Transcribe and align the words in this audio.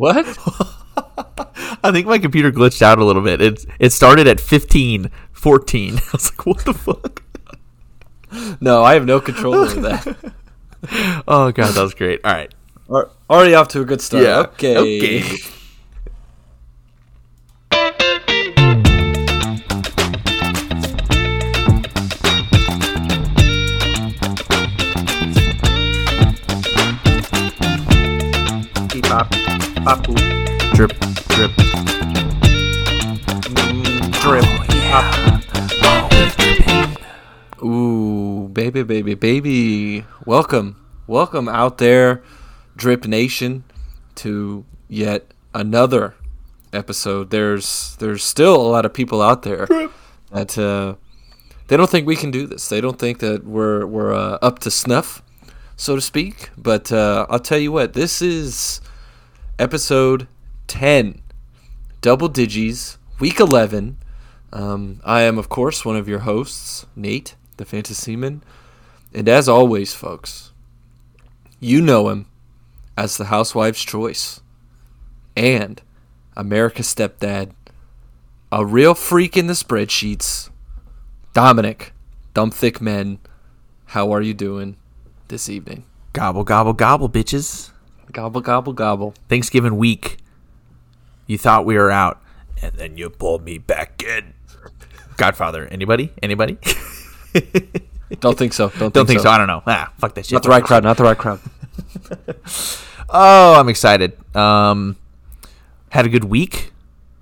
What? 0.00 0.24
I 1.84 1.92
think 1.92 2.06
my 2.06 2.18
computer 2.18 2.50
glitched 2.50 2.80
out 2.80 2.98
a 2.98 3.04
little 3.04 3.20
bit. 3.20 3.42
It 3.42 3.66
it 3.78 3.92
started 3.92 4.26
at 4.26 4.40
15, 4.40 5.10
14. 5.32 5.94
I 5.98 6.00
was 6.12 6.30
like, 6.32 6.46
what 6.46 6.64
the 6.64 6.72
fuck? 6.72 7.22
No, 8.62 8.82
I 8.82 8.94
have 8.94 9.04
no 9.04 9.20
control 9.20 9.54
over 9.54 9.80
that. 9.82 10.32
Oh 11.28 11.52
god, 11.52 11.74
that 11.74 11.82
was 11.82 11.92
great. 11.92 12.24
All 12.24 12.32
right. 12.32 12.50
Already 13.28 13.52
off 13.54 13.68
to 13.68 13.82
a 13.82 13.84
good 13.84 14.00
start. 14.00 14.24
Yeah. 14.24 14.38
Okay. 14.38 14.78
Okay. 14.78 15.36
Bop. 29.84 30.02
Drip, 30.74 30.92
drip. 31.28 31.50
Mm, 33.48 34.12
drip. 34.20 34.44
Bop. 35.80 36.04
Ooh, 37.62 38.48
baby, 38.52 38.82
baby, 38.82 39.14
baby. 39.14 40.04
Welcome. 40.26 40.76
Welcome 41.06 41.48
out 41.48 41.78
there, 41.78 42.22
Drip 42.76 43.06
Nation, 43.06 43.64
to 44.16 44.64
yet 44.88 45.32
another 45.54 46.14
episode. 46.72 47.30
There's 47.30 47.96
there's 47.96 48.22
still 48.22 48.56
a 48.56 48.68
lot 48.68 48.84
of 48.84 48.92
people 48.92 49.22
out 49.22 49.42
there 49.42 49.66
that 50.30 50.58
uh, 50.58 50.96
they 51.68 51.76
don't 51.76 51.90
think 51.90 52.06
we 52.06 52.16
can 52.16 52.30
do 52.30 52.46
this. 52.46 52.68
They 52.68 52.80
don't 52.80 52.98
think 52.98 53.18
that 53.20 53.44
we're 53.44 53.86
we're 53.86 54.14
uh, 54.14 54.38
up 54.42 54.58
to 54.60 54.70
snuff, 54.70 55.22
so 55.76 55.96
to 55.96 56.02
speak. 56.02 56.50
But 56.56 56.92
uh, 56.92 57.26
I'll 57.30 57.40
tell 57.40 57.58
you 57.58 57.72
what, 57.72 57.94
this 57.94 58.22
is 58.22 58.80
episode 59.60 60.26
ten, 60.66 61.20
double 62.00 62.28
digits, 62.28 62.96
week 63.20 63.38
eleven. 63.38 63.98
Um, 64.52 65.00
I 65.04 65.20
am, 65.20 65.38
of 65.38 65.50
course, 65.50 65.84
one 65.84 65.96
of 65.96 66.08
your 66.08 66.20
hosts, 66.20 66.86
Nate, 66.96 67.36
the 67.58 67.66
Fantasyman. 67.66 68.42
And 69.12 69.28
as 69.28 69.48
always, 69.48 69.94
folks, 69.94 70.52
you 71.60 71.82
know 71.82 72.08
him 72.08 72.26
as 72.96 73.18
the 73.18 73.26
Housewife's 73.26 73.84
Choice 73.84 74.40
and 75.36 75.82
America's 76.36 76.92
Stepdad, 76.92 77.52
a 78.50 78.64
real 78.64 78.94
freak 78.94 79.36
in 79.36 79.46
the 79.46 79.52
spreadsheets, 79.52 80.48
Dominic, 81.34 81.92
Dumb 82.32 82.50
Thick 82.50 82.80
Men. 82.80 83.18
How 83.86 84.10
are 84.12 84.22
you 84.22 84.32
doing 84.32 84.76
this 85.28 85.48
evening? 85.48 85.84
Gobble, 86.14 86.44
gobble, 86.44 86.72
gobble, 86.72 87.10
bitches. 87.10 87.69
Gobble, 88.12 88.40
gobble, 88.40 88.72
gobble. 88.72 89.14
Thanksgiving 89.28 89.76
week. 89.76 90.18
You 91.26 91.38
thought 91.38 91.64
we 91.64 91.76
were 91.76 91.90
out, 91.90 92.20
and 92.62 92.72
then 92.74 92.96
you 92.96 93.08
pulled 93.10 93.44
me 93.44 93.58
back 93.58 94.02
in. 94.02 94.34
Godfather. 95.16 95.66
Anybody? 95.68 96.12
Anybody? 96.22 96.58
Don't 98.20 98.36
think 98.36 98.52
so. 98.52 98.70
Don't, 98.70 98.92
Don't 98.92 99.06
think 99.06 99.20
so. 99.20 99.30
I 99.30 99.38
don't 99.38 99.46
know. 99.46 99.62
Ah, 99.66 99.92
fuck 99.98 100.14
that 100.14 100.26
shit. 100.26 100.32
Not 100.32 100.42
the 100.42 100.48
right 100.48 100.64
crowd. 100.64 100.82
Not 100.82 100.96
the 100.96 101.04
right 101.04 101.16
crowd. 101.18 101.40
Oh, 103.12 103.58
I'm 103.58 103.68
excited. 103.68 104.16
Um, 104.36 104.96
had 105.88 106.06
a 106.06 106.08
good 106.08 106.22
week 106.24 106.72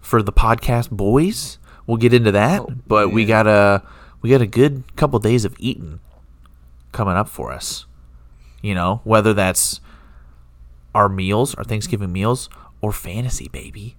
for 0.02 0.22
the 0.22 0.32
podcast 0.34 0.90
boys. 0.90 1.56
We'll 1.86 1.96
get 1.96 2.12
into 2.12 2.30
that, 2.32 2.60
Oh, 2.60 2.68
but 2.86 3.10
we 3.10 3.24
got 3.24 3.46
a 3.46 3.82
we 4.20 4.28
got 4.28 4.42
a 4.42 4.46
good 4.46 4.84
couple 4.96 5.18
days 5.18 5.46
of 5.46 5.54
eating 5.58 6.00
coming 6.92 7.14
up 7.14 7.26
for 7.26 7.50
us. 7.52 7.86
You 8.60 8.74
know, 8.74 9.00
whether 9.04 9.32
that's 9.32 9.80
our 10.94 11.08
meals, 11.08 11.54
our 11.54 11.64
Thanksgiving 11.64 12.12
meals, 12.12 12.48
or 12.80 12.92
fantasy, 12.92 13.48
baby. 13.48 13.96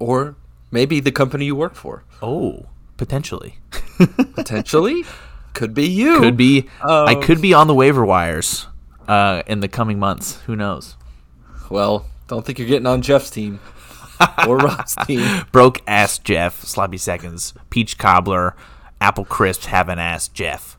Or 0.00 0.36
maybe 0.70 1.00
the 1.00 1.12
company 1.12 1.46
you 1.46 1.56
work 1.56 1.74
for. 1.74 2.04
Oh, 2.22 2.66
potentially 2.96 3.58
Potentially. 4.34 5.04
Could 5.54 5.74
be 5.74 5.86
you. 5.88 6.18
could 6.20 6.36
be. 6.36 6.68
I 6.82 7.14
Um, 7.14 7.22
could 7.22 7.40
be 7.42 7.52
on 7.54 7.66
the 7.66 7.74
waiver 7.74 8.04
wires 8.04 8.66
uh, 9.08 9.42
in 9.46 9.60
the 9.60 9.68
coming 9.68 9.98
months. 9.98 10.40
Who 10.42 10.54
knows? 10.54 10.96
Well, 11.70 12.06
don't 12.28 12.44
think 12.46 12.58
you're 12.58 12.68
getting 12.68 12.86
on 12.86 13.02
Jeff's 13.02 13.30
team 13.30 13.58
or 14.46 14.56
Rob's 14.58 14.94
team. 15.06 15.44
Broke 15.50 15.80
ass 15.86 16.18
Jeff, 16.18 16.62
sloppy 16.62 16.98
seconds, 16.98 17.54
peach 17.70 17.98
cobbler, 17.98 18.54
apple 19.00 19.24
crisps, 19.24 19.66
haven't 19.66 19.98
ass 19.98 20.28
Jeff. 20.28 20.76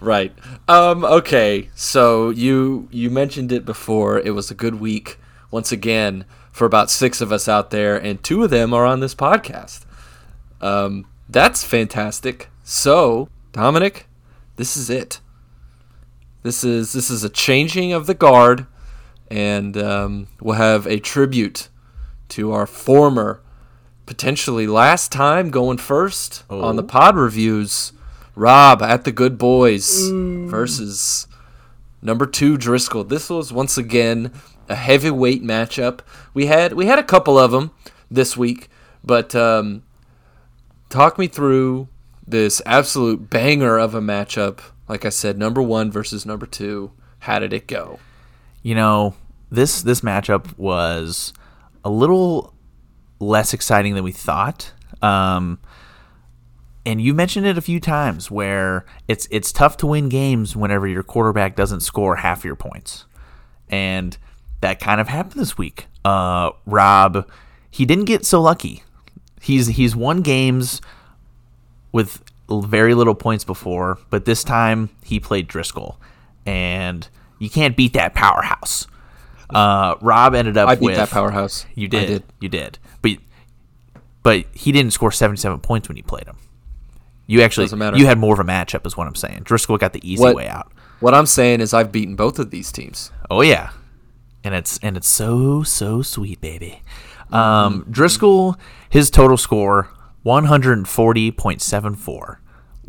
Right. 0.00 0.32
Um, 0.68 1.04
okay. 1.04 1.70
So 1.74 2.30
you 2.30 2.88
you 2.90 3.10
mentioned 3.10 3.52
it 3.52 3.64
before. 3.64 4.18
It 4.18 4.30
was 4.30 4.50
a 4.50 4.54
good 4.54 4.76
week 4.76 5.18
once 5.50 5.72
again 5.72 6.24
for 6.52 6.64
about 6.66 6.90
six 6.90 7.20
of 7.20 7.32
us 7.32 7.48
out 7.48 7.70
there, 7.70 7.96
and 7.96 8.22
two 8.22 8.44
of 8.44 8.50
them 8.50 8.72
are 8.72 8.84
on 8.84 9.00
this 9.00 9.14
podcast. 9.14 9.84
Um, 10.60 11.06
that's 11.28 11.64
fantastic. 11.64 12.48
So 12.62 13.28
Dominic, 13.52 14.06
this 14.56 14.76
is 14.76 14.90
it. 14.90 15.20
This 16.42 16.62
is 16.62 16.92
this 16.92 17.10
is 17.10 17.24
a 17.24 17.28
changing 17.28 17.92
of 17.92 18.06
the 18.06 18.14
guard, 18.14 18.66
and 19.30 19.76
um, 19.76 20.28
we'll 20.40 20.54
have 20.54 20.86
a 20.86 21.00
tribute 21.00 21.68
to 22.30 22.52
our 22.52 22.66
former, 22.66 23.40
potentially 24.06 24.66
last 24.66 25.10
time 25.10 25.50
going 25.50 25.78
first 25.78 26.44
on 26.48 26.76
the 26.76 26.82
pod 26.82 27.16
reviews. 27.16 27.92
Rob 28.38 28.82
at 28.82 29.04
the 29.04 29.12
Good 29.12 29.36
Boys 29.38 30.08
versus 30.10 31.26
number 32.00 32.26
two 32.26 32.56
Driscoll. 32.56 33.04
This 33.04 33.28
was 33.28 33.52
once 33.52 33.76
again 33.76 34.32
a 34.68 34.74
heavyweight 34.74 35.42
matchup. 35.42 36.00
We 36.34 36.46
had 36.46 36.72
we 36.74 36.86
had 36.86 36.98
a 36.98 37.04
couple 37.04 37.38
of 37.38 37.50
them 37.50 37.72
this 38.10 38.36
week, 38.36 38.68
but 39.02 39.34
um, 39.34 39.82
talk 40.88 41.18
me 41.18 41.26
through 41.26 41.88
this 42.26 42.62
absolute 42.64 43.28
banger 43.30 43.78
of 43.78 43.94
a 43.94 44.00
matchup. 44.00 44.60
Like 44.88 45.04
I 45.04 45.10
said, 45.10 45.38
number 45.38 45.60
one 45.62 45.90
versus 45.90 46.24
number 46.24 46.46
two. 46.46 46.92
How 47.20 47.38
did 47.38 47.52
it 47.52 47.66
go? 47.66 47.98
you 48.62 48.74
know 48.74 49.14
this 49.50 49.82
this 49.82 50.00
matchup 50.02 50.56
was 50.58 51.32
a 51.84 51.90
little 51.90 52.52
less 53.20 53.54
exciting 53.54 53.94
than 53.94 54.04
we 54.04 54.12
thought 54.12 54.72
um 55.00 55.58
and 56.86 57.00
you 57.00 57.12
mentioned 57.14 57.46
it 57.46 57.58
a 57.58 57.60
few 57.60 57.80
times 57.80 58.30
where 58.30 58.84
it's 59.06 59.28
it's 59.30 59.52
tough 59.52 59.76
to 59.78 59.86
win 59.86 60.08
games 60.08 60.56
whenever 60.56 60.86
your 60.86 61.02
quarterback 61.02 61.56
doesn't 61.56 61.80
score 61.80 62.16
half 62.16 62.44
your 62.44 62.56
points 62.56 63.04
and 63.68 64.18
that 64.60 64.80
kind 64.80 65.00
of 65.00 65.08
happened 65.08 65.40
this 65.40 65.58
week 65.58 65.86
uh 66.04 66.50
rob 66.66 67.28
he 67.70 67.84
didn't 67.84 68.06
get 68.06 68.24
so 68.24 68.40
lucky 68.40 68.82
he's 69.40 69.68
he's 69.68 69.94
won 69.94 70.22
games 70.22 70.80
with 71.92 72.22
very 72.50 72.94
little 72.94 73.14
points 73.14 73.44
before, 73.44 73.98
but 74.10 74.24
this 74.24 74.42
time 74.42 74.90
he 75.04 75.20
played 75.20 75.48
Driscoll, 75.48 76.00
and 76.46 77.08
you 77.38 77.50
can't 77.50 77.76
beat 77.76 77.92
that 77.92 78.14
powerhouse. 78.14 78.86
Uh, 79.50 79.94
Rob 80.00 80.34
ended 80.34 80.56
up 80.56 80.68
I 80.68 80.74
beat 80.74 80.86
with 80.86 80.96
that 80.96 81.10
powerhouse. 81.10 81.66
You 81.74 81.86
I 81.86 81.88
did, 81.88 82.06
did. 82.06 82.22
you 82.40 82.48
did, 82.48 82.78
but 83.02 83.12
but 84.22 84.44
he 84.52 84.72
didn't 84.72 84.92
score 84.92 85.12
seventy-seven 85.12 85.60
points 85.60 85.88
when 85.88 85.96
you 85.96 86.02
played 86.02 86.26
him. 86.26 86.36
You 87.28 87.42
actually 87.42 87.66
Doesn't 87.66 87.78
matter. 87.78 87.96
you 87.96 88.06
had 88.06 88.18
more 88.18 88.34
of 88.34 88.40
a 88.40 88.44
matchup, 88.44 88.84
is 88.86 88.96
what 88.96 89.06
I'm 89.06 89.14
saying. 89.14 89.42
Driscoll 89.44 89.76
got 89.78 89.92
the 89.92 90.00
easy 90.10 90.20
What- 90.20 90.34
way 90.34 90.48
out. 90.48 90.72
What 90.98 91.14
I'm 91.14 91.26
saying 91.26 91.60
is 91.60 91.72
I've 91.72 91.92
beaten 91.92 92.16
both 92.16 92.40
of 92.40 92.50
these 92.50 92.72
teams. 92.72 93.12
Oh 93.30 93.40
yeah, 93.42 93.70
and 94.42 94.52
it's 94.52 94.78
and 94.82 94.96
it's 94.96 95.06
so 95.06 95.62
so 95.62 96.02
sweet, 96.02 96.40
baby. 96.40 96.82
Um, 97.30 97.86
Driscoll, 97.88 98.56
his 98.90 99.08
total 99.10 99.36
score 99.36 99.90
one 100.24 100.46
hundred 100.46 100.76
and 100.78 100.88
forty 100.88 101.30
point 101.30 101.62
seven 101.62 101.94
four. 101.94 102.40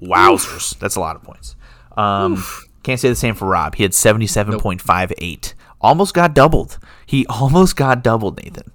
Wowzers, 0.01 0.75
that's 0.79 0.95
a 0.95 0.99
lot 0.99 1.15
of 1.17 1.21
points. 1.23 1.55
Um, 1.97 2.43
can't 2.81 2.99
say 2.99 3.09
the 3.09 3.15
same 3.15 3.35
for 3.35 3.47
Rob. 3.47 3.75
He 3.75 3.83
had 3.83 3.93
seventy 3.93 4.25
seven 4.27 4.59
point 4.59 4.81
five 4.81 5.11
eight. 5.19 5.53
Almost 5.81 6.13
got 6.15 6.33
doubled. 6.33 6.79
He 7.05 7.25
almost 7.27 7.75
got 7.75 8.01
doubled, 8.03 8.41
Nathan. 8.43 8.71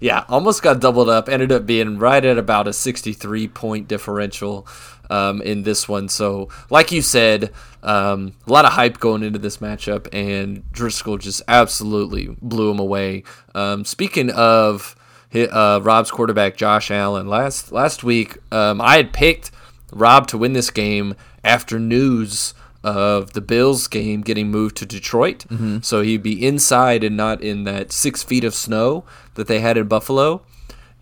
Yeah, 0.00 0.24
almost 0.28 0.62
got 0.62 0.80
doubled 0.80 1.10
up. 1.10 1.28
Ended 1.28 1.52
up 1.52 1.66
being 1.66 1.98
right 1.98 2.24
at 2.24 2.38
about 2.38 2.66
a 2.66 2.72
63 2.72 3.48
point 3.48 3.86
differential 3.86 4.66
um, 5.10 5.42
in 5.42 5.62
this 5.62 5.88
one. 5.88 6.08
So, 6.08 6.48
like 6.70 6.90
you 6.90 7.02
said, 7.02 7.52
um, 7.82 8.32
a 8.46 8.52
lot 8.52 8.64
of 8.64 8.72
hype 8.72 8.98
going 8.98 9.22
into 9.22 9.38
this 9.38 9.58
matchup, 9.58 10.08
and 10.12 10.70
Driscoll 10.72 11.18
just 11.18 11.42
absolutely 11.46 12.34
blew 12.40 12.70
him 12.70 12.78
away. 12.78 13.24
Um, 13.54 13.84
speaking 13.84 14.30
of 14.30 14.96
uh, 15.34 15.80
Rob's 15.82 16.10
quarterback, 16.10 16.56
Josh 16.56 16.90
Allen, 16.90 17.28
last 17.28 17.70
last 17.70 18.02
week 18.02 18.38
um, 18.52 18.80
I 18.80 18.96
had 18.96 19.12
picked 19.12 19.50
Rob 19.92 20.26
to 20.28 20.38
win 20.38 20.54
this 20.54 20.70
game 20.70 21.14
after 21.44 21.78
news 21.78 22.54
of 22.82 23.34
the 23.34 23.40
Bills 23.40 23.86
game 23.88 24.22
getting 24.22 24.50
moved 24.50 24.76
to 24.78 24.86
Detroit. 24.86 25.44
So 25.82 26.00
he'd 26.02 26.22
be 26.22 26.46
inside 26.46 27.04
and 27.04 27.16
not 27.16 27.42
in 27.42 27.64
that 27.64 27.92
six 27.92 28.22
feet 28.22 28.44
of 28.44 28.54
snow 28.54 29.04
that 29.34 29.46
they 29.48 29.60
had 29.60 29.76
in 29.76 29.86
Buffalo. 29.86 30.42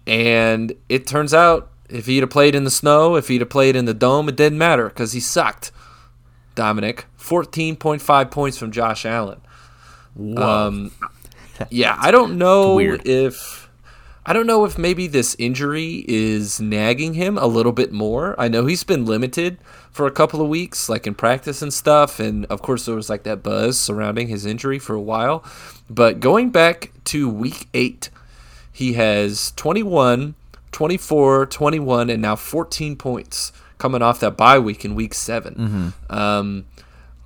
And 0.07 0.73
it 0.89 1.07
turns 1.07 1.33
out 1.33 1.71
if 1.89 2.07
he'd 2.07 2.21
have 2.23 2.31
played 2.31 2.55
in 2.55 2.65
the 2.65 2.71
snow, 2.71 3.15
if 3.17 3.29
he'd 3.29 3.41
have 3.41 3.51
played 3.51 3.77
in 3.77 3.85
the 3.85 3.95
dome, 3.95 4.29
it 4.29 4.37
didn't 4.37 4.59
matter 4.59 4.89
because 4.89 5.13
he 5.13 5.21
sucked. 5.21 5.71
Dominic, 6.55 7.07
14.5 7.19 8.31
points 8.33 8.59
from 8.59 8.73
Josh 8.73 9.07
Allen. 9.07 9.41
Um, 10.37 10.91
yeah, 11.71 11.97
I 11.99 12.11
don't 12.11 12.37
know 12.39 12.81
if 12.81 13.68
I 14.29 14.35
don't 14.35 14.47
know 14.47 14.67
if 14.67 14.77
maybe 14.77 15.07
this 15.07 15.35
injury 15.39 16.05
is 16.07 16.61
nagging 16.61 17.15
him 17.15 17.39
a 17.39 17.47
little 17.47 17.73
bit 17.73 17.93
more. 17.93 18.39
I 18.39 18.49
know 18.49 18.67
he's 18.67 18.85
been 18.85 19.07
limited 19.07 19.57
for 19.91 20.07
a 20.07 20.11
couple 20.11 20.43
of 20.43 20.51
weeks, 20.51 20.87
like 20.91 21.07
in 21.07 21.15
practice 21.15 21.63
and 21.63 21.73
stuff, 21.73 22.21
and 22.21 22.45
of 22.47 22.61
course 22.61 22.85
there 22.85 22.95
was 22.95 23.09
like 23.09 23.23
that 23.23 23.43
buzz 23.43 23.79
surrounding 23.81 24.29
his 24.29 24.45
injury 24.45 24.79
for 24.79 24.95
a 24.95 25.01
while. 25.01 25.43
But 25.89 26.21
going 26.21 26.51
back 26.51 26.93
to 27.05 27.27
week 27.27 27.69
eight, 27.73 28.11
he 28.71 28.93
has 28.93 29.53
21, 29.53 30.35
24, 30.73 31.47
21, 31.47 32.11
and 32.11 32.21
now 32.21 32.37
14 32.37 32.97
points 32.97 33.51
coming 33.79 34.03
off 34.03 34.21
that 34.21 34.37
bye 34.37 34.59
week 34.59 34.85
in 34.85 34.95
week 34.95 35.15
7 35.15 35.95
Um, 36.11 36.67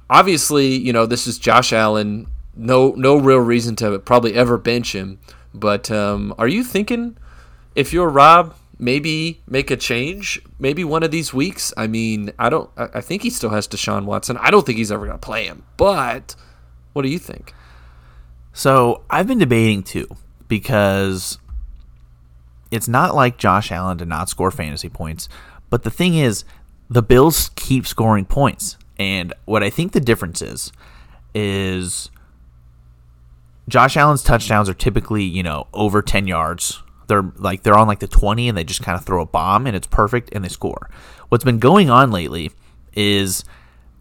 obviously, 0.08 0.76
you 0.76 0.93
know, 0.93 1.06
this 1.06 1.26
is 1.26 1.37
Josh 1.37 1.72
Allen. 1.72 2.28
No, 2.54 2.90
no 2.96 3.16
real 3.16 3.38
reason 3.38 3.75
to 3.76 3.99
probably 3.99 4.34
ever 4.34 4.56
bench 4.56 4.94
him. 4.94 5.19
But 5.54 5.90
um, 5.90 6.34
are 6.38 6.49
you 6.49 6.64
thinking 6.64 7.16
if 7.75 7.93
you're 7.93 8.08
Rob, 8.08 8.54
maybe 8.78 9.43
make 9.46 9.70
a 9.70 9.76
change? 9.76 10.40
Maybe 10.58 10.84
one 10.84 11.02
of 11.02 11.10
these 11.10 11.32
weeks. 11.34 11.72
I 11.76 11.87
mean, 11.87 12.32
I 12.38 12.49
don't. 12.49 12.70
I 12.76 13.00
think 13.00 13.22
he 13.22 13.31
still 13.31 13.50
has 13.50 13.69
Deshaun 13.69 14.04
Watson. 14.04 14.37
I 14.38 14.50
don't 14.50 14.64
think 14.64 14.78
he's 14.78 14.93
ever 14.93 15.06
going 15.06 15.19
to 15.19 15.25
play 15.25 15.46
him. 15.46 15.64
But 15.76 16.34
what 16.93 17.02
do 17.02 17.08
you 17.08 17.19
think? 17.19 17.54
So 18.52 19.02
I've 19.08 19.26
been 19.26 19.38
debating 19.38 19.82
too 19.82 20.08
because 20.49 21.38
it's 22.70 22.88
not 22.88 23.14
like 23.14 23.38
Josh 23.38 23.72
Allen 23.72 23.96
did 23.96 24.08
not 24.08 24.28
score 24.28 24.50
fantasy 24.50 24.88
points, 24.88 25.28
but 25.70 25.82
the 25.82 25.90
thing 25.90 26.14
is, 26.14 26.44
the 26.90 27.02
Bills 27.02 27.50
keep 27.54 27.87
scoring 27.87 28.26
points, 28.26 28.76
and 28.99 29.32
what 29.46 29.62
I 29.62 29.70
think 29.70 29.93
the 29.93 30.00
difference 30.00 30.43
is 30.43 30.72
is 31.34 32.10
Josh 33.69 33.97
Allen's 33.97 34.23
touchdowns 34.23 34.69
are 34.69 34.75
typically 34.75 35.25
you 35.25 35.43
know 35.43 35.67
over 35.73 36.03
ten 36.03 36.26
yards. 36.26 36.82
They're 37.09 37.32
like 37.37 37.62
they're 37.62 37.76
on 37.76 37.87
like 37.87 38.00
the 38.00 38.09
twenty, 38.09 38.49
and 38.49 38.56
they 38.56 38.64
just 38.64 38.82
kind 38.82 38.99
of 38.99 39.05
throw 39.05 39.23
a 39.23 39.26
bomb, 39.26 39.67
and 39.67 39.76
it's 39.76 39.87
perfect, 39.87 40.31
and 40.32 40.44
they 40.44 40.49
score. 40.49 40.91
What's 41.29 41.44
been 41.44 41.59
going 41.59 41.91
on 41.91 42.11
lately 42.11 42.50
is 42.94 43.44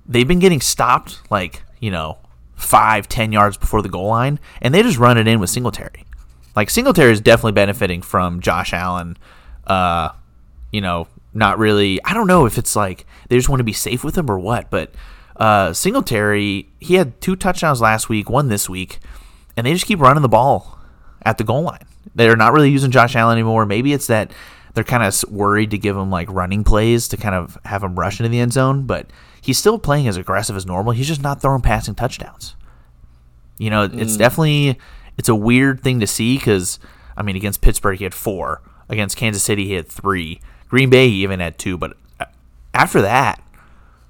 they've 0.05 0.27
been 0.27 0.39
getting 0.39 0.61
stopped 0.61 1.21
like 1.31 1.63
you 1.79 1.91
know 1.91 2.17
five 2.55 3.07
ten 3.07 3.31
yards 3.31 3.57
before 3.57 3.81
the 3.81 3.89
goal 3.89 4.07
line 4.07 4.39
and 4.61 4.73
they 4.73 4.83
just 4.83 4.97
run 4.97 5.17
it 5.17 5.27
in 5.27 5.39
with 5.39 5.49
singletary 5.49 6.05
like 6.55 6.69
singletary 6.69 7.11
is 7.11 7.21
definitely 7.21 7.51
benefiting 7.53 8.01
from 8.01 8.39
josh 8.39 8.73
allen 8.73 9.17
uh 9.67 10.09
you 10.71 10.81
know 10.81 11.07
not 11.33 11.57
really 11.57 11.99
i 12.05 12.13
don't 12.13 12.27
know 12.27 12.45
if 12.45 12.57
it's 12.57 12.75
like 12.75 13.05
they 13.29 13.35
just 13.35 13.49
want 13.49 13.59
to 13.59 13.63
be 13.63 13.73
safe 13.73 14.03
with 14.03 14.17
him 14.17 14.29
or 14.29 14.37
what 14.37 14.69
but 14.69 14.93
uh 15.37 15.73
singletary 15.73 16.69
he 16.79 16.95
had 16.95 17.19
two 17.21 17.35
touchdowns 17.35 17.81
last 17.81 18.09
week 18.09 18.29
one 18.29 18.47
this 18.47 18.69
week 18.69 18.99
and 19.55 19.65
they 19.65 19.73
just 19.73 19.85
keep 19.85 19.99
running 19.99 20.21
the 20.21 20.29
ball 20.29 20.79
at 21.23 21.37
the 21.37 21.43
goal 21.43 21.61
line 21.63 21.85
they're 22.15 22.35
not 22.35 22.53
really 22.53 22.69
using 22.69 22.91
josh 22.91 23.15
allen 23.15 23.33
anymore 23.33 23.65
maybe 23.65 23.93
it's 23.93 24.07
that 24.07 24.31
they're 24.73 24.83
kind 24.83 25.03
of 25.03 25.31
worried 25.31 25.71
to 25.71 25.77
give 25.77 25.97
him 25.97 26.09
like 26.09 26.29
running 26.31 26.63
plays 26.63 27.07
to 27.09 27.17
kind 27.17 27.35
of 27.35 27.57
have 27.65 27.83
him 27.83 27.97
rush 27.97 28.19
into 28.19 28.29
the 28.29 28.39
end 28.39 28.53
zone, 28.53 28.85
but 28.85 29.07
he's 29.41 29.57
still 29.57 29.77
playing 29.77 30.07
as 30.07 30.17
aggressive 30.17 30.55
as 30.55 30.65
normal. 30.65 30.93
He's 30.93 31.07
just 31.07 31.21
not 31.21 31.41
throwing 31.41 31.61
passing 31.61 31.95
touchdowns. 31.95 32.55
You 33.57 33.69
know, 33.69 33.83
it's 33.83 34.17
definitely 34.17 34.79
it's 35.17 35.29
a 35.29 35.35
weird 35.35 35.81
thing 35.81 35.99
to 35.99 36.07
see 36.07 36.37
because 36.37 36.79
I 37.15 37.23
mean, 37.23 37.35
against 37.35 37.61
Pittsburgh 37.61 37.97
he 37.97 38.05
had 38.05 38.13
four, 38.13 38.61
against 38.89 39.17
Kansas 39.17 39.43
City 39.43 39.65
he 39.67 39.73
had 39.73 39.87
three, 39.87 40.39
Green 40.69 40.89
Bay 40.89 41.09
he 41.09 41.23
even 41.23 41.39
had 41.39 41.59
two, 41.59 41.77
but 41.77 41.95
uh, 42.19 42.25
after 42.73 43.01
that 43.01 43.43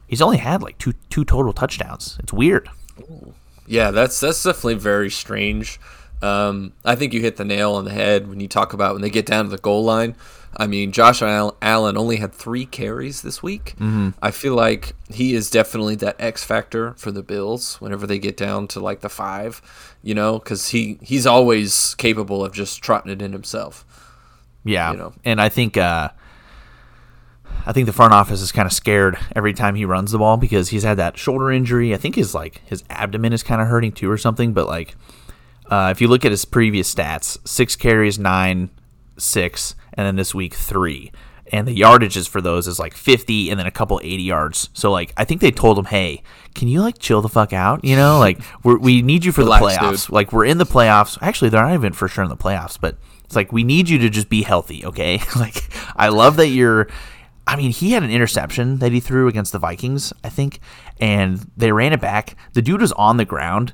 he's 0.08 0.22
only 0.22 0.38
had 0.38 0.62
like 0.62 0.78
two 0.78 0.94
two 1.10 1.26
total 1.26 1.54
touchdowns. 1.54 2.18
It's 2.20 2.32
weird. 2.32 2.70
Yeah, 3.72 3.92
that's 3.92 4.20
that's 4.20 4.44
definitely 4.44 4.76
very 4.76 5.10
strange. 5.10 5.80
Um, 6.22 6.74
I 6.84 6.96
think 6.96 7.14
you 7.14 7.22
hit 7.22 7.38
the 7.38 7.46
nail 7.46 7.74
on 7.74 7.86
the 7.86 7.92
head 7.92 8.28
when 8.28 8.42
you 8.42 8.48
talk 8.50 8.74
about 8.74 8.94
when 8.94 9.02
they 9.02 9.10
get 9.10 9.26
down 9.26 9.46
to 9.46 9.52
the 9.52 9.58
goal 9.58 9.84
line. 9.86 10.16
I 10.58 10.68
mean, 10.68 10.92
Josh 10.92 11.22
Al- 11.22 11.56
Allen 11.62 11.98
only 11.98 12.18
had 12.18 12.34
three 12.34 12.66
carries 12.66 13.22
this 13.22 13.42
week. 13.42 13.74
Mm-hmm. 13.80 14.10
I 14.22 14.32
feel 14.32 14.54
like 14.54 14.94
he 15.10 15.34
is 15.34 15.50
definitely 15.50 15.96
that 15.96 16.18
X 16.20 16.44
factor 16.44 16.94
for 16.98 17.12
the 17.12 17.24
Bills 17.24 17.80
whenever 17.80 18.06
they 18.06 18.20
get 18.20 18.36
down 18.36 18.68
to 18.68 18.82
like 18.82 19.00
the 19.00 19.08
five, 19.10 19.62
you 20.04 20.14
know, 20.14 20.38
because 20.38 20.68
he 20.70 21.00
he's 21.02 21.26
always 21.26 21.96
capable 21.96 22.44
of 22.44 22.52
just 22.52 22.84
trotting 22.84 23.10
it 23.12 23.22
in 23.22 23.32
himself. 23.32 23.86
Yeah, 24.66 24.92
You 24.92 24.98
know. 24.98 25.14
and 25.24 25.40
I 25.40 25.48
think 25.48 25.78
uh, 25.78 26.10
I 27.66 27.74
think 27.74 27.86
the 27.86 27.94
front 27.94 28.14
office 28.14 28.42
is 28.42 28.52
kind 28.52 28.66
of 28.66 28.74
scared 28.74 29.18
every 29.36 29.54
time 29.54 29.76
he 29.76 29.86
runs 29.86 30.12
the 30.12 30.18
ball 30.18 30.38
because 30.38 30.70
he's 30.70 30.84
had 30.84 30.98
that 30.98 31.18
shoulder 31.18 31.52
injury. 31.52 31.94
I 31.94 31.98
think 31.98 32.16
his 32.16 32.34
like 32.34 32.62
his 32.66 32.84
abdomen 32.90 33.34
is 33.34 33.44
kind 33.44 33.62
of 33.62 33.68
hurting 33.68 33.92
too 33.92 34.10
or 34.10 34.18
something. 34.18 34.54
But 34.54 34.68
like, 34.68 34.96
uh, 35.70 35.90
if 35.92 36.02
you 36.02 36.08
look 36.08 36.26
at 36.26 36.32
his 36.32 36.46
previous 36.46 36.94
stats, 36.94 37.38
six 37.48 37.76
carries, 37.76 38.18
nine, 38.20 38.70
six, 39.18 39.76
and 39.94 40.06
then 40.08 40.16
this 40.16 40.34
week 40.34 40.54
three, 40.54 41.12
and 41.52 41.68
the 41.68 41.78
yardages 41.78 42.28
for 42.28 42.42
those 42.42 42.68
is 42.68 42.80
like 42.80 42.96
fifty 42.96 43.50
and 43.50 43.60
then 43.60 43.68
a 43.68 43.72
couple 43.72 44.00
eighty 44.04 44.24
yards. 44.24 44.70
So 44.74 44.92
like, 44.92 45.14
I 45.18 45.26
think 45.26 45.42
they 45.42 45.52
told 45.52 45.78
him, 45.78 45.86
hey. 45.86 46.24
Can 46.54 46.68
you 46.68 46.82
like 46.82 47.00
chill 47.00 47.22
the 47.22 47.30
fuck 47.30 47.54
out? 47.54 47.86
You 47.86 47.96
know, 47.96 48.20
like 48.20 48.42
we 48.64 49.02
need 49.02 49.24
you 49.24 49.32
for 49.32 49.42
Relax, 49.42 49.62
the 49.62 49.70
playoffs. 49.70 50.06
dude. 50.08 50.14
Like 50.14 50.34
we're 50.34 50.44
in 50.44 50.58
the 50.58 50.66
playoffs. 50.66 51.18
Actually, 51.22 51.48
they're 51.48 51.64
not 51.64 51.74
even 51.74 51.94
for 51.94 52.10
sure 52.10 52.26
in 52.26 52.30
the 52.30 52.36
playoffs, 52.36 52.78
but 52.80 52.98
it's 53.24 53.38
like 53.38 53.54
we 53.54 53.64
need 53.64 53.88
you 53.88 53.98
to 54.00 54.10
just 54.10 54.28
be 54.28 54.42
healthy, 54.42 54.86
okay? 54.86 55.22
like 55.38 55.64
I 55.96 56.10
love 56.10 56.36
that 56.36 56.50
you're 56.50 56.90
I 57.52 57.58
mean, 57.58 57.72
he 57.72 57.92
had 57.92 58.02
an 58.02 58.12
interception 58.12 58.78
that 58.78 58.94
he 58.94 59.02
threw 59.02 59.28
against 59.28 59.52
the 59.52 59.60
Vikings, 59.60 60.14
I 60.24 60.30
think, 60.30 60.62
and 61.02 61.46
they 61.58 61.74
ran 61.74 61.92
it 61.92 62.00
back. 62.00 62.38
The 62.54 62.62
dude 62.62 62.80
was 62.80 62.94
on 62.94 63.18
the 63.18 63.26
ground 63.26 63.74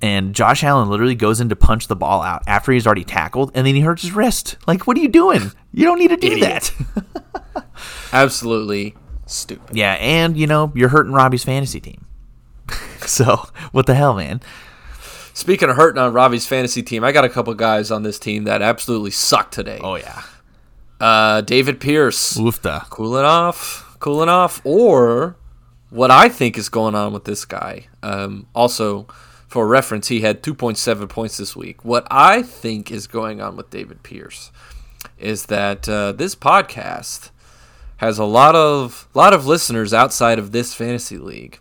and 0.00 0.36
Josh 0.36 0.62
Allen 0.62 0.88
literally 0.88 1.16
goes 1.16 1.40
in 1.40 1.48
to 1.48 1.56
punch 1.56 1.88
the 1.88 1.96
ball 1.96 2.22
out 2.22 2.44
after 2.46 2.70
he's 2.70 2.86
already 2.86 3.02
tackled 3.02 3.50
and 3.56 3.66
then 3.66 3.74
he 3.74 3.80
hurts 3.80 4.02
his 4.02 4.12
wrist. 4.12 4.56
Like, 4.68 4.86
what 4.86 4.96
are 4.96 5.00
you 5.00 5.08
doing? 5.08 5.50
You 5.72 5.84
don't 5.84 5.98
need 5.98 6.10
to 6.10 6.16
do 6.16 6.28
Idiot. 6.28 6.72
that. 6.94 7.64
Absolutely 8.12 8.94
stupid. 9.26 9.76
yeah, 9.76 9.94
and 9.94 10.36
you 10.36 10.46
know, 10.46 10.72
you're 10.76 10.90
hurting 10.90 11.12
Robbie's 11.12 11.42
fantasy 11.42 11.80
team. 11.80 12.06
so, 13.00 13.48
what 13.72 13.86
the 13.86 13.94
hell, 13.94 14.14
man? 14.14 14.40
Speaking 15.34 15.70
of 15.70 15.76
hurting 15.76 16.00
on 16.00 16.12
Robbie's 16.12 16.46
fantasy 16.46 16.84
team, 16.84 17.02
I 17.02 17.10
got 17.10 17.24
a 17.24 17.28
couple 17.28 17.52
guys 17.54 17.90
on 17.90 18.04
this 18.04 18.18
team 18.20 18.44
that 18.44 18.62
absolutely 18.62 19.10
suck 19.10 19.50
today. 19.50 19.80
Oh 19.82 19.96
yeah. 19.96 20.22
Uh, 21.00 21.42
Dameon 21.42 21.78
Pierce. 21.78 22.36
Oofta. 22.36 22.88
cooling 22.90 23.24
off, 23.24 23.96
cooling 24.00 24.28
off, 24.28 24.60
or 24.64 25.36
what 25.90 26.10
I 26.10 26.28
think 26.28 26.58
is 26.58 26.68
going 26.68 26.94
on 26.94 27.12
with 27.12 27.24
this 27.24 27.44
guy. 27.44 27.86
Um, 28.02 28.46
also, 28.54 29.06
for 29.46 29.66
reference, 29.66 30.08
he 30.08 30.20
had 30.20 30.42
2.7 30.42 31.08
points 31.08 31.36
this 31.36 31.56
week. 31.56 31.84
What 31.84 32.06
I 32.10 32.42
think 32.42 32.90
is 32.90 33.06
going 33.06 33.40
on 33.40 33.56
with 33.56 33.70
Dameon 33.70 34.02
Pierce 34.02 34.50
is 35.18 35.46
that 35.46 35.88
uh, 35.88 36.12
this 36.12 36.34
podcast 36.34 37.30
has 37.98 38.18
a 38.18 38.24
lot 38.24 38.54
of 38.54 39.08
lot 39.14 39.32
of 39.32 39.46
listeners 39.46 39.92
outside 39.92 40.38
of 40.38 40.52
this 40.52 40.74
fantasy 40.74 41.18
league. 41.18 41.58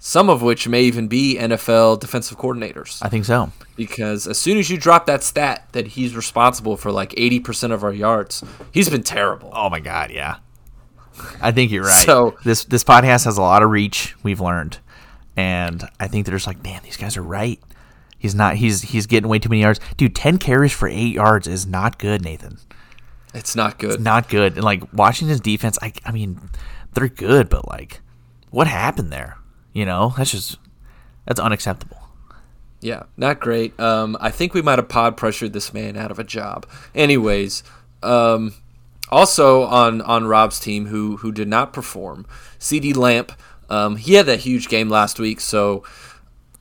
Some 0.00 0.30
of 0.30 0.42
which 0.42 0.68
may 0.68 0.82
even 0.84 1.08
be 1.08 1.36
NFL 1.40 1.98
defensive 1.98 2.38
coordinators 2.38 2.98
I 3.02 3.08
think 3.08 3.24
so. 3.24 3.50
because 3.74 4.28
as 4.28 4.38
soon 4.38 4.56
as 4.56 4.70
you 4.70 4.78
drop 4.78 5.06
that 5.06 5.24
stat 5.24 5.66
that 5.72 5.88
he's 5.88 6.14
responsible 6.14 6.76
for 6.76 6.92
like 6.92 7.10
80% 7.10 7.72
of 7.72 7.82
our 7.82 7.92
yards, 7.92 8.44
he's 8.72 8.88
been 8.88 9.02
terrible. 9.02 9.50
Oh 9.52 9.68
my 9.68 9.80
god, 9.80 10.10
yeah. 10.12 10.36
I 11.40 11.50
think 11.50 11.72
you're 11.72 11.82
right. 11.84 12.06
So- 12.06 12.36
this 12.44 12.64
this 12.64 12.84
podcast 12.84 13.24
has 13.24 13.36
a 13.38 13.42
lot 13.42 13.62
of 13.64 13.70
reach. 13.70 14.14
We've 14.22 14.40
learned, 14.40 14.78
and 15.36 15.82
I 15.98 16.06
think 16.06 16.26
they're 16.26 16.36
just 16.36 16.46
like, 16.46 16.62
man, 16.62 16.80
these 16.84 16.96
guys 16.96 17.16
are 17.16 17.22
right. 17.22 17.60
He's 18.20 18.34
not. 18.36 18.54
He's 18.56 18.82
he's 18.82 19.06
getting 19.06 19.28
way 19.28 19.38
too 19.40 19.48
many 19.48 19.62
yards, 19.62 19.80
dude. 19.96 20.14
Ten 20.14 20.38
carries 20.38 20.72
for 20.72 20.86
eight 20.88 21.14
yards 21.14 21.46
is 21.48 21.66
not 21.66 21.98
good, 21.98 22.22
Nathan. 22.22 22.58
It's 23.34 23.54
not 23.56 23.78
good. 23.78 24.00
Not 24.00 24.28
good. 24.28 24.54
And 24.54 24.64
like 24.64 24.92
watching 24.92 25.26
his 25.28 25.40
defense, 25.40 25.76
I 25.82 25.92
I 26.04 26.12
mean, 26.12 26.40
they're 26.94 27.08
good, 27.08 27.48
but 27.48 27.66
like, 27.68 28.00
what 28.50 28.66
happened 28.68 29.12
there? 29.12 29.37
You 29.78 29.84
know, 29.84 30.12
that's 30.16 30.32
just 30.32 30.58
that's 31.24 31.38
unacceptable. 31.38 32.02
Yeah, 32.80 33.04
not 33.16 33.38
great. 33.38 33.78
Um, 33.78 34.16
I 34.20 34.28
think 34.28 34.52
we 34.52 34.60
might 34.60 34.80
have 34.80 34.88
pod 34.88 35.16
pressured 35.16 35.52
this 35.52 35.72
man 35.72 35.96
out 35.96 36.10
of 36.10 36.18
a 36.18 36.24
job. 36.24 36.66
Anyways, 36.96 37.62
um, 38.02 38.54
also 39.08 39.62
on 39.62 40.00
on 40.00 40.26
Rob's 40.26 40.58
team, 40.58 40.86
who 40.86 41.18
who 41.18 41.30
did 41.30 41.46
not 41.46 41.72
perform, 41.72 42.26
CeeDee 42.58 42.96
Lamb. 42.96 43.26
Um, 43.70 43.94
he 43.94 44.14
had 44.14 44.26
that 44.26 44.40
huge 44.40 44.66
game 44.66 44.88
last 44.88 45.20
week, 45.20 45.38
so 45.38 45.84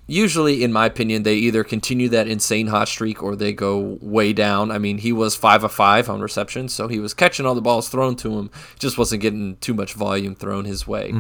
usually, 0.05 0.63
in 0.63 0.71
my 0.71 0.85
opinion, 0.85 1.23
they 1.23 1.37
either 1.37 1.63
continue 1.63 2.09
that 2.09 2.27
insane 2.27 2.67
hot 2.67 2.87
streak 2.87 3.23
or 3.23 3.35
they 3.35 3.51
go 3.51 3.97
way 3.99 4.31
down. 4.31 4.69
I 4.69 4.77
mean, 4.77 4.99
he 4.99 5.11
was 5.11 5.35
five 5.35 5.63
of 5.63 5.71
five 5.71 6.07
on 6.07 6.21
reception, 6.21 6.69
so 6.69 6.87
he 6.87 6.99
was 6.99 7.15
catching 7.15 7.47
all 7.47 7.55
the 7.55 7.61
balls 7.61 7.89
thrown 7.89 8.15
to 8.17 8.37
him, 8.37 8.51
just 8.77 8.97
wasn't 8.99 9.23
getting 9.23 9.57
too 9.57 9.73
much 9.73 9.93
volume 9.93 10.35
thrown 10.35 10.65
his 10.65 10.85
way. 10.85 11.11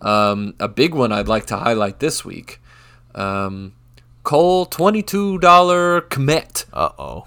Um, 0.00 0.54
a 0.60 0.68
big 0.68 0.94
one 0.94 1.12
I'd 1.12 1.28
like 1.28 1.46
to 1.46 1.56
highlight 1.56 2.00
this 2.00 2.24
week. 2.24 2.60
Um, 3.14 3.74
Cole 4.22 4.66
twenty 4.66 5.02
two 5.02 5.38
dollar 5.38 6.00
Kmet. 6.02 6.64
Uh 6.72 6.90
oh. 6.98 7.26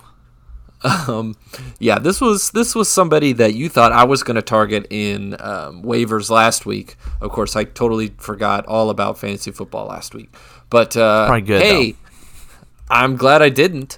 Um, 0.82 1.36
yeah, 1.80 2.00
this 2.00 2.22
was 2.22 2.52
this 2.52 2.74
was 2.74 2.90
somebody 2.90 3.34
that 3.34 3.54
you 3.54 3.68
thought 3.68 3.92
I 3.92 4.06
was 4.06 4.24
going 4.24 4.36
to 4.36 4.42
target 4.42 4.88
in 4.90 5.34
um, 5.40 5.84
waivers 5.84 6.30
last 6.30 6.66
week. 6.66 6.96
Of 7.20 7.32
course, 7.32 7.56
I 7.56 7.66
totally 7.66 8.14
forgot 8.18 8.66
all 8.66 8.90
about 8.90 9.18
fantasy 9.18 9.52
football 9.52 9.88
last 9.88 10.14
week. 10.14 10.34
But 10.70 10.96
uh, 10.96 11.40
good, 11.42 11.62
hey, 11.62 11.96
I'm 12.90 13.18
glad 13.18 13.42
I 13.42 13.50
didn't 13.50 13.98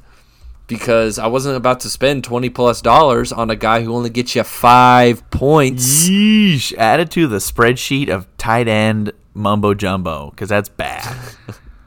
because 0.72 1.20
I 1.20 1.28
wasn't 1.28 1.58
about 1.58 1.82
to 1.82 1.90
spend 1.90 2.24
20 2.24 2.50
plus 2.50 2.82
dollars 2.82 3.32
on 3.32 3.50
a 3.50 3.56
guy 3.56 3.84
who 3.84 3.94
only 3.94 4.10
gets 4.10 4.36
you 4.36 4.44
five 4.44 5.30
points. 5.30 6.08
Yeesh. 6.10 6.74
Add 6.78 7.02
it 7.02 7.12
to 7.12 7.28
the 7.28 7.38
spreadsheet 7.38 8.10
of 8.10 8.26
tight 8.38 8.68
end 8.68 9.12
mumbo 9.34 9.74
jumbo 9.74 10.30
because 10.32 10.50
that's 10.50 10.70
bad. 10.70 11.16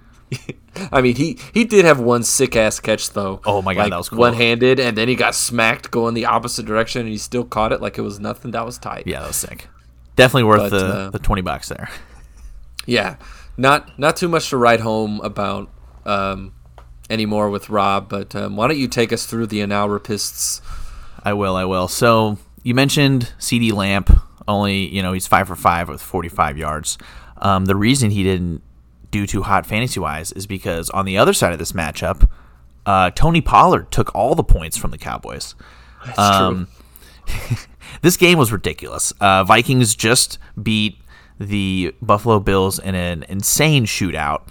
I 0.92 1.00
mean, 1.00 1.14
he 1.16 1.38
he 1.52 1.64
did 1.64 1.84
have 1.84 2.00
one 2.00 2.24
sick 2.24 2.56
ass 2.56 2.80
catch 2.80 3.10
though. 3.10 3.40
Oh 3.46 3.62
my 3.62 3.74
God, 3.74 3.82
Like, 3.82 3.90
that 3.90 3.96
was 3.98 4.08
cool. 4.08 4.18
one 4.18 4.34
handed, 4.34 4.80
and 4.80 4.98
then 4.98 5.06
he 5.08 5.14
got 5.14 5.34
smacked 5.34 5.90
going 5.90 6.14
the 6.14 6.26
opposite 6.26 6.66
direction, 6.66 7.02
and 7.02 7.10
he 7.10 7.16
still 7.18 7.44
caught 7.44 7.72
it 7.72 7.80
like 7.80 7.96
it 7.96 8.02
was 8.02 8.18
nothing. 8.18 8.50
That 8.50 8.66
was 8.66 8.76
tight. 8.78 9.04
Yeah, 9.06 9.20
that 9.20 9.28
was 9.28 9.36
sick. 9.36 9.68
Definitely 10.16 10.44
worth 10.44 10.70
But, 10.70 10.78
the, 10.78 10.86
uh, 10.86 11.10
the 11.10 11.18
20 11.18 11.42
bucks 11.42 11.68
there. 11.68 11.88
Yeah, 12.86 13.16
not 13.56 13.98
not 13.98 14.14
too 14.16 14.28
much 14.28 14.50
to 14.50 14.58
write 14.58 14.80
home 14.80 15.18
about 15.22 15.70
um, 16.04 16.52
anymore 17.10 17.50
with 17.50 17.70
Rob. 17.70 18.08
But 18.08 18.34
um, 18.34 18.56
why 18.56 18.68
don't 18.68 18.78
you 18.78 18.88
take 18.88 19.12
us 19.12 19.26
through 19.26 19.46
the 19.46 19.60
Analrapists? 19.60 20.60
I 21.22 21.32
will, 21.32 21.56
I 21.56 21.64
will. 21.64 21.88
So 21.88 22.38
you 22.62 22.74
mentioned 22.74 23.32
CeeDee 23.38 23.72
Lamb. 23.72 24.04
Only, 24.46 24.88
you 24.94 25.02
know, 25.02 25.12
he's 25.12 25.26
five 25.26 25.48
for 25.48 25.56
five 25.56 25.88
with 25.88 26.02
45 26.02 26.58
yards. 26.58 26.98
Um, 27.38 27.64
the 27.64 27.76
reason 27.76 28.10
he 28.10 28.22
didn't 28.22 28.62
do 29.10 29.26
too 29.26 29.42
hot 29.42 29.64
fantasy 29.64 30.00
wise 30.00 30.32
is 30.32 30.46
because 30.46 30.90
on 30.90 31.04
the 31.06 31.16
other 31.16 31.32
side 31.32 31.52
of 31.52 31.58
this 31.58 31.72
matchup, 31.72 32.28
uh, 32.84 33.10
Tony 33.10 33.40
Pollard 33.40 33.90
took 33.90 34.14
all 34.14 34.34
the 34.34 34.44
points 34.44 34.76
from 34.76 34.90
the 34.90 34.98
Cowboys. 34.98 35.54
That's 36.04 36.18
Um, 36.18 36.68
this 38.02 38.16
game 38.16 38.38
was 38.38 38.52
ridiculous. 38.52 39.12
Uh, 39.20 39.44
Vikings 39.44 39.94
just 39.94 40.38
beat 40.62 40.98
the 41.40 41.94
Buffalo 42.02 42.40
Bills 42.40 42.78
in 42.78 42.94
an 42.94 43.24
insane 43.28 43.86
shootout, 43.86 44.42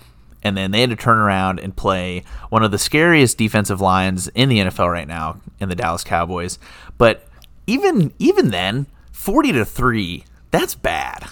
and 0.43 0.57
then 0.57 0.71
they 0.71 0.81
had 0.81 0.89
to 0.89 0.95
turn 0.95 1.17
around 1.17 1.59
and 1.59 1.75
play 1.75 2.23
one 2.49 2.63
of 2.63 2.71
the 2.71 2.77
scariest 2.77 3.37
defensive 3.37 3.81
lines 3.81 4.27
in 4.29 4.49
the 4.49 4.59
NFL 4.59 4.91
right 4.91 5.07
now 5.07 5.39
in 5.59 5.69
the 5.69 5.75
Dallas 5.75 6.03
Cowboys. 6.03 6.59
But 6.97 7.25
even 7.65 8.13
even 8.19 8.51
then, 8.51 8.87
forty 9.11 9.51
to 9.53 9.65
three, 9.65 10.25
that's 10.51 10.75
bad. 10.75 11.27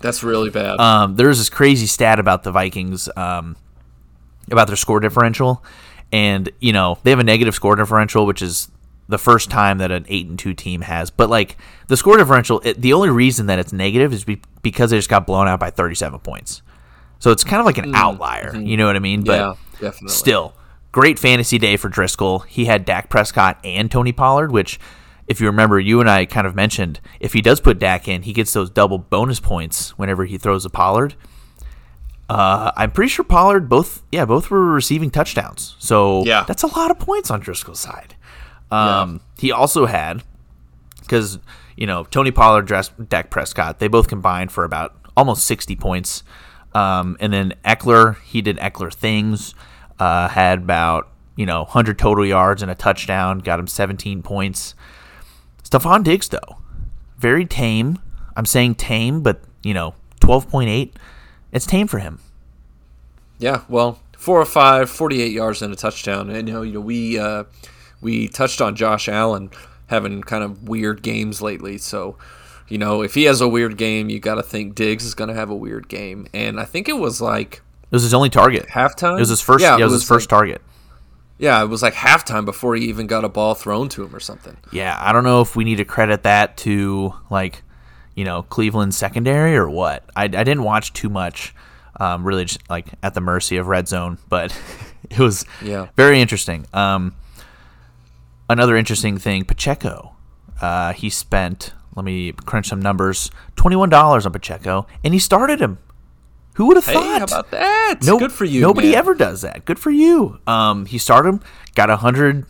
That's 0.00 0.22
really 0.22 0.50
bad. 0.50 0.80
Um, 0.80 1.16
there's 1.16 1.38
this 1.38 1.50
crazy 1.50 1.86
stat 1.86 2.18
about 2.18 2.42
the 2.42 2.50
Vikings, 2.50 3.08
um, 3.16 3.56
about 4.50 4.66
their 4.66 4.76
score 4.76 4.98
differential, 4.98 5.62
and 6.10 6.48
you 6.60 6.72
know 6.72 6.98
they 7.02 7.10
have 7.10 7.18
a 7.18 7.24
negative 7.24 7.54
score 7.54 7.76
differential, 7.76 8.24
which 8.24 8.40
is 8.40 8.68
the 9.10 9.18
first 9.18 9.50
time 9.50 9.78
that 9.78 9.90
an 9.90 10.06
eight 10.08 10.26
and 10.26 10.38
two 10.38 10.54
team 10.54 10.82
has. 10.82 11.10
But 11.10 11.28
like 11.28 11.58
the 11.88 11.96
score 11.96 12.16
differential, 12.16 12.60
it, 12.64 12.80
the 12.80 12.92
only 12.92 13.10
reason 13.10 13.46
that 13.46 13.58
it's 13.58 13.72
negative 13.72 14.12
is 14.12 14.24
be, 14.24 14.40
because 14.62 14.90
they 14.90 14.98
just 14.98 15.10
got 15.10 15.26
blown 15.26 15.48
out 15.48 15.60
by 15.60 15.70
37 15.70 16.20
points. 16.20 16.62
So 17.20 17.30
it's 17.30 17.44
kind 17.44 17.60
of 17.60 17.66
like 17.66 17.78
an 17.78 17.94
outlier. 17.94 18.56
You 18.56 18.76
know 18.76 18.86
what 18.86 18.96
I 18.96 18.98
mean? 18.98 19.22
Mm. 19.22 19.26
yeah, 19.28 19.54
But 19.72 19.80
definitely. 19.80 20.08
still, 20.08 20.54
great 20.90 21.18
fantasy 21.18 21.58
day 21.58 21.76
for 21.76 21.88
Driscoll. 21.88 22.40
He 22.40 22.64
had 22.64 22.84
Dak 22.84 23.08
Prescott 23.08 23.58
and 23.62 23.88
Tony 23.90 24.10
Pollard, 24.12 24.50
which, 24.50 24.80
if 25.28 25.40
you 25.40 25.46
remember, 25.46 25.78
you 25.78 26.00
and 26.00 26.10
I 26.10 26.24
kind 26.26 26.46
of 26.46 26.54
mentioned, 26.56 26.98
if 27.20 27.32
he 27.34 27.40
does 27.40 27.60
put 27.60 27.78
Dak 27.78 28.08
in, 28.08 28.22
he 28.22 28.32
gets 28.32 28.52
those 28.52 28.70
double 28.70 28.98
bonus 28.98 29.38
points 29.38 29.90
whenever 29.98 30.24
he 30.24 30.36
throws 30.38 30.64
a 30.64 30.70
Pollard. 30.70 31.14
Uh, 32.28 32.70
I'm 32.76 32.92
pretty 32.92 33.08
sure 33.10 33.24
Pollard 33.24 33.68
both, 33.68 34.02
yeah, 34.12 34.24
both 34.24 34.50
were 34.50 34.64
receiving 34.64 35.10
touchdowns. 35.10 35.74
So 35.78 36.24
Yeah. 36.24 36.44
that's 36.46 36.62
a 36.62 36.68
lot 36.68 36.90
of 36.90 36.98
points 36.98 37.30
on 37.30 37.40
Driscoll's 37.40 37.80
side. 37.80 38.14
Um, 38.70 39.20
He 39.36 39.50
also 39.50 39.86
had 39.86 40.22
because 41.00 41.40
you 41.76 41.86
know 41.88 42.04
Tony 42.04 42.30
Pollard, 42.30 42.66
dressed 42.66 43.08
Dak 43.08 43.28
Prescott, 43.30 43.80
they 43.80 43.88
both 43.88 44.06
combined 44.06 44.52
for 44.52 44.62
about 44.62 44.94
almost 45.16 45.44
60 45.44 45.74
points. 45.74 46.22
Um, 46.74 47.16
and 47.20 47.32
then 47.32 47.54
Ekeler, 47.64 48.20
he 48.22 48.42
did 48.42 48.58
Ekeler 48.58 48.92
things, 48.92 49.54
uh, 49.98 50.28
had 50.28 50.60
about 50.60 51.08
you 51.36 51.46
know 51.46 51.60
100 51.62 51.98
total 51.98 52.24
yards 52.24 52.62
and 52.62 52.70
a 52.70 52.74
touchdown, 52.74 53.38
got 53.40 53.58
him 53.58 53.66
17 53.66 54.22
points. 54.22 54.74
Stefon 55.64 56.04
Diggs 56.04 56.28
though, 56.28 56.58
very 57.18 57.44
tame. 57.44 57.98
I'm 58.36 58.46
saying 58.46 58.76
tame, 58.76 59.22
but 59.22 59.40
you 59.62 59.74
know 59.74 59.94
12.8, 60.20 60.92
it's 61.52 61.66
tame 61.66 61.86
for 61.86 61.98
him. 61.98 62.20
Yeah, 63.38 63.62
well, 63.68 63.98
four 64.20 64.38
or 64.38 64.44
five, 64.44 64.90
48 64.90 65.32
yards 65.32 65.62
and 65.62 65.72
a 65.72 65.76
touchdown. 65.76 66.28
And 66.28 66.46
you 66.46 66.54
know, 66.54 66.62
you 66.62 66.72
know, 66.74 66.80
we 66.80 67.18
uh, 67.18 67.44
we 68.00 68.28
touched 68.28 68.60
on 68.60 68.76
Josh 68.76 69.08
Allen 69.08 69.50
having 69.86 70.22
kind 70.22 70.44
of 70.44 70.68
weird 70.68 71.02
games 71.02 71.42
lately. 71.42 71.78
So, 71.78 72.16
you 72.70 72.78
know, 72.78 73.02
if 73.02 73.12
he 73.14 73.24
has 73.24 73.42
a 73.42 73.48
weird 73.48 73.76
game, 73.76 74.08
you 74.08 74.18
got 74.18 74.36
to 74.36 74.42
think 74.42 74.74
Diggs 74.74 75.04
is 75.04 75.12
going 75.14 75.28
to 75.28 75.34
have 75.34 75.50
a 75.50 75.54
weird 75.54 75.88
game. 75.88 76.26
And 76.32 76.58
I 76.58 76.64
think 76.64 76.88
it 76.88 76.96
was 76.98 77.20
like 77.20 77.56
It 77.84 77.92
was 77.92 78.04
his 78.04 78.14
only 78.14 78.30
target. 78.30 78.66
halftime. 78.68 79.16
It 79.16 79.20
was 79.20 79.28
his 79.28 79.42
first. 79.42 79.62
Yeah, 79.62 79.76
it 79.76 79.82
was, 79.84 79.92
his 79.92 80.04
first 80.08 80.24
like- 80.32 80.38
target. 80.38 80.62
yeah, 81.38 81.62
it 81.62 81.66
was 81.66 81.82
like 81.82 81.94
halftime 81.94 82.44
before 82.44 82.74
he 82.76 82.84
even 82.86 83.06
got 83.06 83.24
a 83.24 83.28
ball 83.28 83.54
thrown 83.54 83.88
to 83.90 84.04
him 84.04 84.14
or 84.16 84.20
something. 84.20 84.56
Yeah, 84.72 84.96
I 84.98 85.12
don't 85.12 85.24
know 85.24 85.40
if 85.42 85.54
we 85.56 85.64
need 85.64 85.76
to 85.76 85.84
credit 85.84 86.22
that 86.22 86.56
to 86.58 87.12
like, 87.28 87.62
you 88.14 88.24
know, 88.24 88.42
Cleveland 88.44 88.94
secondary 88.94 89.56
or 89.56 89.68
what. 89.68 90.04
I, 90.14 90.24
I 90.24 90.28
didn't 90.28 90.62
watch 90.62 90.92
too 90.92 91.08
much, 91.08 91.54
um, 91.98 92.24
really 92.24 92.44
just 92.44 92.60
like 92.70 92.86
at 93.02 93.14
the 93.14 93.20
mercy 93.20 93.56
of 93.56 93.66
red 93.66 93.88
zone, 93.88 94.18
but 94.28 94.56
it 95.10 95.18
was 95.18 95.44
Yeah. 95.62 95.88
very 95.96 96.20
interesting. 96.20 96.66
Um, 96.72 97.14
another 98.48 98.76
interesting 98.76 99.18
thing, 99.18 99.44
Pacheco, 99.44 100.12
uh, 100.60 100.92
he 100.92 101.10
spent. 101.10 101.72
Let 102.00 102.06
me 102.06 102.32
crunch 102.32 102.68
some 102.68 102.80
numbers. 102.80 103.30
Twenty 103.56 103.76
one 103.76 103.90
dollars 103.90 104.24
on 104.24 104.32
Pacheco, 104.32 104.86
and 105.04 105.12
he 105.12 105.20
started 105.20 105.60
him. 105.60 105.76
Who 106.54 106.64
would 106.66 106.78
have 106.78 106.86
Hey, 106.86 106.94
thought? 106.94 107.18
how 107.18 107.24
about 107.24 107.50
that? 107.50 107.98
No, 108.04 108.18
Good 108.18 108.32
for 108.32 108.46
you. 108.46 108.62
Nobody 108.62 108.88
man. 108.92 108.98
ever 108.98 109.14
does 109.14 109.42
that. 109.42 109.66
Good 109.66 109.78
for 109.78 109.90
you. 109.90 110.38
Um, 110.46 110.86
he 110.86 110.96
started 110.96 111.28
him, 111.28 111.40
got 111.74 111.90
100, 111.90 112.46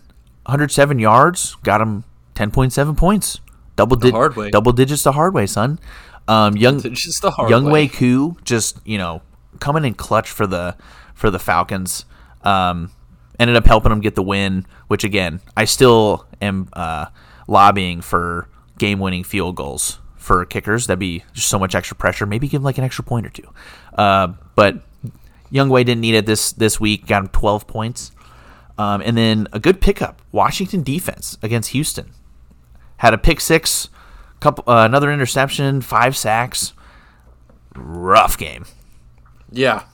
107 0.47 0.99
yards, 1.01 1.57
got 1.65 1.81
him 1.81 2.05
ten 2.35 2.53
point 2.53 2.73
seven 2.73 2.95
points. 2.95 3.41
Double 3.75 3.97
di- 3.97 4.11
hard 4.11 4.37
way. 4.37 4.51
Double 4.51 4.71
digits 4.73 5.03
the 5.03 5.13
hard 5.13 5.35
way, 5.35 5.47
son. 5.47 5.81
Um, 6.29 6.57
young 6.57 6.81
just 6.81 7.23
the 7.23 7.33
hard 7.33 7.51
Young 7.51 7.65
way. 7.65 7.73
Wei 7.73 7.89
Koo 7.89 8.37
just 8.45 8.79
you 8.87 8.99
know 8.99 9.21
coming 9.59 9.85
in 9.85 9.95
clutch 9.95 10.31
for 10.31 10.47
the 10.47 10.77
for 11.13 11.29
the 11.29 11.41
Falcons. 11.41 12.05
Um, 12.43 12.93
ended 13.39 13.57
up 13.57 13.67
helping 13.67 13.91
them 13.91 14.01
get 14.01 14.15
the 14.15 14.23
win, 14.23 14.65
which 14.87 15.03
again 15.03 15.41
I 15.57 15.65
still 15.65 16.27
am 16.41 16.69
uh, 16.75 17.07
lobbying 17.49 18.01
for 18.01 18.49
game 18.81 18.99
winning 18.99 19.23
field 19.23 19.55
goals 19.55 20.01
for 20.17 20.45
kickers. 20.45 20.89
That'd 20.89 20.99
be 20.99 21.23
just 21.33 21.47
so 21.47 21.59
much 21.59 21.77
extra 21.77 21.97
pressure. 21.97 22.27
Maybe 22.27 22.49
give 22.49 22.63
them 22.63 22.65
like 22.65 22.79
an 22.79 22.85
extra 22.85 23.05
point 23.05 23.27
or 23.27 23.31
two. 23.31 23.49
Uh, 23.97 24.33
but 24.57 24.83
Younghoe 25.53 25.85
didn't 25.85 26.01
need 26.01 26.15
it 26.15 26.27
this 26.27 26.53
this 26.53 26.81
week. 26.81 27.07
Got 27.07 27.23
him 27.23 27.29
twelve 27.29 27.69
points, 27.69 28.11
um, 28.79 29.03
and 29.03 29.17
then 29.17 29.47
a 29.53 29.61
good 29.61 29.81
pickup. 29.81 30.21
Washington 30.33 30.83
defense 30.83 31.39
against 31.43 31.71
Houston 31.71 32.13
had 32.97 33.15
a 33.15 33.19
pick 33.19 33.41
six, 33.41 33.89
couple 34.41 34.65
uh, 34.67 34.85
another 34.85 35.13
interception, 35.13 35.81
five 35.81 36.17
sacks. 36.17 36.73
Rough 37.75 38.37
game. 38.37 38.65
Yeah, 39.53 39.85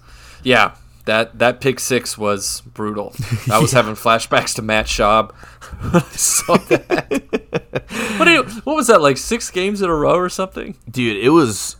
yeah. 0.42 0.76
That 1.04 1.38
that 1.38 1.60
pick 1.60 1.78
six 1.78 2.18
was 2.18 2.62
brutal. 2.62 3.14
I 3.50 3.58
was 3.58 3.72
having 3.72 3.94
flashbacks 3.94 4.54
to 4.56 4.62
Matt 4.62 4.86
Schaub. 4.86 5.32
I 5.82 6.00
saw 6.00 6.56
that. 6.56 7.10
what, 8.18 8.24
do 8.24 8.30
you, 8.30 8.42
what 8.64 8.76
was 8.76 8.86
that 8.88 9.00
like? 9.00 9.16
Six 9.16 9.50
games 9.50 9.82
in 9.82 9.90
a 9.90 9.94
row 9.94 10.16
or 10.16 10.28
something? 10.28 10.76
Dude, 10.90 11.16
it 11.16 11.30
was 11.30 11.76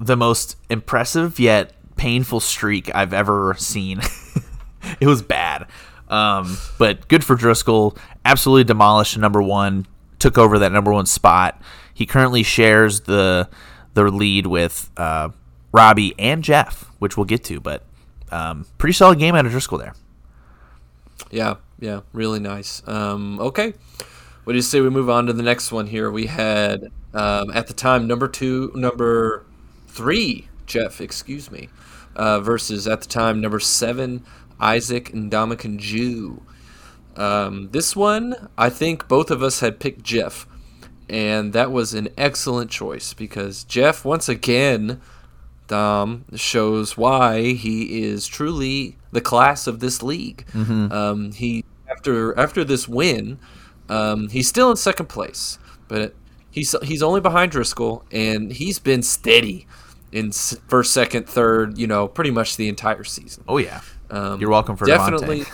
the 0.00 0.16
most 0.16 0.56
impressive 0.68 1.38
yet 1.38 1.72
painful 1.96 2.40
streak 2.40 2.94
I've 2.94 3.12
ever 3.12 3.54
seen. 3.58 4.00
it 5.00 5.06
was 5.06 5.22
bad. 5.22 5.66
Um, 6.08 6.58
but 6.78 7.08
good 7.08 7.24
for 7.24 7.34
Driscoll. 7.34 7.96
Absolutely 8.24 8.64
demolished 8.64 9.18
number 9.18 9.42
one. 9.42 9.86
Took 10.18 10.38
over 10.38 10.58
that 10.60 10.72
number 10.72 10.92
one 10.92 11.06
spot. 11.06 11.60
He 11.92 12.06
currently 12.06 12.42
shares 12.42 13.00
the 13.02 13.48
the 13.94 14.04
lead 14.04 14.46
with 14.46 14.90
uh, 14.96 15.30
Robbie 15.72 16.14
and 16.18 16.44
Jeff, 16.44 16.90
which 16.98 17.16
we'll 17.16 17.24
get 17.24 17.42
to. 17.44 17.60
But 17.60 17.82
um, 18.30 18.66
pretty 18.78 18.92
solid 18.92 19.18
game 19.18 19.34
out 19.34 19.46
of 19.46 19.52
Driscoll 19.52 19.78
there. 19.78 19.94
Yeah, 21.30 21.56
yeah, 21.78 22.00
really 22.12 22.40
nice. 22.40 22.82
Um, 22.86 23.38
okay, 23.40 23.74
what 24.44 24.52
do 24.52 24.56
you 24.56 24.62
say 24.62 24.80
we 24.80 24.90
move 24.90 25.10
on 25.10 25.26
to 25.26 25.32
the 25.32 25.42
next 25.42 25.72
one 25.72 25.86
here? 25.86 26.10
We 26.10 26.26
had 26.26 26.90
um, 27.12 27.50
at 27.52 27.66
the 27.66 27.74
time 27.74 28.06
number 28.06 28.28
two, 28.28 28.72
number 28.74 29.44
three, 29.88 30.48
Jeff, 30.66 31.00
excuse 31.00 31.50
me, 31.50 31.68
uh, 32.14 32.40
versus 32.40 32.86
at 32.86 33.02
the 33.02 33.08
time 33.08 33.40
number 33.40 33.60
seven, 33.60 34.24
Isaac 34.60 35.12
and 35.12 35.30
Dominican 35.30 35.78
Jew. 35.78 36.42
Um, 37.16 37.70
this 37.72 37.96
one, 37.96 38.50
I 38.56 38.68
think 38.68 39.08
both 39.08 39.30
of 39.30 39.42
us 39.42 39.60
had 39.60 39.80
picked 39.80 40.02
Jeff, 40.02 40.46
and 41.08 41.52
that 41.52 41.72
was 41.72 41.94
an 41.94 42.08
excellent 42.16 42.70
choice 42.70 43.14
because 43.14 43.64
Jeff 43.64 44.04
once 44.04 44.28
again. 44.28 45.00
Dom 45.68 46.24
shows 46.36 46.96
why 46.96 47.54
he 47.54 48.04
is 48.04 48.28
truly 48.28 48.96
the 49.16 49.20
class 49.22 49.66
of 49.66 49.80
this 49.80 50.02
league. 50.02 50.44
Um, 50.92 51.32
he 51.32 51.64
after 51.90 52.38
after 52.38 52.62
this 52.62 52.86
win, 52.86 53.38
um, 53.88 54.28
he's 54.28 54.46
still 54.46 54.70
in 54.70 54.76
second 54.76 55.06
place, 55.06 55.58
but 55.88 56.14
he's 56.50 56.76
he's 56.82 57.02
only 57.02 57.22
behind 57.22 57.50
Driscoll, 57.50 58.04
and 58.12 58.52
he's 58.52 58.78
been 58.78 59.02
steady 59.02 59.66
in 60.12 60.32
first, 60.32 60.92
second, 60.92 61.26
third. 61.26 61.78
You 61.78 61.86
know, 61.86 62.06
pretty 62.06 62.30
much 62.30 62.56
the 62.56 62.68
entire 62.68 63.04
season. 63.04 63.42
Oh 63.48 63.56
yeah. 63.56 63.80
Um, 64.10 64.38
You're 64.38 64.50
welcome 64.50 64.76
for 64.76 64.84
definitely. 64.84 65.44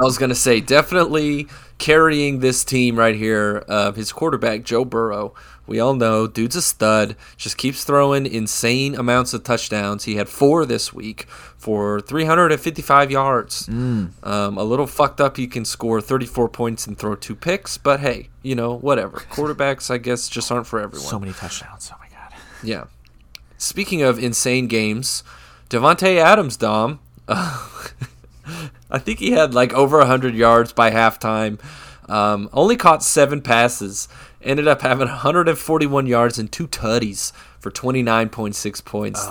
I 0.00 0.04
was 0.04 0.16
gonna 0.18 0.36
say 0.36 0.60
definitely 0.60 1.48
carrying 1.78 2.38
this 2.38 2.64
team 2.64 2.96
right 2.96 3.16
here. 3.16 3.64
Uh, 3.68 3.90
his 3.92 4.12
quarterback 4.12 4.62
Joe 4.62 4.84
Burrow. 4.84 5.34
We 5.68 5.78
all 5.78 5.94
know 5.94 6.26
dude's 6.26 6.56
a 6.56 6.62
stud. 6.62 7.14
Just 7.36 7.58
keeps 7.58 7.84
throwing 7.84 8.26
insane 8.26 8.94
amounts 8.94 9.34
of 9.34 9.44
touchdowns. 9.44 10.04
He 10.04 10.16
had 10.16 10.28
four 10.28 10.64
this 10.64 10.92
week 10.92 11.26
for 11.58 12.00
355 12.00 13.10
yards. 13.10 13.66
Mm. 13.66 14.10
Um, 14.26 14.56
a 14.56 14.64
little 14.64 14.86
fucked 14.86 15.20
up. 15.20 15.36
You 15.36 15.46
can 15.46 15.66
score 15.66 16.00
34 16.00 16.48
points 16.48 16.86
and 16.86 16.98
throw 16.98 17.14
two 17.14 17.34
picks, 17.36 17.76
but 17.76 18.00
hey, 18.00 18.30
you 18.42 18.54
know 18.54 18.76
whatever. 18.76 19.18
Quarterbacks, 19.30 19.90
I 19.90 19.98
guess, 19.98 20.28
just 20.28 20.50
aren't 20.50 20.66
for 20.66 20.80
everyone. 20.80 21.06
So 21.06 21.18
many 21.20 21.32
touchdowns. 21.34 21.90
Oh 21.92 21.98
my 22.00 22.08
god. 22.08 22.32
Yeah. 22.62 22.84
Speaking 23.58 24.02
of 24.02 24.18
insane 24.18 24.68
games, 24.68 25.22
Davante 25.68 26.16
Adams, 26.16 26.56
Dom. 26.56 27.00
I 27.28 28.98
think 28.98 29.18
he 29.18 29.32
had 29.32 29.52
like 29.52 29.74
over 29.74 29.98
100 29.98 30.34
yards 30.34 30.72
by 30.72 30.90
halftime. 30.90 31.60
Um, 32.08 32.48
only 32.54 32.76
caught 32.76 33.02
seven 33.02 33.42
passes. 33.42 34.08
Ended 34.42 34.68
up 34.68 34.82
having 34.82 35.08
141 35.08 36.06
yards 36.06 36.38
and 36.38 36.50
two 36.50 36.68
tutties 36.68 37.32
for 37.58 37.70
29.6 37.70 38.84
points. 38.84 39.26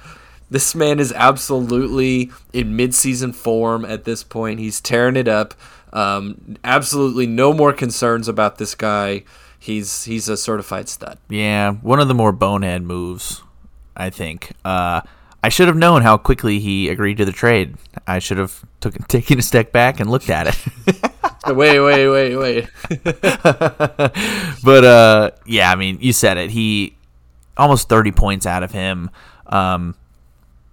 this 0.50 0.74
man 0.74 0.98
is 0.98 1.12
absolutely 1.12 2.30
in 2.52 2.76
midseason 2.76 3.34
form 3.34 3.84
at 3.84 4.04
this 4.04 4.24
point. 4.24 4.60
He's 4.60 4.80
tearing 4.80 5.16
it 5.16 5.28
up. 5.28 5.54
Um, 5.92 6.56
absolutely 6.64 7.26
no 7.26 7.52
more 7.52 7.72
concerns 7.72 8.28
about 8.28 8.58
this 8.58 8.74
guy. 8.74 9.24
He's 9.58 10.04
he's 10.04 10.28
a 10.28 10.36
certified 10.36 10.88
stud. 10.88 11.18
Yeah, 11.28 11.72
one 11.72 12.00
of 12.00 12.08
the 12.08 12.14
more 12.14 12.32
bonehead 12.32 12.82
moves, 12.82 13.42
I 13.96 14.10
think. 14.10 14.52
Uh, 14.64 15.00
I 15.42 15.48
should 15.50 15.68
have 15.68 15.76
known 15.76 16.02
how 16.02 16.16
quickly 16.16 16.58
he 16.58 16.88
agreed 16.88 17.18
to 17.18 17.24
the 17.24 17.32
trade. 17.32 17.76
I 18.06 18.18
should 18.18 18.38
have 18.38 18.64
took, 18.80 18.96
taken 19.08 19.38
a 19.38 19.42
step 19.42 19.72
back 19.72 20.00
and 20.00 20.10
looked 20.10 20.30
at 20.30 20.48
it. 20.48 21.12
wait, 21.54 21.80
wait, 21.80 22.08
wait, 22.08 22.36
wait. 22.36 22.68
but 24.64 24.84
uh, 24.84 25.30
yeah, 25.46 25.70
I 25.70 25.76
mean, 25.76 25.98
you 26.00 26.12
said 26.12 26.36
it. 26.38 26.50
He 26.50 26.96
almost 27.56 27.88
30 27.88 28.12
points 28.12 28.46
out 28.46 28.62
of 28.62 28.72
him. 28.72 29.10
Um, 29.46 29.94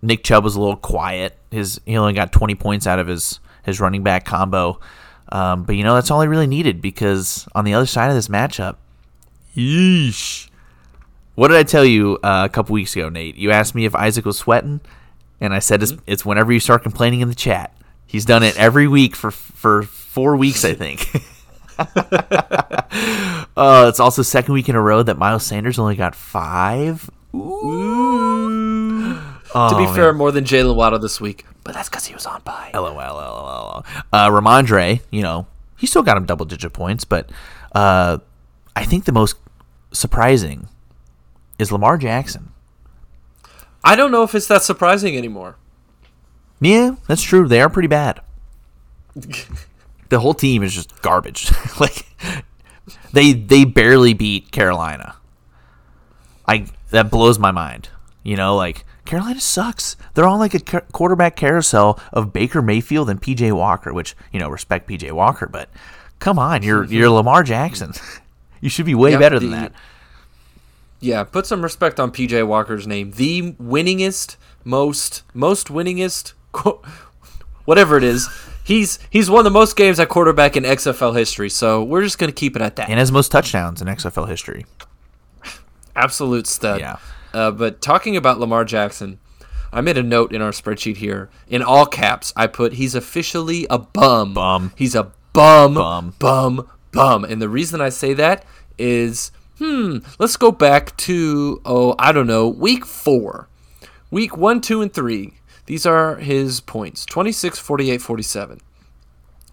Nick 0.02 0.24
Chubb 0.24 0.44
was 0.44 0.56
a 0.56 0.60
little 0.60 0.76
quiet. 0.76 1.38
His 1.52 1.82
he 1.86 1.98
only 1.98 2.14
got 2.14 2.32
20 2.32 2.56
points 2.56 2.88
out 2.88 3.00
of 3.00 3.08
his 3.08 3.40
his 3.64 3.80
running 3.80 4.04
back 4.04 4.26
combo. 4.26 4.80
Um, 5.30 5.64
but 5.64 5.76
you 5.76 5.84
know 5.84 5.96
that's 5.96 6.12
all 6.12 6.22
he 6.22 6.28
really 6.28 6.48
needed 6.48 6.82
because 6.82 7.48
on 7.56 7.66
the 7.66 7.74
other 7.74 7.88
side 7.88 8.10
of 8.10 8.16
this 8.16 8.28
matchup, 8.28 8.76
yeesh. 9.56 10.50
What 11.34 11.50
did 11.50 11.58
I 11.58 11.64
tell 11.64 11.84
you 11.84 12.18
uh, 12.24 12.44
a 12.46 12.50
couple 12.50 12.74
weeks 12.74 12.96
ago, 12.96 13.10
Nate? 13.10 13.36
You 13.36 13.52
asked 13.52 13.76
me 13.76 13.86
if 13.86 13.94
Isaac 13.96 14.24
was 14.24 14.38
sweating, 14.38 14.80
and 15.42 15.54
I 15.54 15.60
said 15.60 15.84
it's, 15.84 15.94
it's 16.08 16.26
whenever 16.26 16.54
you 16.54 16.62
start 16.62 16.84
complaining 16.84 17.20
in 17.20 17.28
the 17.28 17.36
chat. 17.36 17.76
He's 18.06 18.24
done 18.24 18.44
it 18.44 18.58
every 18.58 18.88
week 18.88 19.16
for 19.16 19.32
for 19.32 19.84
four 20.16 20.38
weeks, 20.38 20.64
I 20.64 20.74
think. 20.74 21.10
uh, 23.58 23.86
it's 23.90 24.00
also 24.00 24.22
second 24.22 24.54
week 24.54 24.70
in 24.70 24.76
a 24.76 24.82
row 24.82 25.04
that 25.04 25.18
Miles 25.18 25.46
Sanders 25.46 25.78
only 25.78 25.96
got 25.98 26.16
five. 26.16 27.10
Ooh. 27.36 29.14
to 29.16 29.76
be 29.78 29.86
Oh, 29.86 29.94
fair, 29.94 30.12
man. 30.14 30.18
more 30.18 30.32
than 30.32 30.46
Jaylen 30.46 30.76
Waddle 30.76 31.00
this 31.00 31.20
week, 31.20 31.46
but 31.66 31.74
that's 31.74 31.90
because 31.90 32.06
he 32.06 32.14
was 32.14 32.26
on 32.26 32.42
by. 32.46 32.72
LOL, 32.74 32.94
LOL. 32.96 33.86
Uh, 34.14 34.30
Rhamondre, 34.30 35.02
you 35.12 35.22
know, 35.22 35.48
he 35.78 35.86
still 35.86 36.02
got 36.04 36.16
him 36.18 36.26
double 36.26 36.46
digit 36.46 36.72
points, 36.72 37.04
but 37.04 37.30
uh, 37.74 38.20
I 38.76 38.86
think 38.86 39.04
the 39.06 39.12
most 39.12 39.36
surprising 39.92 40.70
is 41.60 41.72
Lamar 41.72 41.98
Jackson. 41.98 42.52
I 43.84 43.96
don't 43.96 44.12
know 44.12 44.24
if 44.24 44.34
it's 44.34 44.48
that 44.48 44.64
surprising 44.64 45.16
anymore. 45.18 45.58
Yeah, 46.62 46.96
that's 47.08 47.22
true. 47.22 47.48
They 47.48 47.60
are 47.62 47.70
pretty 47.70 47.88
bad. 47.90 48.22
the 50.10 50.20
whole 50.20 50.34
team 50.34 50.64
is 50.64 50.74
just 50.74 51.02
garbage. 51.02 51.52
like 51.80 52.06
they 53.14 53.34
they 53.34 53.66
barely 53.66 54.14
beat 54.14 54.52
Carolina. 54.52 55.16
I 56.48 56.68
that 56.92 57.10
blows 57.10 57.40
my 57.40 57.52
mind. 57.52 57.90
You 58.24 58.36
know, 58.36 58.56
like 58.56 58.86
Carolina 59.06 59.40
sucks. 59.40 59.96
They're 60.14 60.28
on 60.28 60.40
like 60.40 60.54
a 60.54 60.60
ca- 60.60 60.82
quarterback 60.92 61.36
carousel 61.36 62.00
of 62.12 62.34
Baker 62.34 62.62
Mayfield 62.62 63.10
and 63.10 63.22
PJ 63.22 63.52
Walker, 63.54 63.94
which 63.94 64.16
you 64.32 64.40
know 64.40 64.50
respect 64.50 64.90
PJ 64.90 65.12
Walker, 65.12 65.48
but 65.48 65.70
come 66.20 66.40
on, 66.40 66.64
you're 66.64 66.84
mm-hmm. 66.84 66.94
you're 66.94 67.10
Lamar 67.10 67.44
Jackson. 67.44 67.94
you 68.62 68.70
should 68.70 68.86
be 68.86 68.96
way 68.96 69.16
better 69.16 69.40
than 69.40 69.52
the- 69.52 69.58
that. 69.58 69.72
Yeah, 71.00 71.24
put 71.24 71.46
some 71.46 71.62
respect 71.62 72.00
on 72.00 72.12
PJ 72.12 72.48
Walker's 72.48 72.88
name. 72.88 73.12
The 73.12 73.52
winningest, 73.54 74.38
most 74.64 75.22
most 75.34 75.68
winningest, 75.68 76.34
whatever 77.66 77.98
it 77.98 78.04
is. 78.04 78.28
He's 78.66 78.98
he's 79.12 79.30
won 79.30 79.44
the 79.44 79.52
most 79.52 79.76
games 79.76 80.00
at 80.00 80.10
quarterback 80.10 80.58
in 80.58 80.64
XFL 80.64 81.16
history. 81.16 81.52
So 81.52 81.84
we're 81.84 82.02
just 82.02 82.18
gonna 82.18 82.32
keep 82.32 82.56
it 82.56 82.62
at 82.64 82.76
that. 82.78 82.90
And 82.90 82.98
has 82.98 83.12
most 83.12 83.32
touchdowns 83.32 83.80
in 83.80 83.88
XFL 83.88 84.28
history. 84.28 84.66
Absolute 85.96 86.48
stud. 86.48 86.80
Yeah. 86.80 86.98
Uh, 87.32 87.52
but 87.52 87.80
talking 87.82 88.18
about 88.18 88.40
Lamar 88.40 88.66
Jackson, 88.66 89.20
I 89.72 89.82
made 89.82 89.98
a 89.98 90.04
note 90.04 90.34
in 90.34 90.42
our 90.42 90.52
spreadsheet 90.52 90.98
here. 90.98 91.30
In 91.48 91.62
all 91.62 91.86
caps, 91.86 92.34
I 92.36 92.48
put 92.48 92.74
he's 92.74 92.96
officially 92.96 93.68
a 93.70 93.78
bum. 93.78 94.34
Bum. 94.34 94.74
He's 94.76 94.96
a 94.96 95.12
bum. 95.34 95.76
Bum. 95.76 96.16
Bum. 96.18 96.68
Bum. 96.92 97.24
And 97.24 97.42
the 97.42 97.50
reason 97.50 97.82
I 97.82 97.90
say 97.90 98.14
that 98.14 98.46
is, 98.80 99.32
hmm, 99.60 99.98
let's 100.18 100.38
go 100.38 100.52
back 100.52 100.96
to, 100.98 101.62
oh, 101.66 101.94
I 102.00 102.12
don't 102.12 102.28
know, 102.28 102.48
week 102.48 102.86
four. 102.86 103.48
Week 104.10 104.38
one, 104.38 104.62
two, 104.62 104.82
and 104.82 104.94
three. 104.94 105.34
These 105.66 105.86
are 105.86 106.16
his 106.18 106.60
points 106.62 107.06
26, 107.06 107.60
48, 107.60 108.02
47 108.02 108.62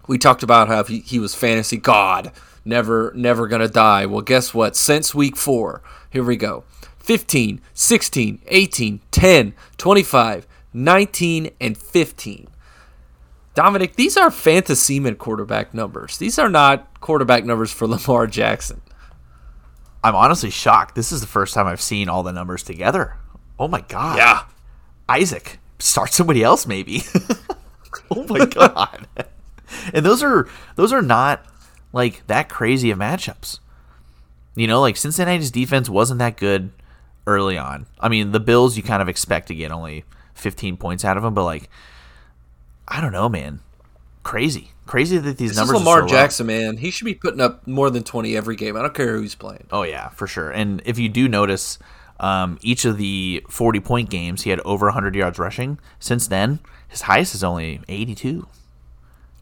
we 0.07 0.17
talked 0.17 0.43
about 0.43 0.67
how 0.67 0.83
he, 0.83 0.99
he 0.99 1.19
was 1.19 1.35
fantasy 1.35 1.77
god, 1.77 2.31
never 2.65 3.11
never 3.15 3.47
gonna 3.47 3.67
die. 3.67 4.05
Well, 4.05 4.21
guess 4.21 4.53
what? 4.53 4.75
Since 4.75 5.15
week 5.15 5.35
four, 5.37 5.81
here 6.09 6.23
we 6.23 6.35
go 6.35 6.63
15, 6.99 7.61
16, 7.73 8.41
18, 8.47 9.01
10, 9.11 9.53
25, 9.77 10.47
19, 10.73 11.49
and 11.59 11.77
15. 11.77 12.47
Dominic, 13.55 13.95
these 13.95 14.17
are 14.17 14.31
fantasy 14.31 14.99
man 14.99 15.15
quarterback 15.15 15.73
numbers. 15.73 16.17
These 16.17 16.39
are 16.39 16.49
not 16.49 16.99
quarterback 17.01 17.45
numbers 17.45 17.71
for 17.71 17.87
Lamar 17.87 18.27
Jackson. 18.27 18.81
I'm 20.03 20.15
honestly 20.15 20.49
shocked. 20.49 20.95
This 20.95 21.11
is 21.11 21.21
the 21.21 21.27
first 21.27 21.53
time 21.53 21.67
I've 21.67 21.81
seen 21.81 22.09
all 22.09 22.23
the 22.23 22.33
numbers 22.33 22.63
together. 22.63 23.15
Oh 23.57 23.69
my 23.69 23.81
god. 23.81 24.17
Yeah. 24.17 24.43
Isaac, 25.07 25.59
start 25.83 26.13
somebody 26.13 26.43
else 26.43 26.65
maybe. 26.65 27.03
oh 28.11 28.25
my 28.27 28.45
god. 28.45 29.07
and 29.93 30.05
those 30.05 30.23
are 30.23 30.47
those 30.75 30.93
are 30.93 31.01
not 31.01 31.45
like 31.91 32.25
that 32.27 32.49
crazy 32.49 32.89
of 32.91 32.97
matchups. 32.97 33.59
You 34.55 34.67
know, 34.67 34.81
like 34.81 34.97
Cincinnati's 34.97 35.51
defense 35.51 35.89
wasn't 35.89 36.19
that 36.19 36.37
good 36.37 36.71
early 37.25 37.57
on. 37.57 37.87
I 37.99 38.09
mean, 38.09 38.31
the 38.31 38.39
Bills 38.39 38.77
you 38.77 38.83
kind 38.83 39.01
of 39.01 39.09
expect 39.09 39.47
to 39.47 39.55
get 39.55 39.71
only 39.71 40.05
15 40.35 40.77
points 40.77 41.03
out 41.03 41.17
of 41.17 41.23
them, 41.23 41.33
but 41.33 41.43
like 41.43 41.69
I 42.87 43.01
don't 43.01 43.11
know, 43.11 43.29
man. 43.29 43.59
Crazy. 44.23 44.71
Crazy 44.85 45.17
that 45.17 45.37
these 45.37 45.49
This 45.49 45.51
is 45.51 45.57
numbers 45.57 45.79
Lamar 45.79 45.99
are 45.99 46.07
so 46.07 46.13
low. 46.13 46.21
Jackson, 46.21 46.47
man. 46.47 46.77
He 46.77 46.91
should 46.91 47.05
be 47.05 47.15
putting 47.15 47.41
up 47.41 47.65
more 47.67 47.89
than 47.89 48.03
20 48.03 48.35
every 48.35 48.55
game. 48.55 48.75
I 48.75 48.81
don't 48.81 48.93
care 48.93 49.15
who 49.15 49.21
he's 49.21 49.35
playing. 49.35 49.67
Oh 49.71 49.83
yeah, 49.83 50.09
for 50.09 50.27
sure. 50.27 50.51
And 50.51 50.81
if 50.85 50.99
you 50.99 51.09
do 51.09 51.27
notice, 51.27 51.79
um, 52.23 52.57
each 52.61 52.85
of 52.85 52.97
the 52.97 53.43
forty-point 53.49 54.09
games, 54.09 54.43
he 54.43 54.49
had 54.49 54.59
over 54.61 54.89
hundred 54.91 55.15
yards 55.15 55.37
rushing. 55.39 55.77
Since 55.99 56.27
then, 56.27 56.59
his 56.87 57.01
highest 57.01 57.35
is 57.35 57.43
only 57.43 57.81
eighty-two. 57.87 58.47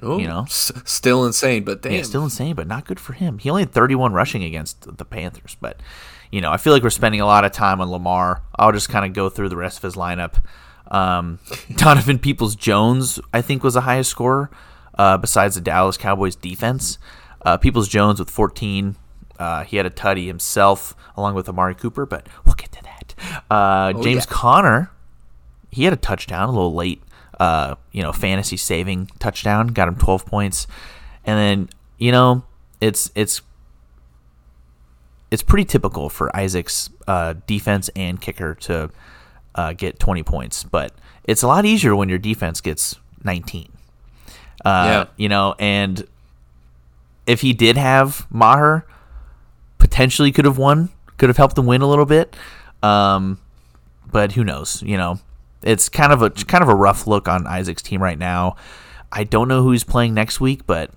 Ooh, 0.03 0.19
You 0.19 0.27
know? 0.27 0.43
s- 0.43 0.71
still 0.83 1.25
insane, 1.25 1.63
but 1.63 1.83
damn. 1.83 1.91
Yeah, 1.91 2.01
still 2.01 2.23
insane, 2.23 2.55
but 2.55 2.65
not 2.65 2.85
good 2.85 2.99
for 2.99 3.13
him. 3.13 3.37
He 3.37 3.49
only 3.51 3.61
had 3.63 3.71
thirty-one 3.71 4.13
rushing 4.13 4.43
against 4.43 4.97
the 4.97 5.05
Panthers. 5.05 5.55
But 5.61 5.79
you 6.31 6.41
know, 6.41 6.51
I 6.51 6.57
feel 6.57 6.73
like 6.73 6.81
we're 6.81 6.89
spending 6.89 7.21
a 7.21 7.25
lot 7.25 7.45
of 7.45 7.51
time 7.51 7.79
on 7.81 7.91
Lamar. 7.91 8.41
I'll 8.55 8.71
just 8.71 8.89
kind 8.89 9.05
of 9.05 9.13
go 9.13 9.29
through 9.29 9.49
the 9.49 9.57
rest 9.57 9.77
of 9.77 9.83
his 9.83 9.95
lineup. 9.95 10.41
Um, 10.89 11.39
Donovan 11.75 12.17
Peoples 12.19 12.55
Jones, 12.55 13.19
I 13.33 13.41
think, 13.41 13.63
was 13.63 13.75
the 13.75 13.81
highest 13.81 14.09
scorer 14.09 14.49
uh, 14.97 15.17
besides 15.17 15.55
the 15.55 15.61
Dallas 15.61 15.97
Cowboys 15.97 16.35
defense. 16.35 16.97
Uh, 17.45 17.57
Peoples 17.57 17.87
Jones 17.87 18.17
with 18.19 18.29
14. 18.29 18.95
Uh, 19.41 19.63
he 19.63 19.77
had 19.77 19.87
a 19.87 19.89
tutty 19.89 20.27
himself 20.27 20.95
along 21.17 21.33
with 21.33 21.49
Amari 21.49 21.73
Cooper, 21.73 22.05
but 22.05 22.27
we'll 22.45 22.53
get 22.53 22.71
to 22.73 22.83
that. 22.83 23.15
Uh, 23.49 23.91
James 23.93 24.27
yeah. 24.29 24.31
Conner, 24.31 24.91
he 25.71 25.83
had 25.83 25.93
a 25.93 25.97
touchdown 25.97 26.47
a 26.47 26.51
little 26.51 26.75
late. 26.75 27.01
Uh, 27.39 27.73
you 27.91 28.03
know, 28.03 28.11
fantasy 28.11 28.55
saving 28.55 29.09
touchdown, 29.17 29.69
got 29.69 29.87
him 29.87 29.95
12 29.95 30.27
points, 30.27 30.67
and 31.25 31.39
then 31.39 31.69
you 31.97 32.11
know, 32.11 32.43
it's 32.79 33.11
it's 33.15 33.41
it's 35.31 35.41
pretty 35.41 35.65
typical 35.65 36.07
for 36.07 36.35
Isaac's 36.35 36.91
uh, 37.07 37.33
defense 37.47 37.89
and 37.95 38.21
kicker 38.21 38.53
to 38.55 38.91
uh, 39.55 39.73
get 39.73 39.97
20 39.97 40.21
points, 40.21 40.63
but 40.63 40.93
it's 41.23 41.41
a 41.41 41.47
lot 41.47 41.65
easier 41.65 41.95
when 41.95 42.09
your 42.09 42.19
defense 42.19 42.61
gets 42.61 42.95
19. 43.23 43.71
Uh, 44.63 44.69
Yeah. 44.69 45.05
You 45.17 45.29
know, 45.29 45.55
and 45.57 46.05
if 47.25 47.41
he 47.41 47.53
did 47.53 47.77
have 47.77 48.27
Maher, 48.29 48.85
potentially 49.81 50.31
could 50.31 50.45
have 50.45 50.57
won, 50.57 50.89
could 51.17 51.27
have 51.27 51.37
helped 51.37 51.55
them 51.55 51.65
win 51.65 51.81
a 51.81 51.87
little 51.87 52.05
bit. 52.05 52.35
Um, 52.83 53.39
but 54.09 54.31
who 54.33 54.43
knows? 54.45 54.81
You 54.83 54.95
know, 54.97 55.19
it's 55.63 55.89
kind 55.89 56.13
of 56.13 56.21
a 56.21 56.29
kind 56.29 56.61
of 56.63 56.69
a 56.69 56.75
rough 56.75 57.07
look 57.07 57.27
on 57.27 57.45
Isaac's 57.47 57.81
team 57.81 58.01
right 58.01 58.17
now. 58.17 58.55
I 59.11 59.25
don't 59.25 59.47
know 59.49 59.61
who 59.63 59.71
he's 59.71 59.83
playing 59.83 60.13
next 60.13 60.39
week, 60.39 60.65
but 60.65 60.91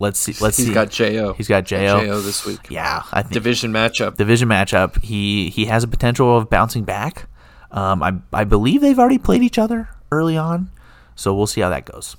let's 0.00 0.18
see. 0.18 0.34
Let's 0.40 0.56
He's 0.56 0.66
see. 0.68 0.74
got 0.74 0.90
Jo. 0.90 1.34
He's 1.34 1.46
got 1.48 1.64
Jo. 1.64 2.00
Jo 2.04 2.20
this 2.20 2.44
week. 2.44 2.70
Yeah, 2.70 3.02
I 3.12 3.22
think 3.22 3.34
Division 3.34 3.72
matchup. 3.72 4.16
division 4.16 4.48
matchup. 4.48 5.00
He 5.04 5.50
he 5.50 5.66
has 5.66 5.84
a 5.84 5.88
potential 5.88 6.36
of 6.36 6.50
bouncing 6.50 6.84
back. 6.84 7.26
Um, 7.70 8.02
I 8.02 8.14
I 8.32 8.44
believe 8.44 8.80
they've 8.80 8.98
already 8.98 9.18
played 9.18 9.42
each 9.42 9.58
other 9.58 9.90
early 10.10 10.36
on, 10.36 10.70
so 11.14 11.32
we'll 11.34 11.46
see 11.46 11.60
how 11.60 11.68
that 11.70 11.84
goes. 11.84 12.16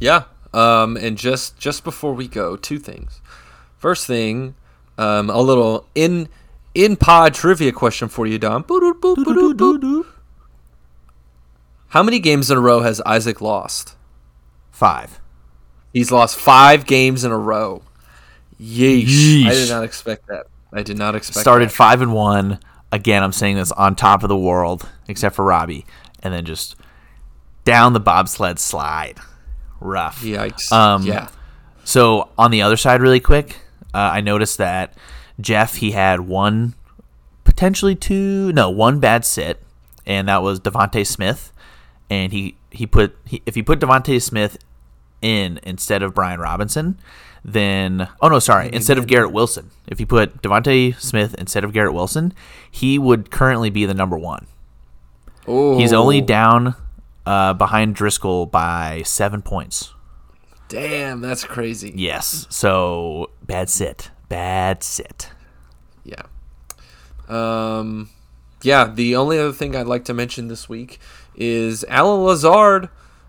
Yeah. 0.00 0.24
Um, 0.54 0.96
and 0.96 1.18
just 1.18 1.58
just 1.58 1.84
before 1.84 2.14
we 2.14 2.28
go, 2.28 2.56
two 2.56 2.78
things. 2.78 3.20
First 3.78 4.06
thing, 4.06 4.54
um, 4.98 5.30
a 5.30 5.40
little 5.40 5.86
in 5.94 6.28
in 6.74 6.96
pod 6.96 7.34
trivia 7.34 7.72
question 7.72 8.08
for 8.08 8.26
you, 8.26 8.38
Dom. 8.38 8.64
How 11.88 12.02
many 12.02 12.18
games 12.18 12.50
in 12.50 12.58
a 12.58 12.60
row 12.60 12.80
has 12.80 13.00
Isaac 13.06 13.40
lost? 13.40 13.96
Five. 14.70 15.20
He's 15.92 16.10
lost 16.10 16.36
five 16.36 16.86
games 16.86 17.24
in 17.24 17.32
a 17.32 17.38
row. 17.38 17.82
Yeesh. 18.60 19.46
I 19.46 19.50
did 19.50 19.68
not 19.70 19.84
expect 19.84 20.26
that. 20.28 20.46
I 20.72 20.82
did 20.82 20.98
not 20.98 21.14
expect 21.14 21.40
Started 21.40 21.68
that. 21.70 21.74
five 21.74 22.02
and 22.02 22.12
one. 22.12 22.58
Again, 22.92 23.22
I'm 23.22 23.32
saying 23.32 23.56
this 23.56 23.72
on 23.72 23.96
top 23.96 24.22
of 24.22 24.28
the 24.28 24.36
world, 24.36 24.88
except 25.08 25.36
for 25.36 25.44
Robbie, 25.44 25.86
and 26.22 26.32
then 26.32 26.44
just 26.44 26.76
down 27.64 27.92
the 27.92 28.00
bobsled 28.00 28.58
slide. 28.58 29.18
Rough. 29.80 30.22
Yikes. 30.22 30.70
Um, 30.72 31.02
yeah. 31.04 31.28
So 31.84 32.30
on 32.36 32.50
the 32.50 32.62
other 32.62 32.76
side, 32.76 33.00
really 33.00 33.20
quick, 33.20 33.58
uh, 33.96 34.10
I 34.12 34.20
noticed 34.20 34.58
that 34.58 34.92
Jeff 35.40 35.76
he 35.76 35.92
had 35.92 36.20
one, 36.20 36.74
potentially 37.44 37.94
two, 37.94 38.52
no, 38.52 38.68
one 38.68 39.00
bad 39.00 39.24
sit, 39.24 39.62
and 40.04 40.28
that 40.28 40.42
was 40.42 40.60
DeVonta 40.60 41.06
Smith, 41.06 41.50
and 42.10 42.30
he 42.30 42.56
he 42.70 42.86
put 42.86 43.16
he, 43.24 43.40
if 43.46 43.54
he 43.54 43.62
put 43.62 43.80
DeVonta 43.80 44.20
Smith 44.20 44.58
in 45.22 45.58
instead 45.62 46.02
of 46.02 46.14
Brian 46.14 46.40
Robinson, 46.40 47.00
then 47.42 48.06
oh 48.20 48.28
no, 48.28 48.38
sorry, 48.38 48.68
instead 48.70 48.98
of 48.98 49.06
Garrett 49.06 49.32
Wilson, 49.32 49.70
if 49.86 49.98
he 49.98 50.04
put 50.04 50.42
Devonte 50.42 51.00
Smith 51.00 51.34
instead 51.38 51.64
of 51.64 51.72
Garrett 51.72 51.94
Wilson, 51.94 52.34
he 52.70 52.98
would 52.98 53.30
currently 53.30 53.70
be 53.70 53.86
the 53.86 53.94
number 53.94 54.18
one. 54.18 54.46
Oh, 55.48 55.78
He's 55.78 55.94
only 55.94 56.20
down 56.20 56.74
uh, 57.24 57.54
behind 57.54 57.94
Driscoll 57.94 58.44
by 58.44 59.02
seven 59.06 59.40
points. 59.40 59.94
Damn, 60.68 61.20
that's 61.20 61.44
crazy. 61.44 61.92
Yes. 61.94 62.46
So 62.50 63.30
bad 63.44 63.70
sit. 63.70 64.10
Bad 64.28 64.82
sit. 64.82 65.30
Yeah. 66.04 66.22
Um, 67.28 68.10
yeah, 68.62 68.90
the 68.92 69.16
only 69.16 69.38
other 69.38 69.52
thing 69.52 69.76
I'd 69.76 69.86
like 69.86 70.04
to 70.06 70.14
mention 70.14 70.48
this 70.48 70.68
week 70.68 70.98
is 71.34 71.84
Allen 71.88 72.24
Lazard. 72.24 72.88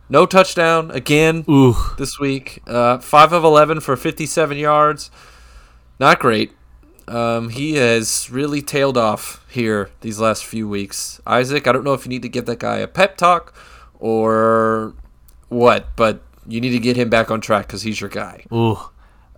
No 0.10 0.26
touchdown 0.26 0.90
again 0.92 1.44
Ooh. 1.50 1.76
this 1.98 2.20
week. 2.20 2.64
Uh, 2.66 2.98
5 3.00 3.34
of 3.34 3.44
11 3.44 3.82
for 3.82 3.96
57 3.96 4.58
yards. 4.58 5.12
Not 6.00 6.20
great. 6.20 6.54
Um, 7.08 7.50
he 7.50 7.76
has 7.76 8.30
really 8.30 8.62
tailed 8.62 8.98
off 8.98 9.46
here 9.50 9.90
these 10.02 10.20
last 10.20 10.46
few 10.46 10.68
weeks. 10.68 11.22
Isaac, 11.26 11.68
I 11.68 11.72
don't 11.72 11.84
know 11.84 11.94
if 11.94 12.06
you 12.06 12.10
need 12.10 12.22
to 12.22 12.30
give 12.30 12.46
that 12.46 12.60
guy 12.60 12.78
a 12.78 12.88
pep 12.88 13.18
talk 13.18 13.54
or 14.00 14.94
what, 15.50 15.96
but 15.96 16.22
you 16.48 16.62
need 16.62 16.72
to 16.72 16.80
get 16.80 16.96
him 16.98 17.10
back 17.10 17.30
on 17.32 17.42
track 17.42 17.68
because 17.68 17.82
he's 17.82 18.00
your 18.00 18.10
guy. 18.10 18.46
Ooh. 18.54 18.78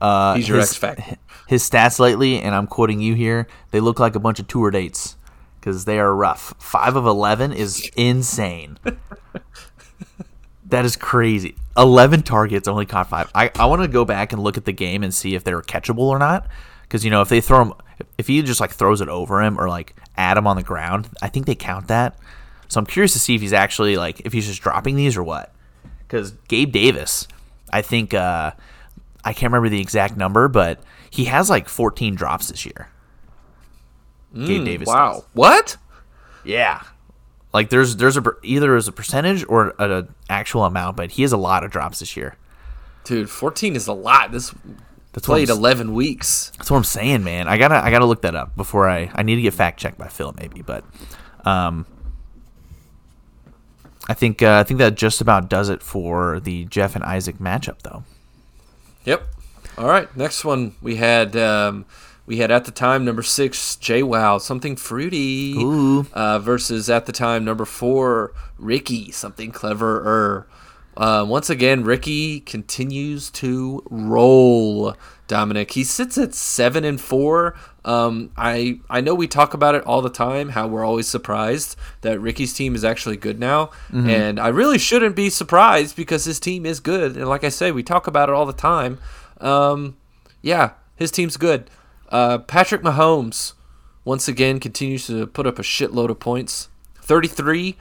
Uh, 0.01 0.35
He's 0.35 0.47
your 0.47 0.59
his- 0.59 0.69
X 0.69 0.75
factor. 0.77 1.17
His 1.47 1.67
stats 1.67 1.99
lately, 1.99 2.39
and 2.39 2.53
I'm 2.53 2.67
quoting 2.67 3.01
you 3.01 3.15
here, 3.15 3.47
they 3.71 3.79
look 3.79 3.99
like 3.99 4.15
a 4.15 4.19
bunch 4.19 4.39
of 4.39 4.47
tour 4.47 4.69
dates 4.69 5.17
because 5.59 5.85
they 5.85 5.99
are 5.99 6.15
rough. 6.15 6.53
Five 6.59 6.95
of 6.95 7.05
11 7.07 7.53
is 7.53 7.89
insane. 7.97 8.77
that 10.67 10.85
is 10.85 10.95
crazy. 10.95 11.55
11 11.75 12.21
targets, 12.21 12.67
only 12.67 12.85
caught 12.85 13.09
five. 13.09 13.31
I, 13.33 13.49
I 13.55 13.65
want 13.65 13.81
to 13.81 13.87
go 13.87 14.05
back 14.05 14.31
and 14.31 14.43
look 14.43 14.57
at 14.57 14.65
the 14.65 14.71
game 14.71 15.01
and 15.03 15.13
see 15.13 15.33
if 15.35 15.43
they're 15.43 15.61
catchable 15.61 15.99
or 16.03 16.19
not. 16.19 16.47
Because, 16.83 17.03
you 17.03 17.11
know, 17.11 17.21
if 17.21 17.29
they 17.29 17.41
throw 17.41 17.61
him, 17.63 17.73
if 18.17 18.27
he 18.27 18.41
just 18.43 18.59
like 18.61 18.71
throws 18.71 19.01
it 19.01 19.09
over 19.09 19.41
him 19.41 19.59
or 19.59 19.67
like 19.69 19.95
at 20.15 20.37
him 20.37 20.45
on 20.47 20.55
the 20.55 20.63
ground, 20.63 21.09
I 21.21 21.29
think 21.29 21.45
they 21.45 21.55
count 21.55 21.87
that. 21.87 22.17
So 22.67 22.79
I'm 22.79 22.85
curious 22.85 23.13
to 23.13 23.19
see 23.19 23.33
if 23.35 23.41
he's 23.41 23.53
actually 23.53 23.97
like, 23.97 24.21
if 24.21 24.33
he's 24.33 24.45
just 24.47 24.61
dropping 24.61 24.95
these 24.95 25.17
or 25.17 25.23
what. 25.23 25.51
Because 26.09 26.31
Gabe 26.47 26.71
Davis, 26.71 27.27
I 27.71 27.81
think, 27.83 28.13
uh, 28.15 28.51
I 29.23 29.33
can't 29.33 29.51
remember 29.53 29.69
the 29.69 29.79
exact 29.79 30.17
number, 30.17 30.47
but 30.47 30.81
he 31.11 31.25
has 31.25 31.49
like 31.49 31.69
14 31.69 32.15
drops 32.15 32.47
this 32.49 32.65
year. 32.65 32.89
Gabe 34.33 34.65
Davis. 34.65 34.87
Mm, 34.89 34.93
Wow. 34.93 35.13
does. 35.13 35.23
What? 35.33 35.77
Yeah. 36.43 36.81
Like 37.53 37.69
there's 37.69 37.95
there's 37.95 38.15
a 38.17 38.23
either 38.43 38.75
as 38.75 38.87
a 38.87 38.91
percentage 38.91 39.43
or 39.47 39.73
an 39.79 40.13
actual 40.29 40.65
amount, 40.65 40.97
but 40.97 41.11
he 41.11 41.21
has 41.23 41.31
a 41.31 41.37
lot 41.37 41.63
of 41.63 41.71
drops 41.71 41.99
this 41.99 42.15
year. 42.17 42.35
Dude, 43.03 43.29
14 43.29 43.75
is 43.75 43.87
a 43.87 43.93
lot. 43.93 44.31
This 44.31 44.53
That's 45.13 45.25
played 45.25 45.49
11 45.49 45.93
weeks. 45.93 46.51
that's 46.57 46.69
what 46.69 46.77
I'm 46.77 46.83
saying, 46.83 47.23
man. 47.23 47.47
I 47.47 47.57
gotta 47.57 47.83
I 47.83 47.89
gotta 47.89 48.05
look 48.05 48.21
that 48.21 48.35
up 48.35 48.55
before 48.55 48.87
I 48.87 49.11
I 49.15 49.23
need 49.23 49.35
to 49.37 49.41
get 49.41 49.55
fact 49.55 49.79
checked 49.79 49.97
by 49.97 50.07
Phil 50.09 50.33
maybe, 50.39 50.61
but 50.61 50.83
um, 51.43 51.87
I 54.09 54.15
think 54.15 54.41
uh, 54.41 54.59
I 54.59 54.63
think 54.63 54.79
that 54.79 54.95
just 54.95 55.21
about 55.21 55.49
does 55.49 55.69
it 55.69 55.83
for 55.83 56.39
the 56.39 56.65
Jeff 56.65 56.95
and 56.95 57.03
Isaac 57.03 57.37
matchup, 57.37 57.83
though. 57.83 58.03
Yep. 59.05 59.21
All 59.77 59.87
right. 59.87 60.13
Next 60.17 60.43
one 60.43 60.73
we 60.81 60.95
had 60.95 61.35
um, 61.37 61.85
we 62.25 62.37
had 62.37 62.49
at 62.49 62.65
the 62.65 62.71
time 62.71 63.05
number 63.05 63.21
six 63.21 63.75
Jay 63.75 64.01
Wow 64.01 64.39
something 64.39 64.75
fruity 64.75 65.53
Ooh. 65.57 66.07
Uh, 66.11 66.39
versus 66.39 66.89
at 66.89 67.05
the 67.05 67.11
time 67.11 67.45
number 67.45 67.65
four 67.65 68.33
Ricky 68.57 69.11
something 69.11 69.51
cleverer. 69.51 70.47
Uh, 70.99 71.23
once 71.25 71.49
again, 71.49 71.83
Ricky 71.85 72.41
continues 72.41 73.29
to 73.31 73.81
roll. 73.89 74.93
Dominic, 75.27 75.71
he 75.71 75.83
sits 75.83 76.17
at 76.17 76.33
seven 76.33 76.83
and 76.83 76.99
four. 76.99 77.55
Um, 77.85 78.31
I 78.35 78.79
I 78.89 78.99
know 78.99 79.15
we 79.15 79.27
talk 79.27 79.53
about 79.53 79.75
it 79.75 79.83
all 79.85 80.01
the 80.01 80.09
time. 80.09 80.49
How 80.49 80.67
we're 80.67 80.83
always 80.83 81.07
surprised 81.07 81.77
that 82.01 82.19
Ricky's 82.19 82.53
team 82.53 82.75
is 82.75 82.83
actually 82.83 83.15
good 83.15 83.39
now, 83.39 83.69
and 84.09 84.39
I 84.39 84.49
really 84.49 84.77
shouldn't 84.79 85.15
be 85.15 85.29
surprised 85.29 85.95
because 85.95 86.25
his 86.25 86.39
team 86.39 86.65
is 86.65 86.79
good. 86.81 87.15
And 87.15 87.29
like 87.29 87.43
I 87.45 87.49
say, 87.49 87.71
we 87.71 87.83
talk 87.83 88.07
about 88.07 88.27
it 88.27 88.35
all 88.35 88.45
the 88.45 88.51
time. 88.53 88.97
Um, 89.39 89.95
yeah, 90.41 90.71
his 90.95 91.11
team's 91.11 91.37
good. 91.37 91.69
Uh, 92.09 92.39
Patrick 92.39 92.81
Mahomes 92.81 93.53
once 94.03 94.27
again 94.27 94.59
continues 94.59 95.07
to 95.07 95.27
put 95.27 95.47
up 95.47 95.59
a 95.59 95.63
shitload 95.63 96.09
of 96.09 96.19
points. 96.19 96.67
33 97.01 97.77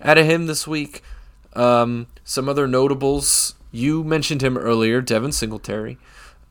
out 0.00 0.18
of 0.18 0.26
him 0.26 0.46
this 0.46 0.66
week. 0.66 1.02
Um, 1.54 2.06
some 2.24 2.48
other 2.48 2.66
notables. 2.66 3.54
You 3.70 4.04
mentioned 4.04 4.42
him 4.42 4.56
earlier, 4.56 5.00
Devin 5.00 5.32
Singletary. 5.32 5.98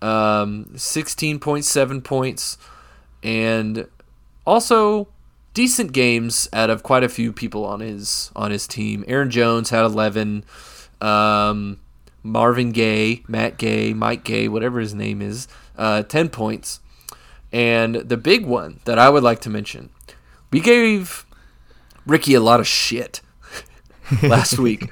Um, 0.01 0.65
16.7 0.73 2.03
points. 2.03 2.57
And 3.23 3.87
also 4.45 5.07
decent 5.53 5.91
games 5.91 6.49
out 6.53 6.69
of 6.69 6.83
quite 6.83 7.03
a 7.03 7.09
few 7.09 7.31
people 7.33 7.65
on 7.65 7.79
his 7.79 8.31
on 8.35 8.51
his 8.51 8.67
team. 8.67 9.03
Aaron 9.07 9.29
Jones 9.29 9.69
had 9.69 9.83
11. 9.83 10.43
Um, 10.99 11.79
Marvin 12.23 12.71
Gaye, 12.71 13.23
Matt 13.27 13.57
Gay, 13.57 13.93
Mike 13.93 14.23
Gay, 14.23 14.47
whatever 14.47 14.79
his 14.79 14.93
name 14.93 15.21
is, 15.21 15.47
uh, 15.77 16.03
10 16.03 16.29
points. 16.29 16.79
And 17.51 17.95
the 17.95 18.17
big 18.17 18.45
one 18.45 18.79
that 18.85 18.99
I 18.99 19.09
would 19.09 19.23
like 19.23 19.39
to 19.41 19.49
mention, 19.49 19.89
we 20.51 20.59
gave 20.59 21.25
Ricky 22.05 22.33
a 22.33 22.39
lot 22.39 22.59
of 22.59 22.67
shit 22.67 23.21
last 24.23 24.59
week 24.59 24.89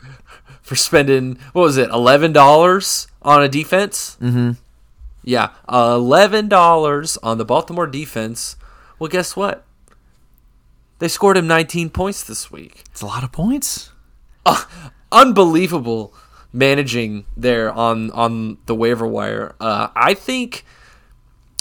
for 0.62 0.76
spending 0.76 1.38
what 1.54 1.64
was 1.64 1.78
it, 1.78 1.90
eleven 1.90 2.32
dollars 2.32 3.08
on 3.22 3.42
a 3.44 3.50
defense? 3.50 4.18
Mm-hmm. 4.22 4.52
Yeah, 5.24 5.50
eleven 5.68 6.48
dollars 6.48 7.18
on 7.18 7.38
the 7.38 7.46
Baltimore 7.46 7.88
defense. 7.88 8.56
Well, 8.98 9.10
guess 9.10 9.36
what? 9.36 9.66
They 11.00 11.08
scored 11.08 11.38
him 11.38 11.48
19 11.48 11.92
points 11.92 12.24
this 12.24 12.52
week. 12.52 12.84
It's 12.92 13.02
a 13.02 13.06
lot 13.06 13.24
of 13.24 13.32
points. 13.32 13.92
Unbelievable 15.12 16.14
managing 16.52 17.26
there 17.38 17.72
on 17.72 18.12
on 18.12 18.58
the 18.66 18.76
waiver 18.76 19.08
wire. 19.08 19.56
Uh, 19.60 19.90
I 19.96 20.14
think 20.14 20.66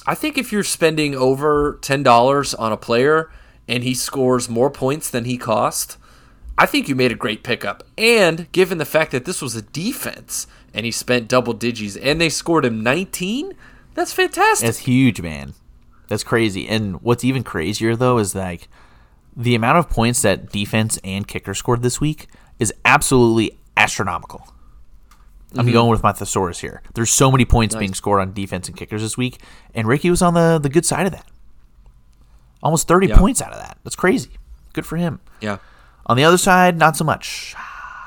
I 0.06 0.14
think 0.14 0.36
if 0.38 0.52
you're 0.52 0.64
spending 0.64 1.14
over 1.14 1.78
ten 1.82 2.02
dollars 2.02 2.54
on 2.54 2.72
a 2.72 2.76
player 2.76 3.30
and 3.66 3.84
he 3.84 3.94
scores 3.94 4.48
more 4.48 4.70
points 4.70 5.10
than 5.10 5.24
he 5.24 5.36
cost, 5.38 5.98
I 6.58 6.66
think 6.66 6.88
you 6.88 6.94
made 6.94 7.12
a 7.12 7.16
great 7.16 7.44
pickup. 7.44 7.84
And 7.96 8.50
given 8.52 8.78
the 8.78 8.84
fact 8.84 9.12
that 9.12 9.24
this 9.24 9.40
was 9.40 9.54
a 9.54 9.62
defense 9.62 10.46
and 10.74 10.84
he 10.84 10.90
spent 10.90 11.28
double 11.28 11.52
digits 11.52 11.96
and 11.96 12.20
they 12.20 12.28
scored 12.28 12.64
him 12.64 12.82
19, 12.82 13.54
that's 13.94 14.12
fantastic. 14.12 14.66
That's 14.66 14.78
huge, 14.78 15.20
man. 15.20 15.54
That's 16.08 16.24
crazy. 16.24 16.68
And 16.68 17.00
what's 17.02 17.24
even 17.24 17.44
crazier 17.44 17.94
though 17.94 18.18
is 18.18 18.34
like 18.34 18.68
the 19.36 19.54
amount 19.54 19.78
of 19.78 19.88
points 19.88 20.22
that 20.22 20.50
defense 20.50 20.98
and 21.04 21.28
kicker 21.28 21.54
scored 21.54 21.82
this 21.82 22.00
week 22.00 22.26
is 22.58 22.74
absolutely 22.84 23.56
astronomical. 23.76 24.52
I'm 25.56 25.64
mm-hmm. 25.64 25.72
going 25.72 25.90
with 25.90 26.02
my 26.02 26.12
thesaurus 26.12 26.58
here. 26.58 26.82
There's 26.94 27.10
so 27.10 27.30
many 27.30 27.44
points 27.44 27.74
being 27.74 27.94
scored 27.94 28.20
on 28.20 28.34
defense 28.34 28.68
and 28.68 28.76
kickers 28.76 29.00
this 29.00 29.16
week, 29.16 29.40
and 29.74 29.88
Ricky 29.88 30.10
was 30.10 30.20
on 30.20 30.34
the 30.34 30.58
the 30.58 30.68
good 30.68 30.84
side 30.84 31.06
of 31.06 31.12
that. 31.12 31.24
Almost 32.62 32.88
30 32.88 33.06
Yeah. 33.06 33.16
points 33.16 33.40
out 33.40 33.52
of 33.52 33.58
that. 33.58 33.78
That's 33.84 33.96
crazy. 33.96 34.32
Good 34.72 34.84
for 34.84 34.96
him. 34.96 35.20
Yeah. 35.40 35.58
On 36.08 36.16
the 36.16 36.24
other 36.24 36.38
side, 36.38 36.78
not 36.78 36.96
so 36.96 37.04
much. 37.04 37.54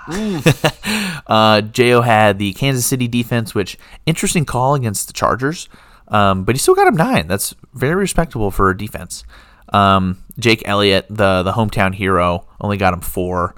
uh, 1.27 1.61
Jo 1.61 2.01
had 2.01 2.39
the 2.39 2.53
Kansas 2.53 2.85
City 2.85 3.07
defense, 3.07 3.53
which 3.53 3.77
interesting 4.05 4.45
call 4.45 4.75
against 4.75 5.07
the 5.07 5.13
Chargers, 5.13 5.69
um, 6.07 6.43
but 6.43 6.55
he 6.55 6.59
still 6.59 6.75
got 6.75 6.87
him 6.87 6.95
nine. 6.95 7.27
That's 7.27 7.55
very 7.73 7.95
respectable 7.95 8.51
for 8.51 8.69
a 8.69 8.77
defense. 8.77 9.23
Um, 9.71 10.23
Jake 10.39 10.63
Elliott, 10.65 11.05
the 11.09 11.43
the 11.43 11.53
hometown 11.53 11.93
hero, 11.93 12.47
only 12.59 12.77
got 12.77 12.93
him 12.93 13.01
four, 13.01 13.55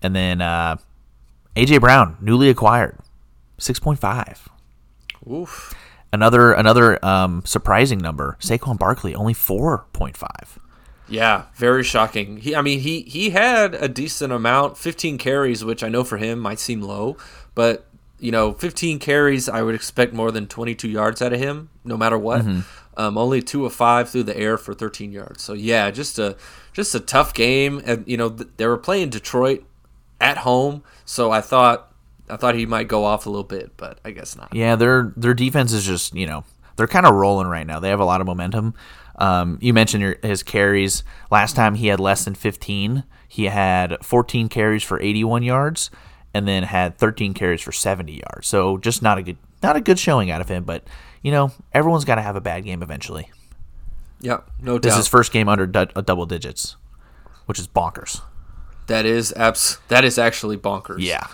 and 0.00 0.14
then 0.14 0.40
uh, 0.40 0.76
AJ 1.56 1.80
Brown, 1.80 2.16
newly 2.20 2.48
acquired, 2.48 2.98
six 3.58 3.78
point 3.78 3.98
five. 3.98 4.48
Oof. 5.30 5.74
Another 6.12 6.52
another 6.52 7.04
um, 7.04 7.42
surprising 7.44 7.98
number. 7.98 8.36
Saquon 8.40 8.78
Barkley 8.78 9.14
only 9.14 9.34
four 9.34 9.86
point 9.92 10.16
five. 10.16 10.58
Yeah, 11.12 11.44
very 11.54 11.84
shocking. 11.84 12.38
He, 12.38 12.56
I 12.56 12.62
mean, 12.62 12.80
he 12.80 13.02
he 13.02 13.30
had 13.30 13.74
a 13.74 13.86
decent 13.86 14.32
amount, 14.32 14.78
15 14.78 15.18
carries, 15.18 15.62
which 15.62 15.84
I 15.84 15.88
know 15.88 16.04
for 16.04 16.16
him 16.16 16.38
might 16.38 16.58
seem 16.58 16.80
low, 16.80 17.18
but 17.54 17.86
you 18.18 18.30
know, 18.30 18.52
15 18.52 18.98
carries, 18.98 19.48
I 19.48 19.62
would 19.62 19.74
expect 19.74 20.14
more 20.14 20.30
than 20.30 20.46
22 20.46 20.88
yards 20.88 21.20
out 21.20 21.32
of 21.32 21.40
him, 21.40 21.70
no 21.84 21.96
matter 21.96 22.16
what. 22.16 22.42
Mm-hmm. 22.42 22.60
Um, 22.96 23.18
only 23.18 23.42
two 23.42 23.66
of 23.66 23.72
five 23.74 24.08
through 24.10 24.22
the 24.22 24.36
air 24.36 24.56
for 24.56 24.74
13 24.74 25.12
yards. 25.12 25.42
So 25.42 25.54
yeah, 25.54 25.90
just 25.90 26.18
a 26.18 26.36
just 26.72 26.94
a 26.94 27.00
tough 27.00 27.34
game, 27.34 27.82
and 27.84 28.06
you 28.06 28.16
know 28.16 28.28
they 28.28 28.66
were 28.66 28.78
playing 28.78 29.10
Detroit 29.10 29.64
at 30.20 30.38
home, 30.38 30.82
so 31.04 31.30
I 31.30 31.40
thought 31.42 31.92
I 32.30 32.36
thought 32.36 32.54
he 32.54 32.64
might 32.64 32.88
go 32.88 33.04
off 33.04 33.26
a 33.26 33.30
little 33.30 33.44
bit, 33.44 33.76
but 33.76 33.98
I 34.04 34.12
guess 34.12 34.36
not. 34.36 34.54
Yeah, 34.54 34.76
their 34.76 35.12
their 35.16 35.34
defense 35.34 35.72
is 35.72 35.84
just 35.84 36.14
you 36.14 36.26
know 36.26 36.44
they're 36.76 36.86
kind 36.86 37.06
of 37.06 37.14
rolling 37.14 37.48
right 37.48 37.66
now. 37.66 37.80
They 37.80 37.88
have 37.88 38.00
a 38.00 38.04
lot 38.04 38.20
of 38.20 38.26
momentum. 38.26 38.74
Um, 39.16 39.58
you 39.60 39.72
mentioned 39.72 40.02
your, 40.02 40.16
his 40.22 40.42
carries. 40.42 41.04
Last 41.30 41.54
time 41.56 41.74
he 41.74 41.88
had 41.88 42.00
less 42.00 42.24
than 42.24 42.34
15. 42.34 43.04
He 43.28 43.44
had 43.44 43.96
14 44.04 44.48
carries 44.48 44.82
for 44.82 45.00
81 45.00 45.42
yards, 45.42 45.90
and 46.34 46.46
then 46.46 46.62
had 46.64 46.98
13 46.98 47.34
carries 47.34 47.60
for 47.62 47.72
70 47.72 48.12
yards. 48.12 48.46
So 48.48 48.78
just 48.78 49.02
not 49.02 49.18
a 49.18 49.22
good 49.22 49.38
not 49.62 49.76
a 49.76 49.80
good 49.80 49.98
showing 49.98 50.30
out 50.30 50.40
of 50.40 50.48
him. 50.48 50.64
But 50.64 50.84
you 51.22 51.30
know 51.32 51.52
everyone's 51.72 52.04
got 52.04 52.16
to 52.16 52.22
have 52.22 52.36
a 52.36 52.40
bad 52.40 52.64
game 52.64 52.82
eventually. 52.82 53.30
Yeah, 54.20 54.40
no 54.60 54.74
doubt. 54.74 54.82
This 54.82 54.92
is 54.92 54.98
his 54.98 55.08
first 55.08 55.32
game 55.32 55.48
under 55.48 55.66
du- 55.66 55.86
double 55.86 56.26
digits, 56.26 56.76
which 57.46 57.58
is 57.58 57.66
bonkers. 57.66 58.20
That 58.86 59.04
is 59.04 59.32
abs- 59.32 59.78
That 59.88 60.04
is 60.04 60.18
actually 60.18 60.56
bonkers. 60.56 60.98
Yeah. 61.00 61.26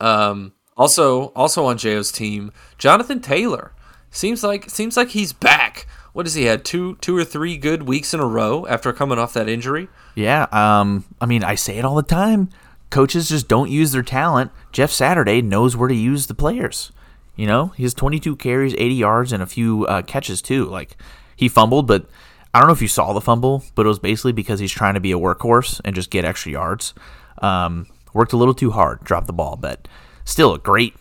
Um, 0.00 0.52
also, 0.76 1.28
also 1.28 1.64
on 1.64 1.78
Jo's 1.78 2.12
team, 2.12 2.52
Jonathan 2.78 3.20
Taylor 3.20 3.72
seems 4.10 4.44
like 4.44 4.68
seems 4.70 4.96
like 4.96 5.08
he's 5.08 5.32
back 5.32 5.86
what 6.16 6.24
has 6.24 6.32
he 6.32 6.44
had 6.44 6.64
two 6.64 6.96
two 7.02 7.14
or 7.14 7.26
three 7.26 7.58
good 7.58 7.82
weeks 7.82 8.14
in 8.14 8.20
a 8.20 8.26
row 8.26 8.66
after 8.68 8.90
coming 8.90 9.18
off 9.18 9.34
that 9.34 9.50
injury? 9.50 9.86
Yeah, 10.14 10.46
um, 10.50 11.04
I 11.20 11.26
mean, 11.26 11.44
I 11.44 11.56
say 11.56 11.76
it 11.76 11.84
all 11.84 11.94
the 11.94 12.02
time. 12.02 12.48
Coaches 12.88 13.28
just 13.28 13.48
don't 13.48 13.70
use 13.70 13.92
their 13.92 14.02
talent. 14.02 14.50
Jeff 14.72 14.90
Saturday 14.90 15.42
knows 15.42 15.76
where 15.76 15.90
to 15.90 15.94
use 15.94 16.26
the 16.26 16.32
players. 16.32 16.90
You 17.34 17.46
know, 17.46 17.66
he 17.66 17.82
has 17.82 17.92
22 17.92 18.36
carries, 18.36 18.72
80 18.78 18.94
yards, 18.94 19.30
and 19.30 19.42
a 19.42 19.46
few 19.46 19.84
uh, 19.88 20.00
catches 20.00 20.40
too. 20.40 20.64
Like 20.64 20.96
he 21.36 21.50
fumbled, 21.50 21.86
but 21.86 22.06
I 22.54 22.60
don't 22.60 22.68
know 22.68 22.72
if 22.72 22.80
you 22.80 22.88
saw 22.88 23.12
the 23.12 23.20
fumble, 23.20 23.62
but 23.74 23.84
it 23.84 23.90
was 23.90 23.98
basically 23.98 24.32
because 24.32 24.58
he's 24.58 24.72
trying 24.72 24.94
to 24.94 25.00
be 25.00 25.12
a 25.12 25.18
workhorse 25.18 25.82
and 25.84 25.94
just 25.94 26.08
get 26.08 26.24
extra 26.24 26.50
yards. 26.50 26.94
Um, 27.42 27.88
worked 28.14 28.32
a 28.32 28.38
little 28.38 28.54
too 28.54 28.70
hard, 28.70 29.04
dropped 29.04 29.26
the 29.26 29.34
ball, 29.34 29.56
but 29.56 29.86
still 30.24 30.54
a 30.54 30.58
great, 30.58 30.94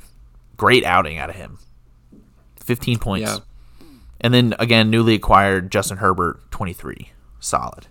great 0.57 0.83
outing 0.83 1.17
out 1.17 1.29
of 1.29 1.37
him. 1.37 1.59
15 2.59 2.99
points. 2.99 3.29
Yeah. 3.31 3.37
And 4.25 4.33
then 4.33 4.55
again, 4.57 4.89
newly 4.89 5.13
acquired 5.13 5.71
Justin 5.71 5.97
Herbert, 5.97 6.49
23. 6.49 7.11
Solid. 7.39 7.85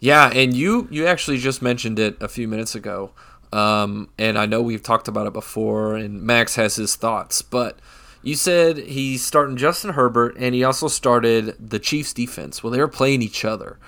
Yeah, 0.00 0.30
and 0.32 0.56
you 0.56 0.88
you 0.90 1.06
actually 1.06 1.36
just 1.36 1.60
mentioned 1.60 1.98
it 1.98 2.16
a 2.22 2.28
few 2.28 2.48
minutes 2.48 2.74
ago. 2.74 3.10
Um, 3.52 4.08
and 4.16 4.38
I 4.38 4.46
know 4.46 4.62
we've 4.62 4.82
talked 4.82 5.08
about 5.08 5.26
it 5.26 5.34
before, 5.34 5.96
and 5.96 6.22
Max 6.22 6.56
has 6.56 6.76
his 6.76 6.96
thoughts, 6.96 7.42
but 7.42 7.78
you 8.22 8.34
said 8.34 8.78
he's 8.78 9.22
starting 9.22 9.58
Justin 9.58 9.90
Herbert, 9.90 10.34
and 10.38 10.54
he 10.54 10.64
also 10.64 10.88
started 10.88 11.56
the 11.60 11.78
Chiefs 11.78 12.14
defense. 12.14 12.62
Well, 12.62 12.70
they 12.70 12.78
were 12.78 12.88
playing 12.88 13.20
each 13.20 13.44
other. 13.44 13.78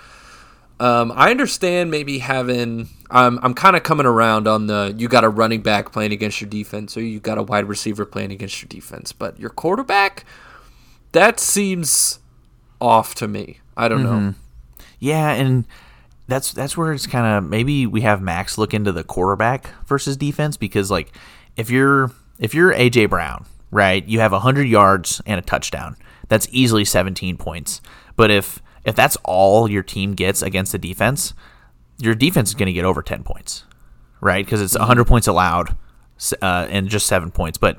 Um, 0.79 1.11
I 1.17 1.31
understand 1.31 1.91
maybe 1.91 2.19
having. 2.19 2.91
I'm 3.11 3.39
I'm 3.43 3.55
kind 3.55 3.77
of 3.77 3.83
coming 3.83 4.05
around 4.05 4.47
on 4.47 4.67
the 4.67 4.95
you 4.99 5.09
got 5.09 5.25
a 5.25 5.31
running 5.31 5.63
back 5.63 5.91
playing 5.91 6.13
against 6.13 6.43
your 6.43 6.51
defense, 6.51 6.99
or 6.99 7.01
you 7.01 7.19
got 7.19 7.39
a 7.39 7.43
wide 7.43 7.67
receiver 7.67 8.05
playing 8.05 8.31
against 8.31 8.61
your 8.61 8.69
defense, 8.69 9.13
but 9.13 9.41
your 9.41 9.49
quarterback 9.49 10.27
that 11.15 11.41
seems 11.41 12.19
off 12.81 13.15
to 13.17 13.27
me. 13.27 13.61
I 13.77 13.89
don't 13.89 14.03
mm-hmm. 14.03 14.27
know. 14.27 14.35
Yeah, 14.99 15.33
and 15.33 15.65
that's 16.29 16.53
that's 16.53 16.77
where 16.77 16.93
it's 16.93 17.07
kind 17.07 17.27
of 17.27 17.49
maybe 17.49 17.87
we 17.87 18.03
have 18.03 18.21
Max 18.21 18.59
look 18.59 18.75
into 18.75 18.93
the 18.93 19.05
quarterback 19.05 19.71
versus 19.87 20.17
defense 20.17 20.57
because 20.57 20.91
like 20.91 21.13
if 21.57 21.71
you're 21.71 22.11
if 22.39 22.55
you're 22.55 22.73
AJ 22.75 23.11
Brown, 23.11 23.47
right, 23.71 24.07
you 24.07 24.21
have 24.21 24.33
100 24.33 24.69
yards 24.69 25.23
and 25.27 25.39
a 25.39 25.43
touchdown. 25.43 25.97
That's 26.29 26.49
easily 26.51 26.85
17 26.85 27.37
points. 27.37 27.81
But 28.17 28.31
if 28.31 28.61
if 28.85 28.95
that's 28.95 29.17
all 29.25 29.71
your 29.71 29.83
team 29.83 30.15
gets 30.15 30.43
against 30.43 30.73
the 30.73 30.79
defense, 30.79 31.33
your 31.99 32.15
defense 32.15 32.51
is 32.51 32.55
going 32.55 32.67
to 32.67 32.73
get 32.73 32.85
over 32.85 33.03
10 33.03 33.23
points, 33.23 33.65
right? 34.21 34.45
Because 34.45 34.61
it's 34.61 34.77
100 34.77 35.07
points 35.07 35.27
allowed 35.27 35.77
uh, 36.43 36.67
and 36.71 36.89
just 36.89 37.07
seven 37.07 37.31
points. 37.31 37.57
But 37.57 37.79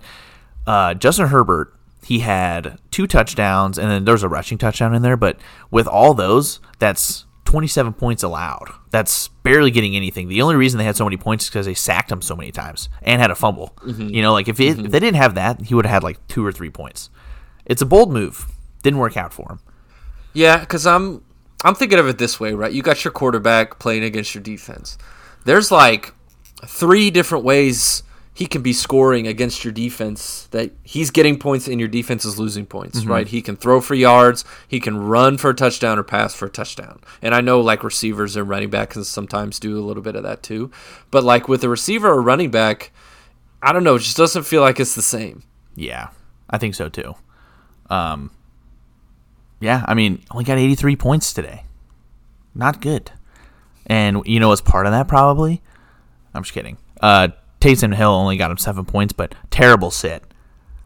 uh, 0.65 0.93
Justin 0.95 1.27
Herbert 1.27 1.73
he 2.05 2.19
had 2.19 2.77
two 2.91 3.07
touchdowns, 3.07 3.79
and 3.79 3.89
then 3.89 4.05
there's 4.05 4.21
a 4.21 4.29
rushing 4.29 4.59
touchdown 4.59 4.93
in 4.93 5.01
there. 5.01 5.17
But 5.17 5.39
with 5.71 5.87
all 5.87 6.13
those, 6.13 6.59
that's 6.77 7.25
27 7.45 7.93
points 7.93 8.21
allowed. 8.21 8.71
That's 8.91 9.29
barely 9.41 9.71
getting 9.71 9.95
anything. 9.95 10.27
The 10.27 10.43
only 10.43 10.55
reason 10.55 10.77
they 10.77 10.83
had 10.83 10.95
so 10.95 11.03
many 11.03 11.17
points 11.17 11.45
is 11.45 11.49
because 11.49 11.65
they 11.65 11.73
sacked 11.73 12.11
him 12.11 12.21
so 12.21 12.35
many 12.35 12.51
times 12.51 12.89
and 13.01 13.19
had 13.19 13.31
a 13.31 13.35
fumble. 13.35 13.73
Mm-hmm. 13.77 14.09
You 14.09 14.21
know, 14.21 14.33
like 14.33 14.47
if, 14.47 14.59
it, 14.59 14.77
mm-hmm. 14.77 14.85
if 14.85 14.91
they 14.91 14.99
didn't 14.99 15.15
have 15.15 15.33
that, 15.33 15.61
he 15.61 15.73
would 15.73 15.87
have 15.87 15.93
had 15.93 16.03
like 16.03 16.25
two 16.27 16.45
or 16.45 16.51
three 16.51 16.69
points. 16.69 17.09
It's 17.65 17.81
a 17.81 17.87
bold 17.87 18.13
move. 18.13 18.45
Didn't 18.83 18.99
work 18.99 19.17
out 19.17 19.33
for 19.33 19.49
him. 19.49 19.59
Yeah, 20.33 20.59
because 20.59 20.85
I'm 20.85 21.23
I'm 21.63 21.73
thinking 21.73 21.97
of 21.97 22.07
it 22.07 22.19
this 22.19 22.39
way, 22.39 22.53
right? 22.53 22.71
You 22.71 22.83
got 22.83 23.03
your 23.03 23.13
quarterback 23.13 23.79
playing 23.79 24.03
against 24.03 24.35
your 24.35 24.43
defense. 24.43 24.99
There's 25.45 25.71
like 25.71 26.13
three 26.67 27.09
different 27.09 27.43
ways 27.45 28.03
he 28.35 28.47
can 28.47 28.61
be 28.61 28.73
scoring 28.73 29.27
against 29.27 29.63
your 29.63 29.71
defense 29.71 30.47
that 30.51 30.69
he's 30.83 31.09
getting 31.09 31.39
points 31.39 31.69
and 31.69 31.79
your 31.79 31.87
defense 31.87 32.25
is 32.25 32.37
losing 32.37 32.65
points, 32.65 32.99
mm-hmm. 32.99 33.09
right? 33.09 33.27
He 33.29 33.41
can 33.41 33.55
throw 33.55 33.79
for 33.79 33.95
yards, 33.95 34.43
he 34.67 34.81
can 34.81 34.97
run 34.97 35.37
for 35.37 35.51
a 35.51 35.55
touchdown 35.55 35.97
or 35.97 36.03
pass 36.03 36.35
for 36.35 36.47
a 36.47 36.49
touchdown. 36.49 36.99
And 37.21 37.33
I 37.33 37.39
know 37.39 37.61
like 37.61 37.81
receivers 37.81 38.35
and 38.35 38.49
running 38.49 38.69
backs 38.69 38.95
can 38.95 39.05
sometimes 39.05 39.57
do 39.57 39.79
a 39.79 39.85
little 39.85 40.03
bit 40.03 40.17
of 40.17 40.23
that 40.23 40.43
too. 40.43 40.69
But 41.11 41.23
like 41.23 41.47
with 41.47 41.63
a 41.63 41.69
receiver 41.69 42.09
or 42.09 42.21
running 42.21 42.51
back, 42.51 42.91
I 43.61 43.71
don't 43.71 43.85
know, 43.85 43.95
it 43.95 43.99
just 43.99 44.17
doesn't 44.17 44.43
feel 44.43 44.61
like 44.61 44.81
it's 44.81 44.95
the 44.95 45.01
same. 45.01 45.43
Yeah. 45.73 46.09
I 46.49 46.57
think 46.57 46.75
so 46.75 46.89
too. 46.89 47.15
Um 47.89 48.31
Yeah, 49.61 49.85
I 49.87 49.93
mean, 49.93 50.21
only 50.29 50.43
got 50.43 50.57
83 50.57 50.97
points 50.97 51.31
today. 51.31 51.63
Not 52.53 52.81
good. 52.81 53.11
And 53.85 54.23
you 54.25 54.41
know 54.41 54.49
what's 54.49 54.59
part 54.59 54.87
of 54.87 54.91
that 54.91 55.07
probably? 55.07 55.61
I'm 56.33 56.43
just 56.43 56.53
kidding. 56.53 56.77
Uh 56.99 57.29
Taysom 57.65 57.95
Hill 57.95 58.12
only 58.12 58.38
got 58.38 58.51
him 58.51 58.58
seven 58.58 58.86
points, 58.86 59.12
but 59.12 59.34
terrible 59.49 59.89
sit. 59.89 60.23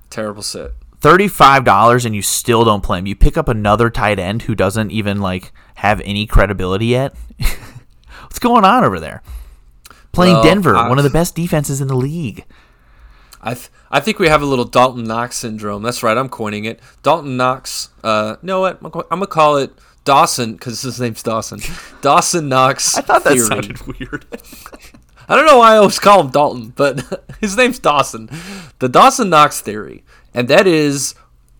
Terrible 0.09 0.41
sit. 0.41 0.71
Thirty-five 1.01 1.65
dollars, 1.65 2.05
and 2.05 2.15
you 2.15 2.21
still 2.21 2.63
don't 2.63 2.81
play 2.81 2.99
him. 2.99 3.05
You 3.05 3.17
pick 3.17 3.37
up 3.37 3.49
another 3.49 3.89
tight 3.89 4.17
end 4.17 4.43
who 4.43 4.55
doesn't 4.55 4.89
even 4.89 5.19
like 5.19 5.51
have 5.75 5.99
any 6.05 6.25
credibility 6.25 6.85
yet. 6.85 7.13
What's 8.21 8.39
going 8.39 8.63
on 8.63 8.85
over 8.85 8.97
there? 8.97 9.21
Playing 10.13 10.35
well, 10.35 10.43
Denver, 10.43 10.77
I've, 10.77 10.87
one 10.87 10.97
of 10.97 11.03
the 11.03 11.09
best 11.09 11.35
defenses 11.35 11.81
in 11.81 11.89
the 11.89 11.97
league. 11.97 12.45
I 13.41 13.55
th- 13.55 13.69
I 13.91 13.99
think 13.99 14.17
we 14.17 14.29
have 14.29 14.41
a 14.41 14.45
little 14.45 14.63
Dalton 14.63 15.03
Knox 15.03 15.35
syndrome. 15.35 15.83
That's 15.83 16.01
right. 16.01 16.17
I'm 16.17 16.29
coining 16.29 16.63
it. 16.63 16.79
Dalton 17.03 17.35
Knox. 17.35 17.89
Uh, 18.05 18.37
know 18.41 18.61
what? 18.61 18.79
I'm 18.81 18.89
gonna 19.19 19.27
call 19.27 19.57
it 19.57 19.73
Dawson 20.05 20.53
because 20.53 20.81
his 20.81 20.97
name's 21.01 21.23
Dawson. 21.23 21.59
Dawson 22.01 22.47
Knox. 22.47 22.97
I 22.97 23.01
thought 23.01 23.25
that 23.25 23.33
theory. 23.33 23.45
sounded 23.45 23.81
weird. 23.85 24.25
I 25.29 25.35
don't 25.35 25.45
know 25.45 25.59
why 25.59 25.73
I 25.73 25.77
always 25.77 25.99
call 25.99 26.21
him 26.21 26.31
Dalton, 26.31 26.73
but 26.75 27.23
his 27.41 27.55
name's 27.55 27.79
Dawson. 27.79 28.29
The 28.79 28.89
Dawson 28.89 29.29
Knox 29.29 29.61
theory, 29.61 30.03
and 30.33 30.47
that 30.47 30.67
is 30.67 31.15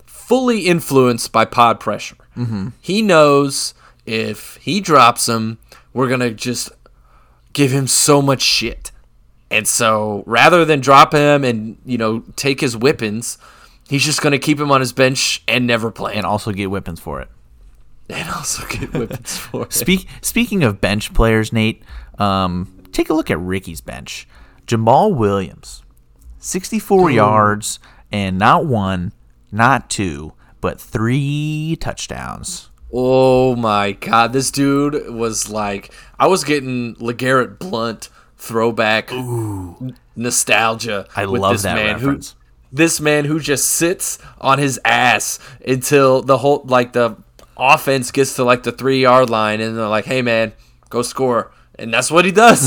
fully 0.06 0.62
influenced 0.62 1.32
by 1.32 1.46
pod 1.46 1.80
pressure. 1.80 2.18
Mm-hmm. 2.36 2.70
He 2.82 3.02
knows 3.02 3.74
if 4.06 4.58
he 4.58 4.82
drops 4.82 5.30
him, 5.30 5.60
we're 5.94 6.10
gonna 6.10 6.32
just 6.32 6.72
give 7.54 7.72
him 7.72 7.88
so 7.88 8.22
much 8.22 8.42
shit. 8.42 8.92
And 9.52 9.68
so 9.68 10.24
rather 10.26 10.66
than 10.66 10.80
drop 10.80 11.14
him 11.14 11.44
and, 11.44 11.78
you 11.86 11.98
know, 11.98 12.20
take 12.36 12.62
his 12.62 12.78
weapons, 12.78 13.38
he's 13.88 14.06
just 14.06 14.22
going 14.22 14.32
to 14.32 14.40
keep 14.40 14.60
him 14.60 14.72
on 14.72 14.80
his 14.80 14.94
bench 14.94 15.44
and 15.48 15.66
never 15.66 15.92
play. 15.92 16.16
And 16.16 16.26
also 16.26 16.52
get 16.52 16.70
weapons 16.70 17.00
for 17.00 17.20
it. 17.22 17.30
And 18.10 18.30
also 18.30 18.66
get 18.68 18.94
weapons 18.94 19.38
for 19.38 19.64
it. 19.64 19.74
Speak, 19.74 20.08
speaking 20.22 20.64
of 20.64 20.80
bench 20.80 21.14
players, 21.14 21.52
Nate, 21.52 21.84
um, 22.18 22.79
take 23.00 23.10
a 23.10 23.14
look 23.14 23.32
at 23.32 23.40
Ricky's 23.40 23.82
bench. 23.82 24.28
Jamaal 24.68 25.16
Williams, 25.16 25.84
64 26.40 27.10
Ooh. 27.10 27.14
yards 27.14 27.80
and 28.12 28.38
not 28.38 28.66
one, 28.66 29.14
not 29.52 29.90
two, 29.90 30.34
but 30.60 30.82
three 30.82 31.78
touchdowns. 31.80 32.70
Oh 32.92 33.56
my 33.56 33.94
god, 33.94 34.34
this 34.34 34.52
dude 34.52 35.14
was 35.14 35.50
like 35.50 35.94
I 36.20 36.28
was 36.28 36.44
getting 36.44 36.96
LeGarrette 36.96 37.60
Blunt 37.60 38.10
throwback 38.36 39.12
nostalgia. 40.16 41.08
I 41.16 41.24
love 41.26 41.54
this 41.54 41.64
that 41.64 41.76
man 41.76 41.96
reference. 41.96 42.32
Who, 42.32 42.76
this 42.76 43.00
man 43.00 43.26
who 43.26 43.40
just 43.40 43.66
sits 43.66 44.18
on 44.42 44.60
his 44.60 44.80
ass 44.84 45.40
until 45.66 46.22
the 46.22 46.40
whole 46.40 46.64
like 46.66 46.94
the 46.94 47.16
offense 47.58 48.12
gets 48.12 48.36
to 48.36 48.44
like 48.44 48.64
the 48.64 48.72
three 48.72 49.02
yard 49.02 49.30
line, 49.30 49.62
and 49.62 49.78
they're 49.78 49.88
like, 49.88 50.06
"Hey 50.06 50.24
man, 50.24 50.54
go 50.90 51.04
score," 51.04 51.52
and 51.80 51.94
that's 51.94 52.12
what 52.12 52.26
he 52.26 52.32
does. 52.32 52.62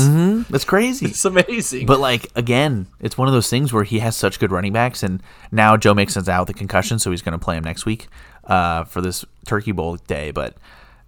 That's 0.49 0.65
crazy. 0.65 1.05
It's 1.07 1.23
amazing. 1.25 1.85
But 1.85 1.99
like 1.99 2.27
again, 2.35 2.87
it's 2.99 3.17
one 3.17 3.27
of 3.27 3.33
those 3.33 3.49
things 3.49 3.71
where 3.71 3.83
he 3.83 3.99
has 3.99 4.15
such 4.15 4.39
good 4.39 4.51
running 4.51 4.73
backs, 4.73 5.03
and 5.03 5.21
now 5.51 5.77
Joe 5.77 5.93
Mixon's 5.93 6.27
out 6.29 6.47
with 6.47 6.55
a 6.55 6.59
concussion, 6.59 6.99
so 6.99 7.11
he's 7.11 7.21
going 7.21 7.37
to 7.37 7.43
play 7.43 7.55
him 7.57 7.63
next 7.63 7.85
week 7.85 8.07
uh, 8.45 8.83
for 8.85 9.01
this 9.01 9.23
Turkey 9.45 9.71
Bowl 9.71 9.95
day. 9.95 10.31
But 10.31 10.55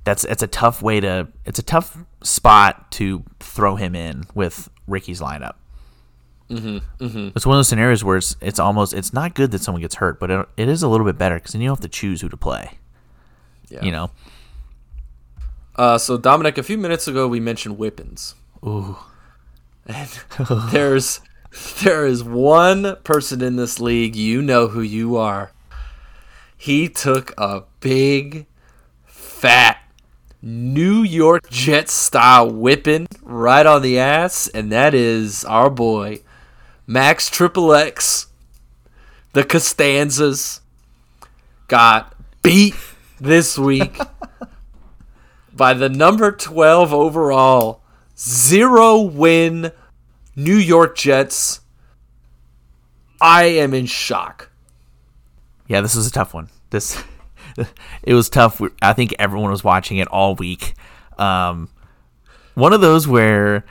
that's 0.03 0.23
it's 0.25 0.43
a 0.43 0.47
tough 0.47 0.81
way 0.81 0.99
to 0.99 1.27
it's 1.45 1.59
a 1.59 1.63
tough 1.63 1.97
spot 2.23 2.91
to 2.91 3.23
throw 3.39 3.75
him 3.75 3.95
in 3.95 4.23
with 4.33 4.69
Ricky's 4.87 5.19
lineup. 5.21 5.55
Mm-hmm, 6.49 7.29
It's 7.35 7.45
one 7.45 7.55
of 7.55 7.57
those 7.59 7.67
scenarios 7.67 8.03
where 8.03 8.17
it's 8.17 8.35
it's 8.39 8.59
almost 8.59 8.93
it's 8.93 9.13
not 9.13 9.33
good 9.33 9.49
that 9.51 9.61
someone 9.61 9.81
gets 9.81 9.95
hurt, 9.95 10.19
but 10.19 10.29
it, 10.29 10.47
it 10.57 10.69
is 10.69 10.83
a 10.83 10.87
little 10.87 11.05
bit 11.05 11.17
better 11.17 11.35
because 11.35 11.53
then 11.53 11.61
you 11.61 11.69
don't 11.69 11.77
have 11.77 11.81
to 11.83 11.89
choose 11.89 12.21
who 12.21 12.29
to 12.29 12.37
play. 12.37 12.77
Yeah. 13.69 13.83
You 13.83 13.91
know, 13.91 14.11
Uh, 15.75 15.97
so 15.97 16.17
Dominic, 16.17 16.57
a 16.57 16.63
few 16.63 16.77
minutes 16.77 17.07
ago 17.07 17.27
we 17.27 17.39
mentioned 17.39 17.77
whippings. 17.77 18.35
ooh, 18.65 18.97
And 19.85 20.09
there's 20.71 21.19
there 21.83 22.05
is 22.05 22.23
one 22.23 22.97
person 23.03 23.41
in 23.41 23.55
this 23.55 23.79
league, 23.79 24.15
you 24.15 24.41
know 24.41 24.67
who 24.67 24.81
you 24.81 25.15
are. 25.15 25.51
He 26.57 26.89
took 26.89 27.33
a 27.37 27.63
big 27.79 28.45
fat 29.05 29.77
New 30.41 31.01
York 31.01 31.49
Jets 31.49 31.93
style 31.93 32.49
whipping 32.49 33.07
right 33.21 33.65
on 33.65 33.81
the 33.81 33.99
ass, 33.99 34.47
and 34.47 34.71
that 34.71 34.93
is 34.93 35.43
our 35.45 35.69
boy 35.69 36.21
Max 36.87 37.29
Triple 37.29 37.73
X. 37.73 38.27
The 39.33 39.43
Costanzas 39.43 40.61
got 41.67 42.15
beat 42.41 42.75
this 43.19 43.57
week 43.57 43.97
by 45.55 45.73
the 45.73 45.89
number 45.89 46.31
12 46.31 46.93
overall 46.93 47.81
zero 48.17 49.01
win 49.01 49.71
New 50.35 50.57
York 50.57 50.97
Jets. 50.97 51.61
I 53.21 53.45
am 53.45 53.73
in 53.73 53.85
shock. 53.85 54.51
Yeah, 55.67 55.81
this 55.81 55.95
was 55.95 56.07
a 56.07 56.11
tough 56.11 56.33
one. 56.33 56.49
This 56.69 57.01
it 58.03 58.13
was 58.13 58.29
tough. 58.29 58.61
I 58.81 58.93
think 58.93 59.15
everyone 59.17 59.51
was 59.51 59.63
watching 59.63 59.97
it 59.97 60.07
all 60.09 60.35
week. 60.35 60.73
Um, 61.17 61.69
one 62.55 62.73
of 62.73 62.81
those 62.81 63.07
where 63.07 63.65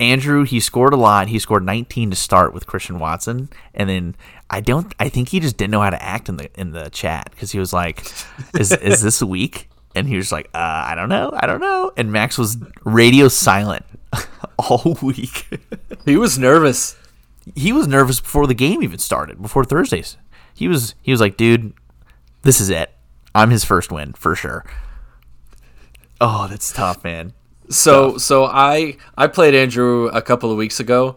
Andrew 0.00 0.44
he 0.44 0.60
scored 0.60 0.92
a 0.92 0.96
lot. 0.96 1.28
He 1.28 1.38
scored 1.38 1.64
19 1.64 2.10
to 2.10 2.16
start 2.16 2.54
with 2.54 2.66
Christian 2.66 2.98
Watson, 2.98 3.48
and 3.74 3.88
then 3.88 4.16
I 4.48 4.60
don't. 4.60 4.94
I 4.98 5.08
think 5.08 5.30
he 5.30 5.40
just 5.40 5.56
didn't 5.56 5.72
know 5.72 5.80
how 5.80 5.90
to 5.90 6.02
act 6.02 6.28
in 6.28 6.36
the 6.36 6.50
in 6.58 6.70
the 6.70 6.88
chat 6.90 7.30
because 7.30 7.52
he 7.52 7.58
was 7.58 7.72
like, 7.72 8.04
"Is 8.58 8.72
is 8.72 9.02
this 9.02 9.20
a 9.20 9.26
week?" 9.26 9.68
And 9.94 10.08
he 10.08 10.16
was 10.16 10.32
like, 10.32 10.46
uh, 10.54 10.58
"I 10.86 10.94
don't 10.94 11.08
know. 11.08 11.30
I 11.32 11.46
don't 11.46 11.60
know." 11.60 11.92
And 11.96 12.10
Max 12.10 12.36
was 12.36 12.56
radio 12.84 13.28
silent 13.28 13.84
all 14.58 14.98
week. 15.02 15.46
He 16.04 16.16
was 16.16 16.38
nervous. 16.38 16.96
he 17.54 17.72
was 17.72 17.86
nervous 17.86 18.20
before 18.20 18.46
the 18.46 18.54
game 18.54 18.82
even 18.82 18.98
started, 18.98 19.40
before 19.40 19.64
Thursdays. 19.64 20.16
He 20.52 20.68
was 20.68 20.94
he 21.02 21.10
was 21.10 21.20
like, 21.20 21.36
dude, 21.36 21.72
this 22.42 22.60
is 22.60 22.70
it. 22.70 22.90
I'm 23.34 23.50
his 23.50 23.64
first 23.64 23.90
win 23.92 24.12
for 24.12 24.34
sure. 24.34 24.64
Oh, 26.20 26.46
that's 26.48 26.72
tough, 26.72 27.02
man. 27.04 27.32
So 27.70 28.18
so 28.18 28.44
I 28.44 28.96
I 29.16 29.26
played 29.26 29.54
Andrew 29.54 30.08
a 30.08 30.22
couple 30.22 30.50
of 30.50 30.56
weeks 30.56 30.80
ago 30.80 31.16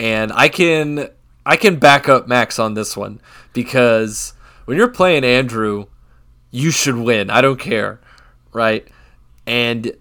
and 0.00 0.32
I 0.32 0.48
can 0.48 1.08
I 1.44 1.56
can 1.56 1.76
back 1.76 2.08
up 2.08 2.26
Max 2.26 2.58
on 2.58 2.74
this 2.74 2.96
one 2.96 3.20
because 3.52 4.32
when 4.64 4.76
you're 4.76 4.88
playing 4.88 5.24
Andrew, 5.24 5.86
you 6.50 6.70
should 6.70 6.96
win. 6.96 7.30
I 7.30 7.40
don't 7.40 7.58
care, 7.60 8.00
right? 8.52 8.86
And 9.46 9.92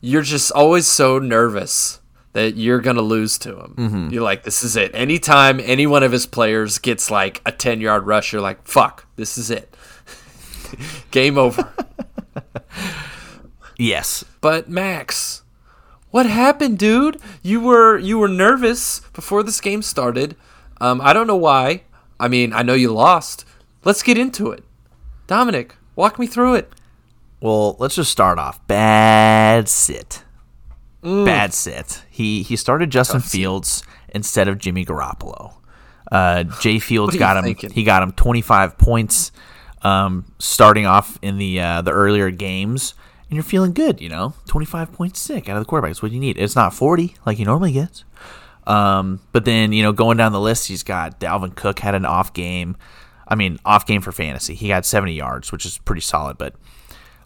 you're 0.00 0.22
just 0.22 0.50
always 0.52 0.86
so 0.86 1.18
nervous 1.18 2.00
that 2.32 2.56
you're 2.56 2.80
going 2.80 2.96
to 2.96 3.02
lose 3.02 3.38
to 3.38 3.58
him. 3.60 4.08
You're 4.10 4.22
like 4.22 4.42
this 4.42 4.62
is 4.62 4.76
it. 4.76 4.90
Anytime 4.94 5.60
any 5.60 5.86
one 5.86 6.02
of 6.02 6.12
his 6.12 6.26
players 6.26 6.78
gets 6.78 7.10
like 7.10 7.40
a 7.46 7.52
10-yard 7.52 8.06
rush, 8.06 8.32
you're 8.32 8.42
like, 8.42 8.66
"Fuck, 8.66 9.06
this 9.16 9.38
is 9.38 9.50
it." 9.50 9.74
Game 11.10 11.38
over. 11.38 11.68
Yes. 13.78 14.24
But 14.40 14.68
Max, 14.68 15.42
what 16.10 16.26
happened, 16.26 16.78
dude? 16.78 17.20
You 17.42 17.60
were 17.60 17.98
you 17.98 18.18
were 18.18 18.28
nervous 18.28 19.00
before 19.12 19.42
this 19.42 19.60
game 19.60 19.82
started. 19.82 20.36
Um, 20.80 21.00
I 21.00 21.12
don't 21.12 21.26
know 21.26 21.36
why. 21.36 21.82
I 22.20 22.28
mean, 22.28 22.52
I 22.52 22.62
know 22.62 22.74
you 22.74 22.92
lost. 22.92 23.44
Let's 23.84 24.02
get 24.02 24.16
into 24.18 24.50
it. 24.50 24.62
Dominic, 25.26 25.74
walk 25.96 26.18
me 26.18 26.26
through 26.26 26.54
it. 26.54 26.72
Well, 27.44 27.76
let's 27.78 27.94
just 27.94 28.10
start 28.10 28.38
off. 28.38 28.66
Bad 28.68 29.68
sit. 29.68 30.24
Bad 31.02 31.52
sit. 31.52 32.02
He 32.08 32.42
he 32.42 32.56
started 32.56 32.88
Justin 32.88 33.20
Fields 33.20 33.82
instead 34.08 34.48
of 34.48 34.56
Jimmy 34.56 34.82
Garoppolo. 34.86 35.52
Uh, 36.10 36.44
Jay 36.44 36.78
Fields 36.78 37.18
got 37.18 37.36
him. 37.36 37.44
thinking? 37.44 37.68
He 37.68 37.84
got 37.84 38.02
him 38.02 38.12
25 38.12 38.78
points, 38.78 39.30
um, 39.82 40.24
starting 40.38 40.86
off 40.86 41.18
in 41.20 41.36
the 41.36 41.60
uh, 41.60 41.82
the 41.82 41.90
earlier 41.90 42.30
games, 42.30 42.94
and 43.28 43.36
you're 43.36 43.42
feeling 43.42 43.74
good. 43.74 44.00
You 44.00 44.08
know, 44.08 44.32
25 44.46 44.94
points 44.94 45.20
sick 45.20 45.46
out 45.46 45.58
of 45.58 45.60
the 45.62 45.68
quarterback. 45.68 45.90
That's 45.90 46.02
what 46.02 46.12
you 46.12 46.20
need. 46.20 46.38
It's 46.38 46.56
not 46.56 46.72
40 46.72 47.14
like 47.26 47.36
he 47.36 47.44
normally 47.44 47.72
gets. 47.72 48.04
Um, 48.66 49.20
but 49.32 49.44
then 49.44 49.74
you 49.74 49.82
know, 49.82 49.92
going 49.92 50.16
down 50.16 50.32
the 50.32 50.40
list, 50.40 50.68
he's 50.68 50.82
got 50.82 51.20
Dalvin 51.20 51.54
Cook 51.54 51.80
had 51.80 51.94
an 51.94 52.06
off 52.06 52.32
game. 52.32 52.78
I 53.28 53.34
mean, 53.34 53.58
off 53.66 53.86
game 53.86 54.00
for 54.00 54.12
fantasy. 54.12 54.54
He 54.54 54.68
got 54.68 54.86
70 54.86 55.12
yards, 55.12 55.52
which 55.52 55.66
is 55.66 55.76
pretty 55.76 56.00
solid, 56.00 56.38
but 56.38 56.54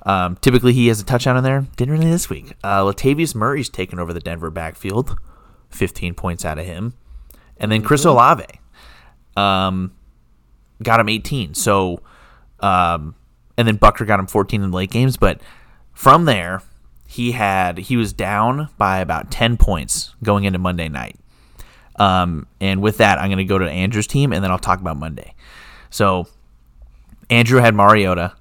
um, 0.08 0.36
typically, 0.36 0.72
he 0.72 0.88
has 0.88 1.00
a 1.00 1.04
touchdown 1.04 1.36
in 1.36 1.44
there. 1.44 1.66
Didn't 1.76 1.92
really 1.92 2.10
this 2.10 2.30
week. 2.30 2.54
Uh, 2.64 2.80
Latavius 2.80 3.34
Murray's 3.34 3.68
taken 3.68 3.98
over 3.98 4.14
the 4.14 4.20
Denver 4.20 4.50
backfield, 4.50 5.18
15 5.68 6.14
points 6.14 6.46
out 6.46 6.58
of 6.58 6.64
him, 6.64 6.94
and 7.58 7.70
then 7.70 7.82
Chris 7.82 8.06
Olave, 8.06 8.46
um, 9.36 9.92
got 10.82 10.98
him 10.98 11.10
18. 11.10 11.52
So, 11.52 12.00
um, 12.60 13.16
and 13.58 13.68
then 13.68 13.76
Butker 13.76 14.06
got 14.06 14.18
him 14.18 14.26
14 14.26 14.62
in 14.62 14.70
the 14.70 14.76
late 14.76 14.90
games. 14.90 15.18
But 15.18 15.42
from 15.92 16.24
there, 16.24 16.62
he 17.06 17.32
had 17.32 17.76
he 17.76 17.98
was 17.98 18.14
down 18.14 18.70
by 18.78 19.00
about 19.00 19.30
10 19.30 19.58
points 19.58 20.14
going 20.22 20.44
into 20.44 20.58
Monday 20.58 20.88
night. 20.88 21.16
Um, 21.96 22.46
and 22.62 22.80
with 22.80 22.96
that, 22.96 23.18
I'm 23.18 23.28
going 23.28 23.38
to 23.38 23.44
go 23.44 23.58
to 23.58 23.68
Andrew's 23.68 24.06
team, 24.06 24.32
and 24.32 24.42
then 24.42 24.50
I'll 24.50 24.58
talk 24.58 24.80
about 24.80 24.96
Monday. 24.96 25.34
So, 25.90 26.28
Andrew 27.28 27.60
had 27.60 27.74
Mariota, 27.74 28.32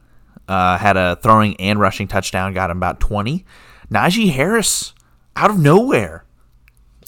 uh, 0.47 0.77
had 0.77 0.97
a 0.97 1.17
throwing 1.17 1.55
and 1.59 1.79
rushing 1.79 2.07
touchdown, 2.07 2.53
got 2.53 2.69
him 2.69 2.77
about 2.77 2.99
20. 2.99 3.45
Najee 3.91 4.31
Harris, 4.31 4.93
out 5.35 5.49
of 5.49 5.59
nowhere. 5.59 6.23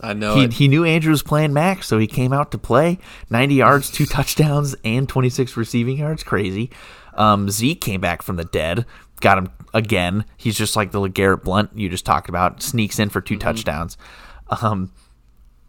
I 0.01 0.13
know 0.13 0.35
He, 0.35 0.43
it. 0.45 0.53
he 0.53 0.67
knew 0.69 0.85
Andrew 0.85 1.11
was 1.11 1.23
playing 1.23 1.51
max, 1.53 1.87
so 1.87 1.97
he 1.97 2.07
came 2.07 2.31
out 2.31 2.51
to 2.51 2.57
play. 2.57 2.99
90 3.29 3.55
yards, 3.55 3.91
two 3.91 4.05
touchdowns, 4.07 4.75
and 4.85 5.09
26 5.09 5.57
receiving 5.57 5.97
yards. 5.97 6.23
Crazy. 6.23 6.69
Um, 7.15 7.49
Zeke 7.49 7.81
came 7.81 7.99
back 7.99 8.21
from 8.21 8.37
the 8.37 8.45
dead, 8.45 8.85
got 9.19 9.37
him 9.37 9.49
again. 9.73 10.23
He's 10.37 10.57
just 10.57 10.75
like 10.77 10.91
the 10.91 10.99
LeGarrette 11.01 11.43
Blunt 11.43 11.71
you 11.75 11.89
just 11.89 12.05
talked 12.05 12.29
about, 12.29 12.61
sneaks 12.63 12.97
in 12.97 13.09
for 13.09 13.19
2 13.19 13.37
touchdowns. 13.37 13.97
Um, 14.61 14.93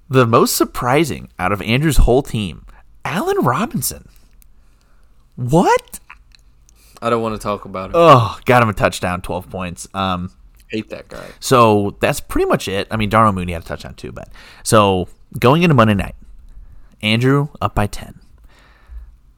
the 0.09 0.27
most 0.27 0.55
surprising 0.57 1.29
out 1.39 1.51
of 1.51 1.61
Andrew's 1.63 1.97
whole 1.99 2.23
team, 2.23 2.65
Allen 3.05 3.39
Robinson. 3.45 4.09
What? 5.37 5.99
I 7.03 7.11
don't 7.11 7.23
want 7.23 7.35
to 7.35 7.43
talk 7.43 7.65
about 7.65 7.91
it. 7.91 7.97
Oh, 7.97 8.39
got 8.45 8.63
him 8.63 8.69
a 8.69 8.73
touchdown, 8.75 9.23
12 9.23 9.49
points. 9.51 9.89
Um, 9.95 10.31
Hate 10.69 10.89
that 10.91 11.09
guy. 11.09 11.27
so 11.41 11.97
that's 12.01 12.21
pretty 12.21 12.47
much 12.47 12.69
it. 12.69 12.87
I 12.91 12.97
mean, 12.97 13.09
Darnell 13.09 13.33
Mooney 13.33 13.53
had 13.55 13.63
a 13.63 13.65
touchdown 13.65 13.95
too, 13.95 14.13
but 14.13 14.29
so 14.63 15.09
going 15.39 15.63
into 15.63 15.75
Monday 15.75 15.95
night, 15.95 16.15
Andrew 17.03 17.49
up 17.61 17.75
by 17.75 17.87
10. 17.87 18.21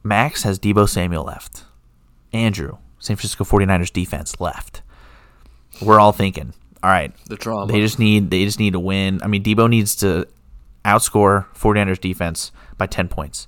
Max 0.03 0.43
has 0.43 0.59
Deebo 0.59 0.87
Samuel 0.87 1.23
left. 1.23 1.63
Andrew, 2.33 2.77
San 2.99 3.15
Francisco 3.15 3.43
49ers 3.43 3.91
defense 3.91 4.39
left. 4.39 4.81
We're 5.81 5.99
all 5.99 6.11
thinking, 6.11 6.53
all 6.83 6.89
right, 6.89 7.13
The 7.27 7.35
drama. 7.37 7.71
they 7.71 7.79
just 7.79 7.97
need 7.99 8.29
they 8.29 8.43
just 8.45 8.59
need 8.59 8.73
to 8.73 8.79
win. 8.79 9.21
I 9.23 9.27
mean, 9.27 9.43
Debo 9.43 9.69
needs 9.69 9.95
to 9.97 10.27
outscore 10.85 11.47
49ers 11.55 11.99
defense 12.01 12.51
by 12.77 12.85
10 12.87 13.07
points. 13.07 13.47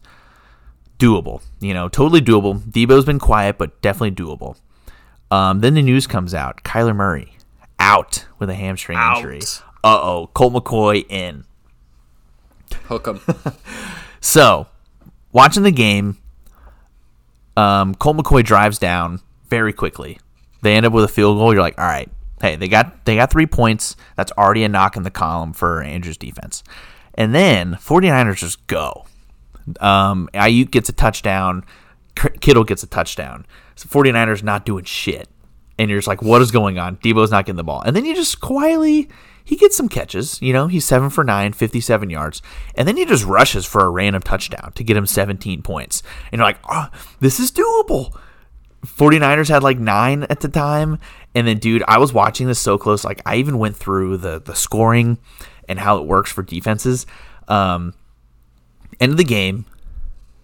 Doable, 0.98 1.42
you 1.60 1.74
know, 1.74 1.90
totally 1.90 2.22
doable. 2.22 2.60
Deebo's 2.60 3.06
been 3.06 3.20
quiet, 3.20 3.58
but 3.58 3.82
definitely 3.82 4.12
doable. 4.12 4.58
Um, 5.30 5.60
then 5.60 5.74
the 5.74 5.82
news 5.82 6.08
comes 6.08 6.34
out: 6.34 6.64
Kyler 6.64 6.96
Murray 6.96 7.34
out 7.80 8.26
with 8.40 8.50
a 8.50 8.56
hamstring 8.56 8.98
Out. 8.98 9.18
injury. 9.18 9.42
Uh 9.84 10.00
oh, 10.02 10.30
Colt 10.34 10.54
McCoy 10.54 11.06
in. 11.10 11.44
Hook 12.86 13.08
him. 13.08 13.20
So, 14.22 14.66
watching 15.32 15.62
the 15.62 15.72
game, 15.72 16.18
um, 17.56 17.94
Colt 17.94 18.18
McCoy 18.18 18.44
drives 18.44 18.80
down 18.80 19.20
very 19.50 19.72
quickly. 19.72 20.18
They 20.64 20.76
end 20.76 20.84
up 20.84 20.94
with 20.94 21.04
a 21.04 21.08
field 21.08 21.38
goal. 21.38 21.54
You're 21.54 21.62
like, 21.62 21.78
all 21.78 21.86
right, 21.86 22.10
hey, 22.42 22.56
they 22.56 22.68
got 22.68 23.06
they 23.06 23.16
got 23.16 23.30
three 23.30 23.46
points. 23.46 23.96
That's 24.18 24.32
already 24.32 24.64
a 24.64 24.68
knock 24.70 24.98
in 24.98 25.04
the 25.04 25.12
column 25.12 25.54
for 25.54 25.84
Andrew's 25.84 26.18
defense. 26.18 26.64
And 27.14 27.36
then 27.36 27.76
49ers 27.76 28.38
just 28.38 28.66
go. 28.66 29.06
Um, 29.80 30.30
Aiyuk 30.34 30.72
gets 30.72 30.90
a 30.90 30.94
touchdown. 30.94 31.64
Kittle 32.16 32.64
gets 32.64 32.84
a 32.84 32.88
touchdown. 32.88 33.46
So 33.76 33.88
49ers 33.90 34.44
not 34.44 34.66
doing 34.66 34.86
shit. 34.86 35.30
And 35.78 35.90
you're 35.90 36.00
just 36.00 36.08
like, 36.08 36.22
what 36.22 36.42
is 36.42 36.52
going 36.52 36.80
on? 36.80 36.98
Deebo's 36.98 37.32
not 37.32 37.46
getting 37.46 37.58
the 37.58 37.64
ball. 37.64 37.82
And 37.82 37.96
then 37.96 38.06
you 38.06 38.16
just 38.16 38.40
quietly, 38.40 39.10
he 39.44 39.58
gets 39.58 39.76
some 39.76 39.90
catches. 39.90 40.42
You 40.42 40.54
know, 40.54 40.68
he's 40.68 40.86
7 40.86 41.10
for 41.10 41.24
9, 41.24 41.52
57 41.52 42.10
yards. 42.10 42.42
And 42.76 42.88
then 42.88 42.96
he 42.96 43.06
just 43.06 43.26
rushes 43.26 43.66
for 43.66 43.84
a 43.86 43.90
random 43.90 44.22
touchdown 44.22 44.72
to 44.74 44.84
get 44.84 44.96
him 44.96 45.06
17 45.06 45.62
points. 45.62 46.02
And 46.32 46.40
you're 46.40 46.48
like, 46.48 46.60
oh, 46.70 46.88
this 47.20 47.40
is 47.40 47.52
doable. 47.52 48.18
49ers 48.86 49.50
had 49.50 49.64
like 49.64 49.80
nine 49.80 50.24
at 50.30 50.40
the 50.40 50.48
time. 50.48 51.00
And 51.34 51.46
then, 51.48 51.58
dude, 51.58 51.84
I 51.88 51.98
was 51.98 52.14
watching 52.14 52.48
this 52.48 52.60
so 52.60 52.78
close. 52.78 53.04
Like, 53.04 53.22
I 53.26 53.36
even 53.36 53.58
went 53.58 53.76
through 53.76 54.18
the, 54.18 54.40
the 54.40 54.56
scoring 54.56 55.18
and 55.68 55.78
how 55.80 55.98
it 55.98 56.06
works 56.06 56.32
for 56.32 56.44
defenses. 56.44 57.06
Um, 57.48 57.94
end 59.00 59.12
of 59.12 59.18
the 59.18 59.24
game. 59.24 59.66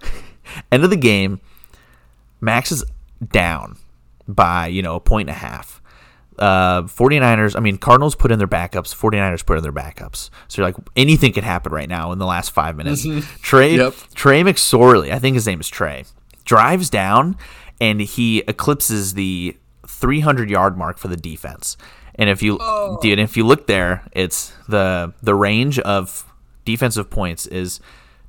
end 0.71 0.83
of 0.83 0.89
the 0.89 0.97
game. 0.97 1.39
Max 2.39 2.71
is 2.71 2.83
down 3.31 3.77
by, 4.27 4.67
you 4.67 4.81
know, 4.81 4.95
a 4.95 4.99
point 4.99 5.29
and 5.29 5.35
a 5.35 5.39
half. 5.39 5.81
Uh, 6.39 6.83
49ers, 6.83 7.55
I 7.55 7.59
mean, 7.59 7.77
Cardinals 7.77 8.15
put 8.15 8.31
in 8.31 8.39
their 8.39 8.47
backups, 8.47 8.95
49ers 8.95 9.45
put 9.45 9.57
in 9.57 9.63
their 9.63 9.71
backups. 9.71 10.31
So 10.47 10.61
you're 10.61 10.67
like, 10.67 10.75
anything 10.95 11.33
could 11.33 11.43
happen 11.43 11.71
right 11.71 11.89
now 11.89 12.11
in 12.11 12.17
the 12.17 12.25
last 12.25 12.49
five 12.49 12.75
minutes. 12.75 13.05
Trey, 13.41 13.75
yep. 13.75 13.93
Trey 14.15 14.41
McSorley, 14.41 15.11
I 15.11 15.19
think 15.19 15.35
his 15.35 15.45
name 15.45 15.59
is 15.59 15.69
Trey, 15.69 16.05
drives 16.43 16.89
down 16.89 17.37
and 17.79 17.99
he 17.99 18.39
eclipses 18.47 19.13
the 19.13 19.55
300 19.87 20.49
yard 20.49 20.77
mark 20.77 20.97
for 20.97 21.09
the 21.09 21.17
defense. 21.17 21.77
And 22.15 22.29
if 22.29 22.41
you 22.43 22.57
oh. 22.61 22.99
dude, 23.01 23.19
if 23.19 23.37
you 23.37 23.45
look 23.45 23.67
there, 23.67 24.03
it's 24.11 24.53
the 24.67 25.13
the 25.23 25.33
range 25.33 25.79
of 25.79 26.25
defensive 26.65 27.09
points 27.09 27.47
is 27.47 27.79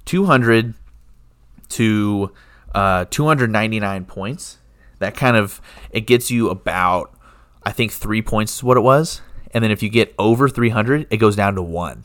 200 0.04 0.74
to 1.70 2.32
uh, 2.74 3.04
299 3.10 4.04
points. 4.04 4.58
That 4.98 5.16
kind 5.16 5.36
of 5.36 5.60
it 5.90 6.02
gets 6.02 6.30
you 6.30 6.48
about 6.48 7.14
I 7.64 7.72
think 7.72 7.92
three 7.92 8.22
points 8.22 8.56
is 8.56 8.62
what 8.62 8.76
it 8.76 8.80
was, 8.80 9.20
and 9.52 9.62
then 9.62 9.70
if 9.70 9.82
you 9.82 9.88
get 9.88 10.14
over 10.18 10.48
300, 10.48 11.06
it 11.10 11.16
goes 11.16 11.36
down 11.36 11.54
to 11.56 11.62
one. 11.62 12.04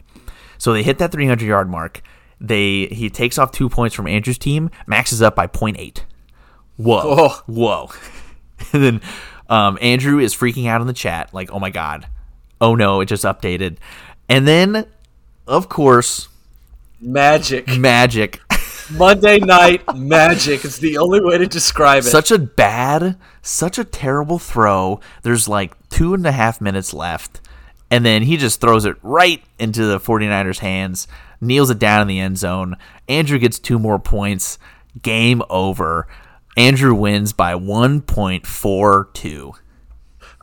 So 0.57 0.73
they 0.73 0.83
hit 0.83 0.97
that 0.99 1.11
300 1.11 1.45
yard 1.45 1.69
mark. 1.69 2.01
They 2.39 2.87
he 2.87 3.09
takes 3.09 3.37
off 3.37 3.51
two 3.51 3.69
points 3.69 3.95
from 3.95 4.07
Andrew's 4.07 4.37
team. 4.37 4.69
Max 4.85 5.11
is 5.11 5.21
up 5.21 5.35
by 5.35 5.47
0.8. 5.47 6.01
Whoa, 6.77 7.01
oh. 7.03 7.43
whoa, 7.47 7.89
and 8.73 8.83
then 8.83 9.01
um, 9.49 9.77
Andrew 9.81 10.19
is 10.19 10.35
freaking 10.35 10.67
out 10.67 10.81
in 10.81 10.87
the 10.87 10.93
chat, 10.93 11.33
like, 11.33 11.51
"Oh 11.51 11.59
my 11.59 11.71
god, 11.71 12.07
oh 12.61 12.75
no, 12.75 13.01
it 13.01 13.05
just 13.07 13.23
updated," 13.23 13.77
and 14.29 14.47
then, 14.47 14.85
of 15.47 15.69
course, 15.69 16.29
magic, 16.99 17.67
magic. 17.77 18.41
Monday 18.91 19.39
night 19.39 19.81
magic. 19.95 20.65
It's 20.65 20.77
the 20.77 20.97
only 20.97 21.21
way 21.21 21.37
to 21.37 21.47
describe 21.47 22.03
it. 22.03 22.07
Such 22.07 22.31
a 22.31 22.39
bad, 22.39 23.17
such 23.41 23.77
a 23.77 23.83
terrible 23.83 24.39
throw. 24.39 24.99
There's 25.23 25.47
like 25.47 25.75
two 25.89 26.13
and 26.13 26.25
a 26.25 26.31
half 26.31 26.61
minutes 26.61 26.93
left. 26.93 27.41
And 27.89 28.05
then 28.05 28.23
he 28.23 28.37
just 28.37 28.59
throws 28.59 28.85
it 28.85 28.97
right 29.01 29.43
into 29.59 29.85
the 29.85 29.99
49ers' 29.99 30.59
hands, 30.59 31.07
kneels 31.39 31.69
it 31.69 31.79
down 31.79 32.01
in 32.01 32.07
the 32.07 32.19
end 32.19 32.37
zone. 32.37 32.75
Andrew 33.07 33.39
gets 33.39 33.59
two 33.59 33.79
more 33.79 33.99
points. 33.99 34.59
Game 35.01 35.41
over. 35.49 36.07
Andrew 36.57 36.93
wins 36.93 37.33
by 37.33 37.53
1.42. 37.53 39.53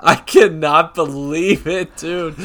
I 0.07 0.17
cannot 0.17 0.95
believe 0.95 1.67
it, 1.67 1.97
dude. 1.97 2.37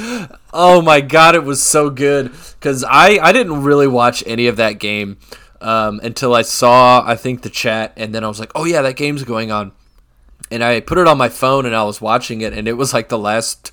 Oh 0.54 0.82
my 0.82 1.02
god, 1.02 1.36
it 1.36 1.44
was 1.44 1.62
so 1.62 1.90
good 1.90 2.32
cuz 2.62 2.84
I 2.84 3.20
I 3.22 3.32
didn't 3.32 3.64
really 3.64 3.88
watch 3.88 4.24
any 4.26 4.48
of 4.48 4.56
that 4.58 4.80
game 4.80 5.18
um, 5.62 6.00
until 6.02 6.34
I 6.34 6.42
saw 6.44 7.04
I 7.06 7.16
think 7.16 7.42
the 7.42 7.50
chat 7.50 7.94
and 7.98 8.16
then 8.16 8.24
I 8.24 8.28
was 8.28 8.40
like, 8.40 8.52
"Oh 8.56 8.64
yeah, 8.66 8.82
that 8.82 8.96
game's 8.96 9.24
going 9.24 9.52
on." 9.52 9.74
And 10.52 10.64
I 10.64 10.80
put 10.80 10.98
it 10.98 11.08
on 11.08 11.18
my 11.18 11.30
phone 11.30 11.66
and 11.66 11.76
I 11.76 11.84
was 11.84 12.02
watching 12.02 12.42
it 12.42 12.54
and 12.54 12.68
it 12.68 12.74
was 12.74 12.94
like 12.94 13.10
the 13.10 13.20
last 13.20 13.72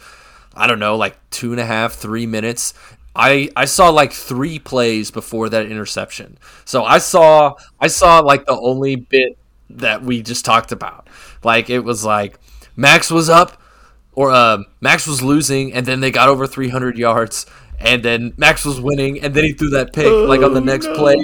I 0.54 0.66
don't 0.66 0.78
know, 0.78 0.96
like 0.96 1.16
two 1.30 1.52
and 1.52 1.60
a 1.60 1.66
half, 1.66 1.94
three 1.94 2.26
minutes. 2.26 2.74
I, 3.14 3.50
I 3.56 3.64
saw 3.66 3.90
like 3.90 4.12
three 4.12 4.58
plays 4.58 5.10
before 5.10 5.48
that 5.50 5.66
interception. 5.66 6.38
So 6.64 6.84
I 6.84 6.98
saw 6.98 7.54
I 7.80 7.88
saw 7.88 8.20
like 8.20 8.46
the 8.46 8.58
only 8.58 8.96
bit 8.96 9.38
that 9.70 10.02
we 10.02 10.22
just 10.22 10.44
talked 10.44 10.72
about. 10.72 11.08
Like 11.44 11.70
it 11.70 11.80
was 11.80 12.04
like 12.04 12.38
Max 12.76 13.10
was 13.10 13.28
up 13.30 13.60
or 14.16 14.32
uh, 14.32 14.58
Max 14.80 15.06
was 15.06 15.22
losing, 15.22 15.72
and 15.72 15.86
then 15.86 16.00
they 16.00 16.10
got 16.10 16.28
over 16.28 16.46
300 16.46 16.98
yards, 16.98 17.46
and 17.78 18.02
then 18.02 18.32
Max 18.36 18.64
was 18.64 18.80
winning, 18.80 19.20
and 19.20 19.34
then 19.34 19.44
he 19.44 19.52
threw 19.52 19.70
that 19.70 19.92
pick 19.92 20.06
oh, 20.06 20.24
like 20.24 20.42
on 20.42 20.54
the 20.54 20.60
next 20.60 20.86
no. 20.86 20.94
play. 20.94 21.14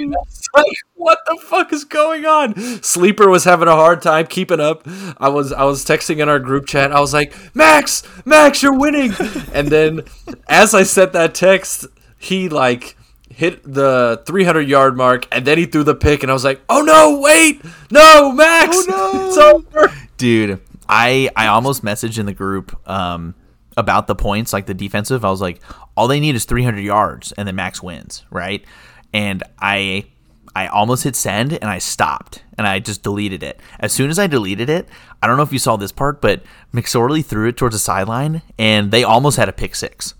Like, 0.55 0.65
what 0.93 1.17
the 1.25 1.37
fuck 1.41 1.73
is 1.73 1.83
going 1.83 2.25
on? 2.25 2.55
Sleeper 2.83 3.27
was 3.27 3.43
having 3.43 3.67
a 3.67 3.75
hard 3.75 4.03
time 4.03 4.27
keeping 4.27 4.59
up. 4.59 4.87
I 5.17 5.29
was 5.29 5.51
I 5.51 5.63
was 5.63 5.83
texting 5.83 6.19
in 6.19 6.29
our 6.29 6.39
group 6.39 6.67
chat. 6.67 6.91
I 6.91 6.99
was 6.99 7.13
like, 7.13 7.33
Max, 7.55 8.03
Max, 8.23 8.61
you're 8.61 8.77
winning. 8.77 9.11
and 9.53 9.69
then 9.69 10.01
as 10.47 10.75
I 10.75 10.83
sent 10.83 11.13
that 11.13 11.33
text, 11.33 11.87
he 12.19 12.47
like 12.49 12.95
hit 13.29 13.63
the 13.63 14.21
300 14.27 14.61
yard 14.61 14.95
mark, 14.95 15.27
and 15.31 15.45
then 15.45 15.57
he 15.57 15.65
threw 15.65 15.83
the 15.83 15.95
pick, 15.95 16.21
and 16.21 16.29
I 16.29 16.33
was 16.33 16.43
like, 16.43 16.61
"Oh 16.69 16.81
no, 16.81 17.19
wait, 17.19 17.63
no, 17.89 18.31
Max, 18.31 18.77
oh, 18.87 19.11
no. 19.11 19.27
it's 19.27 19.37
over." 19.37 19.93
Dude, 20.17 20.61
I 20.87 21.29
I 21.35 21.47
almost 21.47 21.83
messaged 21.83 22.19
in 22.19 22.25
the 22.25 22.33
group 22.33 22.77
um, 22.89 23.35
about 23.77 24.07
the 24.07 24.15
points, 24.15 24.53
like 24.53 24.65
the 24.65 24.73
defensive. 24.73 25.25
I 25.25 25.29
was 25.29 25.41
like, 25.41 25.61
all 25.95 26.07
they 26.07 26.19
need 26.19 26.35
is 26.35 26.45
300 26.45 26.81
yards, 26.81 27.31
and 27.33 27.47
then 27.47 27.55
Max 27.55 27.81
wins, 27.81 28.25
right? 28.29 28.63
And 29.13 29.43
I 29.59 30.05
I 30.55 30.67
almost 30.67 31.03
hit 31.03 31.15
send, 31.15 31.53
and 31.53 31.65
I 31.65 31.79
stopped, 31.79 32.43
and 32.57 32.67
I 32.67 32.79
just 32.79 33.01
deleted 33.01 33.41
it. 33.41 33.59
As 33.79 33.91
soon 33.91 34.09
as 34.09 34.19
I 34.19 34.27
deleted 34.27 34.69
it, 34.69 34.87
I 35.21 35.27
don't 35.27 35.37
know 35.37 35.43
if 35.43 35.53
you 35.53 35.59
saw 35.59 35.77
this 35.77 35.91
part, 35.91 36.21
but 36.21 36.43
McSorley 36.73 37.25
threw 37.25 37.47
it 37.49 37.57
towards 37.57 37.75
the 37.75 37.79
sideline, 37.79 38.43
and 38.59 38.91
they 38.91 39.03
almost 39.03 39.37
had 39.37 39.49
a 39.49 39.53
pick 39.53 39.73
six. 39.73 40.13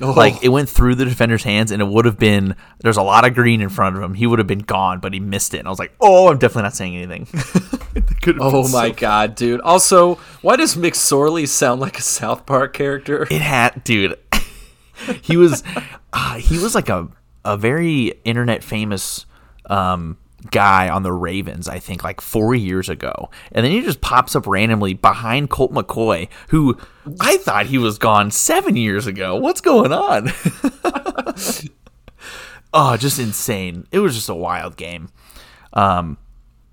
Oh. 0.00 0.12
Like 0.12 0.42
it 0.42 0.48
went 0.48 0.68
through 0.68 0.96
the 0.96 1.04
defender's 1.04 1.44
hands, 1.44 1.70
and 1.70 1.80
it 1.80 1.86
would 1.86 2.04
have 2.04 2.18
been. 2.18 2.56
There's 2.80 2.96
a 2.96 3.02
lot 3.02 3.26
of 3.26 3.34
green 3.34 3.60
in 3.60 3.68
front 3.68 3.96
of 3.96 4.02
him. 4.02 4.14
He 4.14 4.26
would 4.26 4.38
have 4.38 4.48
been 4.48 4.60
gone, 4.60 5.00
but 5.00 5.12
he 5.12 5.20
missed 5.20 5.54
it. 5.54 5.58
And 5.58 5.68
I 5.68 5.70
was 5.70 5.78
like, 5.78 5.92
"Oh, 6.00 6.28
I'm 6.28 6.38
definitely 6.38 6.62
not 6.62 6.74
saying 6.74 6.96
anything." 6.96 7.28
oh 8.40 8.62
my 8.68 8.88
so 8.88 8.94
god, 8.94 9.34
dude! 9.34 9.60
Also, 9.60 10.16
why 10.40 10.56
does 10.56 10.76
McSorley 10.76 11.46
sound 11.46 11.80
like 11.80 11.98
a 11.98 12.02
South 12.02 12.46
Park 12.46 12.72
character? 12.72 13.26
It 13.30 13.42
had, 13.42 13.84
dude. 13.84 14.18
he 15.22 15.36
was, 15.36 15.62
uh, 16.12 16.36
he 16.36 16.58
was 16.58 16.74
like 16.74 16.88
a 16.88 17.08
a 17.44 17.56
very 17.56 18.14
internet 18.24 18.64
famous 18.64 19.26
um, 19.66 20.16
guy 20.50 20.88
on 20.88 21.02
the 21.02 21.12
Ravens, 21.12 21.68
I 21.68 21.78
think, 21.78 22.02
like 22.02 22.20
four 22.20 22.54
years 22.54 22.88
ago. 22.88 23.30
And 23.52 23.64
then 23.64 23.72
he 23.72 23.80
just 23.82 24.00
pops 24.00 24.34
up 24.34 24.46
randomly 24.46 24.94
behind 24.94 25.50
Colt 25.50 25.72
McCoy, 25.72 26.28
who 26.48 26.78
I 27.20 27.36
thought 27.38 27.66
he 27.66 27.78
was 27.78 27.98
gone 27.98 28.30
seven 28.30 28.76
years 28.76 29.06
ago. 29.06 29.36
What's 29.36 29.60
going 29.60 29.92
on? 29.92 30.30
oh, 32.72 32.96
just 32.96 33.18
insane. 33.18 33.86
It 33.92 34.00
was 34.00 34.14
just 34.14 34.28
a 34.28 34.34
wild 34.34 34.76
game. 34.76 35.10
Um, 35.72 36.18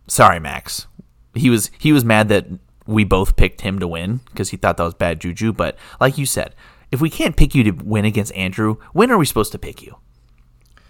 sorry, 0.07 0.39
Max. 0.39 0.87
He 1.35 1.49
was 1.49 1.69
he 1.77 1.93
was 1.93 2.03
mad 2.03 2.27
that 2.29 2.47
we 2.87 3.03
both 3.03 3.35
picked 3.35 3.61
him 3.61 3.77
to 3.79 3.87
win 3.87 4.21
because 4.31 4.49
he 4.49 4.57
thought 4.57 4.77
that 4.77 4.83
was 4.83 4.95
bad 4.95 5.21
juju. 5.21 5.53
But 5.53 5.77
like 6.01 6.17
you 6.17 6.25
said, 6.25 6.55
if 6.91 6.99
we 6.99 7.09
can't 7.09 7.37
pick 7.37 7.53
you 7.53 7.63
to 7.65 7.71
win 7.71 8.05
against 8.05 8.33
Andrew, 8.33 8.77
when 8.93 9.11
are 9.11 9.17
we 9.17 9.25
supposed 9.27 9.51
to 9.51 9.59
pick 9.59 9.83
you? 9.83 9.97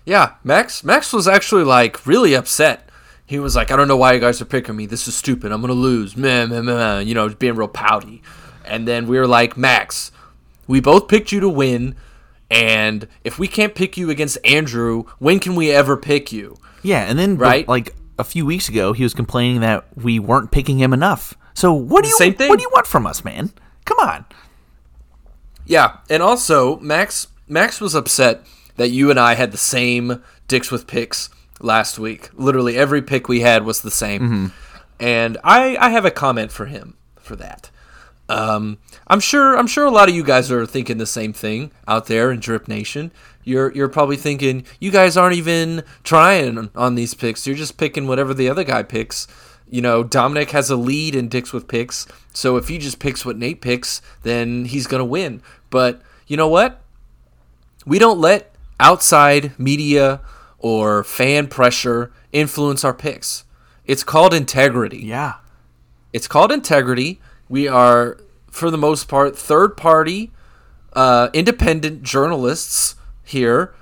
Yeah, 0.10 0.34
Max. 0.44 0.84
Max 0.84 1.14
was 1.14 1.28
actually 1.28 1.64
like 1.64 2.08
really 2.08 2.34
upset. 2.34 2.90
He 3.28 3.38
was 3.38 3.56
like, 3.56 3.70
"I 3.70 3.76
don't 3.76 3.88
know 3.88 3.96
why 3.96 4.14
you 4.14 4.20
guys 4.20 4.42
are 4.42 4.46
picking 4.46 4.76
me. 4.76 4.88
This 4.88 5.08
is 5.08 5.14
stupid. 5.14 5.52
I'm 5.52 5.62
gonna 5.62 5.74
lose." 5.74 6.18
Meh, 6.18 6.48
meh, 6.48 6.62
meh, 6.62 7.02
you 7.02 7.14
know, 7.14 7.30
being 7.30 7.54
real 7.54 7.68
pouty. 7.68 8.24
And 8.66 8.88
then 8.88 9.06
we 9.06 9.20
were 9.20 9.28
like, 9.28 9.56
"Max, 9.56 10.12
we 10.66 10.80
both 10.80 11.08
picked 11.08 11.32
you 11.32 11.40
to 11.42 11.48
win, 11.48 11.94
and 12.50 13.08
if 13.24 13.38
we 13.38 13.48
can't 13.48 13.76
pick 13.76 13.98
you 13.98 14.10
against 14.10 14.40
Andrew, 14.44 15.04
when 15.20 15.40
can 15.40 15.54
we 15.54 15.70
ever 15.70 15.96
pick 15.96 16.32
you?" 16.32 16.58
Yeah, 16.82 17.02
and 17.04 17.20
then 17.20 17.38
right, 17.38 17.68
like 17.68 17.94
a 18.18 18.24
few 18.24 18.48
weeks 18.48 18.68
ago, 18.68 18.94
he 18.94 19.04
was 19.04 19.14
complaining 19.14 19.62
that 19.62 19.86
we 19.96 20.18
weren't 20.18 20.50
picking 20.50 20.80
him 20.80 20.92
enough. 20.92 21.36
So 21.54 21.72
what 21.72 22.04
do 22.04 22.10
you 22.10 22.18
Same 22.18 22.34
thing. 22.34 22.50
what 22.50 22.58
do 22.58 22.64
you 22.64 22.72
want 22.74 22.88
from 22.88 23.06
us, 23.06 23.24
man? 23.24 23.52
Come 23.86 24.00
on. 24.00 24.26
Yeah, 25.68 25.98
and 26.10 26.24
also 26.24 26.80
Max 26.80 27.28
Max 27.48 27.80
was 27.80 27.94
upset 27.94 28.44
that 28.80 28.90
you 28.90 29.10
and 29.10 29.20
I 29.20 29.36
had 29.36 29.52
the 29.52 29.58
same 29.58 30.24
dicks 30.48 30.72
with 30.72 30.88
picks 30.88 31.30
last 31.60 32.00
week. 32.00 32.30
Literally 32.34 32.78
every 32.78 33.02
pick 33.02 33.28
we 33.28 33.42
had 33.42 33.64
was 33.64 33.82
the 33.82 33.92
same. 33.92 34.22
Mm-hmm. 34.22 34.48
And 35.00 35.38
I, 35.44 35.78
I 35.78 35.90
have 35.90 36.06
a 36.06 36.12
comment 36.12 36.52
for 36.52 36.66
him 36.66 36.98
for 37.18 37.36
that. 37.36 37.70
Um, 38.28 38.78
I'm 39.08 39.20
sure 39.20 39.58
I'm 39.58 39.68
sure 39.68 39.86
a 39.86 39.92
lot 39.92 40.08
of 40.08 40.16
you 40.16 40.24
guys 40.24 40.52
are 40.52 40.66
thinking 40.66 40.98
the 40.98 41.06
same 41.06 41.34
thing 41.34 41.72
out 41.88 42.06
there 42.06 42.32
in 42.32 42.40
Drip 42.40 42.68
Nation. 42.68 43.12
You're 43.44 43.72
you're 43.74 43.90
probably 43.90 44.18
thinking 44.18 44.66
you 44.80 44.92
guys 44.92 45.18
aren't 45.18 45.36
even 45.36 45.84
trying 46.04 46.70
on 46.76 46.94
these 46.94 47.16
picks. 47.16 47.48
You're 47.48 47.56
just 47.56 47.78
picking 47.78 48.08
whatever 48.08 48.34
the 48.34 48.48
other 48.48 48.64
guy 48.64 48.84
picks 48.84 49.28
you 49.70 49.82
know, 49.82 50.04
Dominic 50.04 50.52
has 50.52 50.70
a 50.70 50.76
lead 50.76 51.16
in 51.16 51.30
Dicks 51.30 51.54
with 51.54 51.68
Picks. 51.68 52.08
So 52.34 52.58
if 52.58 52.70
he 52.70 52.78
just 52.78 53.00
picks 53.00 53.26
what 53.26 53.38
Nate 53.38 53.62
picks, 53.62 54.02
then 54.24 54.66
he's 54.66 54.88
going 54.88 55.00
to 55.00 55.06
win. 55.06 55.42
But 55.70 56.02
you 56.28 56.38
know 56.38 56.48
what? 56.48 56.82
We 57.86 58.00
don't 58.00 58.20
let 58.20 58.56
outside 58.80 59.58
media 59.60 60.22
or 60.58 61.04
fan 61.04 61.48
pressure 61.48 62.12
influence 62.32 62.84
our 62.84 62.94
picks. 62.94 63.46
It's 63.86 64.04
called 64.04 64.34
integrity. 64.34 65.00
Yeah. 65.00 65.36
It's 66.14 66.28
called 66.28 66.52
integrity. 66.52 67.20
We 67.48 67.68
are, 67.68 68.18
for 68.50 68.70
the 68.70 68.78
most 68.78 69.08
part, 69.08 69.38
third 69.38 69.78
party, 69.78 70.32
uh, 70.94 71.30
independent 71.34 72.04
journalists 72.04 72.96
here, 73.24 73.74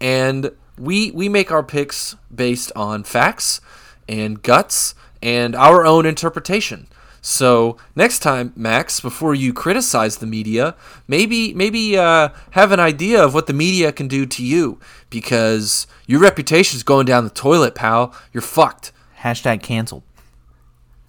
and 0.00 0.50
we 0.78 1.10
we 1.12 1.28
make 1.28 1.52
our 1.52 1.62
picks 1.62 2.16
based 2.34 2.72
on 2.74 3.04
facts 3.04 3.60
and 4.08 4.42
guts 4.42 4.94
and 5.22 5.54
our 5.54 5.86
own 5.86 6.04
interpretation. 6.04 6.86
So 7.26 7.78
next 7.96 8.18
time, 8.18 8.52
Max, 8.54 9.00
before 9.00 9.34
you 9.34 9.54
criticize 9.54 10.18
the 10.18 10.26
media, 10.26 10.76
maybe 11.08 11.54
maybe 11.54 11.96
uh, 11.96 12.28
have 12.50 12.70
an 12.70 12.80
idea 12.80 13.24
of 13.24 13.32
what 13.32 13.46
the 13.46 13.54
media 13.54 13.92
can 13.92 14.08
do 14.08 14.26
to 14.26 14.44
you 14.44 14.78
because 15.08 15.86
your 16.06 16.20
reputation's 16.20 16.82
going 16.82 17.06
down 17.06 17.24
the 17.24 17.30
toilet, 17.30 17.74
pal. 17.74 18.14
You're 18.34 18.42
fucked. 18.42 18.92
Hashtag 19.20 19.62
canceled. 19.62 20.02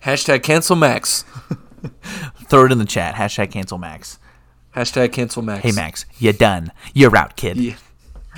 Hashtag 0.03 0.41
cancel 0.41 0.78
Max. 0.78 1.26
Throw 2.47 2.66
it 2.66 2.72
in 2.72 2.78
the 2.78 2.86
chat. 2.86 3.16
Hashtag 3.16 3.51
cancel 3.51 3.78
Max. 3.78 4.18
Hashtag 4.74 5.11
cancel 5.11 5.41
Max. 5.41 5.63
Hey 5.63 5.74
Max, 5.74 6.05
you're 6.18 6.32
done. 6.32 6.72
You're 6.93 7.18
out, 7.18 7.36
kid. 7.36 7.57
Yeah, 7.57 7.76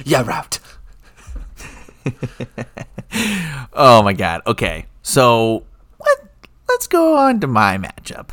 yeah 0.03 0.21
out. 0.21 0.57
Oh 3.73 4.01
my 4.01 4.13
god. 4.13 4.41
Okay. 4.47 4.87
So 5.03 5.63
let's 6.77 6.85
go 6.85 7.17
on 7.17 7.39
to 7.39 7.47
my 7.47 7.75
matchup. 7.75 8.29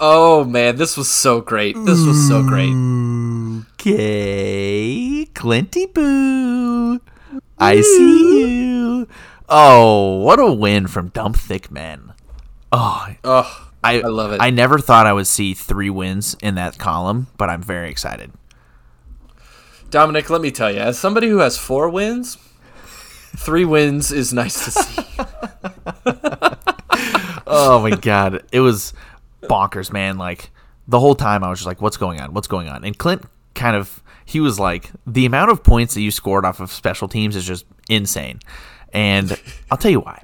Oh 0.00 0.42
man, 0.42 0.74
this 0.74 0.96
was 0.96 1.08
so 1.08 1.40
great. 1.40 1.76
This 1.84 2.04
was 2.04 2.26
so 2.26 2.42
great. 2.42 2.72
Okay, 3.74 5.24
Clinty 5.32 5.86
Boo. 5.94 7.00
I 7.56 7.80
see 7.80 8.50
you. 8.50 9.06
Oh, 9.48 10.16
what 10.16 10.40
a 10.40 10.52
win 10.52 10.88
from 10.88 11.10
Dump 11.10 11.36
Thick 11.36 11.70
Men. 11.70 12.12
Oh, 12.72 13.06
Oh, 13.22 13.70
I, 13.84 14.00
I 14.00 14.08
love 14.08 14.32
it. 14.32 14.40
I 14.40 14.50
never 14.50 14.80
thought 14.80 15.06
I 15.06 15.12
would 15.12 15.28
see 15.28 15.54
three 15.54 15.88
wins 15.88 16.36
in 16.42 16.56
that 16.56 16.78
column, 16.78 17.28
but 17.38 17.48
I'm 17.48 17.62
very 17.62 17.88
excited. 17.88 18.32
Dominic, 19.90 20.28
let 20.28 20.40
me 20.40 20.50
tell 20.50 20.72
you, 20.72 20.80
as 20.80 20.98
somebody 20.98 21.28
who 21.28 21.38
has 21.38 21.56
four 21.56 21.88
wins, 21.88 22.36
three 23.36 23.64
wins 23.64 24.10
is 24.10 24.32
nice 24.32 24.64
to 24.64 24.70
see. 24.72 25.02
Oh 27.46 27.80
my 27.80 27.90
god, 27.90 28.44
it 28.52 28.60
was 28.60 28.92
bonkers, 29.42 29.92
man. 29.92 30.18
Like 30.18 30.50
the 30.88 31.00
whole 31.00 31.14
time, 31.14 31.44
I 31.44 31.50
was 31.50 31.60
just 31.60 31.66
like, 31.66 31.80
"What's 31.80 31.96
going 31.96 32.20
on? 32.20 32.34
What's 32.34 32.48
going 32.48 32.68
on?" 32.68 32.84
And 32.84 32.96
Clint 32.96 33.24
kind 33.54 33.76
of 33.76 34.02
he 34.24 34.40
was 34.40 34.58
like, 34.58 34.90
"The 35.06 35.26
amount 35.26 35.50
of 35.50 35.62
points 35.62 35.94
that 35.94 36.00
you 36.00 36.10
scored 36.10 36.44
off 36.44 36.60
of 36.60 36.72
special 36.72 37.08
teams 37.08 37.36
is 37.36 37.44
just 37.44 37.64
insane," 37.88 38.40
and 38.92 39.38
I'll 39.70 39.78
tell 39.78 39.90
you 39.90 40.00
why. 40.00 40.22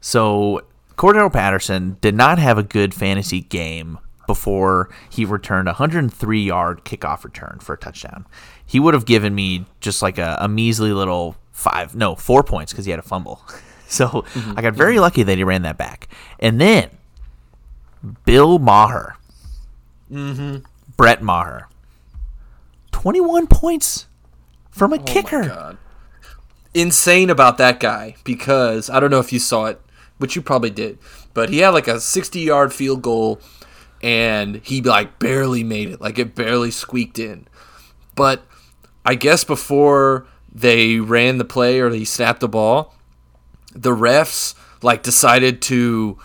So 0.00 0.62
Cordero 0.96 1.32
Patterson 1.32 1.96
did 2.00 2.14
not 2.14 2.38
have 2.38 2.58
a 2.58 2.62
good 2.62 2.94
fantasy 2.94 3.40
game 3.40 3.98
before 4.26 4.90
he 5.10 5.24
returned 5.24 5.68
a 5.68 5.72
103 5.72 6.42
yard 6.42 6.84
kickoff 6.84 7.24
return 7.24 7.58
for 7.60 7.74
a 7.74 7.78
touchdown. 7.78 8.26
He 8.64 8.80
would 8.80 8.94
have 8.94 9.06
given 9.06 9.34
me 9.34 9.66
just 9.80 10.02
like 10.02 10.18
a, 10.18 10.36
a 10.40 10.48
measly 10.48 10.92
little 10.92 11.36
five, 11.52 11.94
no, 11.94 12.14
four 12.14 12.42
points 12.42 12.72
because 12.72 12.84
he 12.84 12.90
had 12.90 13.00
a 13.00 13.02
fumble. 13.02 13.42
So 13.94 14.06
mm-hmm. 14.08 14.54
I 14.56 14.62
got 14.62 14.74
very 14.74 14.94
mm-hmm. 14.94 15.02
lucky 15.02 15.22
that 15.22 15.38
he 15.38 15.44
ran 15.44 15.62
that 15.62 15.76
back. 15.76 16.08
And 16.40 16.60
then 16.60 16.90
Bill 18.24 18.58
Maher, 18.58 19.16
mm-hmm. 20.10 20.64
Brett 20.96 21.22
Maher, 21.22 21.68
21 22.92 23.46
points 23.46 24.06
from 24.70 24.92
a 24.92 24.96
oh 24.96 25.02
kicker. 25.02 25.44
God. 25.44 25.78
Insane 26.72 27.30
about 27.30 27.58
that 27.58 27.78
guy 27.78 28.16
because 28.24 28.90
I 28.90 28.98
don't 28.98 29.10
know 29.10 29.20
if 29.20 29.32
you 29.32 29.38
saw 29.38 29.66
it, 29.66 29.80
but 30.18 30.34
you 30.34 30.42
probably 30.42 30.70
did. 30.70 30.98
But 31.34 31.50
he 31.50 31.58
had 31.58 31.70
like 31.70 31.86
a 31.86 32.00
60 32.00 32.40
yard 32.40 32.72
field 32.72 33.02
goal 33.02 33.40
and 34.02 34.56
he 34.64 34.80
like 34.80 35.18
barely 35.18 35.62
made 35.62 35.90
it. 35.90 36.00
Like 36.00 36.18
it 36.18 36.34
barely 36.34 36.70
squeaked 36.70 37.18
in. 37.18 37.46
But 38.16 38.44
I 39.04 39.14
guess 39.14 39.44
before 39.44 40.26
they 40.52 41.00
ran 41.00 41.38
the 41.38 41.44
play 41.44 41.80
or 41.80 41.90
he 41.90 42.04
snapped 42.04 42.40
the 42.40 42.48
ball, 42.48 42.94
the 43.74 43.90
refs 43.90 44.54
like 44.82 45.02
decided 45.02 45.60
to 45.62 46.18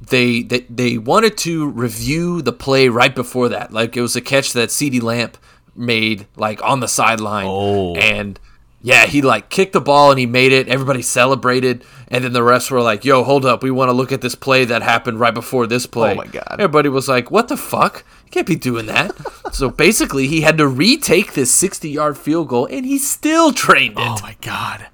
they, 0.00 0.42
they 0.42 0.60
they 0.60 0.98
wanted 0.98 1.36
to 1.38 1.68
review 1.70 2.42
the 2.42 2.52
play 2.52 2.88
right 2.88 3.14
before 3.14 3.48
that. 3.48 3.72
Like 3.72 3.96
it 3.96 4.02
was 4.02 4.16
a 4.16 4.20
catch 4.20 4.52
that 4.52 4.68
CeeDee 4.68 5.02
Lamb 5.02 5.32
made 5.74 6.26
like 6.36 6.62
on 6.62 6.80
the 6.80 6.88
sideline. 6.88 7.46
Oh. 7.48 7.94
And 7.94 8.38
yeah, 8.82 9.06
he 9.06 9.22
like 9.22 9.48
kicked 9.48 9.72
the 9.72 9.80
ball 9.80 10.10
and 10.10 10.18
he 10.18 10.26
made 10.26 10.52
it. 10.52 10.68
Everybody 10.68 11.02
celebrated, 11.02 11.84
and 12.08 12.22
then 12.22 12.32
the 12.32 12.40
refs 12.40 12.70
were 12.70 12.82
like, 12.82 13.04
"Yo, 13.04 13.24
hold 13.24 13.44
up, 13.44 13.62
we 13.62 13.70
want 13.70 13.88
to 13.88 13.92
look 13.92 14.12
at 14.12 14.20
this 14.20 14.36
play 14.36 14.64
that 14.66 14.82
happened 14.82 15.18
right 15.18 15.34
before 15.34 15.66
this 15.66 15.86
oh 15.86 15.88
play." 15.88 16.12
Oh 16.12 16.14
my 16.14 16.26
God. 16.26 16.52
Everybody 16.52 16.88
was 16.88 17.08
like, 17.08 17.30
"What 17.30 17.48
the 17.48 17.56
fuck? 17.56 18.04
You 18.26 18.30
can't 18.30 18.46
be 18.46 18.54
doing 18.54 18.86
that." 18.86 19.12
so 19.52 19.70
basically, 19.84 20.28
he 20.28 20.42
had 20.42 20.58
to 20.58 20.68
retake 20.68 21.32
this 21.32 21.52
sixty-yard 21.52 22.16
field 22.16 22.48
goal, 22.48 22.66
and 22.66 22.86
he 22.86 22.98
still 22.98 23.52
trained 23.52 23.98
it. 23.98 24.06
Oh 24.06 24.18
my 24.22 24.36
god, 24.40 24.86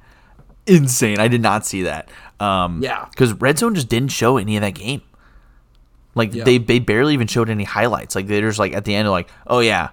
insane! 0.66 1.18
I 1.20 1.28
did 1.28 1.42
not 1.42 1.64
see 1.66 1.82
that. 1.82 2.08
Um, 2.40 2.82
Yeah. 2.82 3.06
because 3.10 3.32
Red 3.34 3.58
Zone 3.58 3.74
just 3.74 3.88
didn't 3.88 4.10
show 4.12 4.36
any 4.36 4.56
of 4.56 4.62
that 4.62 4.74
game. 4.74 5.02
Like 6.14 6.34
Yeah. 6.34 6.44
they 6.44 6.58
they 6.58 6.78
barely 6.78 7.14
even 7.14 7.26
showed 7.26 7.48
any 7.48 7.64
highlights. 7.64 8.14
Like 8.14 8.26
they're 8.26 8.40
just 8.42 8.58
like 8.58 8.72
at 8.74 8.84
the 8.84 8.94
end, 8.94 9.08
like, 9.10 9.28
oh 9.46 9.60
yeah, 9.60 9.90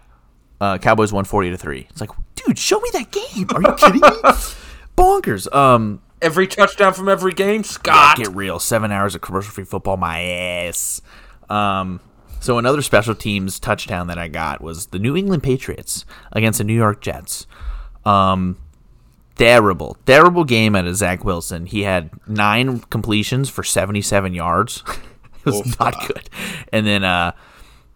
uh, 0.59 0.77
Cowboys 0.77 1.13
won 1.13 1.25
forty 1.25 1.49
to 1.51 1.57
three. 1.57 1.87
It's 1.89 2.01
like, 2.01 2.09
dude, 2.35 2.57
show 2.59 2.79
me 2.79 2.89
that 2.93 3.11
game. 3.11 3.47
Are 3.55 3.61
you 3.61 3.75
kidding 3.75 4.01
me? 4.01 4.07
Bonkers. 4.97 5.53
Um, 5.55 6.01
Every 6.21 6.47
touchdown 6.47 6.93
from 6.93 7.07
every 7.07 7.31
game, 7.33 7.63
Scott. 7.63 8.17
get 8.17 8.27
real. 8.35 8.59
Seven 8.59 8.91
hours 8.91 9.15
of 9.15 9.21
commercial 9.21 9.51
free 9.53 9.63
football, 9.63 9.95
my 9.95 10.19
ass. 10.21 11.01
Um, 11.49 12.01
so 12.41 12.57
another 12.57 12.81
special 12.81 13.15
teams 13.15 13.57
touchdown 13.57 14.07
that 14.07 14.17
I 14.17 14.27
got 14.27 14.59
was 14.59 14.87
the 14.87 14.99
New 14.99 15.15
England 15.15 15.43
Patriots 15.43 16.03
against 16.33 16.57
the 16.57 16.65
New 16.65 16.73
York 16.75 16.99
Jets. 16.99 17.47
Um, 18.03 18.57
terrible, 19.39 19.97
terrible 20.05 20.43
game 20.43 20.75
out 20.75 20.85
of 20.85 20.95
Zach 20.95 21.23
Wilson. 21.23 21.65
He 21.65 21.83
had 21.83 22.11
nine 22.27 22.79
completions 22.79 23.49
for 23.49 23.63
seventy-seven 23.63 24.33
yards. 24.33 24.83
it 25.45 25.45
was 25.45 25.79
not 25.79 25.95
good. 26.07 26.29
And 26.71 26.85
then 26.85 27.03
uh, 27.03 27.31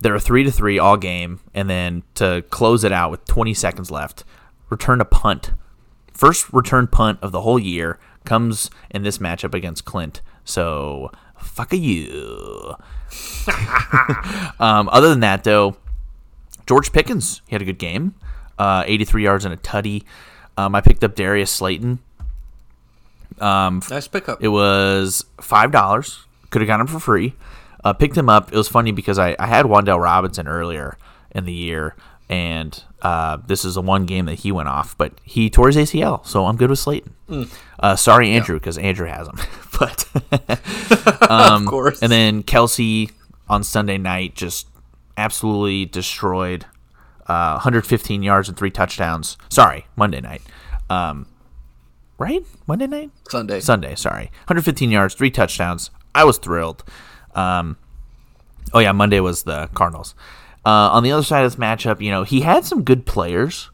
they 0.02 0.10
were 0.10 0.20
three 0.20 0.44
to 0.44 0.52
three 0.52 0.80
all 0.80 0.98
game, 0.98 1.40
and 1.54 1.70
then 1.70 2.04
to 2.16 2.44
close 2.50 2.84
it 2.84 2.92
out 2.92 3.12
with 3.12 3.26
twenty 3.26 3.54
seconds 3.54 3.92
left, 3.92 4.24
return 4.70 5.02
a 5.02 5.06
punt 5.06 5.54
first 6.14 6.52
return 6.54 6.88
punt 6.88 7.20
of 7.22 7.32
the 7.32 7.42
whole 7.42 7.60
year 7.60 8.00
comes 8.24 8.70
in 8.90 9.04
this 9.04 9.18
matchup 9.18 9.54
against 9.54 9.86
Clint. 9.86 10.22
So 10.46 11.12
fuck 11.38 11.74
a 11.74 11.78
you. 11.78 12.76
um, 14.60 14.90
other 14.90 15.10
than 15.10 15.20
that, 15.20 15.44
though, 15.44 15.76
George 16.66 16.92
Pickens 16.94 17.42
he 17.48 17.56
had 17.56 17.62
a 17.62 17.66
good 17.66 17.80
game, 17.80 18.16
uh, 18.58 18.84
83 18.86 19.24
yards 19.24 19.46
and 19.46 19.54
a 19.54 19.58
tutty. 19.58 20.04
Um, 20.58 20.76
I 20.76 20.82
picked 20.82 21.04
up 21.04 21.16
Darius 21.16 21.52
Slayton. 21.52 22.00
Nice 23.90 24.08
pickup. 24.08 24.44
It 24.44 24.50
was 24.50 25.26
five 25.42 25.72
dollars. 25.72 26.26
Could 26.50 26.62
have 26.62 26.68
gotten 26.68 26.82
him 26.88 26.94
for 26.94 27.00
free. 27.00 27.34
Uh, 27.84 27.94
picked 27.94 28.16
him 28.18 28.30
up. 28.30 28.52
It 28.54 28.58
was 28.58 28.70
funny 28.70 28.92
because 28.92 29.20
I, 29.20 29.36
I 29.40 29.48
had 29.48 29.66
Wan'Dale 29.66 30.02
Robinson 30.02 30.48
earlier 30.48 30.98
in 31.32 31.44
the 31.46 31.52
year, 31.54 31.96
and 32.30 32.82
uh, 33.02 33.38
this 33.46 33.66
is 33.66 33.76
the 33.76 33.82
one 33.82 34.06
game 34.06 34.26
that 34.28 34.36
he 34.36 34.52
went 34.54 34.70
off, 34.70 34.98
but 34.98 35.14
he 35.24 35.50
tore 35.50 35.68
his 35.68 35.76
ACL, 35.76 36.26
so 36.26 36.46
I'm 36.46 36.56
good 36.56 36.70
with 36.70 36.80
Slayton. 36.80 37.14
Uh, 37.80 37.96
sorry, 37.98 38.30
Andrew, 38.30 38.58
because 38.58 38.78
Andrew 38.78 39.08
has 39.08 39.28
him. 39.28 39.36
but 39.80 40.08
of 41.30 41.66
course. 41.66 42.02
and 42.02 42.12
then 42.12 42.44
Kelce 42.44 43.12
on 43.50 43.64
Sunday 43.64 43.98
night 43.98 44.36
just 44.36 44.68
absolutely 45.18 45.86
destroyed. 45.86 46.66
Uh, 47.28 47.54
115 47.54 48.22
yards 48.24 48.50
and 48.50 48.58
three 48.58 48.72
touchdowns. 48.72 49.38
Sorry, 49.50 49.86
Monday 49.96 50.20
night. 50.20 50.42
Um, 50.90 51.28
right? 52.18 52.46
Monday 52.68 52.88
night? 52.88 53.12
Sunday. 53.30 53.60
Sunday, 53.60 53.96
sorry. 53.96 54.26
115 54.46 54.92
yards, 54.92 55.14
three 55.14 55.32
touchdowns. 55.32 55.90
I 56.14 56.24
was 56.26 56.38
thrilled. 56.38 56.84
Um, 57.34 57.78
oh, 58.74 58.80
yeah, 58.80 58.92
Monday 58.92 59.20
was 59.20 59.44
the 59.44 59.70
Cardinals. 59.74 60.16
Uh, 60.66 60.92
on 60.92 61.04
the 61.04 61.12
other 61.12 61.24
side 61.24 61.44
of 61.44 61.52
this 61.52 61.60
matchup, 61.60 62.02
you 62.02 62.12
know, 62.12 62.24
he 62.24 62.42
had 62.42 62.66
some 62.66 62.84
good 62.84 63.06
players, 63.06 63.70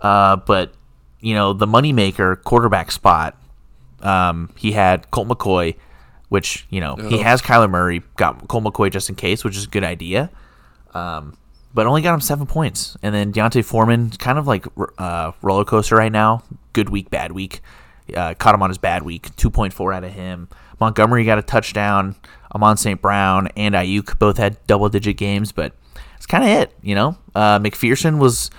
uh, 0.00 0.36
but, 0.36 0.72
you 1.20 1.34
know, 1.34 1.52
the 1.52 1.66
moneymaker 1.66 2.42
quarterback 2.44 2.92
spot, 2.92 3.36
um, 4.02 4.50
he 4.56 4.72
had 4.72 5.10
Colt 5.10 5.26
McCoy, 5.28 5.76
which, 6.28 6.66
you 6.70 6.80
know, 6.80 6.94
he 6.96 7.18
has 7.18 7.42
Kyler 7.42 7.68
Murray, 7.68 8.02
got 8.16 8.46
Colt 8.46 8.62
McCoy 8.62 8.92
just 8.92 9.08
in 9.08 9.16
case, 9.16 9.42
which 9.42 9.56
is 9.56 9.64
a 9.64 9.68
good 9.68 9.82
idea. 9.82 10.30
Um, 10.94 11.36
but 11.78 11.86
only 11.86 12.02
got 12.02 12.12
him 12.12 12.20
seven 12.20 12.44
points. 12.44 12.96
And 13.04 13.14
then 13.14 13.30
D'Onta 13.30 13.64
Foreman, 13.64 14.10
kind 14.10 14.36
of 14.36 14.48
like 14.48 14.66
uh, 14.98 15.30
roller 15.42 15.64
coaster 15.64 15.94
right 15.94 16.10
now. 16.10 16.42
Good 16.72 16.88
week, 16.88 17.08
bad 17.08 17.30
week. 17.30 17.60
Uh, 18.12 18.34
caught 18.34 18.52
him 18.52 18.64
on 18.64 18.70
his 18.70 18.78
bad 18.78 19.04
week. 19.04 19.30
2.4 19.36 19.94
out 19.94 20.02
of 20.02 20.12
him. 20.12 20.48
Montgomery 20.80 21.24
got 21.24 21.38
a 21.38 21.42
touchdown. 21.42 22.16
Amon 22.52 22.78
St. 22.78 23.00
Brown 23.00 23.46
and 23.56 23.76
Aiyuk 23.76 24.18
both 24.18 24.38
had 24.38 24.56
double 24.66 24.88
digit 24.88 25.18
games, 25.18 25.52
but 25.52 25.72
it's 26.16 26.26
kind 26.26 26.42
of 26.42 26.50
it, 26.50 26.74
you 26.82 26.96
know. 26.96 27.16
Uh, 27.32 27.60
McPherson 27.60 28.18
was 28.18 28.50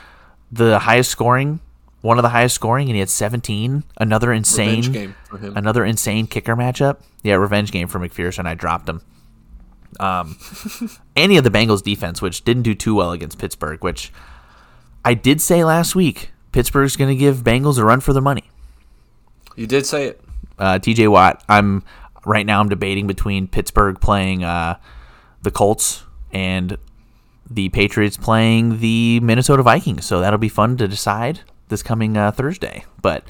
the 0.49 0.79
highest 0.79 1.11
scoring, 1.11 1.59
one 1.99 2.17
of 2.17 2.23
the 2.23 2.29
highest 2.29 2.55
scoring, 2.55 2.87
and 2.87 2.95
he 2.95 3.01
had 3.01 3.09
17. 3.09 3.83
Another 3.97 4.31
insane 4.31 4.93
game 4.93 5.13
for 5.25 5.39
him. 5.39 5.57
another 5.57 5.83
insane 5.83 6.25
kicker 6.25 6.55
matchup. 6.55 7.01
Yeah, 7.23 7.33
revenge 7.33 7.73
game 7.73 7.89
for 7.89 7.99
McPherson. 7.99 8.45
I 8.45 8.53
dropped 8.53 8.87
him. 8.87 9.01
Um, 9.99 10.37
any 11.15 11.37
of 11.37 11.43
the 11.43 11.49
Bengals 11.49 11.83
defense, 11.83 12.21
which 12.21 12.43
didn't 12.43 12.63
do 12.63 12.75
too 12.75 12.95
well 12.95 13.11
against 13.11 13.37
Pittsburgh, 13.37 13.83
which 13.83 14.11
I 15.03 15.13
did 15.13 15.41
say 15.41 15.63
last 15.63 15.95
week, 15.95 16.31
Pittsburgh's 16.51 16.95
going 16.95 17.09
to 17.09 17.15
give 17.15 17.37
Bengals 17.37 17.77
a 17.77 17.85
run 17.85 17.99
for 17.99 18.13
their 18.13 18.21
money. 18.21 18.43
You 19.55 19.67
did 19.67 19.85
say 19.85 20.05
it. 20.07 20.21
Uh, 20.57 20.79
TJ 20.79 21.09
Watt, 21.09 21.43
I'm 21.47 21.83
right 22.25 22.45
now. 22.45 22.59
I'm 22.59 22.69
debating 22.69 23.07
between 23.07 23.47
Pittsburgh 23.47 23.99
playing 23.99 24.43
uh, 24.43 24.77
the 25.41 25.51
Colts 25.51 26.03
and 26.31 26.77
the 27.49 27.69
Patriots 27.69 28.17
playing 28.17 28.79
the 28.79 29.19
Minnesota 29.21 29.63
Vikings. 29.63 30.05
So 30.05 30.19
that'll 30.19 30.39
be 30.39 30.49
fun 30.49 30.77
to 30.77 30.87
decide 30.87 31.41
this 31.69 31.81
coming 31.81 32.17
uh, 32.17 32.31
Thursday. 32.31 32.85
But 33.01 33.23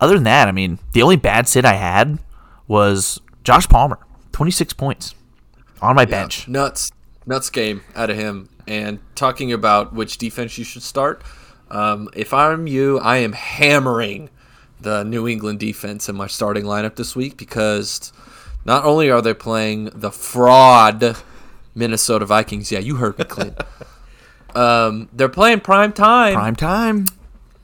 other 0.00 0.14
than 0.14 0.24
that, 0.24 0.48
I 0.48 0.52
mean, 0.52 0.78
the 0.92 1.02
only 1.02 1.16
bad 1.16 1.48
sit 1.48 1.64
I 1.64 1.74
had 1.74 2.18
was 2.68 3.20
Josh 3.42 3.68
Palmer, 3.68 3.98
26 4.32 4.74
points 4.74 5.14
on 5.80 5.96
my 5.96 6.04
bench. 6.04 6.46
Nuts, 6.48 6.90
nuts 7.26 7.50
game 7.50 7.82
out 7.94 8.10
of 8.10 8.16
him. 8.16 8.48
And 8.66 9.00
talking 9.14 9.52
about 9.52 9.92
which 9.92 10.18
defense 10.18 10.56
you 10.58 10.64
should 10.64 10.82
start, 10.82 11.22
um, 11.70 12.08
if 12.14 12.32
I'm 12.32 12.66
you, 12.66 12.98
I 12.98 13.16
am 13.18 13.32
hammering 13.32 14.30
the 14.80 15.02
New 15.04 15.26
England 15.28 15.58
defense 15.60 16.08
in 16.08 16.16
my 16.16 16.26
starting 16.26 16.64
lineup 16.64 16.96
this 16.96 17.14
week 17.16 17.36
because 17.36 18.12
not 18.64 18.84
only 18.84 19.10
are 19.10 19.20
they 19.22 19.34
playing 19.34 19.90
the 19.94 20.10
fraud 20.10 21.16
Minnesota 21.74 22.24
Vikings, 22.26 22.70
yeah, 22.72 22.78
you 22.78 22.96
heard 22.96 23.18
me, 23.18 23.24
Clint. 23.28 23.56
um, 24.54 25.08
they're 25.12 25.28
playing 25.28 25.60
prime 25.60 25.92
time, 25.92 26.34
Prime 26.34 26.56
time. 26.56 27.06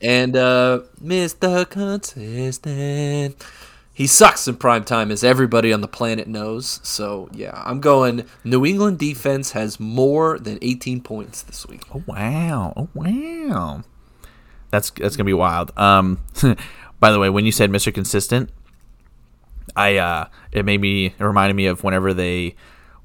and 0.01 0.35
uh, 0.35 0.81
Mr. 1.03 1.67
Consistent. 1.69 3.43
He 3.97 4.05
sucks 4.05 4.47
in 4.47 4.57
prime 4.57 4.83
time, 4.83 5.09
as 5.09 5.23
everybody 5.23 5.73
on 5.73 5.81
the 5.81 5.87
planet 5.87 6.27
knows. 6.27 6.79
So 6.83 7.29
yeah, 7.33 7.63
I'm 7.65 7.79
going. 7.79 8.27
New 8.43 8.63
England 8.63 8.99
defense 8.99 9.53
has 9.53 9.79
more 9.79 10.37
than 10.37 10.59
18 10.61 11.01
points 11.01 11.41
this 11.41 11.65
week. 11.65 11.81
Oh 11.91 12.03
wow! 12.05 12.73
Oh 12.77 12.89
wow! 12.93 13.81
That's 14.69 14.91
that's 14.91 15.15
gonna 15.15 15.25
be 15.25 15.33
wild. 15.33 15.75
Um, 15.79 16.19
by 16.99 17.09
the 17.09 17.17
way, 17.17 17.31
when 17.31 17.43
you 17.43 17.51
said 17.51 17.71
Mr. 17.71 17.91
Consistent, 17.91 18.51
I 19.75 19.97
uh, 19.97 20.27
it 20.51 20.63
made 20.63 20.79
me 20.79 21.07
it 21.07 21.19
reminded 21.19 21.55
me 21.55 21.65
of 21.65 21.83
whenever 21.83 22.13
they 22.13 22.53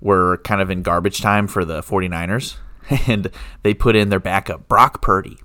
were 0.03 0.43
kind 0.45 0.61
of 0.61 0.71
in 0.71 0.83
garbage 0.83 1.23
time 1.23 1.47
for 1.47 1.65
the 1.65 1.81
49ers 1.81 2.57
and 3.09 3.31
they 3.63 3.73
put 3.73 3.97
in 3.97 4.11
their 4.11 4.21
backup 4.21 4.69
Brock 4.69 5.01
Purdy. 5.01 5.39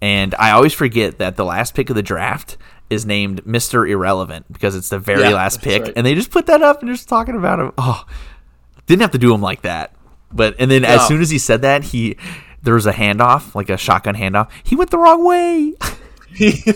And 0.00 0.32
I 0.36 0.52
always 0.52 0.74
forget 0.74 1.18
that 1.18 1.34
the 1.34 1.44
last 1.44 1.74
pick 1.74 1.90
of 1.90 1.96
the 1.96 2.04
draft 2.04 2.56
is 2.90 3.06
named 3.06 3.44
Mr. 3.44 3.88
Irrelevant 3.88 4.52
because 4.52 4.74
it's 4.76 4.88
the 4.90 4.98
very 4.98 5.22
Yeah, 5.22 5.30
last 5.30 5.62
pick. 5.62 5.82
right. 5.84 5.92
And 5.96 6.04
they 6.04 6.14
just 6.14 6.30
put 6.30 6.46
that 6.46 6.60
up 6.62 6.80
and 6.80 6.88
they're 6.88 6.96
just 6.96 7.08
talking 7.08 7.36
about 7.36 7.60
him. 7.60 7.72
Oh, 7.78 8.04
didn't 8.86 9.02
have 9.02 9.12
to 9.12 9.18
do 9.18 9.32
him 9.32 9.40
like 9.40 9.62
that. 9.62 9.94
But 10.32 10.56
and 10.58 10.70
then 10.70 10.84
as 10.84 11.06
soon 11.08 11.20
as 11.22 11.30
he 11.30 11.38
said 11.38 11.62
that, 11.62 11.84
he 11.84 12.16
there 12.62 12.74
was 12.74 12.86
a 12.86 12.92
handoff, 12.92 13.54
like 13.54 13.70
a 13.70 13.76
shotgun 13.76 14.14
handoff. 14.14 14.50
He 14.62 14.76
went 14.76 14.90
the 14.90 14.98
wrong 14.98 15.24
way. 15.24 15.74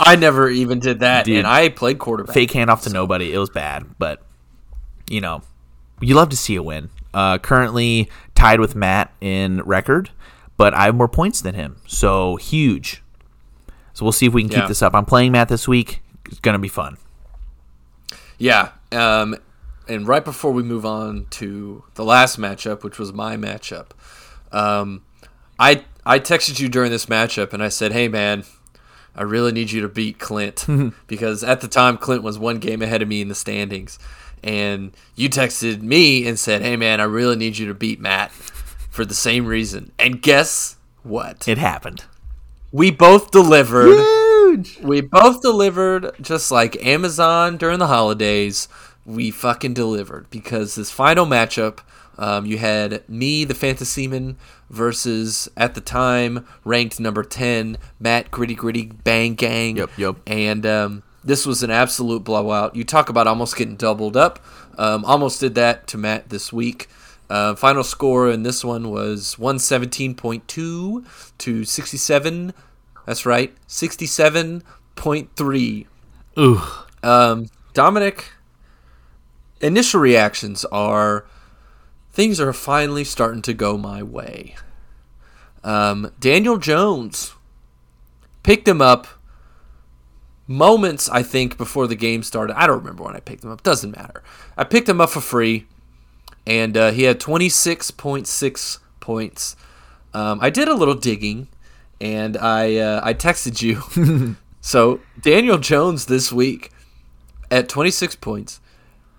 I 0.00 0.16
never 0.16 0.48
even 0.48 0.80
did 0.80 1.00
that, 1.00 1.24
Dude. 1.24 1.38
and 1.38 1.46
I 1.46 1.68
played 1.68 1.98
quarterback. 1.98 2.34
Fake 2.34 2.50
handoff 2.50 2.82
to 2.84 2.90
nobody. 2.90 3.32
It 3.32 3.38
was 3.38 3.50
bad, 3.50 3.84
but 3.98 4.22
you 5.08 5.20
know, 5.20 5.42
you 6.00 6.14
love 6.14 6.30
to 6.30 6.36
see 6.36 6.56
a 6.56 6.62
win. 6.62 6.90
Uh, 7.14 7.38
currently 7.38 8.10
tied 8.34 8.58
with 8.58 8.74
Matt 8.74 9.12
in 9.20 9.60
record, 9.62 10.10
but 10.56 10.74
I 10.74 10.86
have 10.86 10.94
more 10.94 11.08
points 11.08 11.40
than 11.42 11.54
him, 11.54 11.76
so 11.86 12.36
huge. 12.36 13.01
So 13.94 14.04
we'll 14.04 14.12
see 14.12 14.26
if 14.26 14.32
we 14.32 14.42
can 14.42 14.48
keep 14.48 14.58
Yeah. 14.60 14.66
this 14.68 14.82
up. 14.82 14.94
I'm 14.94 15.04
playing 15.04 15.32
Matt 15.32 15.48
this 15.48 15.68
week. 15.68 16.02
It's 16.26 16.40
gonna 16.40 16.58
be 16.58 16.68
fun. 16.68 16.96
Yeah. 18.38 18.70
Um, 18.90 19.36
and 19.88 20.06
right 20.06 20.24
before 20.24 20.52
we 20.52 20.62
move 20.62 20.86
on 20.86 21.26
to 21.30 21.84
the 21.94 22.04
last 22.04 22.38
matchup, 22.38 22.82
which 22.82 22.98
was 22.98 23.12
my 23.12 23.36
matchup, 23.36 23.88
um, 24.52 25.02
I 25.58 25.84
I 26.04 26.18
texted 26.18 26.58
you 26.60 26.68
during 26.68 26.90
this 26.90 27.06
matchup 27.06 27.52
and 27.52 27.62
I 27.62 27.68
said, 27.68 27.92
"Hey 27.92 28.08
man, 28.08 28.44
I 29.14 29.22
really 29.22 29.52
need 29.52 29.70
you 29.70 29.80
to 29.82 29.88
beat 29.88 30.18
Clint 30.18 30.66
because 31.06 31.44
at 31.44 31.60
the 31.60 31.68
time 31.68 31.96
Clint 31.98 32.22
was 32.22 32.38
one 32.38 32.58
game 32.58 32.82
ahead 32.82 33.02
of 33.02 33.08
me 33.08 33.20
in 33.20 33.28
the 33.28 33.34
standings." 33.34 33.98
And 34.44 34.90
you 35.14 35.28
texted 35.28 35.82
me 35.82 36.26
and 36.26 36.38
said, 36.38 36.62
"Hey 36.62 36.76
man, 36.76 37.00
I 37.00 37.04
really 37.04 37.36
need 37.36 37.58
you 37.58 37.66
to 37.68 37.74
beat 37.74 38.00
Matt 38.00 38.32
for 38.32 39.04
the 39.04 39.14
same 39.14 39.46
reason." 39.46 39.92
And 39.98 40.20
guess 40.22 40.76
what? 41.02 41.46
It 41.46 41.58
happened. 41.58 42.04
We 42.72 42.90
both 42.90 43.30
delivered. 43.30 43.98
Huge. 43.98 44.78
We 44.80 45.02
both 45.02 45.42
delivered 45.42 46.12
just 46.20 46.50
like 46.50 46.82
Amazon 46.84 47.58
during 47.58 47.78
the 47.78 47.86
holidays. 47.86 48.66
We 49.04 49.30
fucking 49.30 49.74
delivered 49.74 50.30
because 50.30 50.74
this 50.74 50.90
final 50.90 51.26
matchup, 51.26 51.80
um, 52.18 52.46
you 52.46 52.58
had 52.58 53.06
me, 53.08 53.44
the 53.44 53.54
Fantasyman, 53.54 54.36
versus 54.70 55.50
at 55.56 55.74
the 55.74 55.80
time 55.80 56.46
ranked 56.64 56.98
number 56.98 57.22
ten, 57.22 57.76
Matt 58.00 58.30
Gritty 58.30 58.54
Gritty 58.54 58.86
Bang 58.86 59.34
Gang. 59.34 59.76
Yep, 59.76 59.90
yep. 59.98 60.16
And 60.26 60.64
um, 60.64 61.02
this 61.22 61.44
was 61.44 61.62
an 61.62 61.70
absolute 61.70 62.24
blowout. 62.24 62.74
You 62.74 62.84
talk 62.84 63.08
about 63.08 63.26
almost 63.26 63.56
getting 63.56 63.76
doubled 63.76 64.16
up. 64.16 64.38
Um, 64.78 65.04
almost 65.04 65.40
did 65.40 65.54
that 65.56 65.86
to 65.88 65.98
Matt 65.98 66.30
this 66.30 66.52
week. 66.52 66.88
Uh, 67.32 67.54
final 67.54 67.82
score 67.82 68.30
in 68.30 68.42
this 68.42 68.62
one 68.62 68.90
was 68.90 69.36
117.2 69.36 71.04
to 71.38 71.64
67. 71.64 72.52
That's 73.06 73.24
right, 73.24 73.56
67.3. 73.66 75.86
Ooh. 76.38 76.60
Um, 77.02 77.46
Dominic, 77.72 78.32
initial 79.62 79.98
reactions 79.98 80.66
are 80.66 81.24
things 82.12 82.38
are 82.38 82.52
finally 82.52 83.04
starting 83.04 83.40
to 83.40 83.54
go 83.54 83.78
my 83.78 84.02
way. 84.02 84.54
Um, 85.64 86.12
Daniel 86.20 86.58
Jones 86.58 87.32
picked 88.42 88.68
him 88.68 88.82
up 88.82 89.06
moments, 90.46 91.08
I 91.08 91.22
think, 91.22 91.56
before 91.56 91.86
the 91.86 91.96
game 91.96 92.22
started. 92.22 92.60
I 92.60 92.66
don't 92.66 92.80
remember 92.80 93.04
when 93.04 93.16
I 93.16 93.20
picked 93.20 93.42
him 93.42 93.50
up. 93.50 93.62
Doesn't 93.62 93.96
matter. 93.96 94.22
I 94.58 94.64
picked 94.64 94.86
him 94.86 95.00
up 95.00 95.08
for 95.08 95.22
free, 95.22 95.66
and 96.46 96.76
uh, 96.76 96.90
he 96.90 97.04
had 97.04 97.20
26.6 97.20 98.78
points. 99.00 99.56
Um, 100.14 100.38
I 100.40 100.50
did 100.50 100.68
a 100.68 100.74
little 100.74 100.94
digging, 100.94 101.48
and 102.00 102.36
I 102.36 102.76
uh, 102.76 103.00
I 103.02 103.14
texted 103.14 103.62
you. 103.62 104.36
so 104.60 105.00
Daniel 105.20 105.58
Jones 105.58 106.06
this 106.06 106.32
week 106.32 106.70
at 107.50 107.68
26 107.68 108.16
points 108.16 108.60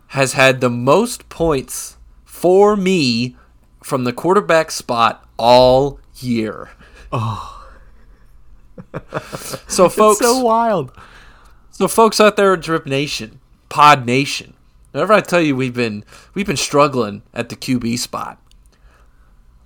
has 0.07 0.33
had 0.33 0.61
the 0.61 0.69
most 0.69 1.29
points 1.29 1.97
for 2.23 2.75
me 2.75 3.35
from 3.83 4.03
the 4.03 4.13
quarterback 4.13 4.71
spot 4.71 5.27
all 5.37 5.99
year. 6.17 6.69
Oh. 7.11 7.65
so 9.67 9.89
folks, 9.89 10.19
so 10.19 10.39
wild. 10.39 10.91
so 11.71 11.87
folks 11.87 12.19
out 12.19 12.35
there 12.35 12.55
Drip 12.57 12.85
Nation, 12.85 13.39
Pod 13.69 14.05
Nation, 14.05 14.52
whenever 14.93 15.11
I 15.11 15.19
tell 15.19 15.41
you 15.41 15.55
we've 15.55 15.73
been 15.73 16.05
we've 16.33 16.47
been 16.47 16.55
struggling 16.55 17.23
at 17.33 17.49
the 17.49 17.55
QB 17.57 17.99
spot, 17.99 18.39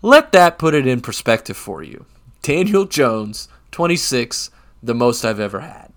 let 0.02 0.32
that 0.32 0.58
put 0.58 0.74
it 0.74 0.88
in 0.88 1.02
perspective 1.02 1.58
for 1.58 1.84
you. 1.84 2.06
Daniel 2.42 2.86
Jones, 2.86 3.50
26, 3.72 4.50
the 4.82 4.96
most 4.96 5.24
I've 5.24 5.40
ever 5.40 5.60
had. 5.60 5.94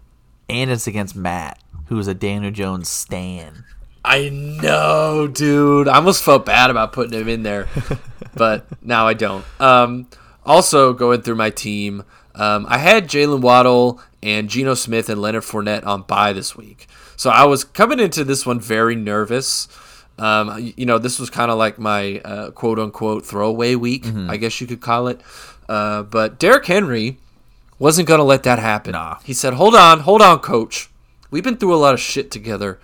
And 0.49 0.71
it's 0.71 0.87
against 0.87 1.15
Matt, 1.15 1.63
who 1.87 1.99
is 1.99 2.09
a 2.09 2.15
Daniel 2.15 2.51
Jones 2.51 2.89
stan. 2.89 3.65
I 4.05 4.31
know, 4.31 5.29
dude. 5.29 5.87
I 5.87 5.97
almost 5.97 6.25
felt 6.25 6.47
bad 6.47 6.71
about 6.71 6.93
putting 6.93 7.19
him 7.19 7.29
in 7.29 7.43
there, 7.43 7.69
but 8.35 8.67
now 8.83 9.07
I 9.07 9.15
don't. 9.15 9.45
Um, 9.61 10.09
also, 10.45 10.93
going 10.93 11.23
through 11.23 11.37
my 11.37 11.51
team, 11.51 12.03
um, 12.35 12.67
I 12.69 12.79
had 12.79 13.09
Jaylen 13.09 13.43
Waddle 13.43 14.01
and 14.23 14.49
Geno 14.49 14.75
Smith 14.75 15.09
and 15.09 15.21
Leonard 15.21 15.43
Fournette 15.43 15.87
on 15.87 16.03
bye 16.03 16.33
this 16.33 16.57
week. 16.57 16.89
So 17.21 17.29
I 17.29 17.45
was 17.45 17.65
coming 17.65 18.01
into 18.01 18.25
this 18.25 18.47
one 18.47 18.59
very 18.61 18.97
nervous. 18.97 19.69
Um, 20.19 20.73
you 20.75 20.87
know, 20.87 20.97
this 20.97 21.19
was 21.19 21.29
kind 21.29 21.51
of 21.51 21.59
like 21.59 21.79
my 21.79 22.19
uh, 22.21 22.51
quote 22.53 22.79
unquote 22.79 23.27
throwaway 23.27 23.75
week, 23.75 24.07
I 24.07 24.39
guess 24.39 24.59
you 24.59 24.67
could 24.67 24.81
call 24.81 25.07
it. 25.07 25.21
Uh, 25.69 26.03
but 26.03 26.39
Derrick 26.39 26.65
Henry 26.65 27.19
wasn't 27.79 28.09
going 28.09 28.21
to 28.21 28.25
let 28.25 28.45
that 28.45 28.59
happen. 28.59 28.93
Nah. 28.93 29.19
He 29.23 29.35
said, 29.35 29.53
"Hold 29.53 29.75
on, 29.75 30.01
hold 30.01 30.23
on, 30.23 30.39
coach. 30.39 30.89
We've 31.31 31.45
been 31.45 31.59
through 31.59 31.75
a 31.75 31.77
lot 31.77 31.93
of 31.93 32.01
shit 32.01 32.31
together. 32.31 32.81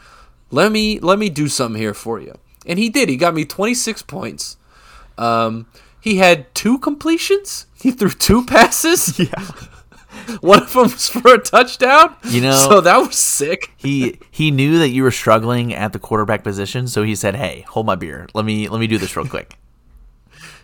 Let 0.50 0.70
me 0.70 1.00
let 1.00 1.18
me 1.18 1.30
do 1.30 1.48
something 1.48 1.80
here 1.80 1.94
for 1.94 2.20
you." 2.20 2.34
And 2.66 2.78
he 2.78 2.90
did. 2.90 3.08
He 3.08 3.16
got 3.16 3.32
me 3.32 3.46
26 3.46 4.02
points. 4.02 4.58
Um, 5.16 5.64
he 5.98 6.16
had 6.16 6.54
two 6.54 6.78
completions. 6.78 7.64
He 7.80 7.90
threw 7.90 8.10
two 8.10 8.44
passes. 8.44 9.18
Yeah. 9.18 9.50
one 10.40 10.62
of 10.62 10.72
them 10.72 10.82
was 10.84 11.08
for 11.08 11.34
a 11.34 11.38
touchdown. 11.38 12.16
You 12.24 12.40
know- 12.42 12.56
so 12.68 12.80
that 12.80 12.96
was 12.98 13.16
sick. 13.16 13.72
he 13.76 14.18
he 14.30 14.50
knew 14.50 14.78
that 14.78 14.88
you 14.90 15.02
were 15.02 15.10
struggling 15.10 15.72
at 15.74 15.92
the 15.92 15.98
quarterback 15.98 16.42
position, 16.44 16.86
so 16.88 17.02
he 17.02 17.14
said, 17.14 17.36
"Hey, 17.36 17.64
hold 17.68 17.86
my 17.86 17.94
beer. 17.94 18.26
Let 18.34 18.44
me 18.44 18.68
let 18.68 18.80
me 18.80 18.86
do 18.86 18.98
this 18.98 19.16
real 19.16 19.26
quick." 19.26 19.56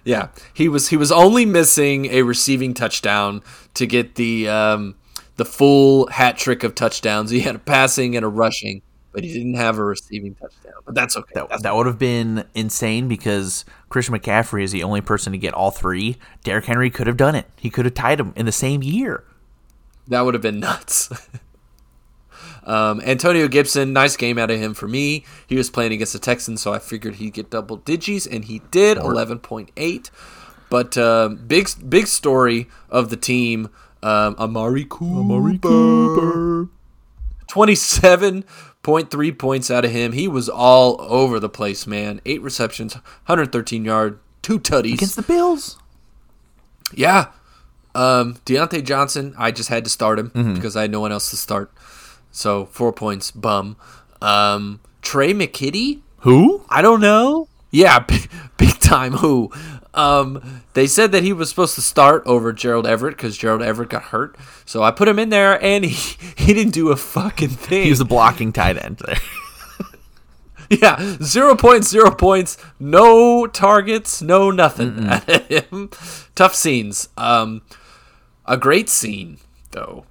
Yeah, 0.04 0.28
he 0.52 0.68
was 0.68 0.88
he 0.88 0.96
was 0.96 1.12
only 1.12 1.46
missing 1.46 2.06
a 2.06 2.22
receiving 2.22 2.74
touchdown 2.74 3.40
to 3.74 3.86
get 3.86 4.16
the 4.16 4.48
um, 4.48 4.96
the 5.36 5.44
full 5.44 6.08
hat 6.08 6.36
trick 6.36 6.64
of 6.64 6.74
touchdowns. 6.74 7.30
He 7.30 7.38
had 7.38 7.54
a 7.54 7.60
passing 7.60 8.16
and 8.16 8.24
a 8.24 8.28
rushing, 8.28 8.82
but 9.12 9.22
he 9.22 9.32
didn't 9.32 9.54
have 9.54 9.78
a 9.78 9.84
receiving 9.84 10.34
touchdown. 10.34 10.72
But 10.84 10.96
that's 10.96 11.16
okay. 11.16 11.30
That, 11.34 11.48
That's 11.50 11.62
that 11.62 11.76
would 11.76 11.86
have 11.86 12.00
been 12.00 12.44
insane 12.56 13.06
because 13.06 13.64
Christian 13.90 14.16
McCaffrey 14.18 14.64
is 14.64 14.72
the 14.72 14.82
only 14.82 15.02
person 15.02 15.30
to 15.34 15.38
get 15.38 15.54
all 15.54 15.70
three. 15.70 16.16
Derrick 16.42 16.64
Henry 16.64 16.90
could 16.90 17.06
have 17.06 17.16
done 17.16 17.36
it. 17.36 17.46
He 17.56 17.70
could 17.70 17.84
have 17.84 17.94
tied 17.94 18.18
him 18.18 18.32
in 18.34 18.44
the 18.44 18.50
same 18.50 18.82
year. 18.82 19.22
That 20.08 20.22
would 20.22 20.34
have 20.34 20.42
been 20.42 20.60
nuts. 20.60 21.10
um, 22.64 23.00
Antonio 23.02 23.48
Gibson, 23.48 23.92
nice 23.92 24.16
game 24.16 24.38
out 24.38 24.50
of 24.50 24.58
him 24.58 24.74
for 24.74 24.88
me. 24.88 25.24
He 25.46 25.56
was 25.56 25.70
playing 25.70 25.92
against 25.92 26.12
the 26.12 26.18
Texans, 26.18 26.62
so 26.62 26.72
I 26.72 26.78
figured 26.78 27.16
he'd 27.16 27.34
get 27.34 27.50
double 27.50 27.76
digits, 27.76 28.26
and 28.26 28.44
he 28.44 28.60
did, 28.70 28.98
eleven 28.98 29.38
point 29.38 29.70
eight. 29.76 30.10
But 30.70 30.96
um, 30.96 31.36
big 31.46 31.68
big 31.88 32.06
story 32.06 32.68
of 32.88 33.10
the 33.10 33.16
team, 33.16 33.68
um, 34.02 34.34
Amari 34.38 34.84
Cooper. 34.84 36.68
Twenty 37.46 37.74
seven 37.74 38.44
point 38.82 39.10
three 39.10 39.32
points 39.32 39.70
out 39.70 39.84
of 39.84 39.90
him. 39.90 40.12
He 40.12 40.26
was 40.26 40.48
all 40.48 40.96
over 41.00 41.38
the 41.38 41.50
place, 41.50 41.86
man. 41.86 42.20
Eight 42.24 42.40
receptions, 42.42 42.96
hundred 43.24 43.52
thirteen 43.52 43.84
yard, 43.84 44.18
two 44.40 44.58
tutties. 44.58 44.94
Against 44.94 45.16
the 45.16 45.22
Bills. 45.22 45.78
Yeah. 46.94 47.26
Um, 47.94 48.36
Diontae 48.46 48.84
Johnson, 48.84 49.34
I 49.38 49.50
just 49.50 49.68
had 49.68 49.84
to 49.84 49.90
start 49.90 50.18
him 50.18 50.54
because 50.54 50.76
I 50.76 50.82
had 50.82 50.90
no 50.90 51.00
one 51.00 51.12
else 51.12 51.30
to 51.30 51.36
start. 51.36 51.70
So 52.30 52.64
four 52.66 52.92
points, 52.92 53.30
bum. 53.30 53.76
Um, 54.22 54.80
Trey 55.02 55.34
McKitty, 55.34 56.00
Who? 56.20 56.64
I 56.68 56.80
don't 56.82 57.00
know. 57.00 57.48
Yeah, 57.70 57.98
big, 58.08 58.30
big 58.56 58.78
time. 58.78 59.12
Who? 59.14 59.50
Um, 59.94 60.62
they 60.74 60.86
said 60.86 61.12
that 61.12 61.22
he 61.22 61.32
was 61.34 61.50
supposed 61.50 61.74
to 61.74 61.82
start 61.82 62.22
over 62.24 62.52
Gerald 62.52 62.86
Everett 62.86 63.16
because 63.16 63.36
Gerald 63.36 63.62
Everett 63.62 63.90
got 63.90 64.04
hurt. 64.04 64.36
So 64.64 64.82
I 64.82 64.90
put 64.90 65.08
him 65.08 65.18
in 65.18 65.28
there, 65.28 65.62
and 65.62 65.84
he 65.86 66.16
he 66.36 66.54
didn't 66.54 66.72
do 66.72 66.90
a 66.90 66.96
fucking 66.96 67.50
thing. 67.50 67.84
He 67.84 67.90
was 67.90 68.00
a 68.00 68.04
blocking 68.06 68.52
tight 68.52 68.82
end 68.82 68.98
there. 69.06 69.16
Yeah, 70.70 71.16
zero 71.22 71.54
points, 71.54 71.88
zero 71.88 72.10
points, 72.10 72.56
no 72.80 73.46
targets, 73.46 74.22
no 74.22 74.50
nothing 74.50 75.06
out 75.06 75.28
of 75.28 75.46
him. 75.46 75.90
Tough 76.34 76.54
scenes. 76.54 77.10
Um, 77.18 77.60
a 78.46 78.56
great 78.56 78.88
scene 78.88 79.38
though 79.70 80.04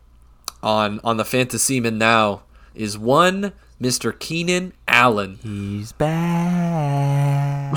on 0.64 1.00
on 1.04 1.18
the 1.18 1.26
Fantasy 1.26 1.80
Man 1.80 1.98
now 1.98 2.44
is 2.74 2.98
one 2.98 3.54
Mr. 3.82 4.18
Keenan 4.18 4.74
Allen. 4.88 5.40
He's 5.42 5.92
back. 5.92 7.76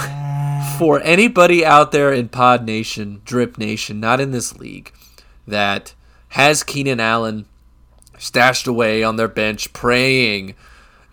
For 0.78 1.00
anybody 1.00 1.64
out 1.64 1.92
there 1.92 2.12
in 2.12 2.28
Pod 2.28 2.64
Nation, 2.64 3.22
Drip 3.24 3.56
Nation, 3.58 4.00
not 4.00 4.20
in 4.20 4.32
this 4.32 4.58
league, 4.58 4.92
that 5.46 5.94
has 6.30 6.62
Keenan 6.62 7.00
Allen 7.00 7.46
stashed 8.18 8.66
away 8.66 9.02
on 9.02 9.16
their 9.16 9.28
bench, 9.28 9.72
praying 9.72 10.54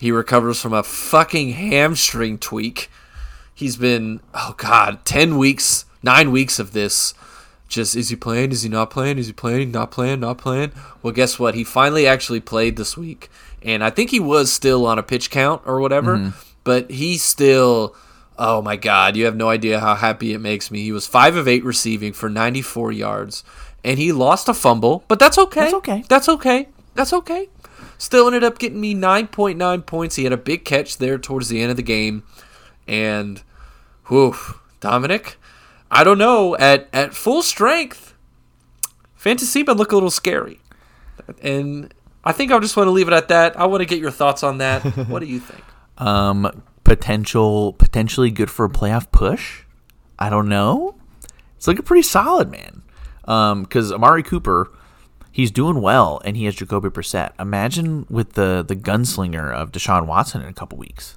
he 0.02 0.10
recovers 0.10 0.60
from 0.60 0.72
a 0.72 0.82
fucking 0.82 1.52
hamstring 1.52 2.36
tweak. 2.36 2.90
He's 3.54 3.76
been, 3.76 4.18
oh 4.34 4.54
God, 4.56 5.04
10 5.04 5.38
weeks, 5.38 5.84
nine 6.02 6.32
weeks 6.32 6.58
of 6.58 6.72
this. 6.72 7.14
Just, 7.72 7.96
is 7.96 8.10
he 8.10 8.16
playing? 8.16 8.52
Is 8.52 8.62
he 8.62 8.68
not 8.68 8.90
playing? 8.90 9.16
Is 9.16 9.28
he 9.28 9.32
playing? 9.32 9.70
Not 9.70 9.90
playing? 9.90 10.20
Not 10.20 10.36
playing? 10.36 10.72
Well, 11.02 11.14
guess 11.14 11.38
what? 11.38 11.54
He 11.54 11.64
finally 11.64 12.06
actually 12.06 12.40
played 12.40 12.76
this 12.76 12.98
week. 12.98 13.30
And 13.62 13.82
I 13.82 13.88
think 13.88 14.10
he 14.10 14.20
was 14.20 14.52
still 14.52 14.84
on 14.84 14.98
a 14.98 15.02
pitch 15.02 15.30
count 15.30 15.62
or 15.64 15.80
whatever, 15.80 16.18
mm-hmm. 16.18 16.38
but 16.64 16.90
he 16.90 17.16
still, 17.16 17.96
oh 18.38 18.60
my 18.60 18.76
God, 18.76 19.16
you 19.16 19.24
have 19.24 19.36
no 19.36 19.48
idea 19.48 19.80
how 19.80 19.94
happy 19.94 20.34
it 20.34 20.38
makes 20.40 20.70
me. 20.70 20.82
He 20.82 20.92
was 20.92 21.06
5 21.06 21.36
of 21.36 21.48
8 21.48 21.64
receiving 21.64 22.12
for 22.12 22.28
94 22.28 22.92
yards, 22.92 23.42
and 23.82 23.98
he 23.98 24.12
lost 24.12 24.50
a 24.50 24.54
fumble, 24.54 25.04
but 25.08 25.18
that's 25.18 25.38
okay. 25.38 25.60
That's 25.60 25.74
okay. 25.74 26.04
That's 26.08 26.28
okay. 26.28 26.68
That's 26.94 27.12
okay. 27.14 27.48
Still 27.96 28.26
ended 28.26 28.44
up 28.44 28.58
getting 28.58 28.82
me 28.82 28.94
9.9 28.94 29.86
points. 29.86 30.16
He 30.16 30.24
had 30.24 30.32
a 30.34 30.36
big 30.36 30.66
catch 30.66 30.98
there 30.98 31.16
towards 31.16 31.48
the 31.48 31.62
end 31.62 31.70
of 31.70 31.78
the 31.78 31.82
game. 31.82 32.24
And, 32.86 33.42
whew, 34.08 34.36
Dominic, 34.80 35.38
I 35.92 36.04
don't 36.04 36.18
know. 36.18 36.56
At, 36.56 36.88
at 36.92 37.14
full 37.14 37.42
strength, 37.42 38.14
Fantasy 39.14 39.62
but 39.62 39.76
look 39.76 39.92
a 39.92 39.94
little 39.94 40.10
scary. 40.10 40.58
And 41.42 41.94
I 42.24 42.32
think 42.32 42.50
I 42.50 42.58
just 42.58 42.76
want 42.76 42.88
to 42.88 42.90
leave 42.90 43.06
it 43.06 43.14
at 43.14 43.28
that. 43.28 43.56
I 43.56 43.66
want 43.66 43.82
to 43.82 43.86
get 43.86 44.00
your 44.00 44.10
thoughts 44.10 44.42
on 44.42 44.58
that. 44.58 44.80
what 45.08 45.20
do 45.20 45.26
you 45.26 45.38
think? 45.38 45.62
Um, 45.98 46.64
potential, 46.82 47.74
potentially 47.74 48.30
good 48.30 48.50
for 48.50 48.64
a 48.64 48.68
playoff 48.68 49.12
push. 49.12 49.62
I 50.18 50.30
don't 50.30 50.48
know. 50.48 50.96
It's 51.56 51.68
looking 51.68 51.84
pretty 51.84 52.02
solid, 52.02 52.50
man. 52.50 52.82
Um, 53.26 53.62
because 53.62 53.92
Amari 53.92 54.24
Cooper, 54.24 54.72
he's 55.30 55.52
doing 55.52 55.80
well, 55.80 56.20
and 56.24 56.36
he 56.36 56.46
has 56.46 56.56
Jacoby 56.56 56.88
Brissett. 56.88 57.30
Imagine 57.38 58.06
with 58.10 58.32
the 58.32 58.64
the 58.66 58.74
gunslinger 58.74 59.52
of 59.52 59.70
Deshaun 59.70 60.06
Watson 60.06 60.42
in 60.42 60.48
a 60.48 60.52
couple 60.52 60.78
weeks. 60.78 61.16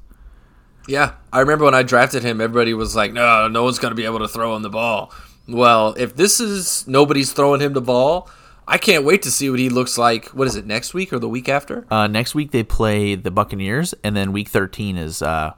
Yeah, 0.87 1.13
I 1.33 1.39
remember 1.39 1.65
when 1.65 1.73
I 1.73 1.83
drafted 1.83 2.23
him, 2.23 2.39
everybody 2.41 2.73
was 2.73 2.95
like, 2.95 3.11
"No, 3.13 3.47
no 3.47 3.63
one's 3.63 3.79
going 3.79 3.91
to 3.91 3.95
be 3.95 4.05
able 4.05 4.19
to 4.19 4.27
throw 4.27 4.55
him 4.55 4.61
the 4.61 4.69
ball." 4.69 5.11
Well, 5.47 5.93
if 5.97 6.15
this 6.15 6.39
is 6.39 6.87
nobody's 6.87 7.31
throwing 7.31 7.61
him 7.61 7.73
the 7.73 7.81
ball, 7.81 8.29
I 8.67 8.77
can't 8.77 9.03
wait 9.03 9.21
to 9.23 9.31
see 9.31 9.49
what 9.49 9.59
he 9.59 9.69
looks 9.69 9.97
like. 9.97 10.27
What 10.29 10.47
is 10.47 10.55
it 10.55 10.65
next 10.65 10.93
week 10.93 11.13
or 11.13 11.19
the 11.19 11.29
week 11.29 11.49
after? 11.49 11.85
Uh, 11.91 12.07
next 12.07 12.33
week 12.35 12.51
they 12.51 12.63
play 12.63 13.15
the 13.15 13.31
Buccaneers, 13.31 13.93
and 14.03 14.15
then 14.15 14.31
week 14.31 14.47
thirteen 14.49 14.97
is 14.97 15.21
uh, 15.21 15.53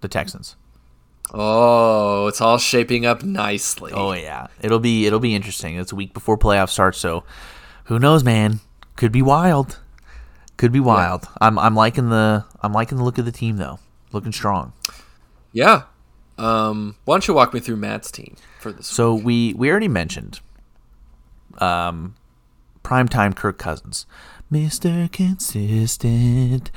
the 0.00 0.08
Texans. 0.08 0.56
Oh, 1.32 2.26
it's 2.26 2.40
all 2.40 2.58
shaping 2.58 3.06
up 3.06 3.22
nicely. 3.22 3.92
Oh 3.94 4.12
yeah, 4.12 4.48
it'll 4.60 4.80
be 4.80 5.06
it'll 5.06 5.20
be 5.20 5.34
interesting. 5.34 5.76
It's 5.76 5.92
a 5.92 5.96
week 5.96 6.12
before 6.12 6.36
playoff 6.36 6.70
starts, 6.70 6.98
so 6.98 7.24
who 7.84 7.98
knows, 7.98 8.24
man? 8.24 8.60
Could 8.96 9.12
be 9.12 9.22
wild. 9.22 9.78
Could 10.56 10.72
be 10.72 10.80
wild. 10.80 11.26
I'm 11.40 11.58
I'm 11.58 11.74
liking 11.74 12.10
the 12.10 12.44
I'm 12.62 12.72
liking 12.72 12.98
the 12.98 13.04
look 13.04 13.18
of 13.18 13.24
the 13.24 13.32
team 13.32 13.56
though. 13.56 13.78
Looking 14.12 14.32
strong. 14.32 14.72
Yeah. 15.52 15.82
Um, 16.38 16.96
why 17.04 17.14
don't 17.14 17.28
you 17.28 17.34
walk 17.34 17.52
me 17.52 17.60
through 17.60 17.76
Matt's 17.76 18.10
team 18.10 18.36
for 18.58 18.72
this? 18.72 18.86
So 18.86 19.14
we 19.14 19.52
we 19.54 19.70
already 19.70 19.88
mentioned 19.88 20.40
um 21.58 22.14
primetime 22.82 23.36
Kirk 23.36 23.58
Cousins. 23.58 24.06
Mr. 24.50 25.10
Consistent. 25.12 26.70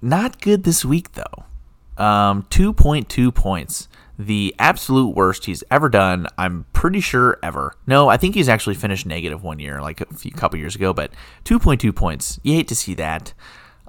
Not 0.00 0.40
good 0.40 0.64
this 0.64 0.84
week 0.84 1.12
though. 1.12 1.44
Um 2.02 2.44
2.2 2.50 3.34
points. 3.34 3.88
The 4.18 4.54
absolute 4.58 5.16
worst 5.16 5.46
he's 5.46 5.64
ever 5.70 5.88
done. 5.88 6.28
I'm 6.38 6.66
pretty 6.72 7.00
sure 7.00 7.38
ever. 7.42 7.74
No, 7.86 8.08
I 8.08 8.16
think 8.16 8.34
he's 8.34 8.48
actually 8.48 8.76
finished 8.76 9.04
negative 9.06 9.42
one 9.42 9.58
year, 9.58 9.80
like 9.82 10.00
a 10.00 10.06
few 10.14 10.30
couple 10.30 10.58
years 10.58 10.76
ago. 10.76 10.92
But 10.92 11.12
2.2 11.44 11.94
points. 11.94 12.38
You 12.42 12.54
hate 12.54 12.68
to 12.68 12.76
see 12.76 12.94
that. 12.94 13.34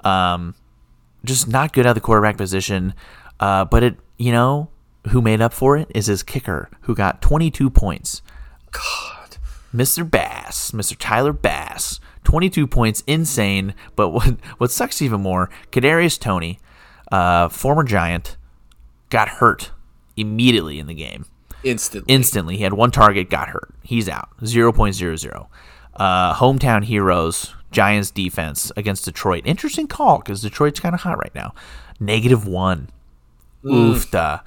Um, 0.04 0.56
just 1.26 1.48
not 1.48 1.74
good 1.74 1.86
at 1.86 1.94
the 1.94 2.02
quarterback 2.02 2.38
position. 2.38 2.94
Uh, 3.40 3.66
but 3.66 3.84
it, 3.84 3.98
you 4.18 4.32
know, 4.32 4.70
who 5.10 5.22
made 5.22 5.42
up 5.42 5.54
for 5.54 5.78
it 5.78 5.90
is 5.94 6.08
his 6.08 6.24
kicker, 6.24 6.70
who 6.82 6.96
got 6.96 7.22
22 7.22 7.70
points. 7.70 8.22
God. 8.72 9.38
Mr. 9.74 10.10
Bass, 10.10 10.72
Mr. 10.72 10.96
Tyler 10.98 11.34
Bass, 11.34 12.00
22 12.26 12.68
points, 12.68 13.04
insane. 13.08 13.74
But 13.96 14.10
what 14.10 14.38
what 14.58 14.72
sucks 14.72 15.02
even 15.02 15.22
more, 15.22 15.50
Kadarius 15.72 16.20
Toney, 16.20 16.60
uh, 17.12 17.50
former 17.50 17.84
Giant, 17.84 18.38
got 19.10 19.30
hurt 19.30 19.72
immediately 20.16 20.80
in 20.80 20.88
the 20.88 20.94
game. 20.94 21.26
Instantly. 21.64 22.14
Instantly, 22.14 22.58
he 22.58 22.64
had 22.64 22.74
one 22.74 22.92
target, 22.92 23.30
got 23.30 23.50
hurt. 23.50 23.74
He's 23.84 24.10
out. 24.10 24.30
0.00. 24.42 25.48
Uh, 25.96 26.34
hometown 26.34 26.84
heroes, 26.84 27.54
Giants 27.74 28.12
defense 28.12 28.72
against 28.78 29.06
Detroit. 29.06 29.44
Interesting 29.46 29.88
call 29.88 30.20
because 30.20 30.42
Detroit's 30.42 30.80
kind 30.80 30.96
of 30.96 31.02
hot 31.02 31.18
right 31.18 31.34
now. 31.36 31.54
Negative 32.00 32.48
one. 32.48 32.90
Oof, 33.66 34.10
da. 34.12 34.40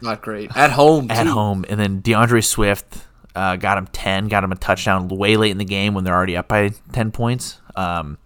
Not 0.00 0.22
great. 0.22 0.54
At 0.56 0.72
home. 0.72 1.10
At 1.10 1.24
too. 1.24 1.32
home. 1.32 1.64
And 1.68 1.80
then 1.80 2.00
D'Andre 2.00 2.40
Swift 2.40 3.06
uh, 3.34 3.56
got 3.56 3.78
him 3.78 3.86
10, 3.86 4.28
got 4.28 4.44
him 4.44 4.52
a 4.52 4.56
touchdown 4.56 5.08
way 5.08 5.36
late 5.36 5.50
in 5.50 5.58
the 5.58 5.64
game 5.64 5.94
when 5.94 6.04
they're 6.04 6.14
already 6.14 6.36
up 6.36 6.48
by 6.48 6.70
10 6.92 7.12
points. 7.12 7.60
Um, 7.76 8.18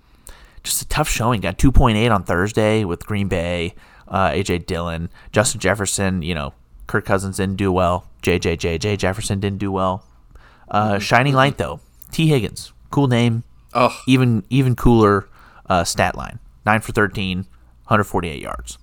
just 0.62 0.82
a 0.82 0.88
tough 0.88 1.08
showing. 1.08 1.40
Got 1.40 1.58
2.8 1.58 2.12
on 2.12 2.24
Thursday 2.24 2.84
with 2.84 3.06
Green 3.06 3.28
Bay, 3.28 3.74
uh, 4.08 4.30
AJ 4.30 4.66
Dillon, 4.66 5.10
Justin 5.32 5.60
Jefferson. 5.60 6.22
You 6.22 6.34
know, 6.34 6.54
Kirk 6.86 7.04
Cousins 7.04 7.36
didn't 7.36 7.56
do 7.56 7.70
well. 7.70 8.08
JJ 8.22 8.56
JJ 8.56 8.98
Jefferson 8.98 9.40
didn't 9.40 9.58
do 9.58 9.70
well. 9.70 10.04
Uh, 10.68 10.98
shining 10.98 11.34
light 11.34 11.58
though, 11.58 11.80
Tee 12.10 12.28
Higgins, 12.28 12.72
cool 12.90 13.06
name, 13.06 13.44
Oh, 13.74 14.00
even 14.06 14.44
even 14.50 14.76
cooler 14.76 15.28
uh, 15.68 15.84
stat 15.84 16.14
line. 16.16 16.38
Nine 16.66 16.80
for 16.80 16.92
13, 16.92 17.38
148 17.38 18.40
yards. 18.40 18.78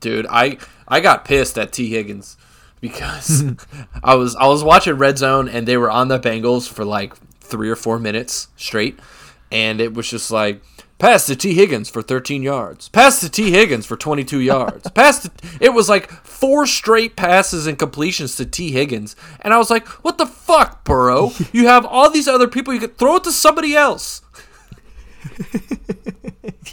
dude, 0.00 0.26
I 0.30 0.58
I 0.86 1.00
got 1.00 1.24
pissed 1.24 1.58
at 1.58 1.72
Tee 1.72 1.88
Higgins 1.90 2.36
because 2.80 3.44
I 4.04 4.14
was 4.14 4.36
I 4.36 4.46
was 4.46 4.62
watching 4.62 4.94
Red 4.94 5.18
Zone 5.18 5.48
and 5.48 5.66
they 5.66 5.76
were 5.76 5.90
on 5.90 6.08
the 6.08 6.18
Bengals 6.20 6.68
for 6.68 6.84
like 6.84 7.14
three 7.40 7.70
or 7.70 7.76
four 7.76 7.98
minutes 7.98 8.48
straight, 8.56 8.98
and 9.50 9.80
it 9.80 9.94
was 9.94 10.08
just 10.08 10.30
like 10.30 10.62
pass 10.98 11.26
to 11.26 11.34
Tee 11.34 11.54
Higgins 11.54 11.90
for 11.90 12.00
13 12.02 12.42
yards, 12.44 12.88
pass 12.90 13.18
to 13.20 13.28
Tee 13.28 13.50
Higgins 13.50 13.86
for 13.86 13.96
22 13.96 14.38
yards, 14.40 14.88
pass 14.94 15.20
to. 15.20 15.30
It 15.60 15.70
was 15.70 15.88
like 15.88 16.10
four 16.42 16.66
straight 16.66 17.14
passes 17.14 17.68
and 17.68 17.78
completions 17.78 18.34
to 18.34 18.44
Tee 18.44 18.72
Higgins, 18.72 19.14
and 19.42 19.54
I 19.54 19.58
was 19.58 19.70
like, 19.70 19.86
what 20.02 20.18
the 20.18 20.26
fuck, 20.26 20.82
Burrow? 20.82 21.30
You 21.52 21.68
have 21.68 21.86
all 21.86 22.10
these 22.10 22.26
other 22.26 22.48
people. 22.48 22.74
You 22.74 22.80
could 22.80 22.98
throw 22.98 23.16
it 23.16 23.24
to 23.24 23.30
somebody 23.30 23.76
else. 23.76 24.22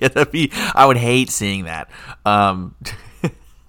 yeah, 0.01 0.07
that'd 0.07 0.31
be. 0.31 0.51
I 0.73 0.87
would 0.87 0.97
hate 0.97 1.29
seeing 1.29 1.65
that. 1.65 1.87
Um, 2.25 2.73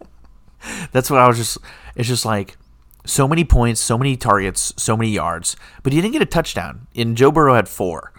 that's 0.92 1.10
what 1.10 1.20
I 1.20 1.28
was 1.28 1.36
just. 1.36 1.58
It's 1.96 2.08
just 2.08 2.24
like 2.24 2.56
so 3.04 3.28
many 3.28 3.44
points, 3.44 3.82
so 3.82 3.98
many 3.98 4.16
targets, 4.16 4.72
so 4.78 4.96
many 4.96 5.10
yards, 5.10 5.54
but 5.82 5.92
he 5.92 6.00
didn't 6.00 6.14
get 6.14 6.22
a 6.22 6.26
touchdown. 6.26 6.86
And 6.96 7.14
Joe 7.14 7.30
Burrow 7.30 7.54
had 7.54 7.68
four. 7.68 8.14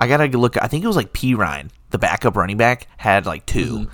I 0.00 0.08
gotta 0.08 0.26
look. 0.38 0.56
I 0.62 0.68
think 0.68 0.84
it 0.84 0.86
was 0.86 0.96
like 0.96 1.12
P 1.12 1.34
Ryan, 1.34 1.70
the 1.90 1.98
backup 1.98 2.34
running 2.34 2.56
back, 2.56 2.86
had 2.96 3.26
like 3.26 3.44
2 3.44 3.66
Mm-hmm. 3.66 3.92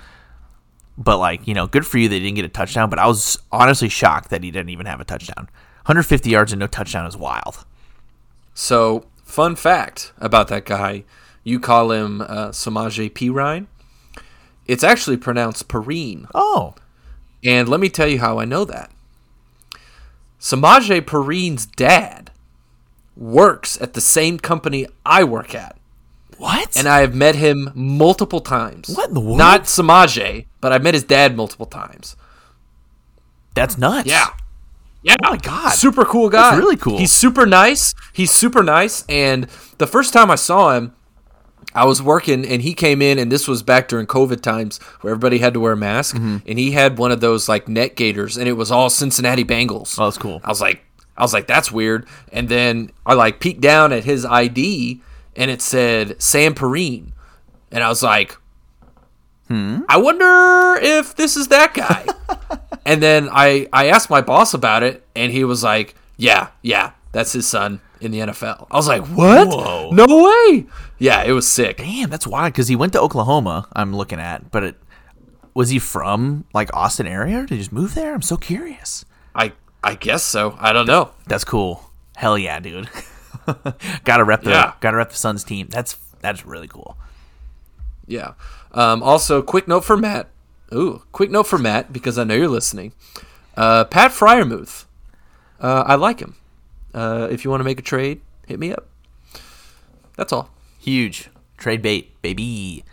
But 0.97 1.17
like 1.17 1.47
you 1.47 1.53
know, 1.53 1.67
good 1.67 1.85
for 1.87 1.97
you 1.97 2.07
that 2.09 2.15
he 2.15 2.21
didn't 2.21 2.35
get 2.35 2.45
a 2.45 2.49
touchdown. 2.49 2.89
But 2.89 2.99
I 2.99 3.07
was 3.07 3.37
honestly 3.51 3.89
shocked 3.89 4.29
that 4.29 4.43
he 4.43 4.51
didn't 4.51 4.69
even 4.69 4.85
have 4.85 4.99
a 4.99 5.05
touchdown. 5.05 5.49
150 5.85 6.29
yards 6.29 6.53
and 6.53 6.59
no 6.59 6.67
touchdown 6.67 7.05
is 7.05 7.17
wild. 7.17 7.65
So, 8.53 9.05
fun 9.23 9.55
fact 9.55 10.13
about 10.19 10.47
that 10.47 10.65
guy 10.65 11.03
you 11.43 11.59
call 11.59 11.91
him 11.91 12.21
uh, 12.21 12.49
Samaje 12.49 13.11
Perine. 13.11 13.67
It's 14.65 14.83
actually 14.83 15.17
pronounced 15.17 15.67
Perine. 15.67 16.27
Oh, 16.33 16.75
And 17.43 17.67
let 17.67 17.79
me 17.81 17.89
tell 17.89 18.07
you 18.07 18.19
how 18.19 18.39
I 18.39 18.45
know 18.45 18.63
that. 18.65 18.91
Samaje 20.39 21.01
Perine's 21.01 21.65
dad 21.65 22.31
works 23.15 23.79
at 23.81 23.93
the 23.93 24.01
same 24.01 24.39
company 24.39 24.87
I 25.05 25.23
work 25.23 25.53
at. 25.53 25.77
What? 26.43 26.75
And 26.77 26.87
I 26.87 26.99
have 27.01 27.15
met 27.15 27.35
him 27.35 27.71
multiple 27.73 28.39
times. 28.41 28.89
What 28.89 29.09
in 29.09 29.13
the 29.15 29.19
world? 29.21 29.37
Not 29.37 29.63
Samaje, 29.63 30.45
but 30.61 30.71
I've 30.71 30.83
met 30.83 30.93
his 30.93 31.03
dad 31.03 31.35
multiple 31.35 31.65
times. 31.65 32.15
that's 33.55 33.77
nuts. 33.77 34.07
Yeah. 34.07 34.27
Yeah. 35.03 35.15
Oh 35.25 35.31
my 35.31 35.37
God. 35.37 35.73
Super 35.73 36.05
cool 36.05 36.29
guy. 36.29 36.51
That's 36.51 36.57
really 36.57 36.77
cool. 36.77 36.97
He's 36.97 37.11
super 37.11 37.45
nice. 37.45 37.93
He's 38.13 38.31
super 38.31 38.63
nice. 38.63 39.03
And 39.09 39.47
the 39.77 39.87
first 39.87 40.13
time 40.13 40.31
I 40.31 40.35
saw 40.35 40.73
him, 40.75 40.93
I 41.75 41.85
was 41.85 42.01
working 42.01 42.45
and 42.45 42.61
he 42.61 42.73
came 42.73 43.01
in 43.01 43.17
and 43.19 43.31
this 43.31 43.47
was 43.47 43.63
back 43.63 43.87
during 43.87 44.05
COVID 44.07 44.41
times 44.41 44.77
where 45.01 45.11
everybody 45.11 45.39
had 45.39 45.53
to 45.55 45.59
wear 45.59 45.73
a 45.73 45.77
mask 45.77 46.15
Mm-hmm. 46.15 46.37
and 46.47 46.59
he 46.59 46.71
had 46.71 46.97
one 46.97 47.11
of 47.11 47.19
those 47.19 47.49
like 47.49 47.67
net 47.67 47.95
gaiters 47.95 48.37
and 48.37 48.47
it 48.47 48.53
was 48.53 48.69
all 48.71 48.89
Cincinnati 48.89 49.43
Bengals. 49.43 49.97
Oh, 49.99 50.05
that's 50.05 50.17
cool. 50.17 50.39
I 50.43 50.49
was 50.49 50.61
like 50.61 50.83
I 51.17 51.21
was 51.23 51.33
like 51.33 51.47
that's 51.47 51.71
weird. 51.71 52.07
And 52.31 52.47
then 52.49 52.91
I 53.05 53.13
like 53.13 53.39
peeked 53.39 53.61
down 53.61 53.91
at 53.91 54.03
his 54.05 54.23
ID 54.25 55.01
and 55.35 55.49
it 55.51 55.61
said 55.61 56.21
Sam 56.21 56.53
Perine. 56.53 57.11
And 57.71 57.83
I 57.83 57.89
was 57.89 58.03
like 58.03 58.37
Hmm? 59.47 59.81
I 59.89 59.97
wonder 59.97 60.79
if 60.81 61.15
this 61.15 61.35
is 61.35 61.49
that 61.49 61.73
guy. 61.73 62.05
and 62.85 63.03
then 63.03 63.29
I 63.31 63.67
I 63.73 63.87
asked 63.87 64.09
my 64.09 64.21
boss 64.21 64.53
about 64.53 64.83
it 64.83 65.05
and 65.15 65.31
he 65.31 65.43
was 65.43 65.63
like, 65.63 65.95
"Yeah, 66.17 66.47
yeah, 66.61 66.91
that's 67.11 67.33
his 67.33 67.45
son 67.45 67.81
in 67.99 68.11
the 68.11 68.19
NFL." 68.19 68.67
I 68.71 68.75
was 68.75 68.87
like, 68.87 69.05
"What? 69.07 69.47
Whoa. 69.47 69.91
No 69.91 70.05
way!" 70.07 70.65
Yeah, 70.97 71.23
it 71.23 71.33
was 71.33 71.47
sick. 71.47 71.77
Damn, 71.77 72.09
that's 72.09 72.25
wild. 72.25 72.53
Because 72.53 72.67
he 72.67 72.75
went 72.75 72.93
to 72.93 73.01
Oklahoma. 73.01 73.67
I'm 73.73 73.95
looking 73.95 74.19
at, 74.19 74.49
but 74.49 74.63
it 74.63 74.75
was 75.53 75.69
he 75.69 75.79
from 75.79 76.45
like 76.53 76.73
Austin 76.73 77.07
area? 77.07 77.39
Or 77.39 77.45
did 77.45 77.55
he 77.55 77.57
just 77.59 77.73
move 77.73 77.95
there? 77.95 78.13
I'm 78.13 78.21
so 78.21 78.37
curious. 78.37 79.03
I 79.35 79.51
I 79.83 79.95
guess 79.95 80.23
so. 80.23 80.57
I 80.59 80.71
don't 80.71 80.87
know. 80.87 81.11
That's 81.27 81.43
cool. 81.43 81.91
Hell 82.15 82.37
yeah, 82.37 82.59
dude. 82.59 82.89
gotta 84.03 84.23
rep 84.23 84.43
the 84.43 84.51
Yeah. 84.51 84.73
gotta 84.79 84.97
rep 84.97 85.09
the 85.09 85.15
Suns 85.15 85.43
team. 85.43 85.67
That's 85.69 85.97
that's 86.21 86.45
really 86.45 86.67
cool. 86.67 86.97
Yeah. 88.07 88.33
Um, 88.71 89.01
also, 89.03 89.41
quick 89.41 89.67
note 89.67 89.83
for 89.85 89.95
Matt. 89.97 90.29
Ooh, 90.73 91.03
quick 91.11 91.29
note 91.29 91.43
for 91.47 91.57
Matt 91.57 91.93
because 91.93 92.17
I 92.17 92.23
know 92.23 92.33
you're 92.35 92.47
listening. 92.47 92.93
Uh, 93.55 93.85
Pat 93.85 94.11
Freiermuth. 94.11 94.85
Uh, 95.59 95.83
I 95.85 95.95
like 95.95 96.19
him. 96.19 96.35
Uh, 96.93 97.27
if 97.31 97.43
you 97.43 97.51
want 97.51 97.61
to 97.61 97.65
make 97.65 97.79
a 97.79 97.83
trade, 97.83 98.21
hit 98.47 98.59
me 98.59 98.71
up. 98.73 98.87
That's 100.17 100.33
all. 100.33 100.49
Huge 100.79 101.29
trade 101.57 101.81
bait, 101.81 102.19
baby. 102.21 102.83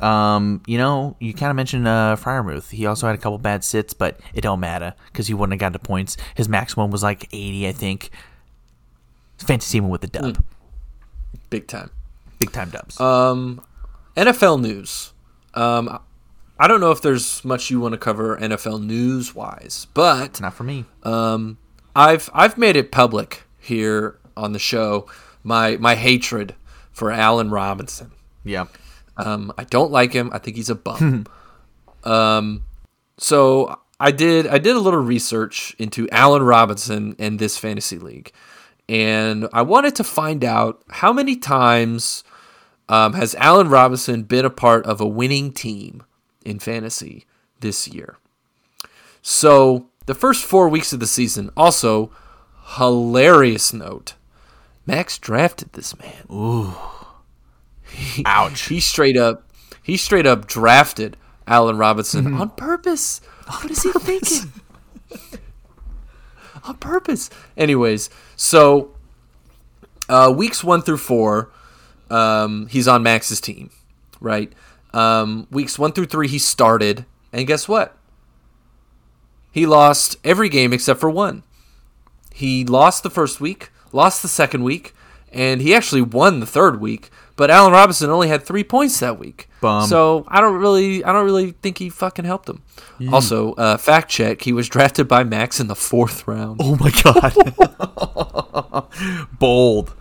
Um, 0.00 0.62
you 0.66 0.76
know, 0.76 1.16
you 1.20 1.32
kind 1.32 1.50
of 1.50 1.56
mentioned 1.56 1.88
uh, 1.88 2.16
Fryermuth. 2.18 2.70
He 2.70 2.84
also 2.86 3.06
had 3.06 3.14
a 3.14 3.18
couple 3.18 3.38
bad 3.38 3.64
sits, 3.64 3.94
but 3.94 4.20
it 4.34 4.42
don't 4.42 4.60
matter 4.60 4.94
because 5.06 5.26
he 5.26 5.34
wouldn't 5.34 5.54
have 5.54 5.60
gotten 5.60 5.72
to 5.74 5.78
points. 5.78 6.16
His 6.34 6.48
maximum 6.48 6.90
was 6.90 7.02
like 7.02 7.24
80, 7.32 7.68
I 7.68 7.72
think. 7.72 8.10
Fantasy 9.38 9.80
with 9.80 10.00
the 10.00 10.06
dub, 10.06 10.42
Big 11.50 11.66
time. 11.66 11.90
big 12.38 12.52
time 12.52 12.70
dubs. 12.70 12.98
Um, 13.00 13.60
NFL 14.16 14.60
news. 14.60 15.12
Um, 15.54 15.98
I 16.58 16.66
don't 16.68 16.80
know 16.80 16.90
if 16.90 17.02
there's 17.02 17.44
much 17.44 17.70
you 17.70 17.80
want 17.80 17.92
to 17.92 17.98
cover 17.98 18.36
NFL 18.38 18.82
news 18.84 19.34
wise, 19.34 19.86
but 19.94 20.40
Not 20.40 20.54
for 20.54 20.64
me. 20.64 20.84
um, 21.02 21.58
I've 21.94 22.28
I've 22.34 22.56
made 22.58 22.76
it 22.76 22.90
public 22.92 23.44
here 23.58 24.18
on 24.36 24.52
the 24.52 24.58
show 24.58 25.06
my 25.42 25.76
my 25.78 25.94
hatred 25.94 26.54
for 26.92 27.10
Allen 27.10 27.50
Robinson. 27.50 28.10
yeah. 28.44 28.66
Um, 29.18 29.50
I 29.56 29.64
don't 29.64 29.90
like 29.90 30.12
him. 30.12 30.28
I 30.32 30.38
think 30.38 30.56
he's 30.56 30.68
a 30.68 30.74
bum. 30.74 31.24
um, 32.04 32.64
so 33.18 33.78
I 33.98 34.10
did 34.10 34.46
I 34.46 34.58
did 34.58 34.76
a 34.76 34.80
little 34.80 35.00
research 35.00 35.74
into 35.78 36.06
Allen 36.10 36.42
Robinson 36.42 37.16
and 37.18 37.38
this 37.38 37.56
fantasy 37.56 37.98
league, 37.98 38.30
and 38.88 39.48
I 39.52 39.62
wanted 39.62 39.94
to 39.96 40.04
find 40.04 40.44
out 40.44 40.82
how 40.88 41.12
many 41.12 41.36
times 41.36 42.22
um, 42.88 43.14
has 43.14 43.34
Allen 43.36 43.68
Robinson 43.68 44.22
been 44.22 44.44
a 44.44 44.50
part 44.50 44.86
of 44.86 45.00
a 45.00 45.06
winning 45.06 45.52
team 45.52 46.04
in 46.44 46.58
fantasy 46.58 47.26
this 47.60 47.88
year. 47.88 48.16
So 49.22 49.88
the 50.06 50.14
first 50.14 50.44
four 50.44 50.68
weeks 50.68 50.92
of 50.92 51.00
the 51.00 51.06
season, 51.06 51.50
also 51.56 52.12
hilarious 52.76 53.72
note, 53.72 54.14
Max 54.86 55.18
drafted 55.18 55.72
this 55.72 55.98
man. 55.98 56.26
Ooh! 56.30 56.74
Ouch. 58.24 58.68
He 58.68 58.78
straight 58.78 59.16
up, 59.16 59.50
he 59.82 59.96
straight 59.96 60.26
up 60.26 60.46
drafted 60.46 61.16
Allen 61.48 61.76
Robinson 61.76 62.34
on 62.34 62.50
purpose. 62.50 63.20
what 63.46 63.70
is 63.70 63.82
he 63.82 63.90
thinking? 63.92 64.52
On 66.66 66.76
purpose. 66.76 67.30
Anyways, 67.56 68.10
so 68.36 68.94
uh, 70.08 70.32
weeks 70.36 70.62
one 70.62 70.82
through 70.82 70.98
four, 70.98 71.50
um, 72.10 72.66
he's 72.68 72.88
on 72.88 73.02
Max's 73.02 73.40
team, 73.40 73.70
right? 74.20 74.52
Um, 74.92 75.46
weeks 75.50 75.78
one 75.78 75.92
through 75.92 76.06
three, 76.06 76.28
he 76.28 76.38
started, 76.38 77.04
and 77.32 77.46
guess 77.46 77.68
what? 77.68 77.96
He 79.50 79.66
lost 79.66 80.16
every 80.22 80.48
game 80.48 80.72
except 80.72 81.00
for 81.00 81.10
one. 81.10 81.42
He 82.32 82.64
lost 82.64 83.02
the 83.02 83.10
first 83.10 83.40
week, 83.40 83.70
lost 83.92 84.22
the 84.22 84.28
second 84.28 84.62
week, 84.62 84.92
and 85.32 85.62
he 85.62 85.74
actually 85.74 86.02
won 86.02 86.40
the 86.40 86.46
third 86.46 86.80
week. 86.80 87.10
But 87.36 87.50
Allen 87.50 87.72
Robinson 87.72 88.08
only 88.08 88.28
had 88.28 88.42
three 88.42 88.64
points 88.64 88.98
that 89.00 89.18
week. 89.18 89.48
Bum. 89.60 89.86
So 89.86 90.24
I 90.28 90.40
don't 90.40 90.56
really, 90.56 91.04
I 91.04 91.12
don't 91.12 91.26
really 91.26 91.52
think 91.52 91.76
he 91.78 91.90
fucking 91.90 92.24
helped 92.24 92.48
him. 92.48 92.62
Also, 93.12 93.52
uh, 93.54 93.76
fact 93.76 94.10
check: 94.10 94.42
he 94.42 94.52
was 94.52 94.68
drafted 94.70 95.06
by 95.06 95.22
Max 95.22 95.60
in 95.60 95.66
the 95.66 95.76
fourth 95.76 96.26
round. 96.26 96.60
Oh 96.62 96.76
my 96.76 96.90
god. 97.02 97.34
Bold. 99.38 99.94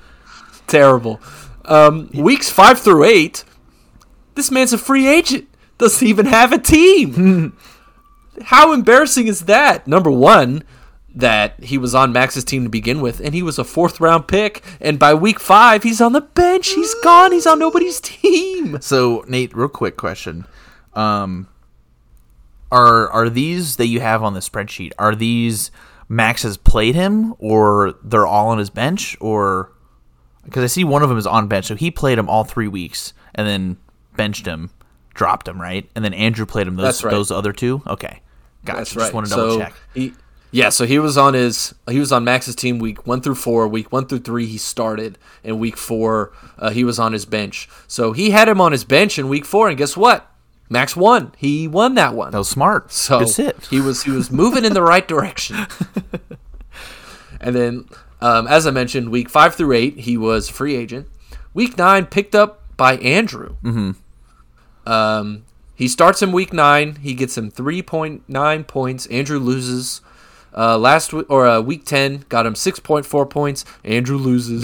Terrible. 0.68 1.20
Um, 1.66 2.10
weeks 2.14 2.50
five 2.50 2.80
through 2.80 3.04
eight, 3.04 3.44
this 4.36 4.50
man's 4.50 4.72
a 4.72 4.78
free 4.78 5.08
agent. 5.08 5.48
Doesn't 5.78 6.08
even 6.08 6.28
have 6.28 6.54
a 6.54 6.58
team. 6.58 7.58
How 8.44 8.72
embarrassing 8.74 9.28
is 9.28 9.42
that? 9.42 9.88
Number 9.88 10.12
one, 10.12 10.64
that 11.16 11.64
he 11.64 11.78
was 11.78 11.96
on 11.96 12.12
Max's 12.12 12.44
team 12.44 12.64
to 12.64 12.70
begin 12.70 13.00
with, 13.00 13.22
and 13.22 13.34
he 13.34 13.42
was 13.42 13.58
a 13.58 13.64
fourth 13.64 14.00
round 14.00 14.28
pick. 14.28 14.64
And 14.82 15.00
by 15.00 15.14
week 15.14 15.40
five, 15.40 15.84
he's 15.84 16.02
on 16.02 16.12
the 16.12 16.22
bench. 16.22 16.70
He's 16.70 16.94
gone. 16.96 17.32
He's 17.32 17.48
on 17.48 17.58
nobody's 17.60 18.00
team. 18.02 18.80
So 18.82 19.24
Nate, 19.28 19.56
real 19.56 19.70
quick 19.70 19.96
question. 19.96 20.46
Um 20.94 21.48
are 22.72 23.10
are 23.10 23.30
these 23.30 23.78
that 23.78 23.88
you 23.88 24.00
have 24.00 24.24
on 24.24 24.34
the 24.34 24.40
spreadsheet, 24.40 24.92
are 24.98 25.16
these 25.16 25.72
Max 26.10 26.44
has 26.44 26.58
played 26.58 26.96
him 26.96 27.36
or 27.40 27.96
they're 28.04 28.28
all 28.28 28.50
on 28.50 28.58
his 28.58 28.70
bench 28.70 29.16
or 29.22 29.72
because 30.44 30.64
I 30.64 30.68
see 30.68 30.84
one 30.84 31.04
of 31.04 31.10
them 31.10 31.18
is 31.18 31.28
on 31.28 31.48
bench, 31.48 31.66
so 31.66 31.76
he 31.76 31.90
played 31.90 32.18
him 32.18 32.30
all 32.30 32.44
three 32.44 32.68
weeks 32.68 33.14
and 33.34 33.48
then 33.48 33.78
benched 34.16 34.46
him, 34.46 34.70
dropped 35.14 35.48
him, 35.48 35.60
right? 35.62 35.90
And 35.96 36.04
then 36.04 36.14
Andrew 36.14 36.46
played 36.46 36.68
him 36.68 36.76
those 36.76 37.04
right. 37.04 37.12
those 37.12 37.32
other 37.32 37.54
two. 37.54 37.82
Okay, 37.88 38.22
gotcha. 38.66 38.78
That's 38.78 38.92
Just 38.92 39.04
right. 39.06 39.14
want 39.14 39.28
to 39.28 39.36
double 39.36 39.52
so 39.52 39.60
check. 39.60 39.74
He, 39.94 40.14
yeah, 40.56 40.70
so 40.70 40.86
he 40.86 41.00
was 41.00 41.18
on 41.18 41.34
his 41.34 41.76
he 41.90 42.00
was 42.00 42.14
on 42.14 42.24
Max's 42.24 42.56
team 42.56 42.80
week 42.80 43.06
one 43.06 43.20
through 43.20 43.36
four. 43.36 43.68
Week 43.68 43.92
one 43.92 44.08
through 44.08 44.20
three, 44.20 44.46
he 44.46 44.58
started, 44.58 45.18
and 45.44 45.60
week 45.60 45.76
four, 45.76 46.32
uh, 46.58 46.70
he 46.70 46.86
was 46.86 46.98
on 46.98 47.12
his 47.12 47.26
bench. 47.26 47.68
So 47.88 48.14
he 48.14 48.30
had 48.30 48.48
him 48.48 48.62
on 48.62 48.72
his 48.72 48.86
bench 48.86 49.20
in 49.20 49.28
week 49.28 49.44
four, 49.44 49.68
and 49.68 49.78
guess 49.78 49.98
what? 49.98 50.32
Max 50.70 50.96
won. 50.96 51.34
He 51.38 51.68
won 51.68 51.96
that 51.96 52.14
one. 52.14 52.32
That 52.32 52.38
was 52.38 52.48
smart. 52.48 52.94
So 52.94 53.20
Good 53.20 53.28
sit. 53.28 53.68
he 53.70 53.82
was 53.82 54.04
he 54.04 54.12
was 54.12 54.32
moving 54.32 54.64
in 54.64 54.74
the 54.74 54.82
right 54.82 55.06
direction. 55.06 55.58
and 57.42 57.54
then 57.54 57.86
Um, 58.22 58.48
as 58.48 58.66
I 58.66 58.72
mentioned, 58.72 59.10
week 59.10 59.30
five 59.30 59.56
through 59.56 59.74
eight, 59.74 60.00
he 60.00 60.16
was 60.16 60.50
a 60.50 60.54
free 60.54 60.78
agent. 60.78 61.08
Week 61.54 61.78
nine, 61.78 62.06
picked 62.06 62.34
up 62.34 62.64
by 62.78 62.96
Andrew. 62.98 63.58
Mm-hmm. 63.62 63.92
Um, 64.90 65.44
he 65.76 65.90
starts 65.90 66.22
in 66.22 66.32
week 66.32 66.54
nine. 66.54 66.96
He 66.96 67.14
gets 67.14 67.38
him 67.38 67.52
3.9 67.52 68.68
points. 68.68 69.06
Andrew 69.08 69.38
loses. 69.38 70.00
Uh, 70.56 70.78
last 70.78 71.12
week 71.12 71.26
or 71.30 71.46
uh, 71.48 71.60
week 71.62 71.86
10 71.86 72.26
got 72.30 72.46
him 72.46 72.54
6.4 72.54 73.30
points. 73.30 73.66
Andrew 73.84 74.18
loses. 74.18 74.64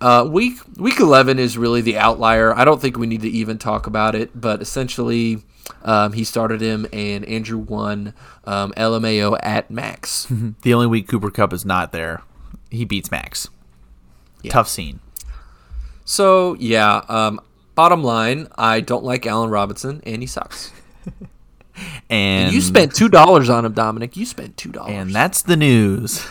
Uh, 0.00 0.26
week 0.28 0.58
week 0.76 0.98
11 1.00 1.38
is 1.38 1.56
really 1.56 1.80
the 1.80 1.96
outlier. 1.98 2.54
I 2.54 2.64
don't 2.64 2.80
think 2.80 2.98
we 2.98 3.06
need 3.06 3.22
to 3.22 3.28
even 3.28 3.58
talk 3.58 3.86
about 3.86 4.14
it, 4.14 4.38
but 4.38 4.60
essentially 4.60 5.42
um, 5.82 6.12
he 6.12 6.24
started 6.24 6.60
him 6.60 6.86
and 6.92 7.24
Andrew 7.24 7.58
won 7.58 8.14
um, 8.44 8.72
LMAO 8.76 9.38
at 9.42 9.70
max. 9.70 10.26
The 10.62 10.74
only 10.74 10.86
week 10.86 11.08
Cooper 11.08 11.30
Kupp 11.30 11.52
is 11.52 11.64
not 11.64 11.92
there, 11.92 12.22
he 12.70 12.84
beats 12.84 13.10
Max. 13.10 13.48
Tough 14.50 14.68
scene. 14.68 15.00
So 16.04 16.54
yeah, 16.58 17.02
um, 17.08 17.40
bottom 17.74 18.02
line, 18.04 18.48
I 18.56 18.80
don't 18.80 19.04
like 19.04 19.26
Allen 19.26 19.50
Robinson 19.50 20.00
and 20.04 20.22
he 20.22 20.26
sucks. 20.26 20.72
And 22.10 22.54
you 22.54 22.60
spent 22.60 22.94
two 22.94 23.08
dollars 23.08 23.50
on 23.50 23.64
him, 23.64 23.72
Dominic. 23.72 24.16
You 24.16 24.24
spent 24.24 24.56
two 24.56 24.70
dollars. 24.72 24.92
and 24.92 25.12
that's 25.14 25.42
the 25.42 25.56
news. 25.56 26.26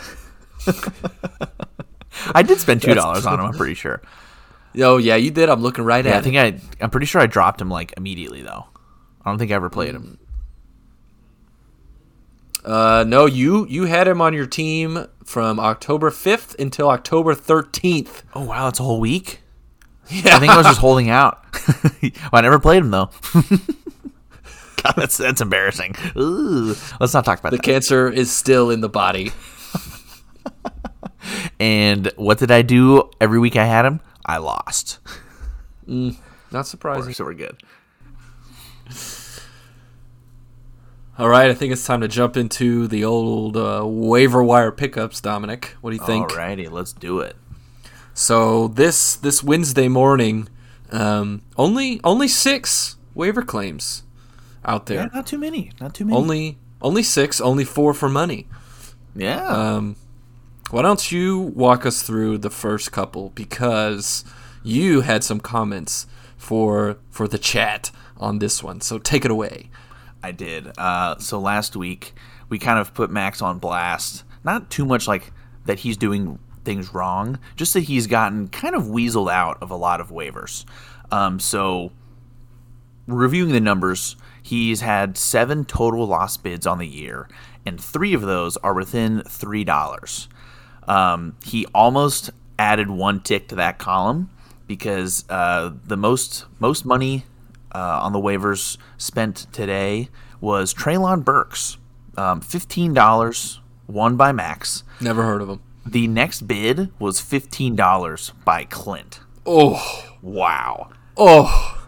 I 2.34 2.42
did 2.42 2.58
spend 2.58 2.82
two 2.82 2.94
dollars 2.94 3.26
on 3.26 3.38
him. 3.38 3.46
I'm 3.46 3.52
pretty 3.52 3.74
sure. 3.74 4.00
oh 4.78 4.96
yeah, 4.96 5.16
you 5.16 5.30
did. 5.30 5.48
I'm 5.48 5.60
looking 5.60 5.84
right 5.84 6.04
Yeah, 6.04 6.12
at 6.12 6.16
I 6.18 6.20
think 6.22 6.36
I. 6.36 6.60
I'm 6.82 6.90
pretty 6.90 7.06
sure 7.06 7.20
I 7.20 7.26
dropped 7.26 7.60
him 7.60 7.68
like 7.70 7.92
immediately 7.96 8.42
though. 8.42 8.66
I 9.24 9.30
don't 9.30 9.38
think 9.38 9.50
I 9.50 9.54
ever 9.54 9.70
played 9.70 9.94
him. 9.94 10.18
Uh, 12.64 13.04
no, 13.06 13.26
you 13.26 13.66
you 13.68 13.84
had 13.84 14.08
him 14.08 14.20
on 14.20 14.34
your 14.34 14.46
team 14.46 15.06
from 15.24 15.60
October 15.60 16.10
5th 16.10 16.58
until 16.58 16.88
October 16.90 17.34
13th. 17.34 18.22
Oh 18.34 18.44
wow, 18.44 18.64
that's 18.64 18.80
a 18.80 18.82
whole 18.82 18.98
week. 19.00 19.40
Yeah, 20.08 20.36
I 20.36 20.40
think 20.40 20.52
I 20.52 20.56
was 20.56 20.66
just 20.66 20.80
holding 20.86 21.10
out. 21.10 21.44
well, 22.02 22.10
I 22.32 22.40
never 22.40 22.58
played 22.58 22.78
him 22.82 22.90
though. 22.90 23.10
God, 24.86 24.94
that's 24.96 25.16
that's 25.16 25.40
embarrassing. 25.40 25.94
Ooh. 26.16 26.74
Let's 27.00 27.14
not 27.14 27.24
talk 27.24 27.38
about 27.40 27.50
The 27.50 27.56
that. 27.58 27.62
cancer 27.64 28.08
is 28.08 28.30
still 28.30 28.70
in 28.70 28.80
the 28.80 28.88
body. 28.88 29.32
And 31.58 32.12
what 32.16 32.38
did 32.38 32.50
I 32.52 32.62
do 32.62 33.10
every 33.20 33.38
week 33.40 33.56
I 33.56 33.64
had 33.64 33.84
him? 33.84 34.00
I 34.24 34.36
lost. 34.38 34.98
Not 35.86 36.66
surprising. 36.66 37.14
So 37.14 37.24
we're 37.24 37.34
good. 37.34 37.56
All 41.18 41.28
right, 41.28 41.50
I 41.50 41.54
think 41.54 41.72
it's 41.72 41.84
time 41.84 42.02
to 42.02 42.08
jump 42.08 42.36
into 42.36 42.86
the 42.86 43.04
old 43.04 43.56
uh, 43.56 43.82
waiver 43.86 44.42
wire 44.42 44.70
pickups, 44.70 45.20
Dominic. 45.20 45.74
What 45.80 45.90
do 45.90 45.96
you 45.96 46.04
think? 46.04 46.30
All 46.30 46.36
righty, 46.36 46.68
let's 46.68 46.92
do 46.92 47.20
it. 47.20 47.36
So 48.12 48.68
this 48.68 49.16
this 49.16 49.42
Wednesday 49.42 49.88
morning, 49.88 50.48
um, 50.92 51.42
only 51.56 52.00
only 52.04 52.28
six 52.28 52.96
waiver 53.14 53.42
claims 53.42 54.02
out 54.66 54.86
there. 54.86 55.02
Yeah, 55.02 55.08
not 55.14 55.26
too 55.26 55.38
many. 55.38 55.72
Not 55.80 55.94
too 55.94 56.04
many. 56.04 56.16
Only 56.16 56.58
only 56.82 57.02
six, 57.02 57.40
only 57.40 57.64
four 57.64 57.94
for 57.94 58.08
money. 58.08 58.46
yeah. 59.14 59.46
Um, 59.46 59.96
why 60.70 60.82
don't 60.82 61.12
you 61.12 61.38
walk 61.40 61.86
us 61.86 62.02
through 62.02 62.38
the 62.38 62.50
first 62.50 62.90
couple 62.90 63.30
because 63.30 64.24
you 64.64 65.02
had 65.02 65.22
some 65.22 65.38
comments 65.40 66.06
for 66.36 66.98
for 67.10 67.28
the 67.28 67.38
chat 67.38 67.90
on 68.16 68.40
this 68.40 68.62
one. 68.62 68.80
So 68.80 68.98
take 68.98 69.24
it 69.24 69.30
away. 69.30 69.70
I 70.22 70.32
did. 70.32 70.76
Uh, 70.76 71.18
so 71.18 71.38
last 71.38 71.76
week 71.76 72.14
we 72.48 72.58
kind 72.58 72.78
of 72.78 72.94
put 72.94 73.10
Max 73.10 73.40
on 73.40 73.58
blast. 73.58 74.24
Not 74.44 74.70
too 74.70 74.84
much 74.84 75.06
like 75.06 75.32
that 75.66 75.80
he's 75.80 75.96
doing 75.96 76.38
things 76.64 76.92
wrong, 76.92 77.38
just 77.54 77.74
that 77.74 77.80
he's 77.84 78.06
gotten 78.08 78.48
kind 78.48 78.74
of 78.74 78.84
weaseled 78.84 79.30
out 79.30 79.58
of 79.62 79.70
a 79.70 79.76
lot 79.76 80.00
of 80.00 80.10
waivers. 80.10 80.64
Um, 81.12 81.38
so 81.38 81.92
reviewing 83.06 83.52
the 83.52 83.60
numbers, 83.60 84.16
he's 84.46 84.80
had 84.80 85.16
seven 85.18 85.64
total 85.64 86.06
lost 86.06 86.42
bids 86.42 86.66
on 86.66 86.78
the 86.78 86.86
year, 86.86 87.28
and 87.64 87.80
three 87.80 88.14
of 88.14 88.22
those 88.22 88.56
are 88.58 88.74
within 88.74 89.22
three 89.28 89.64
dollars. 89.64 90.28
Um, 90.88 91.36
he 91.44 91.66
almost 91.74 92.30
added 92.58 92.88
one 92.90 93.20
tick 93.20 93.48
to 93.48 93.54
that 93.56 93.78
column 93.78 94.30
because 94.66 95.24
uh, 95.28 95.72
the 95.84 95.96
most 95.96 96.44
most 96.58 96.84
money 96.84 97.24
uh, 97.74 98.00
on 98.02 98.12
the 98.12 98.20
waivers 98.20 98.76
spent 98.96 99.46
today 99.52 100.08
was 100.40 100.72
Treylon 100.74 101.24
Burks, 101.24 101.76
um, 102.16 102.40
fifteen 102.40 102.94
dollars, 102.94 103.60
won 103.88 104.16
by 104.16 104.32
Max. 104.32 104.84
Never 105.00 105.22
heard 105.24 105.42
of 105.42 105.48
him. 105.48 105.60
The 105.84 106.06
next 106.08 106.46
bid 106.48 106.90
was 106.98 107.20
fifteen 107.20 107.74
dollars 107.76 108.32
by 108.44 108.64
Clint. 108.64 109.20
Oh, 109.44 110.16
Wow. 110.22 110.90
oh, 111.16 111.85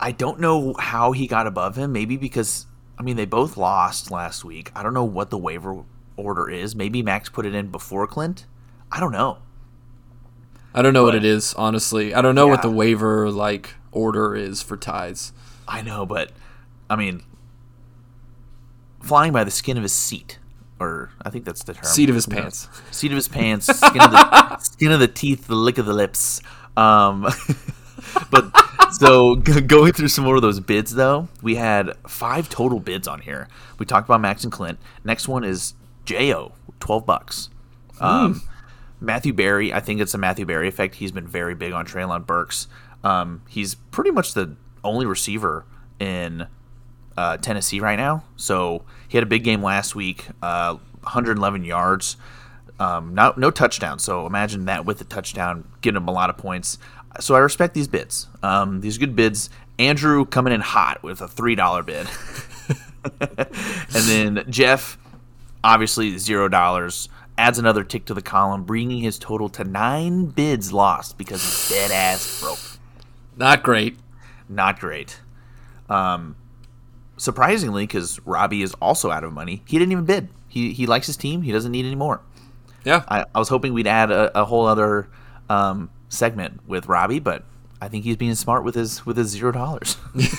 I 0.00 0.12
don't 0.12 0.40
know 0.40 0.74
how 0.78 1.12
he 1.12 1.26
got 1.26 1.46
above 1.46 1.76
him. 1.76 1.92
Maybe 1.92 2.16
because 2.16 2.66
I 2.98 3.02
mean 3.02 3.16
they 3.16 3.26
both 3.26 3.56
lost 3.56 4.10
last 4.10 4.44
week. 4.44 4.70
I 4.74 4.82
don't 4.82 4.94
know 4.94 5.04
what 5.04 5.30
the 5.30 5.38
waiver 5.38 5.84
order 6.16 6.48
is. 6.48 6.74
Maybe 6.74 7.02
Max 7.02 7.28
put 7.28 7.46
it 7.46 7.54
in 7.54 7.68
before 7.68 8.06
Clint. 8.06 8.46
I 8.90 9.00
don't 9.00 9.12
know. 9.12 9.38
I 10.74 10.82
don't 10.82 10.92
know 10.92 11.04
what 11.04 11.14
it 11.14 11.24
is. 11.24 11.54
Honestly, 11.54 12.14
I 12.14 12.20
don't 12.20 12.34
know 12.34 12.46
what 12.46 12.62
the 12.62 12.70
waiver 12.70 13.30
like 13.30 13.74
order 13.92 14.36
is 14.36 14.62
for 14.62 14.76
ties. 14.76 15.32
I 15.66 15.82
know, 15.82 16.06
but 16.06 16.30
I 16.88 16.96
mean, 16.96 17.22
flying 19.00 19.32
by 19.32 19.44
the 19.44 19.50
skin 19.50 19.76
of 19.76 19.82
his 19.82 19.92
seat, 19.92 20.38
or 20.78 21.10
I 21.22 21.30
think 21.30 21.44
that's 21.44 21.64
the 21.64 21.74
term. 21.74 21.84
Seat 21.84 22.08
of 22.08 22.14
his 22.14 22.26
pants. 22.26 22.68
Seat 22.90 23.10
of 23.10 23.16
his 23.16 23.28
pants. 23.28 23.66
Skin 23.66 24.02
of 24.02 24.10
the 24.10 24.58
skin 24.60 24.92
of 24.92 25.00
the 25.00 25.08
teeth. 25.08 25.46
The 25.46 25.54
lick 25.54 25.78
of 25.78 25.86
the 25.86 25.94
lips. 25.94 26.40
Um, 26.76 27.26
but 28.30 28.50
so 28.92 29.36
g- 29.36 29.60
going 29.60 29.92
through 29.92 30.08
some 30.08 30.24
more 30.24 30.36
of 30.36 30.42
those 30.42 30.60
bids, 30.60 30.94
though, 30.94 31.28
we 31.42 31.56
had 31.56 31.96
five 32.06 32.48
total 32.48 32.80
bids 32.80 33.06
on 33.08 33.20
here. 33.20 33.48
We 33.78 33.86
talked 33.86 34.08
about 34.08 34.20
Max 34.20 34.44
and 34.44 34.52
Clint. 34.52 34.78
Next 35.04 35.28
one 35.28 35.44
is 35.44 35.74
Jo, 36.04 36.52
twelve 36.80 37.06
bucks. 37.06 37.50
Um, 38.00 38.42
Matthew 39.00 39.32
Berry, 39.32 39.72
I 39.72 39.80
think 39.80 40.00
it's 40.00 40.14
a 40.14 40.18
Matthew 40.18 40.46
Berry 40.46 40.68
effect. 40.68 40.96
He's 40.96 41.12
been 41.12 41.26
very 41.26 41.54
big 41.54 41.72
on 41.72 41.86
Treylon 41.86 42.26
Burks. 42.26 42.66
Um, 43.04 43.42
he's 43.48 43.74
pretty 43.74 44.10
much 44.10 44.34
the 44.34 44.56
only 44.84 45.06
receiver 45.06 45.64
in 46.00 46.46
uh, 47.16 47.36
Tennessee 47.38 47.80
right 47.80 47.96
now. 47.96 48.24
So 48.36 48.84
he 49.08 49.16
had 49.16 49.22
a 49.22 49.26
big 49.28 49.44
game 49.44 49.62
last 49.62 49.94
week, 49.94 50.26
uh, 50.42 50.74
111 51.02 51.64
yards, 51.64 52.16
um, 52.80 53.14
no, 53.14 53.34
no 53.36 53.50
touchdown. 53.50 53.98
So 53.98 54.26
imagine 54.26 54.66
that 54.66 54.84
with 54.84 55.00
a 55.00 55.04
touchdown, 55.04 55.68
getting 55.80 55.96
him 55.96 56.08
a 56.08 56.12
lot 56.12 56.30
of 56.30 56.36
points. 56.36 56.78
So 57.20 57.34
I 57.34 57.38
respect 57.40 57.74
these 57.74 57.88
bids. 57.88 58.28
Um, 58.42 58.80
these 58.80 58.98
good 58.98 59.16
bids. 59.16 59.50
Andrew 59.78 60.24
coming 60.24 60.52
in 60.52 60.60
hot 60.60 61.02
with 61.02 61.20
a 61.20 61.28
three 61.28 61.54
dollar 61.54 61.82
bid, 61.82 62.06
and 63.20 63.48
then 63.90 64.44
Jeff, 64.48 64.98
obviously 65.62 66.18
zero 66.18 66.48
dollars. 66.48 67.08
Adds 67.36 67.60
another 67.60 67.84
tick 67.84 68.04
to 68.06 68.14
the 68.14 68.22
column, 68.22 68.64
bringing 68.64 69.00
his 69.00 69.16
total 69.16 69.48
to 69.50 69.62
nine 69.62 70.26
bids 70.26 70.72
lost 70.72 71.16
because 71.16 71.40
he's 71.40 71.68
dead 71.78 71.92
ass 71.92 72.40
broke 72.40 72.58
Not 73.36 73.62
great. 73.62 73.96
not 74.48 74.80
great. 74.80 75.20
Um, 75.88 76.34
surprisingly, 77.16 77.84
because 77.86 78.18
Robbie 78.26 78.62
is 78.62 78.74
also 78.74 79.12
out 79.12 79.22
of 79.22 79.32
money, 79.32 79.62
he 79.68 79.78
didn't 79.78 79.92
even 79.92 80.04
bid. 80.04 80.28
He 80.48 80.72
he 80.72 80.86
likes 80.86 81.06
his 81.06 81.16
team. 81.16 81.42
He 81.42 81.52
doesn't 81.52 81.70
need 81.70 81.86
any 81.86 81.94
more. 81.94 82.20
Yeah. 82.84 83.04
I, 83.06 83.24
I 83.32 83.38
was 83.38 83.48
hoping 83.48 83.72
we'd 83.72 83.86
add 83.86 84.10
a, 84.10 84.40
a 84.40 84.44
whole 84.44 84.66
other 84.66 85.08
um, 85.48 85.90
segment 86.08 86.66
with 86.66 86.86
Robbie, 86.86 87.20
but 87.20 87.44
I 87.80 87.88
think 87.88 88.04
he's 88.04 88.16
being 88.16 88.34
smart 88.34 88.64
with 88.64 88.74
his 88.74 89.04
with 89.06 89.16
his 89.16 89.28
zero 89.28 89.52
dollars. 89.52 89.96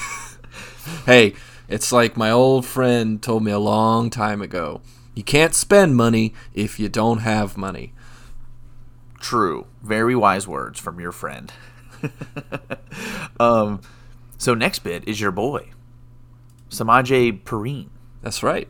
Hey, 1.05 1.33
it's 1.67 1.91
like 1.91 2.17
my 2.17 2.31
old 2.31 2.65
friend 2.65 3.21
told 3.21 3.43
me 3.43 3.51
a 3.51 3.59
long 3.59 4.09
time 4.09 4.41
ago. 4.41 4.81
You 5.15 5.23
can't 5.23 5.53
spend 5.53 5.95
money 5.95 6.33
if 6.53 6.79
you 6.79 6.89
don't 6.89 7.19
have 7.19 7.57
money. 7.57 7.93
True, 9.19 9.67
very 9.81 10.15
wise 10.15 10.47
words 10.47 10.79
from 10.79 10.99
your 10.99 11.11
friend. 11.11 11.51
um, 13.39 13.81
so 14.37 14.53
next 14.53 14.79
bit 14.79 15.07
is 15.07 15.19
your 15.19 15.31
boy, 15.31 15.69
Samaje 16.69 17.43
Perine. 17.43 17.89
That's 18.21 18.41
right. 18.43 18.67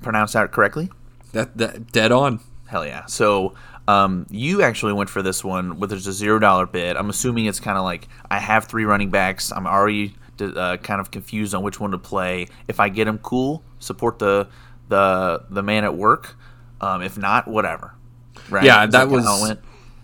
Pronounced 0.00 0.34
that 0.34 0.52
correctly? 0.52 0.90
That 1.32 1.56
that 1.58 1.92
dead 1.92 2.12
on. 2.12 2.40
Hell 2.66 2.86
yeah. 2.86 3.06
So 3.06 3.54
um, 3.88 4.26
you 4.30 4.62
actually 4.62 4.92
went 4.92 5.10
for 5.10 5.22
this 5.22 5.42
one 5.42 5.78
with 5.80 5.90
just 5.90 6.06
a 6.06 6.12
zero 6.12 6.38
dollar 6.38 6.66
bid. 6.66 6.96
I'm 6.96 7.10
assuming 7.10 7.46
it's 7.46 7.60
kind 7.60 7.78
of 7.78 7.84
like 7.84 8.08
I 8.30 8.38
have 8.38 8.66
three 8.66 8.84
running 8.84 9.10
backs. 9.10 9.52
I'm 9.52 9.66
already 9.66 10.14
uh, 10.40 10.76
kind 10.78 11.00
of 11.00 11.10
confused 11.10 11.54
on 11.54 11.62
which 11.62 11.80
one 11.80 11.90
to 11.90 11.98
play. 11.98 12.48
If 12.68 12.80
I 12.80 12.88
get 12.88 13.08
him, 13.08 13.18
cool. 13.18 13.62
Support 13.78 14.18
the 14.18 14.48
the 14.88 15.44
the 15.50 15.62
man 15.62 15.84
at 15.84 15.96
work. 15.96 16.36
Um, 16.80 17.02
if 17.02 17.18
not, 17.18 17.46
whatever. 17.46 17.94
Right? 18.48 18.64
Yeah, 18.64 18.84
Is 18.86 18.92
that 18.92 19.08
was-? 19.08 19.56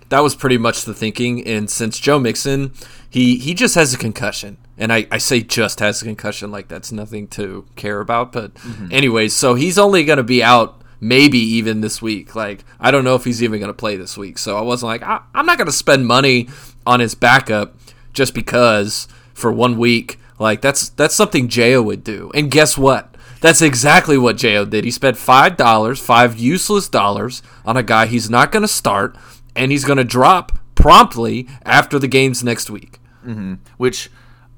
That 0.09 0.20
was 0.20 0.37
pretty 0.37 0.59
much 0.59 0.85
the 0.85 0.95
thinking. 0.95 1.45
And 1.47 1.68
since 1.68 1.99
Joe 1.99 2.18
Mixon, 2.18 2.72
he 3.11 3.39
he 3.39 3.55
just 3.55 3.74
has 3.74 3.93
a 3.93 3.99
concussion, 3.99 4.57
and 4.79 4.93
I, 4.93 5.07
I 5.11 5.18
say 5.18 5.41
just 5.41 5.81
has 5.81 6.01
a 6.01 6.05
concussion 6.05 6.53
like 6.53 6.68
that's 6.68 6.93
nothing 6.93 7.27
to 7.29 7.66
care 7.74 8.01
about. 8.01 8.31
But 8.33 8.53
anyways, 8.91 9.35
so 9.35 9.55
he's 9.55 9.79
only 9.79 10.05
going 10.05 10.18
to 10.18 10.22
be 10.22 10.45
out 10.45 10.81
maybe 11.01 11.38
even 11.38 11.80
this 11.80 12.01
week. 12.01 12.34
Like 12.34 12.64
I 12.80 12.90
don't 12.90 13.05
know 13.05 13.14
if 13.14 13.24
he's 13.24 13.42
even 13.42 13.61
going 13.61 13.68
to 13.68 13.74
play 13.74 13.97
this 13.97 14.16
week. 14.16 14.38
So 14.38 14.57
I 14.57 14.62
wasn't 14.62 14.88
like 14.88 15.03
I, 15.03 15.22
I'm 15.34 15.47
not 15.47 15.59
going 15.59 15.66
to 15.66 15.72
spend 15.72 16.07
money 16.07 16.49
on 16.86 17.01
his 17.01 17.14
backup 17.14 17.76
just 18.12 18.34
because 18.34 19.09
for 19.34 19.53
one 19.53 19.78
week. 19.78 20.18
Like 20.38 20.61
that's 20.61 20.88
that's 20.90 21.14
something 21.14 21.49
Jo 21.49 21.82
would 21.82 22.05
do. 22.05 22.30
And 22.34 22.51
guess 22.51 22.76
what? 22.76 23.16
That's 23.40 23.62
exactly 23.62 24.18
what 24.18 24.36
Jo 24.36 24.64
did. 24.64 24.84
He 24.84 24.90
spent 24.90 25.16
five 25.16 25.57
dollars, 25.57 26.01
five 26.01 26.38
useless 26.38 26.88
dollars, 26.88 27.42
on 27.64 27.76
a 27.76 27.82
guy 27.82 28.07
he's 28.07 28.30
not 28.30 28.53
going 28.53 28.62
to 28.62 28.68
start, 28.68 29.16
and 29.55 29.70
he's 29.70 29.84
going 29.84 29.99
to 29.99 30.05
drop 30.05 30.59
promptly 30.74 31.47
after 31.64 31.99
the 31.99 32.09
games 32.09 32.42
next 32.42 32.70
week. 32.70 32.99
Mm-hmm. 33.24 33.55
Which 33.76 34.11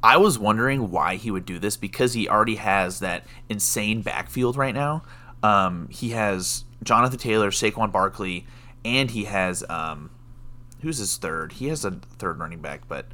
I 0.03 0.17
was 0.17 0.39
wondering 0.39 0.91
why 0.91 1.17
he 1.17 1.31
would 1.31 1.45
do 1.45 1.59
this 1.59 1.77
because 1.77 2.13
he 2.13 2.29
already 2.29 2.57
has 2.57 3.01
that 3.01 3.25
insane 3.49 4.03
backfield 4.03 4.57
right 4.57 4.75
now. 4.75 5.03
Um, 5.43 5.89
he 5.91 6.11
has 6.11 6.65
Jonathan 6.83 7.19
Taylor, 7.19 7.51
Saquon 7.51 7.93
Barkley, 7.93 8.47
and 8.85 9.11
he 9.11 9.25
has 9.25 9.65
um, 9.69 10.11
who's 10.83 10.99
his 10.99 11.17
third? 11.17 11.53
He 11.53 11.69
has 11.69 11.85
a 11.85 11.93
third 12.19 12.39
running 12.39 12.61
back, 12.61 12.89
but 12.89 13.07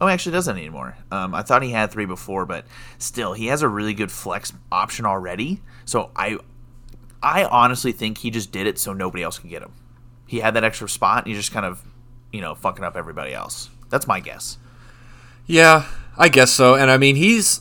oh, 0.00 0.06
he 0.06 0.12
actually 0.12 0.32
doesn't 0.32 0.56
anymore. 0.56 0.96
Um, 1.10 1.34
I 1.34 1.42
thought 1.42 1.62
he 1.62 1.70
had 1.70 1.90
three 1.90 2.06
before, 2.06 2.46
but 2.46 2.66
still, 2.98 3.32
he 3.32 3.46
has 3.46 3.62
a 3.62 3.68
really 3.68 3.94
good 3.94 4.10
flex 4.10 4.52
option 4.70 5.06
already. 5.06 5.60
So 5.84 6.10
I, 6.16 6.38
I 7.22 7.44
honestly 7.44 7.92
think 7.92 8.18
he 8.18 8.30
just 8.30 8.52
did 8.52 8.66
it 8.66 8.78
so 8.78 8.92
nobody 8.92 9.22
else 9.22 9.38
could 9.38 9.50
get 9.50 9.62
him. 9.62 9.72
He 10.26 10.40
had 10.40 10.54
that 10.54 10.64
extra 10.64 10.88
spot, 10.88 11.24
and 11.24 11.28
he 11.28 11.34
just 11.34 11.52
kind 11.52 11.66
of, 11.66 11.82
you 12.32 12.40
know, 12.40 12.54
fucking 12.54 12.84
up 12.84 12.96
everybody 12.96 13.34
else. 13.34 13.70
That's 13.90 14.06
my 14.06 14.20
guess. 14.20 14.58
Yeah, 15.46 15.86
I 16.16 16.28
guess 16.28 16.50
so. 16.50 16.74
And 16.74 16.90
I 16.90 16.96
mean, 16.96 17.16
he's 17.16 17.60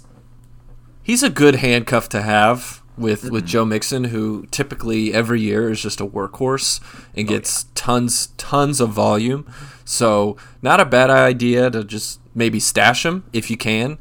he's 1.03 1.23
a 1.23 1.29
good 1.29 1.55
handcuff 1.55 2.07
to 2.09 2.21
have 2.21 2.80
with 2.97 3.23
mm-hmm. 3.23 3.33
with 3.33 3.45
Joe 3.45 3.65
Mixon, 3.65 4.05
who 4.05 4.45
typically 4.51 5.13
every 5.13 5.41
year 5.41 5.69
is 5.69 5.81
just 5.81 6.01
a 6.01 6.05
workhorse 6.05 6.79
and 7.15 7.27
gets 7.27 7.63
oh, 7.63 7.67
yeah. 7.67 7.71
tons 7.75 8.27
tons 8.37 8.79
of 8.79 8.89
volume. 8.89 9.51
So 9.85 10.37
not 10.61 10.79
a 10.79 10.85
bad 10.85 11.09
idea 11.09 11.69
to 11.71 11.83
just 11.83 12.19
maybe 12.33 12.59
stash 12.59 13.05
him 13.05 13.23
if 13.33 13.49
you 13.49 13.57
can. 13.57 13.97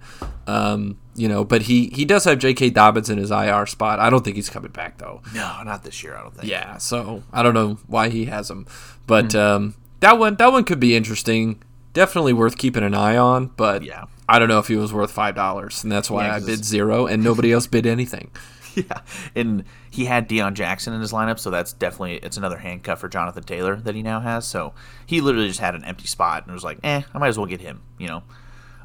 Um, 0.46 0.98
you 1.14 1.28
know, 1.28 1.44
but 1.44 1.62
he 1.62 1.88
he 1.88 2.04
does 2.04 2.24
have 2.24 2.38
J.K. 2.38 2.70
Dobbins 2.70 3.10
in 3.10 3.18
his 3.18 3.30
IR 3.30 3.66
spot. 3.66 3.98
I 3.98 4.10
don't 4.10 4.24
think 4.24 4.36
he's 4.36 4.48
coming 4.48 4.70
back 4.70 4.98
though. 4.98 5.20
No, 5.34 5.62
not 5.64 5.82
this 5.82 6.02
year. 6.02 6.16
I 6.16 6.22
don't 6.22 6.34
think. 6.34 6.50
Yeah, 6.50 6.78
so 6.78 7.22
I 7.32 7.42
don't 7.42 7.54
know 7.54 7.78
why 7.86 8.08
he 8.08 8.26
has 8.26 8.50
him, 8.50 8.66
but 9.06 9.26
mm-hmm. 9.26 9.38
um, 9.38 9.74
that 10.00 10.18
one 10.18 10.36
that 10.36 10.52
one 10.52 10.64
could 10.64 10.80
be 10.80 10.96
interesting. 10.96 11.62
Definitely 11.92 12.32
worth 12.32 12.56
keeping 12.56 12.84
an 12.84 12.94
eye 12.94 13.16
on, 13.16 13.48
but 13.48 13.82
yeah, 13.82 14.04
I 14.28 14.38
don't 14.38 14.48
know 14.48 14.60
if 14.60 14.68
he 14.68 14.76
was 14.76 14.92
worth 14.92 15.10
five 15.10 15.34
dollars, 15.34 15.82
and 15.82 15.90
that's 15.90 16.08
why 16.08 16.26
yeah, 16.26 16.36
I 16.36 16.40
bid 16.40 16.64
zero, 16.64 17.06
and 17.06 17.22
nobody 17.22 17.52
else 17.52 17.66
bid 17.66 17.86
anything. 17.86 18.30
Yeah, 18.76 19.00
and 19.34 19.64
he 19.90 20.04
had 20.04 20.28
Deon 20.28 20.54
Jackson 20.54 20.92
in 20.92 21.00
his 21.00 21.12
lineup, 21.12 21.38
so 21.38 21.50
that's 21.50 21.72
definitely 21.72 22.16
it's 22.16 22.36
another 22.36 22.56
handcuff 22.56 23.00
for 23.00 23.08
Jonathan 23.08 23.42
Taylor 23.42 23.76
that 23.76 23.94
he 23.94 24.02
now 24.02 24.20
has. 24.20 24.46
So 24.46 24.74
he 25.06 25.20
literally 25.20 25.48
just 25.48 25.60
had 25.60 25.74
an 25.74 25.84
empty 25.84 26.06
spot 26.06 26.44
and 26.44 26.54
was 26.54 26.64
like, 26.64 26.78
"Eh, 26.82 27.02
I 27.12 27.18
might 27.18 27.28
as 27.28 27.36
well 27.38 27.46
get 27.46 27.60
him," 27.60 27.82
you 27.98 28.08
know. 28.08 28.22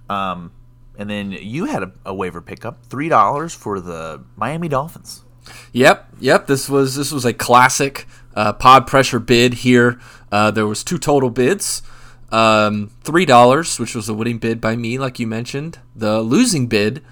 Um, 0.10 0.52
and 0.98 1.10
then 1.10 1.32
you 1.32 1.66
had 1.66 1.84
a, 1.84 1.92
a 2.06 2.14
waiver 2.14 2.42
pickup, 2.42 2.86
three 2.86 3.10
dollars 3.10 3.54
for 3.54 3.80
the 3.80 4.24
Miami 4.36 4.68
Dolphins. 4.68 5.24
Yep, 5.74 6.08
yep. 6.20 6.48
This 6.48 6.70
was 6.70 6.96
this 6.96 7.12
was 7.12 7.26
a 7.26 7.34
classic 7.34 8.08
uh, 8.36 8.54
pod 8.54 8.88
pressure 8.88 9.20
bid 9.20 9.56
here. 9.56 10.00
Uh, 10.32 10.52
there 10.52 10.68
was 10.68 10.84
two 10.84 10.98
total 10.98 11.30
bids. 11.30 11.82
Um, 12.32 12.92
three 13.04 13.26
dollars, 13.26 13.80
which 13.80 13.96
was 13.96 14.10
a 14.10 14.14
winning 14.14 14.40
bid 14.40 14.60
by 14.60 14.76
me, 14.76 14.98
like 14.98 15.20
you 15.20 15.28
mentioned. 15.28 15.80
The 15.96 16.22
losing 16.22 16.68
bid, 16.68 17.04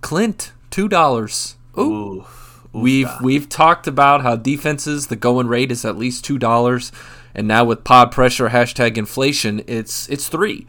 Clint, 0.00 0.52
two 0.70 0.88
dollars. 0.88 1.56
Ooh. 1.78 2.24
we've 2.72 3.10
we've 3.20 3.48
talked 3.48 3.86
about 3.86 4.22
how 4.22 4.36
defenses 4.36 5.08
the 5.08 5.16
going 5.16 5.46
rate 5.46 5.70
is 5.72 5.84
at 5.84 5.96
least 5.96 6.24
two 6.24 6.38
dollars, 6.38 6.92
and 7.34 7.46
now 7.48 7.64
with 7.64 7.84
pod 7.84 8.12
pressure 8.12 8.50
hashtag 8.50 8.96
inflation, 8.96 9.62
it's 9.66 10.08
it's 10.08 10.28
three. 10.28 10.66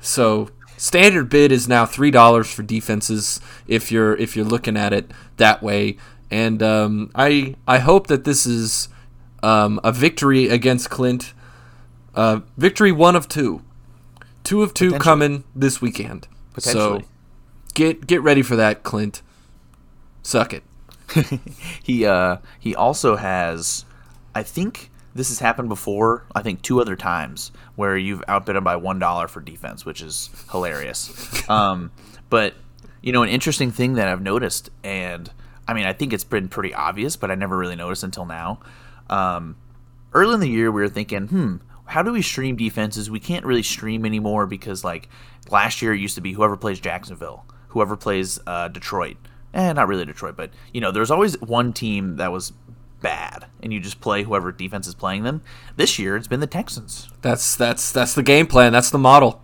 So 0.00 0.50
standard 0.76 1.30
bid 1.30 1.52
is 1.52 1.68
now 1.68 1.86
three 1.86 2.10
dollars 2.10 2.52
for 2.52 2.62
defenses 2.62 3.40
if 3.66 3.90
you're 3.92 4.16
if 4.16 4.36
you're 4.36 4.44
looking 4.44 4.76
at 4.76 4.92
it 4.92 5.10
that 5.36 5.62
way. 5.62 5.96
And 6.30 6.62
um, 6.62 7.10
I 7.14 7.54
I 7.66 7.78
hope 7.78 8.08
that 8.08 8.24
this 8.24 8.46
is 8.46 8.88
um, 9.42 9.78
a 9.84 9.92
victory 9.92 10.48
against 10.48 10.90
Clint 10.90 11.32
uh, 12.14 12.40
victory 12.56 12.92
one 12.92 13.16
of 13.16 13.28
two, 13.28 13.62
two 14.42 14.62
of 14.62 14.74
two 14.74 14.98
coming 14.98 15.44
this 15.54 15.80
weekend. 15.80 16.28
So 16.58 17.02
get 17.74 18.06
get 18.06 18.22
ready 18.22 18.42
for 18.42 18.56
that, 18.56 18.82
Clint. 18.82 19.22
Suck 20.24 20.52
it. 20.54 20.64
he 21.84 22.04
uh, 22.06 22.38
he 22.58 22.74
also 22.74 23.14
has, 23.16 23.84
I 24.34 24.42
think 24.42 24.90
this 25.14 25.28
has 25.28 25.38
happened 25.38 25.68
before. 25.68 26.24
I 26.34 26.42
think 26.42 26.62
two 26.62 26.80
other 26.80 26.96
times 26.96 27.52
where 27.76 27.96
you've 27.96 28.24
outbid 28.26 28.56
him 28.56 28.64
by 28.64 28.76
one 28.76 28.98
dollar 28.98 29.28
for 29.28 29.40
defense, 29.40 29.84
which 29.84 30.00
is 30.00 30.30
hilarious. 30.50 31.48
um, 31.48 31.92
but 32.30 32.54
you 33.02 33.12
know, 33.12 33.22
an 33.22 33.28
interesting 33.28 33.70
thing 33.70 33.94
that 33.94 34.08
I've 34.08 34.22
noticed, 34.22 34.70
and 34.82 35.30
I 35.68 35.74
mean, 35.74 35.84
I 35.84 35.92
think 35.92 36.12
it's 36.12 36.24
been 36.24 36.48
pretty 36.48 36.74
obvious, 36.74 37.16
but 37.16 37.30
I 37.30 37.34
never 37.34 37.56
really 37.56 37.76
noticed 37.76 38.02
until 38.02 38.24
now. 38.24 38.60
Um, 39.10 39.56
early 40.14 40.34
in 40.34 40.40
the 40.40 40.48
year, 40.48 40.72
we 40.72 40.80
were 40.80 40.88
thinking, 40.88 41.28
hmm, 41.28 41.56
how 41.84 42.02
do 42.02 42.12
we 42.12 42.22
stream 42.22 42.56
defenses? 42.56 43.10
We 43.10 43.20
can't 43.20 43.44
really 43.44 43.62
stream 43.62 44.06
anymore 44.06 44.46
because 44.46 44.82
like 44.84 45.10
last 45.50 45.82
year 45.82 45.92
it 45.92 46.00
used 46.00 46.14
to 46.14 46.22
be 46.22 46.32
whoever 46.32 46.56
plays 46.56 46.80
Jacksonville, 46.80 47.44
whoever 47.68 47.94
plays 47.94 48.40
uh, 48.46 48.68
Detroit. 48.68 49.18
Eh, 49.54 49.72
not 49.72 49.88
really 49.88 50.04
Detroit, 50.04 50.36
but 50.36 50.50
you 50.72 50.80
know, 50.80 50.90
there's 50.90 51.10
always 51.10 51.40
one 51.40 51.72
team 51.72 52.16
that 52.16 52.32
was 52.32 52.52
bad, 53.00 53.46
and 53.62 53.72
you 53.72 53.78
just 53.78 54.00
play 54.00 54.24
whoever 54.24 54.50
defense 54.50 54.88
is 54.88 54.94
playing 54.94 55.22
them. 55.22 55.42
This 55.76 55.98
year, 55.98 56.16
it's 56.16 56.26
been 56.26 56.40
the 56.40 56.46
Texans. 56.48 57.08
That's 57.22 57.54
that's 57.54 57.92
that's 57.92 58.14
the 58.14 58.22
game 58.22 58.48
plan. 58.48 58.72
That's 58.72 58.90
the 58.90 58.98
model. 58.98 59.40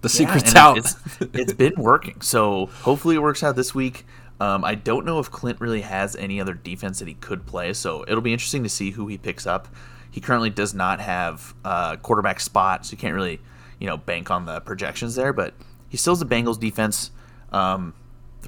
The 0.00 0.08
secret's 0.08 0.54
yeah, 0.54 0.66
out. 0.66 0.78
It's, 0.78 0.96
it's 1.20 1.52
been 1.52 1.74
working. 1.76 2.20
So 2.22 2.66
hopefully, 2.82 3.16
it 3.16 3.20
works 3.20 3.42
out 3.42 3.54
this 3.54 3.74
week. 3.74 4.06
Um, 4.40 4.64
I 4.64 4.74
don't 4.74 5.04
know 5.04 5.18
if 5.18 5.30
Clint 5.30 5.60
really 5.60 5.82
has 5.82 6.16
any 6.16 6.40
other 6.40 6.54
defense 6.54 6.98
that 6.98 7.08
he 7.08 7.14
could 7.14 7.46
play, 7.46 7.72
so 7.72 8.04
it'll 8.08 8.20
be 8.20 8.32
interesting 8.32 8.62
to 8.62 8.68
see 8.68 8.92
who 8.92 9.06
he 9.06 9.18
picks 9.18 9.46
up. 9.46 9.68
He 10.10 10.20
currently 10.20 10.50
does 10.50 10.74
not 10.74 11.00
have 11.00 11.54
a 11.64 11.98
quarterback 12.00 12.40
spot, 12.40 12.86
so 12.86 12.92
you 12.92 12.98
can't 12.98 13.14
really, 13.14 13.40
you 13.78 13.86
know, 13.86 13.96
bank 13.96 14.30
on 14.30 14.46
the 14.46 14.60
projections 14.60 15.14
there. 15.14 15.32
But 15.32 15.54
he 15.88 15.96
still 15.96 16.12
has 16.12 16.20
the 16.20 16.26
Bengals 16.26 16.58
defense. 16.58 17.10
Um, 17.52 17.94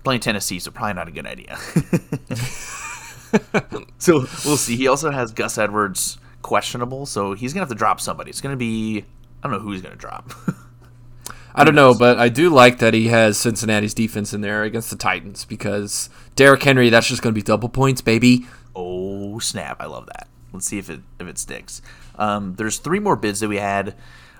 playing 0.07 0.21
Tennessee, 0.21 0.61
so 0.61 0.71
probably 0.71 0.95
not 0.95 1.09
a 1.09 1.11
good 1.11 1.27
idea. 1.27 1.59
so 3.99 4.24
we'll 4.45 4.57
see. 4.57 4.77
He 4.77 4.87
also 4.87 5.11
has 5.11 5.33
Gus 5.33 5.59
Edwards 5.59 6.19
questionable, 6.43 7.07
so 7.07 7.33
he's 7.33 7.53
gonna 7.53 7.62
have 7.62 7.70
to 7.70 7.74
drop 7.74 8.01
somebody. 8.01 8.31
It's 8.31 8.41
gonna 8.41 8.55
be 8.55 9.05
I 9.43 9.49
don't 9.49 9.59
know 9.59 9.59
who 9.59 9.73
he's 9.73 9.83
gonna 9.83 9.97
drop. 9.97 10.33
I 11.57 11.65
don't 11.65 11.74
know, 11.74 11.93
but 11.93 12.20
I 12.20 12.28
do 12.28 12.51
like 12.51 12.78
that 12.78 12.95
he 12.95 13.09
has 13.09 13.37
Cincinnati's 13.37 13.95
defense 13.95 14.33
in 14.33 14.43
there 14.43 14.62
against 14.62 14.91
the 14.91 14.97
Titans 14.97 15.45
because 15.45 16.09
Derrick 16.37 16.62
Henry, 16.62 16.89
that's 16.89 17.09
just 17.09 17.23
going 17.23 17.35
to 17.35 17.39
be 17.39 17.43
double 17.43 17.70
points, 17.70 18.03
baby. 18.03 18.47
Oh 18.77 19.39
snap! 19.39 19.81
I 19.81 19.87
love 19.87 20.07
that. 20.07 20.28
Let's 20.53 20.66
see 20.66 20.78
if 20.78 20.89
it 20.89 21.01
if 21.19 21.27
it 21.27 21.37
sticks. 21.37 21.83
Um, 22.16 22.55
there's 22.55 22.78
three 22.78 23.01
more 23.01 23.16
bids 23.16 23.41
that 23.41 23.49
we 23.49 23.57
had. 23.57 23.97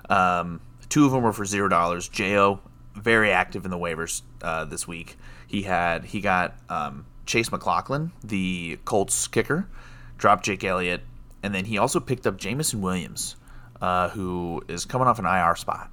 Um, 0.09 0.61
two 0.87 1.05
of 1.05 1.11
them 1.11 1.23
were 1.23 1.33
for 1.33 1.43
zero 1.43 1.67
dollars. 1.67 2.07
Jo 2.07 2.61
very 2.97 3.31
active 3.31 3.63
in 3.65 3.71
the 3.71 3.77
waivers 3.77 4.21
uh, 4.41 4.65
this 4.65 4.87
week. 4.87 5.17
He 5.47 5.63
had 5.63 6.05
he 6.05 6.21
got 6.21 6.55
um, 6.69 7.05
Chase 7.25 7.51
McLaughlin, 7.51 8.11
the 8.23 8.79
Colts 8.85 9.27
kicker, 9.27 9.67
dropped 10.17 10.45
Jake 10.45 10.63
Elliott, 10.63 11.01
and 11.41 11.53
then 11.53 11.65
he 11.65 11.77
also 11.77 11.99
picked 11.99 12.27
up 12.27 12.37
Jameson 12.37 12.81
Williams, 12.81 13.35
uh, 13.81 14.09
who 14.09 14.61
is 14.67 14.85
coming 14.85 15.07
off 15.07 15.19
an 15.19 15.25
IR 15.25 15.55
spot. 15.55 15.89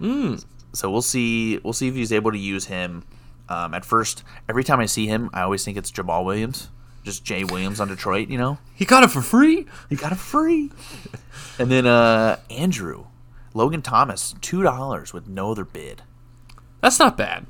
Mm. 0.00 0.44
So 0.72 0.90
we'll 0.90 1.02
see. 1.02 1.58
We'll 1.58 1.72
see 1.72 1.88
if 1.88 1.94
he's 1.94 2.12
able 2.12 2.32
to 2.32 2.38
use 2.38 2.66
him. 2.66 3.04
Um, 3.50 3.72
at 3.72 3.84
first, 3.84 4.24
every 4.46 4.62
time 4.62 4.78
I 4.78 4.86
see 4.86 5.06
him, 5.06 5.30
I 5.32 5.40
always 5.40 5.64
think 5.64 5.78
it's 5.78 5.90
Jamaal 5.90 6.24
Williams 6.24 6.68
just 7.08 7.24
Jay 7.24 7.42
Williams 7.42 7.80
on 7.80 7.88
Detroit, 7.88 8.28
you 8.28 8.36
know? 8.36 8.58
He 8.74 8.84
got 8.84 9.02
it 9.02 9.10
for 9.10 9.22
free. 9.22 9.66
He 9.88 9.96
got 9.96 10.12
it 10.12 10.18
free. 10.18 10.70
and 11.58 11.70
then 11.70 11.86
uh 11.86 12.38
Andrew, 12.50 13.06
Logan 13.54 13.80
Thomas, 13.82 14.34
two 14.42 14.62
dollars 14.62 15.14
with 15.14 15.26
no 15.26 15.52
other 15.52 15.64
bid. 15.64 16.02
That's 16.82 16.98
not 16.98 17.16
bad. 17.16 17.46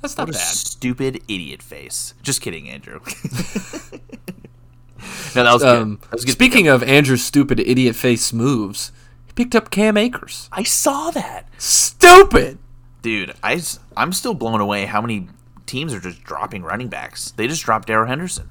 That's 0.00 0.16
not 0.16 0.28
what 0.28 0.34
bad. 0.34 0.42
stupid 0.42 1.22
idiot 1.28 1.62
face. 1.62 2.14
Just 2.22 2.40
kidding, 2.40 2.68
Andrew. 2.68 3.00
no, 5.34 5.42
that 5.44 5.52
was, 5.52 5.64
um, 5.64 5.98
that 6.02 6.12
was 6.12 6.22
Speaking 6.30 6.68
of 6.68 6.82
Andrew's 6.82 7.24
stupid 7.24 7.58
idiot 7.60 7.96
face 7.96 8.32
moves, 8.32 8.92
he 9.26 9.32
picked 9.32 9.56
up 9.56 9.70
Cam 9.70 9.96
Akers. 9.96 10.48
I 10.52 10.62
saw 10.62 11.10
that. 11.10 11.48
Stupid. 11.58 12.58
Dude, 13.02 13.34
I, 13.42 13.60
I'm 13.96 14.12
still 14.12 14.34
blown 14.34 14.60
away 14.60 14.84
how 14.84 15.00
many 15.00 15.28
teams 15.66 15.94
are 15.94 16.00
just 16.00 16.22
dropping 16.22 16.62
running 16.62 16.88
backs. 16.88 17.32
They 17.32 17.46
just 17.46 17.64
dropped 17.64 17.88
Darrell 17.88 18.06
Henderson. 18.06 18.50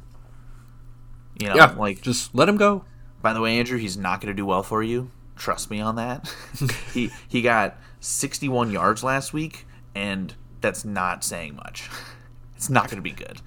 You 1.40 1.50
know, 1.50 1.56
yeah, 1.56 1.76
like 1.78 2.02
just 2.02 2.34
let 2.34 2.50
him 2.50 2.58
go. 2.58 2.84
By 3.22 3.34
the 3.34 3.42
way, 3.42 3.60
Andrew, 3.60 3.78
he's 3.78 3.98
not 3.98 4.22
going 4.22 4.34
to 4.34 4.38
do 4.40 4.46
well 4.46 4.64
for 4.64 4.82
you. 4.82 5.12
Trust 5.36 5.70
me 5.70 5.80
on 5.80 5.96
that. 5.96 6.34
he 6.94 7.12
he 7.28 7.42
got 7.42 7.78
61 8.00 8.72
yards 8.72 9.04
last 9.04 9.34
week, 9.34 9.66
and 9.94 10.34
that's 10.62 10.84
not 10.86 11.24
saying 11.24 11.56
much. 11.56 11.90
It's 12.56 12.70
not 12.70 12.86
going 12.90 12.96
to 12.98 13.02
be 13.02 13.12
good. 13.12 13.40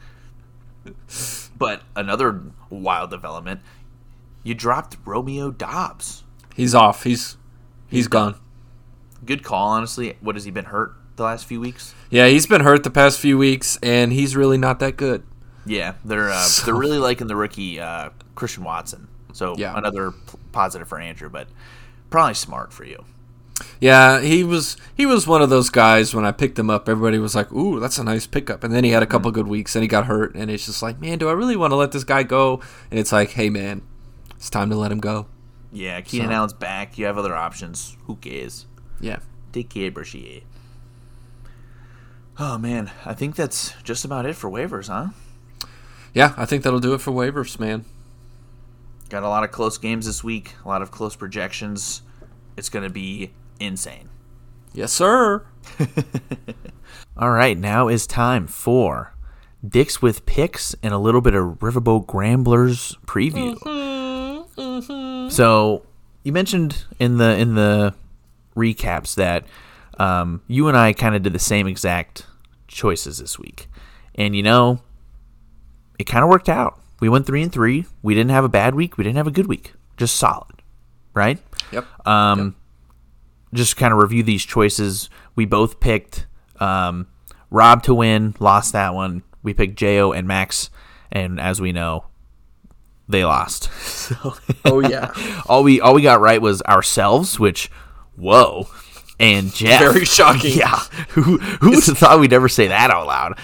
But 1.59 1.83
another 1.97 2.43
wild 2.71 3.11
development, 3.11 3.61
you 4.43 4.55
dropped 4.55 4.97
Romeo 5.05 5.51
Doubs. 5.51 6.25
He's 6.55 6.75
off. 6.75 7.05
He's 7.05 7.37
he's 7.89 8.09
gone. 8.09 8.37
Good 9.25 9.43
call, 9.43 9.69
honestly. 9.69 10.17
What 10.21 10.37
has 10.37 10.45
he 10.45 10.51
been 10.51 10.67
hurt 10.67 10.95
the 11.17 11.25
last 11.25 11.45
few 11.47 11.61
weeks? 11.61 11.95
Yeah, 12.09 12.29
he's 12.29 12.47
been 12.47 12.63
hurt 12.63 12.85
the 12.85 12.91
past 12.91 13.21
few 13.21 13.37
weeks, 13.37 13.79
and 13.83 14.13
he's 14.13 14.37
really 14.37 14.57
not 14.59 14.79
that 14.79 14.97
good. 14.97 15.23
Yeah, 15.67 15.95
they're 16.05 16.31
uh, 16.31 16.41
So- 16.43 16.65
they're 16.67 16.75
really 16.81 16.99
liking 16.99 17.27
the 17.27 17.37
rookie 17.37 17.79
uh, 17.81 18.11
Christian 18.35 18.65
Watson. 18.65 19.09
So 19.33 19.55
Yeah. 19.59 19.77
another 19.77 20.13
p- 20.13 20.39
positive 20.53 20.89
for 20.89 20.99
Andrew, 20.99 21.29
but 21.29 21.47
probably 22.09 22.35
smart 22.35 22.73
for 22.73 22.85
you. 22.85 23.05
Yeah, 23.81 24.21
he 24.21 24.45
was 24.45 24.77
he 24.95 25.07
was 25.07 25.27
one 25.27 25.43
of 25.43 25.51
those 25.51 25.71
guys 25.71 26.15
when 26.15 26.25
I 26.25 26.33
picked 26.33 26.59
him 26.59 26.71
up. 26.71 26.89
Everybody 26.89 27.19
was 27.19 27.35
like, 27.35 27.53
"Ooh, 27.53 27.81
that's 27.81 27.99
a 27.99 28.05
nice 28.05 28.27
pickup." 28.27 28.65
And 28.65 28.73
then 28.75 28.85
he 28.85 28.91
had 28.91 29.03
a 29.03 29.07
mm-hmm. 29.07 29.13
couple 29.13 29.31
good 29.31 29.49
weeks, 29.49 29.75
and 29.75 29.83
he 29.83 29.89
got 29.89 30.07
hurt, 30.07 30.35
and 30.35 30.51
it's 30.51 30.67
just 30.67 30.83
like, 30.83 31.01
man, 31.01 31.19
do 31.19 31.29
I 31.29 31.33
really 31.33 31.57
want 31.57 31.73
to 31.73 31.77
let 31.77 31.93
this 31.93 32.05
guy 32.05 32.23
go? 32.23 32.61
And 32.91 32.99
it's 32.99 33.13
like, 33.13 33.31
hey, 33.31 33.51
man, 33.51 33.83
it's 34.37 34.51
time 34.51 34.71
to 34.71 34.77
let 34.77 34.93
him 34.93 35.01
go. 35.01 35.27
Yeah, 35.73 36.01
Keenan 36.01 36.29
So- 36.29 36.35
Allen's 36.35 36.53
back. 36.53 36.99
You 36.99 37.07
have 37.07 37.19
other 37.19 37.35
options. 37.35 37.97
Who 38.07 38.17
cares? 38.17 38.67
Yeah, 39.01 39.21
Take 39.53 39.71
care, 39.71 39.91
Brashier. 39.91 40.43
Oh 42.39 42.57
man, 42.57 42.91
I 43.05 43.15
think 43.15 43.37
that's 43.37 43.75
just 43.83 44.05
about 44.05 44.27
it 44.27 44.37
for 44.37 44.49
waivers, 44.49 44.89
huh? 44.89 45.09
yeah, 46.15 46.35
I 46.37 46.47
think 46.47 46.63
that'll 46.63 46.81
do 46.81 46.95
it 46.95 47.01
for 47.01 47.11
waivers, 47.11 47.59
man. 47.59 47.85
Got 49.09 49.25
a 49.25 49.29
lot 49.29 49.43
of 49.43 49.51
close 49.51 49.77
games 49.77 50.07
this 50.07 50.23
week. 50.23 50.55
A 50.65 50.69
lot 50.69 50.83
of 50.83 50.91
close 50.91 51.17
projections. 51.17 52.03
It's 52.57 52.69
going 52.69 52.85
to 52.85 52.91
be 52.91 53.33
insane. 53.61 54.09
Yes, 54.73 54.93
sir. 54.93 55.45
All 57.17 57.31
right, 57.31 57.57
now 57.59 57.89
is 57.89 58.07
time 58.07 58.47
for 58.47 59.15
Dicks 59.67 60.01
with 60.01 60.25
picks 60.25 60.75
and 60.83 60.95
a 60.95 60.99
little 60.99 61.21
bit 61.21 61.35
of 61.35 61.59
Riverboat 61.59 62.07
Gramblers 62.07 62.97
preview. 63.05 63.59
So 65.31 65.85
you 66.23 66.33
mentioned 66.33 66.85
in 66.99 67.19
the 67.19 67.37
in 67.37 67.55
the 67.55 67.95
recaps 68.57 69.15
that 69.17 69.45
um, 69.99 70.43
you 70.47 70.69
and 70.69 70.77
I 70.77 70.93
kind 70.93 71.15
of 71.15 71.23
did 71.23 71.33
the 71.33 71.39
same 71.39 71.67
exact 71.67 72.27
choices 72.69 73.19
this 73.19 73.39
week, 73.39 73.69
and 74.15 74.35
you 74.35 74.43
know, 74.43 74.81
it 75.99 76.05
kind 76.05 76.25
of 76.25 76.31
worked 76.31 76.49
out. 76.49 76.81
We 77.01 77.09
went 77.09 77.27
three 77.27 77.43
and 77.43 77.53
three. 77.53 77.87
We 78.03 78.15
didn't 78.15 78.31
have 78.31 78.45
a 78.45 78.49
bad 78.49 78.75
week. 78.75 78.97
We 78.97 79.05
didn't 79.05 79.19
have 79.19 79.27
a 79.27 79.33
good 79.33 79.47
week. 79.47 79.75
Just 79.97 80.17
solid, 80.17 80.63
right? 81.15 81.39
Yep. 81.73 81.87
Um, 82.07 82.57
Just 83.53 83.77
kind 83.77 83.93
of 83.93 83.99
review 83.99 84.23
these 84.23 84.45
choices. 84.45 85.11
We 85.35 85.45
both 85.45 85.81
picked 85.81 86.27
um, 86.61 87.09
Rob 87.51 87.83
to 87.85 87.95
win, 87.95 88.35
lost 88.39 88.73
that 88.73 88.95
one. 88.95 89.23
We 89.43 89.55
picked 89.55 89.77
Jo 89.77 90.13
and 90.13 90.29
Max, 90.29 90.71
and 91.11 91.41
as 91.41 91.61
we 91.61 91.73
know, 91.73 92.05
they 93.09 93.25
lost. 93.25 93.71
So 94.11 94.35
Oh 94.65 94.81
yeah. 94.81 95.13
all 95.47 95.63
we 95.63 95.81
all 95.81 95.95
we 95.95 96.03
got 96.03 96.21
right 96.21 96.43
was 96.43 96.63
ourselves, 96.63 97.39
which 97.39 97.71
whoa, 98.17 98.69
and 99.21 99.53
Jeff. 99.55 99.81
Very 99.81 100.05
shocking. 100.05 100.53
Yeah, 100.59 100.79
who 101.11 101.39
who 101.39 101.71
would 101.71 101.85
have 101.85 101.99
thought 101.99 102.19
we'd 102.19 102.33
ever 102.33 102.49
say 102.49 102.67
that 102.69 102.91
out 102.91 103.07
loud? 103.07 103.39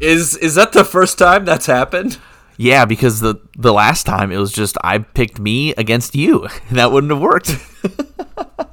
is 0.00 0.36
is 0.36 0.54
that 0.56 0.72
the 0.72 0.84
first 0.84 1.18
time 1.18 1.44
that's 1.44 1.66
happened? 1.66 2.18
Yeah, 2.56 2.84
because 2.84 3.20
the 3.20 3.36
the 3.56 3.72
last 3.72 4.04
time 4.04 4.30
it 4.32 4.36
was 4.36 4.52
just 4.52 4.76
I 4.84 4.98
picked 4.98 5.38
me 5.38 5.72
against 5.74 6.14
you. 6.14 6.48
That 6.72 6.92
wouldn't 6.92 7.10
have 7.12 7.20
worked. 7.20 7.56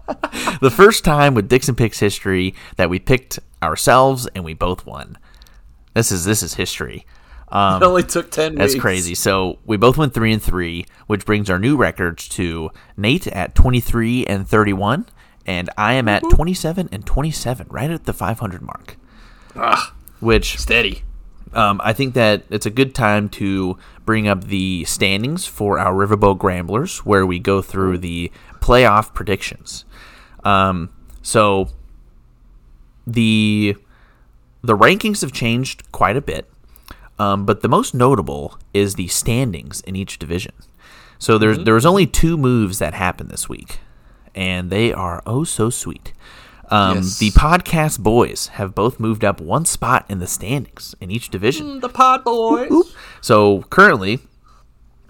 the 0.62 0.72
first 0.74 1.04
time 1.04 1.34
with 1.34 1.50
Dixon 1.50 1.76
picks 1.76 2.00
history 2.00 2.56
that 2.78 2.90
we 2.90 3.00
picked 3.00 3.40
ourselves 3.62 4.28
and 4.36 4.44
we 4.44 4.54
both 4.54 4.86
won. 4.86 5.18
This 5.94 6.12
is 6.12 6.26
this 6.26 6.42
is 6.44 6.54
history. 6.56 7.06
Um, 7.50 7.82
It 7.82 7.86
only 7.86 8.04
took 8.04 8.30
ten. 8.32 8.56
That's 8.56 8.74
weeks. 8.74 8.82
crazy. 8.82 9.16
So 9.16 9.60
we 9.66 9.78
both 9.78 9.98
went 9.98 10.14
three 10.14 10.32
and 10.34 10.42
three, 10.42 10.86
which 11.08 11.26
brings 11.26 11.50
our 11.50 11.60
new 11.60 11.76
records 11.78 12.28
to 12.30 12.70
Nate 12.96 13.28
at 13.28 13.56
twenty 13.56 13.80
three 13.80 14.26
and 14.26 14.48
thirty 14.48 14.74
one, 14.74 15.06
and 15.46 15.70
I 15.78 15.94
am 15.94 16.08
at 16.08 16.24
twenty 16.30 16.54
seven 16.54 16.88
and 16.92 17.06
twenty 17.06 17.32
seven, 17.32 17.68
right 17.70 17.90
at 17.90 18.06
the 18.06 18.14
five 18.14 18.40
hundred 18.40 18.62
mark. 18.62 18.98
Ah, 19.56 19.94
Which 20.20 20.58
steady. 20.60 21.04
um, 21.54 21.82
I 21.84 21.94
think 21.94 22.14
that 22.14 22.44
it's 22.50 22.66
a 22.66 22.70
good 22.70 22.94
time 22.94 23.28
to 23.30 23.78
bring 24.06 24.28
up 24.28 24.44
the 24.46 24.84
standings 24.86 25.46
for 25.48 25.80
our 25.80 25.94
Riverboat 25.94 26.38
Gramblers, 26.38 27.00
where 27.00 27.26
we 27.26 27.40
go 27.40 27.62
through 27.62 27.98
the 28.00 28.32
playoff 28.60 29.14
predictions. 29.14 29.84
Um, 30.48 30.90
so 31.22 31.69
the 33.06 33.76
the 34.61 34.78
rankings 34.78 35.22
have 35.22 35.32
changed 35.32 35.91
quite 35.91 36.15
a 36.18 36.22
bit, 36.22 36.49
um, 37.19 37.45
but 37.45 37.61
the 37.61 37.68
most 37.69 37.94
notable 37.94 38.57
is 38.74 38.95
the 38.95 39.07
standings 39.07 39.82
in 39.82 39.95
each 39.95 40.19
division. 40.19 40.53
So 41.19 41.38
there's 41.38 41.60
there 41.60 41.74
was 41.74 41.86
only 41.86 42.06
two 42.07 42.38
moves 42.38 42.80
that 42.80 42.94
happened 42.94 43.30
this 43.30 43.49
week, 43.49 43.80
and 44.36 44.69
they 44.69 44.94
are 44.94 45.22
oh 45.26 45.44
so 45.44 45.69
sweet. 45.69 46.14
Um, 46.69 46.98
Yes. 46.98 47.19
The 47.19 47.32
podcast 47.32 47.99
boys 47.99 48.48
have 48.53 48.76
both 48.76 48.99
moved 48.99 49.24
up 49.24 49.40
one 49.40 49.64
spot 49.65 50.06
in 50.10 50.19
the 50.19 50.28
standings 50.28 50.95
in 50.99 51.10
each 51.11 51.30
division. 51.30 51.80
The 51.80 51.88
Pod 51.90 52.26
Boys. 52.26 52.94
So 53.22 53.61
currently, 53.69 54.19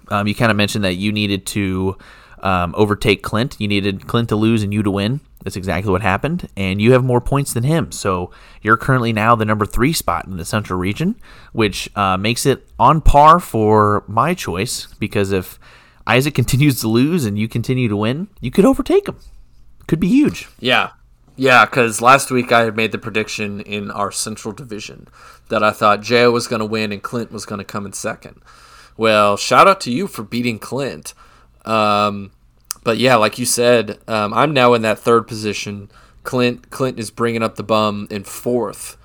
um, 0.09 0.27
you 0.27 0.35
kind 0.35 0.51
of 0.51 0.57
mentioned 0.57 0.83
that 0.83 0.93
you 0.95 1.11
needed 1.11 1.47
to 1.47 1.97
um, 2.39 2.73
overtake 2.77 3.23
Clint. 3.23 3.55
You 3.59 3.67
needed 3.67 4.07
Clint 4.07 4.29
to 4.29 4.35
lose 4.35 4.63
and 4.63 4.73
you 4.73 4.83
to 4.83 4.91
win. 4.91 5.21
That's 5.43 5.55
exactly 5.55 5.91
what 5.91 6.01
happened. 6.01 6.49
And 6.57 6.81
you 6.81 6.91
have 6.93 7.03
more 7.03 7.21
points 7.21 7.53
than 7.53 7.63
him. 7.63 7.91
So 7.91 8.31
you're 8.61 8.77
currently 8.77 9.13
now 9.13 9.35
the 9.35 9.45
number 9.45 9.65
three 9.65 9.93
spot 9.93 10.25
in 10.25 10.37
the 10.37 10.45
Central 10.45 10.79
region, 10.79 11.15
which 11.53 11.89
uh, 11.95 12.17
makes 12.17 12.45
it 12.45 12.67
on 12.77 13.01
par 13.01 13.39
for 13.39 14.03
my 14.07 14.33
choice 14.33 14.87
because 14.99 15.31
if 15.31 15.59
Isaac 16.05 16.33
continues 16.35 16.81
to 16.81 16.87
lose 16.87 17.25
and 17.25 17.37
you 17.37 17.47
continue 17.47 17.87
to 17.87 17.95
win, 17.95 18.27
you 18.41 18.51
could 18.51 18.65
overtake 18.65 19.07
him. 19.07 19.17
Could 19.87 19.99
be 19.99 20.09
huge. 20.09 20.49
Yeah. 20.59 20.89
Yeah, 21.37 21.65
because 21.65 22.01
last 22.01 22.31
week 22.31 22.51
I 22.51 22.63
had 22.63 22.75
made 22.75 22.91
the 22.91 22.97
prediction 22.97 23.61
in 23.61 23.91
our 23.91 24.11
Central 24.11 24.53
Division 24.53 25.07
that 25.49 25.63
I 25.63 25.71
thought 25.71 26.01
Jay 26.01 26.27
was 26.27 26.47
going 26.47 26.61
to 26.61 26.65
win 26.65 26.91
and 26.91 27.01
Clint 27.01 27.31
was 27.31 27.45
going 27.45 27.59
to 27.59 27.65
come 27.65 27.85
in 27.85 27.93
second. 27.93 28.41
Well, 28.97 29.37
shout 29.37 29.67
out 29.67 29.79
to 29.81 29.91
you 29.91 30.07
for 30.07 30.23
beating 30.23 30.57
Clint. 30.57 31.13
Um, 31.65 32.31
but 32.83 32.97
yeah, 32.97 33.15
like 33.15 33.37
you 33.37 33.45
said, 33.45 33.99
um, 34.07 34.33
I'm 34.33 34.53
now 34.53 34.73
in 34.73 34.81
that 34.83 34.99
third 34.99 35.27
position. 35.27 35.89
Clint 36.23 36.69
Clint 36.69 36.99
is 36.99 37.09
bringing 37.11 37.43
up 37.43 37.55
the 37.55 37.63
bum 37.63 38.07
in 38.09 38.23
fourth. 38.23 38.97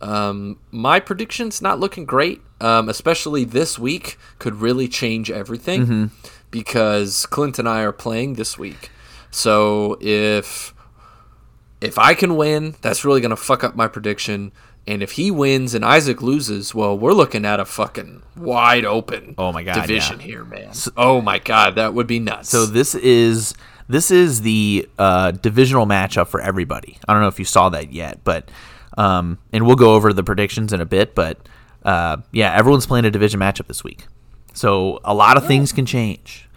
Um, 0.00 0.58
my 0.70 0.98
prediction's 0.98 1.60
not 1.60 1.78
looking 1.78 2.06
great, 2.06 2.40
um, 2.60 2.88
especially 2.88 3.44
this 3.44 3.78
week 3.78 4.18
could 4.38 4.56
really 4.56 4.88
change 4.88 5.30
everything 5.30 6.10
because 6.50 7.26
Clint 7.26 7.58
and 7.58 7.68
I 7.68 7.82
are 7.82 7.92
playing 7.92 8.34
this 8.34 8.58
week. 8.58 8.90
So 9.30 9.98
if 10.00 10.74
if 11.80 11.98
I 11.98 12.14
can 12.14 12.36
win, 12.36 12.76
that's 12.82 13.04
really 13.04 13.20
going 13.20 13.30
to 13.30 13.36
fuck 13.36 13.64
up 13.64 13.74
my 13.74 13.88
prediction. 13.88 14.52
And 14.86 15.02
if 15.02 15.12
he 15.12 15.30
wins 15.30 15.74
and 15.74 15.84
Isaac 15.84 16.20
loses, 16.22 16.74
well, 16.74 16.98
we're 16.98 17.12
looking 17.12 17.44
at 17.44 17.60
a 17.60 17.64
fucking 17.64 18.22
wide 18.36 18.84
open 18.84 19.34
Oh 19.38 19.52
my 19.52 19.62
God, 19.62 19.74
division 19.86 20.18
yeah. 20.20 20.26
here, 20.26 20.44
man. 20.44 20.72
oh 20.96 21.20
my 21.20 21.38
god, 21.38 21.74
that 21.76 21.94
would 21.94 22.06
be 22.06 22.18
nuts. 22.18 22.48
So 22.48 22.66
this 22.66 22.94
is 22.94 23.54
this 23.88 24.10
is 24.10 24.42
the 24.42 24.88
uh, 24.98 25.32
divisional 25.32 25.86
matchup 25.86 26.28
for 26.28 26.40
everybody. 26.40 26.98
I 27.06 27.12
don't 27.12 27.22
know 27.22 27.28
if 27.28 27.38
you 27.38 27.44
saw 27.44 27.68
that 27.70 27.92
yet, 27.92 28.20
but 28.24 28.50
um, 28.98 29.38
and 29.52 29.66
we'll 29.66 29.76
go 29.76 29.94
over 29.94 30.12
the 30.12 30.24
predictions 30.24 30.72
in 30.72 30.80
a 30.80 30.86
bit. 30.86 31.14
But 31.14 31.38
uh, 31.84 32.18
yeah, 32.32 32.54
everyone's 32.56 32.86
playing 32.86 33.04
a 33.04 33.10
division 33.10 33.38
matchup 33.38 33.66
this 33.66 33.84
week, 33.84 34.06
so 34.54 34.98
a 35.04 35.14
lot 35.14 35.36
of 35.36 35.46
things 35.46 35.72
can 35.72 35.86
change. 35.86 36.48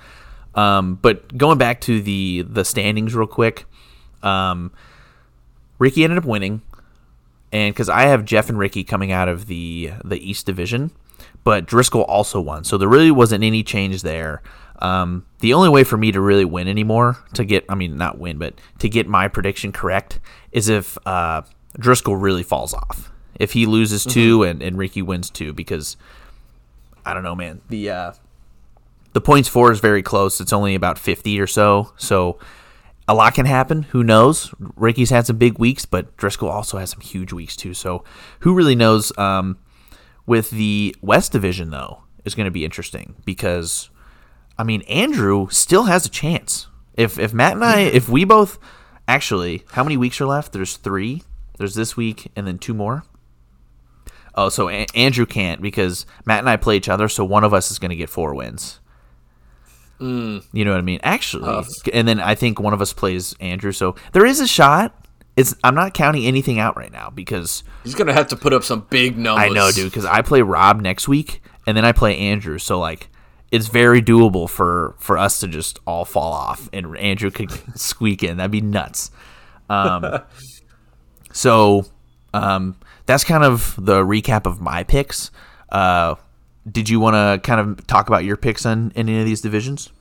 Um, 0.56 0.96
but 1.02 1.38
going 1.38 1.58
back 1.58 1.82
to 1.82 2.02
the 2.02 2.44
the 2.48 2.64
standings 2.64 3.14
real 3.16 3.28
quick, 3.28 3.66
um, 4.22 4.72
Ricky 5.80 6.04
ended 6.04 6.20
up 6.20 6.26
winning, 6.26 6.62
and 7.54 7.74
because 7.74 7.88
I 7.88 8.02
have 8.04 8.26
Jeff 8.26 8.50
and 8.50 8.58
Ricky 8.58 8.84
coming 8.84 9.12
out 9.14 9.30
of 9.30 9.46
the 9.46 9.92
the 10.04 10.18
East 10.18 10.46
Division, 10.46 10.92
but 11.46 11.66
Driscoll 11.66 12.02
also 12.02 12.42
won, 12.42 12.66
so 12.66 12.78
there 12.78 12.90
really 12.90 13.12
wasn't 13.12 13.44
any 13.44 13.64
change 13.64 14.02
there. 14.02 14.42
Um, 14.80 15.26
the 15.40 15.54
only 15.54 15.70
way 15.70 15.86
for 15.86 15.96
me 15.96 16.12
to 16.12 16.20
really 16.20 16.44
win 16.44 16.68
anymore, 16.68 17.18
to 17.36 17.46
get, 17.46 17.64
I 17.70 17.76
mean, 17.76 17.96
not 17.96 18.18
win, 18.18 18.38
but 18.38 18.56
to 18.80 18.90
get 18.90 19.08
my 19.08 19.30
prediction 19.30 19.72
correct, 19.72 20.20
is 20.52 20.68
if 20.68 20.98
uh, 21.06 21.44
Driscoll 21.80 22.18
really 22.18 22.44
falls 22.44 22.74
off. 22.74 23.12
If 23.40 23.54
he 23.54 23.66
loses 23.66 24.04
two 24.04 24.44
and, 24.44 24.62
and 24.62 24.78
Ricky 24.78 25.02
wins 25.02 25.30
two, 25.30 25.54
because 25.54 25.96
I 27.06 27.14
don't 27.14 27.24
know, 27.24 27.36
man. 27.36 27.62
The 27.70 27.90
uh, 27.90 28.14
the 29.14 29.22
points 29.22 29.48
four 29.48 29.72
is 29.72 29.80
very 29.80 30.02
close. 30.02 30.42
It's 30.42 30.54
only 30.54 30.76
about 30.76 30.98
50 30.98 31.40
or 31.40 31.48
so. 31.48 31.94
So 31.98 32.40
a 33.14 33.16
lot 33.16 33.36
can 33.36 33.46
happen. 33.46 33.84
Who 33.84 34.04
knows? 34.04 34.54
Ricky's 34.76 35.12
had 35.12 35.28
some 35.28 35.38
big 35.38 35.60
weeks, 35.60 35.86
but 35.86 36.18
Driscoll 36.18 36.50
also 36.50 36.80
has 36.80 36.90
some 36.90 37.02
huge 37.02 37.32
weeks 37.32 37.56
too. 37.56 37.74
So 37.74 38.04
who 38.40 38.54
really 38.56 38.76
knows? 38.76 39.16
Um, 39.18 39.60
with 40.26 40.50
the 40.50 40.96
West 41.02 41.32
Division, 41.32 41.70
though, 41.70 42.04
is 42.26 42.34
going 42.34 42.46
to 42.46 42.52
be 42.52 42.66
interesting 42.66 43.16
because, 43.24 43.90
I 44.58 44.64
mean, 44.64 44.82
Andrew 44.84 45.48
still 45.50 45.84
has 45.84 46.06
a 46.06 46.10
chance. 46.10 46.68
If 46.96 47.20
if 47.20 47.34
Matt 47.34 47.54
and 47.54 47.64
I, 47.64 47.82
if 47.82 48.10
we 48.10 48.24
both, 48.24 48.58
actually, 49.08 49.64
how 49.72 49.84
many 49.84 49.98
weeks 49.98 50.20
are 50.20 50.26
left? 50.26 50.52
There's 50.52 50.78
three. 50.78 51.24
There's 51.58 51.76
this 51.76 51.96
week 51.96 52.32
and 52.36 52.48
then 52.48 52.58
two 52.58 52.74
more. 52.74 53.04
Oh, 54.34 54.50
so 54.50 54.70
a- 54.70 54.88
Andrew 54.96 55.28
can't 55.28 55.62
because 55.62 56.08
Matt 56.26 56.40
and 56.40 56.50
I 56.50 56.58
play 56.58 56.78
each 56.78 56.90
other, 56.90 57.08
so 57.08 57.24
one 57.24 57.44
of 57.44 57.54
us 57.54 57.70
is 57.70 57.78
going 57.78 57.92
to 57.92 57.96
get 57.96 58.10
four 58.10 58.34
wins. 58.34 58.80
Mm. 60.04 60.44
You 60.52 60.66
know 60.66 60.72
what 60.72 60.80
I 60.80 60.82
mean? 60.82 61.00
Actually, 61.02 61.64
and 61.94 62.06
then 62.06 62.20
I 62.20 62.36
think 62.36 62.60
one 62.60 62.74
of 62.74 62.82
us 62.82 62.92
plays 62.92 63.36
Andrew, 63.40 63.72
so 63.72 63.96
there 64.12 64.26
is 64.26 64.42
a 64.42 64.48
shot. 64.48 64.94
It's 65.38 65.56
I'm 65.64 65.76
not 65.76 65.94
counting 65.94 66.26
anything 66.26 66.60
out 66.60 66.76
right 66.76 66.92
now 66.92 67.10
because 67.10 67.64
He's 67.86 67.96
gonna 67.96 68.12
have 68.12 68.28
to 68.28 68.36
put 68.36 68.52
up 68.52 68.66
some 68.66 68.86
big 68.90 69.18
numbers. 69.18 69.50
I 69.50 69.54
know, 69.54 69.72
dude. 69.72 69.90
Because 69.90 70.04
I 70.04 70.22
play 70.22 70.42
Rob 70.42 70.82
next 70.82 71.08
week, 71.08 71.42
and 71.66 71.78
then 71.78 71.86
I 71.86 71.94
play 71.94 72.18
Andrew. 72.18 72.58
So 72.58 72.80
like, 72.80 73.10
it's 73.50 73.68
very 73.68 74.02
doable 74.02 74.50
for 74.50 74.96
for 75.00 75.18
us 75.18 75.40
to 75.40 75.48
just 75.48 75.80
all 75.88 76.04
fall 76.04 76.34
off, 76.34 76.70
and 76.74 76.98
Andrew 76.98 77.32
could 77.32 77.52
squeak 77.80 78.24
in. 78.24 78.38
That'd 78.38 78.52
be 78.52 78.60
nuts. 78.60 79.10
Um, 79.70 80.20
so 81.32 81.86
um, 82.34 82.76
that's 83.06 83.24
kind 83.24 83.46
of 83.46 83.74
the 83.80 84.04
recap 84.04 84.46
of 84.46 84.60
my 84.60 84.84
picks. 84.84 85.32
Uh, 85.70 86.16
did 86.70 86.90
you 86.90 87.00
want 87.00 87.16
to 87.16 87.46
kind 87.46 87.60
of 87.60 87.86
talk 87.88 88.08
about 88.08 88.24
your 88.24 88.38
picks 88.38 88.66
on 88.66 88.92
in 88.96 89.10
any 89.10 89.20
of 89.20 89.26
these 89.26 89.42
divisions? 89.42 89.92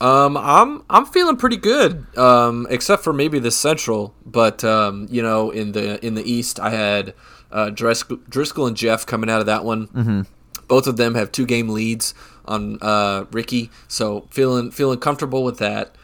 Um, 0.00 0.36
I'm 0.36 0.84
I'm 0.90 1.06
feeling 1.06 1.36
pretty 1.36 1.56
good. 1.56 2.06
Um, 2.18 2.66
except 2.68 3.02
for 3.02 3.12
maybe 3.12 3.38
the 3.38 3.50
Central, 3.50 4.14
but 4.24 4.62
um, 4.62 5.06
you 5.10 5.22
know, 5.22 5.50
in 5.50 5.72
the 5.72 6.04
in 6.04 6.14
the 6.14 6.30
East, 6.30 6.60
I 6.60 6.70
had 6.70 7.14
uh, 7.50 7.70
Driscoll, 7.70 8.18
Driscoll 8.28 8.66
and 8.66 8.76
Jeff 8.76 9.06
coming 9.06 9.30
out 9.30 9.40
of 9.40 9.46
that 9.46 9.64
one. 9.64 9.88
Mm-hmm. 9.88 10.22
Both 10.68 10.86
of 10.86 10.96
them 10.96 11.14
have 11.14 11.32
two 11.32 11.46
game 11.46 11.68
leads 11.68 12.12
on 12.44 12.78
uh, 12.82 13.24
Ricky, 13.30 13.70
so 13.88 14.26
feeling 14.30 14.70
feeling 14.70 14.98
comfortable 14.98 15.44
with 15.44 15.58
that. 15.58 15.94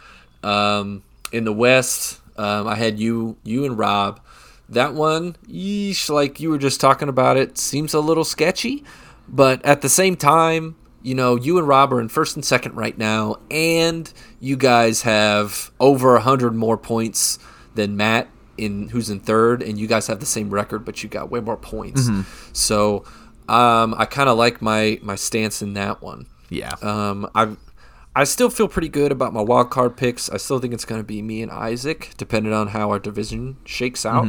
Um, 0.43 1.03
in 1.31 1.45
the 1.45 1.53
West, 1.53 2.20
um, 2.37 2.66
I 2.66 2.77
had 2.77 2.99
you 2.99 3.37
you 3.45 3.65
and 3.65 3.77
Rob. 3.77 4.20
That 4.69 4.95
one, 4.95 5.37
yeesh, 5.47 6.09
like 6.09 6.41
you 6.41 6.49
were 6.49 6.59
just 6.59 6.81
talking 6.81 7.09
about 7.11 7.37
it, 7.37 7.59
seems 7.59 7.93
a 7.93 8.01
little 8.01 8.24
sketchy, 8.24 8.85
but 9.32 9.64
at 9.64 9.80
the 9.80 9.88
same 9.88 10.16
time, 10.16 10.76
you 11.02 11.14
know, 11.14 11.36
you 11.36 11.59
and 11.59 11.66
Rob 11.66 11.92
are 11.92 12.00
in 12.00 12.09
first 12.09 12.36
and 12.36 12.44
second 12.44 12.76
right 12.76 12.96
now, 12.96 13.36
and 13.50 14.12
you 14.38 14.56
guys 14.56 15.02
have 15.02 15.72
over 15.80 16.14
a 16.14 16.20
hundred 16.20 16.54
more 16.54 16.76
points 16.76 17.38
than 17.74 17.96
Matt 17.96 18.28
in 18.59 18.90
who's 18.90 19.10
in 19.10 19.18
third, 19.18 19.62
and 19.62 19.78
you 19.78 19.86
guys 19.88 20.06
have 20.06 20.20
the 20.20 20.26
same 20.26 20.50
record, 20.50 20.84
but 20.84 21.02
you 21.02 21.09
got 21.09 21.30
way 21.30 21.40
more 21.40 21.56
points. 21.56 22.09
So, 22.52 23.04
um, 23.48 23.94
I 23.98 24.04
kind 24.04 24.28
of 24.28 24.38
like 24.38 24.62
my 24.62 25.00
my 25.02 25.16
stance 25.16 25.62
in 25.62 25.74
that 25.74 26.02
one. 26.02 26.26
Yeah. 26.50 26.74
Um, 26.82 27.28
I 27.34 27.56
I 28.14 28.24
still 28.24 28.50
feel 28.50 28.68
pretty 28.68 28.90
good 28.90 29.10
about 29.10 29.32
my 29.32 29.40
wild 29.40 29.70
card 29.70 29.96
picks. 29.96 30.28
I 30.30 30.36
still 30.36 30.59
think 30.59 30.74
it's 30.74 30.84
going 30.84 31.00
to 31.00 31.06
be 31.06 31.22
me 31.22 31.42
and 31.42 31.50
Isaac, 31.50 32.10
depending 32.18 32.52
on 32.52 32.68
how 32.68 32.90
our 32.90 32.98
division 32.98 33.56
shakes 33.64 34.04
out. 34.04 34.26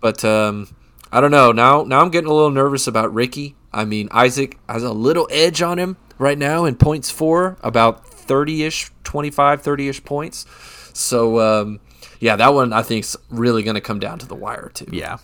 But 0.00 0.24
um, 0.24 0.68
I 1.10 1.20
don't 1.20 1.30
know. 1.30 1.50
Now 1.50 1.82
now 1.82 2.02
I'm 2.02 2.10
getting 2.10 2.30
a 2.30 2.34
little 2.34 2.50
nervous 2.50 2.86
about 2.86 3.12
Ricky. 3.12 3.56
I 3.74 3.84
mean, 3.84 4.08
Isaac 4.12 4.58
has 4.68 4.82
a 4.82 4.92
little 4.92 5.28
edge 5.30 5.60
on 5.62 5.78
him 5.78 5.96
right 6.18 6.38
now 6.38 6.64
in 6.64 6.76
points 6.76 7.10
for 7.10 7.58
about 7.62 8.06
30-ish, 8.06 8.90
25, 9.02 9.62
30-ish 9.62 10.04
points. 10.04 10.46
So 10.92 11.40
um, 11.40 11.80
yeah, 12.20 12.36
that 12.36 12.54
one 12.54 12.72
I 12.72 12.82
think 12.82 13.04
is 13.04 13.16
really 13.30 13.62
going 13.62 13.74
to 13.74 13.80
come 13.80 13.98
down 13.98 14.18
to 14.20 14.26
the 14.26 14.34
wire 14.34 14.70
too. 14.72 14.86
Yeah. 14.90 15.18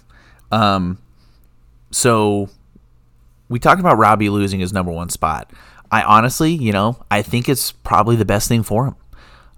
Um, 0.50 0.98
so 1.90 2.50
we 3.48 3.58
talked 3.58 3.80
about 3.80 3.98
Robbie 3.98 4.28
losing 4.28 4.60
his 4.60 4.72
number 4.72 4.92
one 4.92 5.08
spot. 5.08 5.52
I 5.90 6.02
honestly, 6.02 6.52
you 6.52 6.72
know, 6.72 7.04
I 7.10 7.22
think 7.22 7.48
it's 7.48 7.72
probably 7.72 8.16
the 8.16 8.24
best 8.24 8.48
thing 8.48 8.62
for 8.62 8.86
him. 8.86 8.96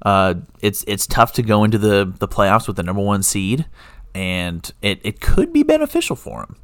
Uh, 0.03 0.35
it's 0.61 0.85
it's 0.89 1.07
tough 1.07 1.33
to 1.35 1.43
go 1.43 1.63
into 1.63 1.79
the 1.79 2.13
the 2.19 2.27
playoffs 2.27 2.67
with 2.67 2.77
the 2.77 2.83
number 2.83 3.03
one 3.03 3.23
seed, 3.23 3.67
and 4.15 4.73
it, 4.83 5.01
it 5.05 5.21
could 5.21 5.53
be 5.53 5.63
beneficial 5.63 6.17
for 6.17 6.41
him. 6.41 6.57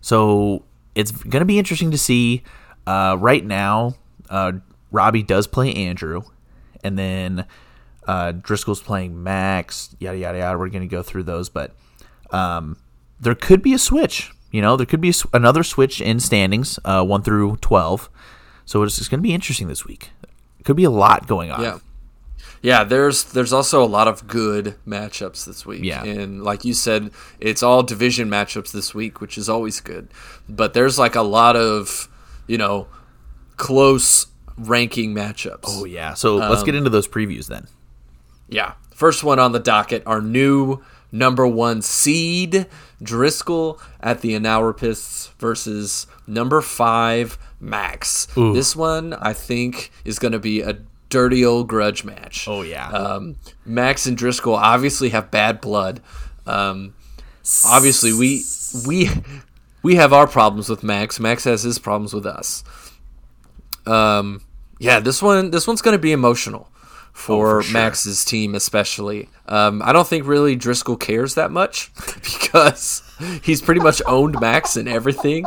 So 0.00 0.64
it's 0.98 1.12
going 1.12 1.40
to 1.40 1.46
be 1.46 1.58
interesting 1.58 1.92
to 1.92 1.98
see. 1.98 2.42
Uh, 2.86 3.16
right 3.20 3.44
now, 3.44 3.94
uh, 4.28 4.52
Robbie 4.90 5.22
does 5.22 5.46
play 5.46 5.72
Andrew, 5.72 6.22
and 6.82 6.98
then 6.98 7.46
uh, 8.06 8.32
Driscoll's 8.32 8.82
playing 8.82 9.22
Max. 9.22 9.94
Yada 10.00 10.18
yada 10.18 10.38
yada. 10.38 10.58
We're 10.58 10.70
going 10.70 10.82
to 10.82 10.88
go 10.88 11.02
through 11.02 11.22
those, 11.22 11.48
but 11.48 11.76
um, 12.30 12.76
there 13.20 13.34
could 13.36 13.62
be 13.62 13.74
a 13.74 13.78
switch. 13.78 14.32
You 14.50 14.60
know, 14.60 14.76
there 14.76 14.86
could 14.86 15.00
be 15.00 15.10
a 15.10 15.14
another 15.32 15.62
switch 15.62 16.00
in 16.00 16.18
standings, 16.18 16.78
uh, 16.84 17.04
one 17.04 17.22
through 17.22 17.58
twelve. 17.60 18.10
So 18.64 18.82
it's, 18.82 18.98
it's 18.98 19.08
going 19.08 19.20
to 19.20 19.22
be 19.22 19.34
interesting 19.34 19.68
this 19.68 19.86
week. 19.86 20.10
Could 20.64 20.76
be 20.76 20.84
a 20.84 20.90
lot 20.90 21.26
going 21.26 21.50
on. 21.50 21.62
Yeah. 21.62 21.78
Yeah, 22.62 22.84
there's 22.84 23.24
there's 23.24 23.52
also 23.52 23.82
a 23.82 23.86
lot 23.86 24.08
of 24.08 24.26
good 24.26 24.76
matchups 24.86 25.44
this 25.44 25.64
week. 25.64 25.84
Yeah. 25.84 26.04
And 26.04 26.42
like 26.42 26.64
you 26.64 26.74
said, 26.74 27.10
it's 27.40 27.62
all 27.62 27.82
division 27.82 28.28
matchups 28.28 28.72
this 28.72 28.94
week, 28.94 29.20
which 29.20 29.38
is 29.38 29.48
always 29.48 29.80
good. 29.80 30.08
But 30.48 30.74
there's 30.74 30.98
like 30.98 31.14
a 31.14 31.22
lot 31.22 31.56
of, 31.56 32.08
you 32.46 32.58
know, 32.58 32.88
close 33.56 34.26
ranking 34.56 35.14
matchups. 35.14 35.64
Oh 35.66 35.84
yeah. 35.84 36.14
So 36.14 36.36
let's 36.36 36.62
get 36.62 36.74
um, 36.74 36.78
into 36.78 36.90
those 36.90 37.08
previews 37.08 37.46
then. 37.46 37.68
Yeah. 38.48 38.74
First 38.94 39.22
one 39.22 39.38
on 39.38 39.52
the 39.52 39.60
docket, 39.60 40.02
our 40.06 40.20
new 40.20 40.82
number 41.12 41.46
one 41.46 41.82
seed, 41.82 42.66
Driscoll 43.02 43.80
at 44.00 44.20
the 44.20 44.32
Anauropists 44.32 45.32
versus 45.38 46.06
number 46.26 46.60
five, 46.60 47.38
Max. 47.60 48.26
This 48.34 48.74
one, 48.74 49.14
I 49.14 49.32
think, 49.32 49.90
is 50.04 50.18
going 50.18 50.32
to 50.32 50.38
be 50.38 50.60
a 50.62 50.78
dirty 51.08 51.44
old 51.44 51.68
grudge 51.68 52.04
match. 52.04 52.46
Oh, 52.48 52.62
yeah. 52.62 52.88
Um, 52.88 53.36
Max 53.64 54.06
and 54.06 54.16
Driscoll 54.16 54.54
obviously 54.54 55.10
have 55.10 55.30
bad 55.30 55.60
blood. 55.60 56.00
Um, 56.46 56.94
obviously, 57.64 58.12
we 58.12 58.44
we 58.86 59.10
we 59.82 59.96
have 59.96 60.12
our 60.12 60.26
problems 60.26 60.68
with 60.68 60.82
Max. 60.82 61.20
Max 61.20 61.44
has 61.44 61.62
his 61.62 61.78
problems 61.78 62.12
with 62.12 62.26
us. 62.26 62.64
Um, 63.86 64.42
yeah, 64.78 65.00
this 65.00 65.22
one 65.22 65.50
this 65.50 65.66
one's 65.66 65.82
going 65.82 65.96
to 65.96 66.02
be 66.02 66.12
emotional 66.12 66.70
for, 67.12 67.62
sure. 67.62 67.72
Max's 67.72 68.24
team, 68.24 68.54
especially. 68.54 69.28
Um, 69.46 69.82
I 69.84 69.92
don't 69.92 70.06
think 70.06 70.26
really 70.26 70.54
Driscoll 70.54 70.96
cares 70.96 71.34
that 71.34 71.50
much 71.50 71.92
because 72.22 73.02
he's 73.42 73.60
pretty 73.60 73.80
much 73.80 74.00
owned 74.06 74.38
Max 74.40 74.76
and 74.76 74.88
everything. 74.88 75.44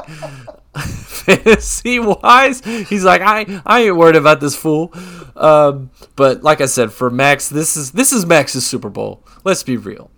Fantasy 0.78 2.00
wise, 2.00 2.62
he's 2.62 3.04
like, 3.04 3.22
I, 3.22 3.62
I 3.66 3.82
ain't 3.82 3.96
worried 3.96 4.16
about 4.16 4.40
this 4.40 4.56
fool. 4.56 4.94
Um, 5.36 5.92
but 6.16 6.44
like 6.44 6.62
I 6.62 6.66
said, 6.66 6.94
for 6.94 7.10
Max, 7.10 7.50
this 7.50 7.76
is 7.76 7.92
this 7.92 8.14
is 8.14 8.26
Max's 8.26 8.66
Super 8.66 8.90
Bowl. 8.90 9.26
Let's 9.44 9.64
be 9.64 9.78
real. 9.78 10.10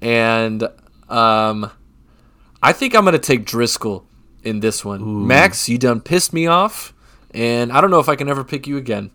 And 0.00 0.64
um, 1.08 1.70
I 2.62 2.72
think 2.72 2.94
I'm 2.94 3.04
gonna 3.04 3.18
take 3.18 3.44
Driscoll 3.44 4.06
in 4.44 4.60
this 4.60 4.84
one. 4.84 5.26
Max, 5.26 5.68
you 5.68 5.78
done 5.78 6.00
pissed 6.00 6.32
me 6.32 6.46
off, 6.46 6.94
and 7.32 7.72
I 7.72 7.80
don't 7.80 7.90
know 7.90 8.00
if 8.00 8.08
I 8.08 8.16
can 8.16 8.28
ever 8.28 8.44
pick 8.44 8.66
you 8.66 8.76
again. 8.76 9.10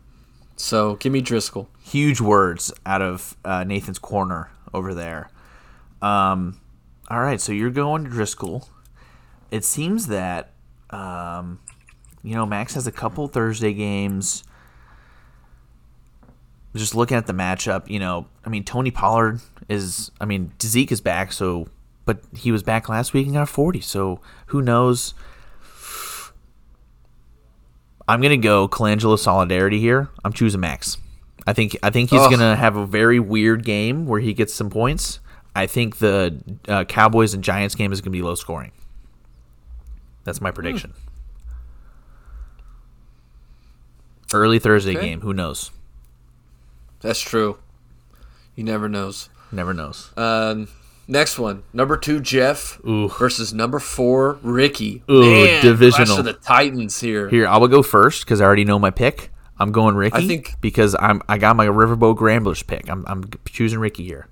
So 0.57 0.95
give 0.95 1.13
me 1.13 1.21
Driscoll. 1.21 1.69
Huge 1.81 2.19
words 2.19 2.73
out 2.85 3.01
of 3.01 3.37
uh, 3.45 3.63
Nathan's 3.63 3.99
corner 3.99 4.49
over 4.73 4.93
there. 4.93 5.29
Um, 6.01 6.59
all 7.09 7.19
right, 7.21 7.39
so 7.39 7.51
you're 7.51 7.69
going 7.69 8.03
to 8.03 8.09
Driscoll. 8.09 8.67
It 9.51 9.63
seems 9.63 10.07
that 10.07 10.51
um, 10.89 11.59
you 12.23 12.35
know 12.35 12.45
Max 12.45 12.73
has 12.73 12.87
a 12.87 12.91
couple 12.91 13.27
Thursday 13.27 13.73
games. 13.73 14.43
Just 16.75 16.93
looking 16.93 17.17
at 17.17 17.25
the 17.25 17.33
matchup, 17.33 17.89
you 17.89 17.97
know, 17.97 18.27
I 18.45 18.49
mean 18.49 18.63
Tony 18.63 18.91
Pollard 18.91 19.41
is, 19.67 20.11
I 20.21 20.25
mean 20.25 20.51
Zeke 20.61 20.91
is 20.91 21.01
back, 21.01 21.31
so 21.31 21.69
but 22.05 22.19
he 22.35 22.51
was 22.51 22.63
back 22.63 22.87
last 22.87 23.13
week 23.13 23.25
and 23.25 23.35
got 23.35 23.49
40, 23.49 23.81
so 23.81 24.21
who 24.47 24.61
knows? 24.61 25.13
I'm 28.07 28.21
gonna 28.21 28.37
go 28.37 28.67
Colangelo 28.67 29.19
Solidarity 29.19 29.79
here. 29.79 30.09
I'm 30.23 30.31
choosing 30.31 30.61
Max. 30.61 30.97
I 31.45 31.53
think 31.53 31.77
I 31.83 31.89
think 31.89 32.09
he's 32.09 32.21
Ugh. 32.21 32.31
gonna 32.31 32.55
have 32.55 32.75
a 32.75 32.85
very 32.85 33.19
weird 33.19 33.63
game 33.65 34.05
where 34.05 34.19
he 34.19 34.33
gets 34.33 34.53
some 34.53 34.69
points. 34.69 35.19
I 35.55 35.67
think 35.67 35.97
the 35.97 36.41
uh, 36.67 36.85
Cowboys 36.85 37.33
and 37.33 37.43
Giants 37.43 37.75
game 37.75 37.91
is 37.91 37.99
gonna 37.99 38.11
be 38.11 38.21
low 38.21 38.35
scoring. 38.35 38.71
That's 40.27 40.41
my 40.41 40.51
prediction. 40.51 40.93
Early 44.33 44.59
Thursday 44.59 44.97
Okay. 44.97 45.07
game. 45.07 45.21
Who 45.21 45.33
knows? 45.33 45.71
That's 46.99 47.21
true. 47.21 47.59
You 48.53 48.65
never 48.65 48.89
knows. 48.89 49.29
Never 49.53 49.73
knows. 49.73 50.11
Um, 50.17 50.67
next 51.07 51.39
one, 51.39 51.63
number 51.71 51.95
two 51.95 52.19
Jeff 52.19 52.77
Ooh. 52.85 53.07
versus 53.07 53.53
number 53.53 53.79
four 53.79 54.37
Ricky. 54.43 55.01
Ooh, 55.09 55.45
Man, 55.45 55.63
divisional. 55.63 56.21
the 56.23 56.33
Titans 56.33 56.99
here. 56.99 57.29
Here, 57.29 57.47
I 57.47 57.55
will 57.55 57.69
go 57.69 57.81
first 57.81 58.25
because 58.25 58.41
I 58.41 58.43
already 58.43 58.65
know 58.65 58.77
my 58.79 58.89
pick. 58.91 59.31
I'm 59.57 59.71
going 59.71 59.95
Ricky. 59.95 60.17
I 60.17 60.27
think- 60.27 60.55
because 60.59 60.93
I'm 60.99 61.21
I 61.29 61.37
got 61.37 61.55
my 61.55 61.67
Riverboat 61.67 62.17
Gramblers 62.17 62.67
pick. 62.67 62.89
I'm 62.89 63.05
I'm 63.07 63.29
choosing 63.45 63.79
Ricky 63.79 64.03
here. 64.03 64.27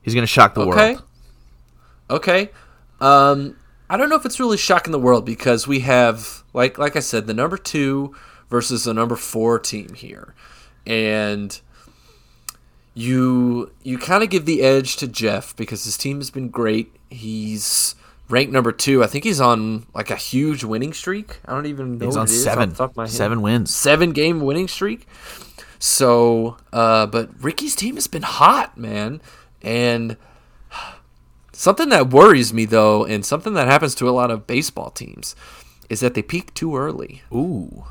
He's 0.00 0.14
gonna 0.14 0.26
shock 0.26 0.54
the 0.54 0.62
Okay. 0.62 0.94
world. 0.94 1.02
Okay. 2.10 2.46
Okay. 2.46 2.50
Um, 3.02 3.56
I 3.94 3.96
don't 3.96 4.08
know 4.08 4.16
if 4.16 4.26
it's 4.26 4.40
really 4.40 4.56
shocking 4.56 4.90
the 4.90 4.98
world 4.98 5.24
because 5.24 5.68
we 5.68 5.78
have, 5.80 6.42
like, 6.52 6.78
like 6.78 6.96
I 6.96 6.98
said, 6.98 7.28
the 7.28 7.32
number 7.32 7.56
two 7.56 8.12
versus 8.50 8.82
the 8.82 8.92
number 8.92 9.14
four 9.14 9.60
team 9.60 9.94
here, 9.94 10.34
and 10.84 11.60
you 12.92 13.70
you 13.84 13.96
kind 13.98 14.24
of 14.24 14.30
give 14.30 14.46
the 14.46 14.62
edge 14.62 14.96
to 14.96 15.06
Jeff 15.06 15.54
because 15.54 15.84
his 15.84 15.96
team 15.96 16.16
has 16.16 16.28
been 16.28 16.48
great. 16.48 16.92
He's 17.08 17.94
ranked 18.28 18.52
number 18.52 18.72
two. 18.72 19.04
I 19.04 19.06
think 19.06 19.22
he's 19.22 19.40
on 19.40 19.86
like 19.94 20.10
a 20.10 20.16
huge 20.16 20.64
winning 20.64 20.92
streak. 20.92 21.38
I 21.44 21.52
don't 21.52 21.66
even 21.66 21.96
know 21.96 22.06
He's 22.06 22.16
what 22.16 22.22
on 22.22 22.26
it 22.26 22.32
is 22.32 22.46
off 22.48 22.52
seven, 22.52 22.70
the 22.70 22.88
my 22.96 23.06
seven 23.06 23.42
wins. 23.42 23.72
seven 23.72 24.10
game 24.10 24.40
winning 24.40 24.66
streak. 24.66 25.06
So, 25.78 26.56
uh, 26.72 27.06
but 27.06 27.30
Ricky's 27.40 27.76
team 27.76 27.94
has 27.94 28.08
been 28.08 28.22
hot, 28.22 28.76
man, 28.76 29.20
and 29.62 30.16
something 31.54 31.88
that 31.90 32.10
worries 32.10 32.52
me 32.52 32.64
though, 32.64 33.04
and 33.04 33.24
something 33.24 33.54
that 33.54 33.68
happens 33.68 33.94
to 33.96 34.08
a 34.08 34.12
lot 34.12 34.30
of 34.30 34.46
baseball 34.46 34.90
teams, 34.90 35.34
is 35.88 36.00
that 36.00 36.14
they 36.14 36.22
peak 36.22 36.52
too 36.54 36.76
early. 36.76 37.22
Ooh, 37.32 37.84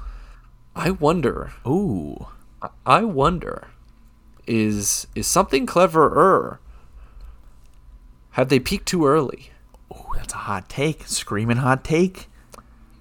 I 0.76 0.92
wonder. 0.92 1.54
ooh. 1.68 2.28
I 2.86 3.04
wonder, 3.04 3.68
is 4.48 5.08
is 5.16 5.28
something 5.28 5.66
cleverer? 5.66 6.60
Have 8.32 8.50
they 8.50 8.60
peaked 8.60 8.88
too 8.88 9.06
early? 9.06 9.52
Ooh, 9.92 10.14
that's 10.16 10.34
a 10.34 10.38
hot 10.38 10.70
take. 10.70 11.06
Screaming 11.08 11.58
hot 11.58 11.84
take. 11.84 12.30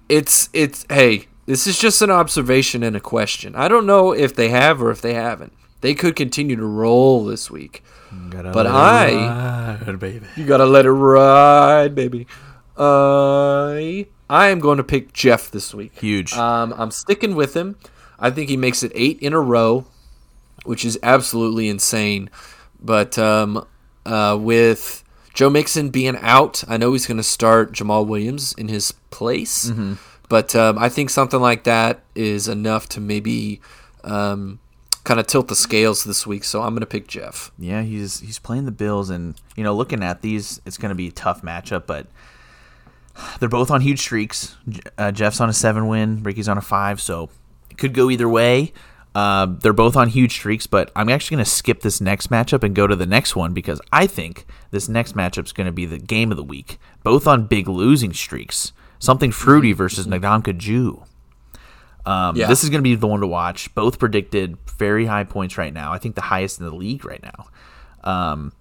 It's 0.09 0.49
it's 0.53 0.85
hey, 0.89 1.27
this 1.45 1.65
is 1.65 1.79
just 1.79 2.01
an 2.01 2.11
observation 2.11 2.83
and 2.83 2.95
a 2.95 2.99
question. 2.99 3.55
I 3.55 3.67
don't 3.67 3.85
know 3.85 4.11
if 4.11 4.35
they 4.35 4.49
have 4.49 4.81
or 4.81 4.91
if 4.91 5.01
they 5.01 5.13
haven't. 5.13 5.53
They 5.83 5.93
could 5.93 6.15
continue 6.15 6.55
to 6.55 6.65
roll 6.65 7.25
this 7.25 7.51
week. 7.51 7.83
But 8.53 8.67
I- 8.67 9.91
baby. 9.99 10.25
You 10.37 10.45
gotta 10.45 10.65
let 10.65 10.85
it 10.85 10.91
ride, 10.91 11.93
baby. 11.93 12.25
I 12.77 14.07
I 14.29 14.47
am 14.47 14.59
going 14.59 14.77
to 14.77 14.83
pick 14.83 15.13
Jeff 15.13 15.51
this 15.51 15.73
week. 15.73 15.91
Huge. 15.99 16.33
Um, 16.33 16.73
I'm 16.77 16.89
sticking 16.89 17.35
with 17.35 17.53
him. 17.53 17.75
I 18.17 18.29
think 18.31 18.49
he 18.49 18.57
makes 18.57 18.81
it 18.81 18.91
eight 18.95 19.19
in 19.19 19.33
a 19.33 19.39
row, 19.39 19.85
which 20.63 20.85
is 20.85 20.97
absolutely 21.03 21.67
insane. 21.67 22.29
But 22.81 23.17
um, 23.19 23.65
uh, 24.05 24.37
with 24.39 25.03
Joe 25.33 25.49
Mixon 25.49 25.89
being 25.89 26.15
out, 26.21 26.63
I 26.67 26.77
know 26.77 26.93
he's 26.93 27.05
going 27.05 27.17
to 27.17 27.23
start 27.23 27.73
Jamaal 27.73 28.07
Williams 28.07 28.53
in 28.57 28.69
his 28.69 28.93
place. 29.11 29.69
But 30.29 30.55
um, 30.55 30.79
I 30.79 30.87
think 30.89 31.09
something 31.09 31.41
like 31.41 31.65
that 31.65 32.01
is 32.15 32.47
enough 32.47 32.87
to 32.89 33.01
maybe 33.01 33.59
um, 34.03 34.59
kind 35.03 35.19
of 35.19 35.27
tilt 35.27 35.47
the 35.47 35.55
scales 35.55 36.03
this 36.03 36.25
week. 36.25 36.43
So 36.43 36.61
I'm 36.61 36.71
going 36.71 36.81
to 36.81 36.85
pick 36.85 37.07
Jeff. 37.07 37.51
Yeah, 37.57 37.81
he's 37.81 38.19
he's 38.19 38.39
playing 38.39 38.65
the 38.65 38.71
Bills, 38.71 39.09
and 39.09 39.39
you 39.55 39.63
know, 39.63 39.73
looking 39.73 40.03
at 40.03 40.21
these, 40.21 40.61
it's 40.65 40.77
going 40.77 40.89
to 40.89 40.95
be 40.95 41.07
a 41.07 41.11
tough 41.11 41.41
matchup. 41.41 41.85
But 41.87 42.07
they're 43.39 43.49
both 43.49 43.71
on 43.71 43.81
huge 43.81 43.99
streaks. 43.99 44.55
Uh, 44.97 45.11
Jeff's 45.11 45.41
on 45.41 45.49
a 45.49 45.53
seven 45.53 45.87
win, 45.87 46.23
Ricky's 46.23 46.49
on 46.49 46.57
a 46.57 46.61
five, 46.61 47.01
so 47.01 47.29
it 47.69 47.77
could 47.77 47.93
go 47.93 48.09
either 48.09 48.29
way. 48.29 48.73
Uh, 49.15 49.45
they're 49.45 49.73
both 49.73 49.95
on 49.95 50.09
huge 50.09 50.33
streaks, 50.33 50.65
but 50.65 50.91
I'm 50.95 51.09
actually 51.09 51.35
going 51.35 51.45
to 51.45 51.51
skip 51.51 51.81
this 51.81 52.01
next 52.01 52.31
matchup 52.31 52.63
and 52.63 52.73
go 52.73 52.87
to 52.87 52.95
the 52.95 53.05
next 53.05 53.35
one 53.35 53.53
because 53.53 53.79
I 53.91 54.07
think 54.07 54.45
this 54.71 54.89
next 54.89 55.15
matchup 55.15 55.45
is 55.45 55.51
going 55.51 55.67
to 55.67 55.71
be 55.71 55.85
the 55.85 55.99
game 55.99 56.31
of 56.31 56.37
the 56.37 56.43
week. 56.43 56.79
Both 57.03 57.27
on 57.27 57.45
big 57.45 57.67
losing 57.67 58.11
streaks. 58.13 58.73
Something 58.97 59.31
fruity 59.31 59.71
versus 59.71 60.07
Nagamka 60.07 60.57
Jew. 60.57 61.03
Um, 62.05 62.35
Yeah. 62.35 62.47
This 62.47 62.63
is 62.63 62.69
going 62.69 62.79
to 62.79 62.83
be 62.83 62.95
the 62.95 63.07
one 63.07 63.21
to 63.21 63.27
watch. 63.27 63.73
Both 63.75 63.99
predicted 63.99 64.57
very 64.77 65.05
high 65.05 65.23
points 65.23 65.57
right 65.57 65.73
now. 65.73 65.93
I 65.93 65.97
think 65.97 66.15
the 66.15 66.21
highest 66.21 66.59
in 66.59 66.65
the 66.65 66.75
league 66.75 67.05
right 67.05 67.23
now. 67.23 67.47
Um, 68.03 68.51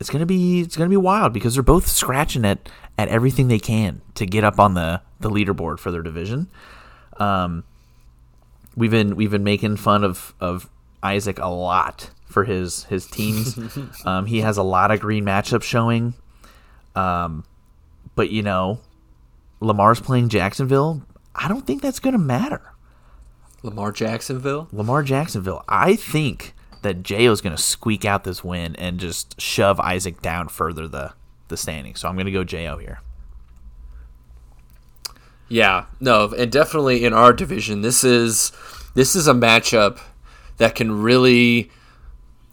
it's 0.00 0.10
gonna 0.10 0.26
be 0.26 0.60
it's 0.60 0.76
gonna 0.76 0.90
be 0.90 0.96
wild 0.96 1.32
because 1.32 1.54
they're 1.54 1.62
both 1.62 1.86
scratching 1.86 2.44
at 2.44 2.68
at 2.98 3.08
everything 3.08 3.48
they 3.48 3.58
can 3.60 4.02
to 4.16 4.26
get 4.26 4.44
up 4.44 4.58
on 4.60 4.74
the 4.74 5.00
the 5.20 5.30
leaderboard 5.30 5.78
for 5.78 5.90
their 5.90 6.02
division. 6.02 6.48
Um, 7.16 7.64
we've 8.76 8.90
been 8.90 9.16
we've 9.16 9.30
been 9.30 9.44
making 9.44 9.76
fun 9.76 10.04
of 10.04 10.34
of 10.40 10.68
Isaac 11.02 11.38
a 11.38 11.48
lot 11.48 12.10
for 12.26 12.44
his 12.44 12.84
his 12.84 13.06
teams. 13.06 13.58
um, 14.04 14.26
he 14.26 14.40
has 14.40 14.58
a 14.58 14.62
lot 14.62 14.90
of 14.90 15.00
green 15.00 15.24
matchups 15.24 15.62
showing. 15.62 16.14
Um, 16.94 17.44
but 18.14 18.30
you 18.30 18.42
know, 18.42 18.80
Lamar's 19.60 20.00
playing 20.00 20.28
Jacksonville. 20.28 21.02
I 21.34 21.48
don't 21.48 21.66
think 21.66 21.82
that's 21.82 22.00
gonna 22.00 22.18
matter. 22.18 22.74
Lamar 23.62 23.92
Jacksonville. 23.92 24.68
Lamar 24.72 25.02
Jacksonville. 25.02 25.64
I 25.68 25.96
think 25.96 26.54
that 26.82 27.02
J.O.'s 27.02 27.40
going 27.40 27.56
to 27.56 27.62
squeak 27.62 28.04
out 28.04 28.24
this 28.24 28.44
win 28.44 28.76
and 28.76 29.00
just 29.00 29.40
shove 29.40 29.80
Isaac 29.80 30.20
down 30.20 30.48
further 30.48 30.86
the 30.86 31.14
the 31.48 31.56
standing. 31.56 31.94
So 31.94 32.06
I'm 32.08 32.14
going 32.14 32.26
to 32.26 32.32
go 32.32 32.44
J.O. 32.44 32.76
here. 32.76 33.00
Yeah, 35.48 35.86
no, 36.00 36.32
and 36.32 36.50
definitely 36.52 37.04
in 37.04 37.12
our 37.12 37.32
division, 37.32 37.80
this 37.82 38.04
is 38.04 38.52
this 38.94 39.16
is 39.16 39.26
a 39.26 39.32
matchup 39.32 39.98
that 40.58 40.74
can 40.74 41.02
really 41.02 41.70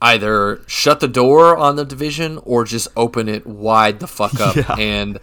either 0.02 0.62
shut 0.68 1.00
the 1.00 1.08
door 1.08 1.56
on 1.58 1.76
the 1.76 1.86
division 1.86 2.40
or 2.44 2.64
just 2.64 2.88
open 2.96 3.30
it 3.30 3.46
wide 3.46 4.00
the 4.00 4.08
fuck 4.08 4.40
up. 4.40 4.56
Yeah. 4.62 4.76
And 4.78 5.20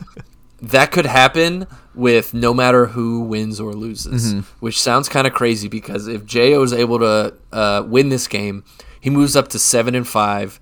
that 0.61 0.91
could 0.91 1.07
happen 1.07 1.67
with 1.95 2.35
no 2.35 2.53
matter 2.55 2.87
who 2.87 3.21
wins 3.21 3.61
or 3.61 3.73
loses, 3.73 4.35
which 4.61 4.81
sounds 4.81 5.09
kind 5.09 5.27
of 5.27 5.33
crazy 5.33 5.69
because 5.69 6.07
if 6.09 6.25
Jo 6.25 6.63
is 6.63 6.73
able 6.73 6.99
to 6.99 7.35
uh, 7.53 7.83
win 7.87 8.09
this 8.09 8.27
game, 8.29 8.65
he 9.01 9.11
moves 9.11 9.37
up 9.37 9.49
to 9.49 9.59
seven 9.59 9.95
and 9.95 10.07
five, 10.07 10.61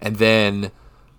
and 0.00 0.16
then 0.16 0.70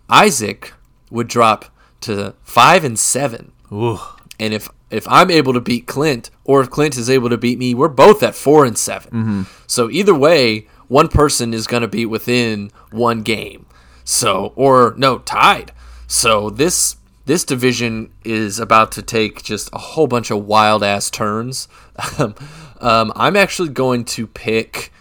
Isaac 0.10 0.74
would 1.10 1.28
drop 1.28 1.66
to 2.02 2.36
five 2.44 2.84
and 2.84 2.98
seven. 3.00 3.52
Ooh. 3.72 4.00
And 4.40 4.54
if 4.54 4.70
if 4.90 5.08
I'm 5.10 5.30
able 5.30 5.54
to 5.54 5.62
beat 5.62 5.86
Clint, 5.86 6.30
or 6.46 6.62
if 6.62 6.70
Clint 6.70 6.98
is 6.98 7.10
able 7.10 7.30
to 7.30 7.38
beat 7.38 7.60
me, 7.60 7.74
we're 7.74 7.90
both 7.90 8.24
at 8.24 8.36
four 8.36 8.64
and 8.66 8.78
7 8.78 9.46
So 9.68 9.90
either 9.90 10.16
way, 10.16 10.68
one 10.88 11.10
person 11.10 11.54
is 11.54 11.68
going 11.68 11.82
to 11.82 11.88
be 11.90 12.06
within 12.06 12.72
one 12.92 13.22
game. 13.22 13.66
So 14.06 14.54
or 14.56 14.94
no 14.98 15.18
tied. 15.20 15.74
So 16.08 16.50
this 16.50 16.96
this 17.28 17.44
division 17.44 18.10
is 18.24 18.58
about 18.58 18.92
to 18.94 19.02
take 19.02 19.44
just 19.44 19.70
a 19.74 19.78
whole 19.78 20.08
bunch 20.08 20.32
of 20.32 20.46
wild 20.46 20.82
ass 20.82 21.10
turns. 21.12 21.68
um, 22.18 23.12
I'm 23.16 23.36
actually 23.36 23.70
going 23.70 24.06
to 24.06 24.26
pick 24.28 24.92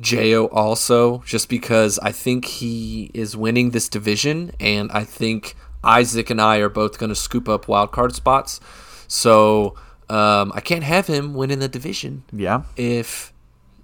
Jo 0.00 0.46
also, 0.46 1.18
just 1.26 1.48
because 1.48 1.98
I 1.98 2.12
think 2.12 2.44
he 2.44 3.10
is 3.12 3.36
winning 3.36 3.70
this 3.70 3.88
division, 3.88 4.52
and 4.60 4.90
I 4.92 5.02
think 5.04 5.54
Isaac 5.84 6.30
and 6.30 6.40
I 6.40 6.58
are 6.58 6.68
both 6.68 6.98
going 6.98 7.10
to 7.10 7.16
scoop 7.16 7.48
up 7.48 7.66
wild 7.66 7.90
card 7.90 8.14
spots. 8.14 8.60
So 9.08 9.74
um, 10.08 10.52
I 10.54 10.60
can't 10.60 10.84
have 10.84 11.08
him 11.08 11.34
winning 11.34 11.58
the 11.58 11.68
division 11.68 12.22
Yeah. 12.32 12.62
if 12.76 13.31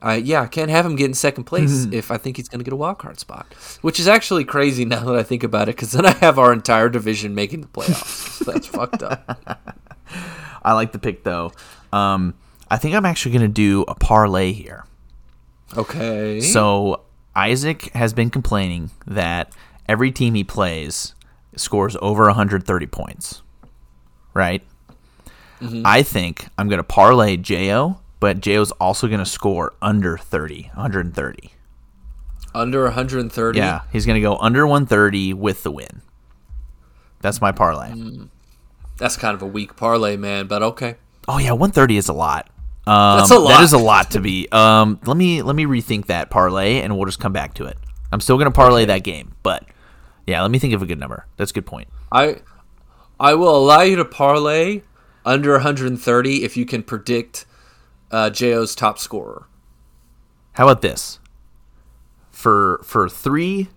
I 0.00 0.16
yeah 0.16 0.42
I 0.42 0.46
can't 0.46 0.70
have 0.70 0.86
him 0.86 0.96
get 0.96 1.06
in 1.06 1.14
second 1.14 1.44
place 1.44 1.86
if 1.90 2.10
I 2.10 2.18
think 2.18 2.36
he's 2.36 2.48
going 2.48 2.60
to 2.60 2.64
get 2.64 2.72
a 2.72 2.76
wild 2.76 2.98
card 2.98 3.18
spot, 3.18 3.52
which 3.82 3.98
is 3.98 4.06
actually 4.06 4.44
crazy 4.44 4.84
now 4.84 5.04
that 5.04 5.16
I 5.16 5.22
think 5.22 5.42
about 5.42 5.68
it, 5.68 5.76
because 5.76 5.92
then 5.92 6.06
I 6.06 6.12
have 6.12 6.38
our 6.38 6.52
entire 6.52 6.88
division 6.88 7.34
making 7.34 7.62
the 7.62 7.68
playoffs. 7.68 8.44
so 8.44 8.44
that's 8.52 8.66
fucked 8.66 9.02
up. 9.02 9.74
I 10.62 10.72
like 10.74 10.92
the 10.92 10.98
pick 10.98 11.24
though. 11.24 11.52
Um, 11.92 12.34
I 12.70 12.76
think 12.76 12.94
I'm 12.94 13.06
actually 13.06 13.32
going 13.32 13.42
to 13.42 13.48
do 13.48 13.84
a 13.88 13.94
parlay 13.94 14.52
here. 14.52 14.84
Okay. 15.76 16.40
So 16.40 17.02
Isaac 17.34 17.92
has 17.94 18.12
been 18.12 18.30
complaining 18.30 18.90
that 19.06 19.52
every 19.88 20.12
team 20.12 20.34
he 20.34 20.44
plays 20.44 21.14
scores 21.56 21.96
over 22.00 22.24
130 22.24 22.86
points. 22.86 23.42
Right? 24.34 24.62
I 25.60 26.02
think 26.04 26.46
I'm 26.56 26.68
going 26.68 26.78
to 26.78 26.84
parlay 26.84 27.36
Jo, 27.36 27.98
but 28.20 28.40
Jo's 28.40 28.70
also 28.72 29.06
going 29.06 29.20
to 29.20 29.26
score 29.26 29.74
under 29.82 30.16
30, 30.18 30.70
130. 30.74 31.52
under 32.54 32.84
130. 32.84 33.58
Yeah, 33.58 33.82
he's 33.92 34.06
going 34.06 34.14
to 34.16 34.20
go 34.20 34.36
under 34.38 34.66
130 34.66 35.34
with 35.34 35.62
the 35.62 35.70
win. 35.70 36.02
That's 37.20 37.40
my 37.40 37.52
parlay. 37.52 37.92
That's 38.96 39.16
kind 39.16 39.34
of 39.34 39.42
a 39.42 39.46
weak 39.46 39.76
parlay, 39.76 40.16
man, 40.16 40.46
but 40.46 40.62
okay. 40.62 40.96
Oh 41.28 41.38
yeah, 41.38 41.52
130 41.52 41.96
is 41.96 42.08
a 42.08 42.12
lot. 42.12 42.48
Um, 42.86 43.18
That's 43.18 43.30
a 43.30 43.38
lot. 43.38 43.62
is 43.62 43.72
a 43.74 43.78
lot 43.78 44.12
to 44.12 44.20
be. 44.20 44.48
Um, 44.50 44.98
let 45.04 45.16
me 45.16 45.42
let 45.42 45.54
me 45.54 45.66
rethink 45.66 46.06
that 46.06 46.30
parlay, 46.30 46.80
and 46.80 46.96
we'll 46.96 47.04
just 47.04 47.20
come 47.20 47.34
back 47.34 47.52
to 47.54 47.66
it. 47.66 47.76
I'm 48.10 48.20
still 48.20 48.36
going 48.38 48.46
to 48.46 48.50
parlay 48.50 48.86
that 48.86 49.04
game, 49.04 49.34
but 49.42 49.64
yeah, 50.26 50.40
let 50.40 50.50
me 50.50 50.58
think 50.58 50.72
of 50.72 50.80
a 50.80 50.86
good 50.86 50.98
number. 50.98 51.26
That's 51.36 51.50
a 51.50 51.54
good 51.54 51.66
point. 51.66 51.88
I 52.10 52.36
I 53.20 53.34
will 53.34 53.54
allow 53.54 53.82
you 53.82 53.96
to 53.96 54.06
parlay 54.06 54.82
under 55.26 55.52
130 55.52 56.44
if 56.44 56.56
you 56.56 56.64
can 56.64 56.82
predict 56.82 57.44
uh, 58.10 58.30
JO's 58.30 58.74
top 58.74 58.98
scorer. 58.98 59.46
How 60.52 60.68
about 60.68 60.82
this? 60.82 61.18
For 62.30 62.80
for 62.84 63.08
three, 63.08 63.68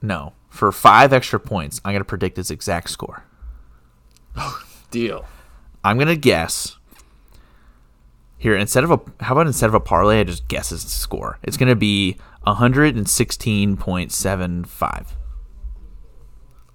no, 0.00 0.32
for 0.48 0.70
five 0.72 1.12
extra 1.12 1.40
points, 1.40 1.80
I'm 1.84 1.92
going 1.92 2.00
to 2.00 2.04
predict 2.04 2.36
his 2.36 2.50
exact 2.50 2.90
score. 2.90 3.24
Deal. 4.90 5.24
I'm 5.84 5.96
going 5.96 6.08
to 6.08 6.16
guess. 6.16 6.76
Here, 8.36 8.56
instead 8.56 8.84
of 8.84 8.90
a 8.92 9.00
how 9.24 9.34
about 9.34 9.48
instead 9.48 9.68
of 9.68 9.74
a 9.74 9.80
parlay, 9.80 10.20
I 10.20 10.24
just 10.24 10.48
guess 10.48 10.70
his 10.70 10.86
score. 10.86 11.38
It's 11.42 11.56
going 11.56 11.68
to 11.68 11.76
be 11.76 12.16
116.75. 12.46 15.06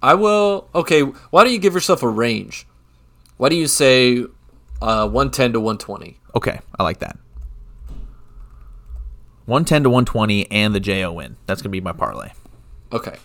I 0.02 0.14
will. 0.14 0.68
Okay, 0.74 1.00
why 1.00 1.44
don't 1.44 1.52
you 1.52 1.58
give 1.58 1.72
yourself 1.72 2.02
a 2.02 2.08
range? 2.08 2.66
Why 3.38 3.48
do 3.48 3.56
you 3.56 3.66
say 3.66 4.26
uh, 4.84 5.06
110 5.06 5.54
to 5.54 5.60
120? 5.60 6.18
Okay, 6.36 6.60
I 6.78 6.82
like 6.82 6.98
that. 6.98 7.16
110 9.46 9.84
to 9.84 9.90
120 9.90 10.50
and 10.50 10.74
the 10.74 10.80
JO 10.80 11.12
win. 11.12 11.36
That's 11.46 11.60
going 11.60 11.70
to 11.70 11.76
be 11.76 11.80
my 11.80 11.92
parlay. 11.92 12.30
Okay, 12.92 13.16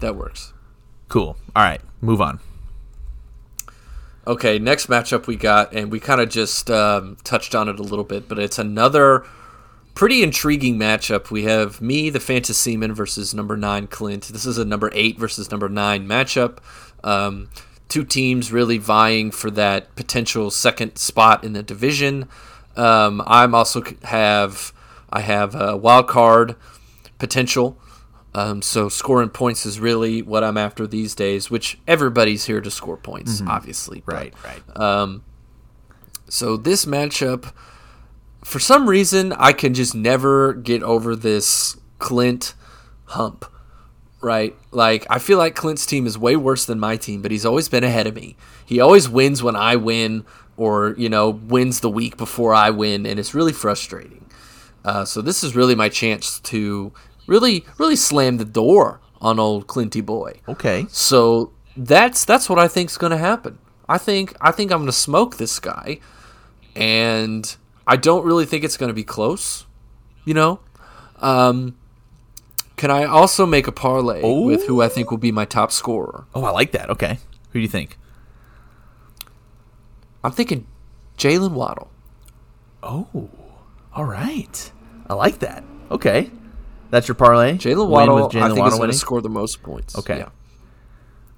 that 0.00 0.16
works. 0.16 0.52
Cool. 1.08 1.36
All 1.54 1.62
right, 1.62 1.80
move 2.00 2.20
on. 2.20 2.40
Okay, 4.26 4.58
next 4.58 4.86
matchup 4.86 5.26
we 5.26 5.34
got, 5.34 5.72
and 5.72 5.90
we 5.90 5.98
kind 5.98 6.20
of 6.20 6.28
just 6.28 6.70
um, 6.70 7.16
touched 7.24 7.54
on 7.54 7.68
it 7.68 7.80
a 7.80 7.82
little 7.82 8.04
bit, 8.04 8.28
but 8.28 8.38
it's 8.38 8.58
another 8.58 9.24
pretty 9.94 10.22
intriguing 10.22 10.78
matchup. 10.78 11.30
We 11.30 11.44
have 11.44 11.80
me, 11.80 12.10
the 12.10 12.20
Fantasy 12.20 12.76
Man, 12.76 12.94
versus 12.94 13.34
number 13.34 13.56
nine 13.56 13.86
Clint. 13.86 14.28
This 14.28 14.46
is 14.46 14.58
a 14.58 14.64
number 14.64 14.90
eight 14.92 15.18
versus 15.18 15.50
number 15.50 15.68
nine 15.68 16.06
matchup. 16.06 16.58
Um, 17.02 17.48
two 17.90 18.04
teams 18.04 18.50
really 18.52 18.78
vying 18.78 19.30
for 19.30 19.50
that 19.50 19.94
potential 19.96 20.50
second 20.50 20.96
spot 20.96 21.44
in 21.44 21.52
the 21.52 21.62
division. 21.62 22.26
Um, 22.76 23.22
I'm 23.26 23.54
also 23.54 23.82
have 24.04 24.72
I 25.12 25.20
have 25.20 25.54
a 25.54 25.76
wild 25.76 26.08
card 26.08 26.56
potential. 27.18 27.76
Um, 28.32 28.62
so 28.62 28.88
scoring 28.88 29.28
points 29.30 29.66
is 29.66 29.80
really 29.80 30.22
what 30.22 30.44
I'm 30.44 30.56
after 30.56 30.86
these 30.86 31.16
days, 31.16 31.50
which 31.50 31.78
everybody's 31.88 32.44
here 32.44 32.60
to 32.60 32.70
score 32.70 32.96
points, 32.96 33.42
obviously. 33.46 34.02
but- 34.06 34.14
Right, 34.14 34.34
right. 34.44 34.80
um, 34.80 35.24
so 36.28 36.56
this 36.56 36.84
matchup, 36.84 37.52
for 38.44 38.60
some 38.60 38.88
reason, 38.88 39.32
I 39.32 39.52
can 39.52 39.74
just 39.74 39.96
never 39.96 40.52
get 40.54 40.80
over 40.84 41.16
this 41.16 41.76
Clint 41.98 42.54
hump. 43.06 43.44
Right? 44.20 44.54
Like 44.70 45.06
I 45.08 45.18
feel 45.18 45.38
like 45.38 45.54
Clint's 45.54 45.86
team 45.86 46.06
is 46.06 46.18
way 46.18 46.36
worse 46.36 46.66
than 46.66 46.78
my 46.78 46.96
team, 46.96 47.22
but 47.22 47.30
he's 47.30 47.46
always 47.46 47.68
been 47.68 47.84
ahead 47.84 48.06
of 48.06 48.14
me. 48.14 48.36
He 48.66 48.80
always 48.80 49.08
wins 49.08 49.42
when 49.42 49.56
I 49.56 49.76
win, 49.76 50.24
or 50.56 50.94
you 50.98 51.08
know, 51.08 51.30
wins 51.30 51.80
the 51.80 51.90
week 51.90 52.16
before 52.16 52.54
I 52.54 52.70
win, 52.70 53.06
and 53.06 53.18
it's 53.18 53.34
really 53.34 53.52
frustrating. 53.52 54.26
Uh, 54.84 55.04
so 55.04 55.22
this 55.22 55.42
is 55.42 55.56
really 55.56 55.74
my 55.74 55.88
chance 55.88 56.40
to 56.40 56.92
really, 57.26 57.64
really 57.78 57.96
slam 57.96 58.36
the 58.36 58.44
door 58.44 59.00
on 59.20 59.38
old 59.38 59.66
Clinty 59.66 60.04
boy. 60.04 60.40
Okay. 60.48 60.86
So 60.90 61.52
that's 61.76 62.24
that's 62.24 62.48
what 62.48 62.58
I 62.58 62.68
think's 62.68 62.98
going 62.98 63.12
to 63.12 63.18
happen. 63.18 63.58
I 63.88 63.98
think 63.98 64.36
I 64.40 64.50
think 64.50 64.70
I'm 64.70 64.78
going 64.78 64.86
to 64.86 64.92
smoke 64.92 65.36
this 65.36 65.58
guy, 65.58 65.98
and 66.74 67.56
I 67.86 67.96
don't 67.96 68.24
really 68.24 68.46
think 68.46 68.64
it's 68.64 68.76
going 68.76 68.88
to 68.88 68.94
be 68.94 69.04
close. 69.04 69.66
You 70.24 70.34
know, 70.34 70.60
um, 71.20 71.76
can 72.80 72.90
I 72.90 73.04
also 73.04 73.44
make 73.44 73.66
a 73.66 73.72
parlay 73.72 74.22
with 74.22 74.66
who 74.66 74.80
I 74.80 74.88
think 74.88 75.10
will 75.10 75.18
be 75.18 75.30
my 75.30 75.44
top 75.44 75.70
scorer? 75.70 76.24
Oh, 76.34 76.44
I 76.44 76.50
like 76.50 76.72
that. 76.72 76.88
Okay. 76.88 77.18
Who 77.50 77.58
do 77.58 77.60
you 77.60 77.68
think? 77.68 77.98
I'm 80.24 80.32
thinking 80.32 80.66
Jaylen 81.18 81.50
Waddle. 81.50 81.90
Oh, 82.82 83.28
all 83.92 84.06
right. 84.06 84.72
I 85.10 85.12
like 85.12 85.40
that. 85.40 85.62
Okay. 85.90 86.30
That's 86.88 87.06
your 87.06 87.16
parlay. 87.16 87.58
Jaylen 87.58 87.86
Waddle, 87.86 88.30
Jaylen 88.30 88.42
I 88.44 88.46
think, 88.46 88.60
Waddle 88.60 88.72
is 88.72 88.78
going 88.78 88.90
to 88.92 88.96
score 88.96 89.20
the 89.20 89.28
most 89.28 89.62
points. 89.62 89.98
Okay. 89.98 90.16
Yeah. 90.16 90.30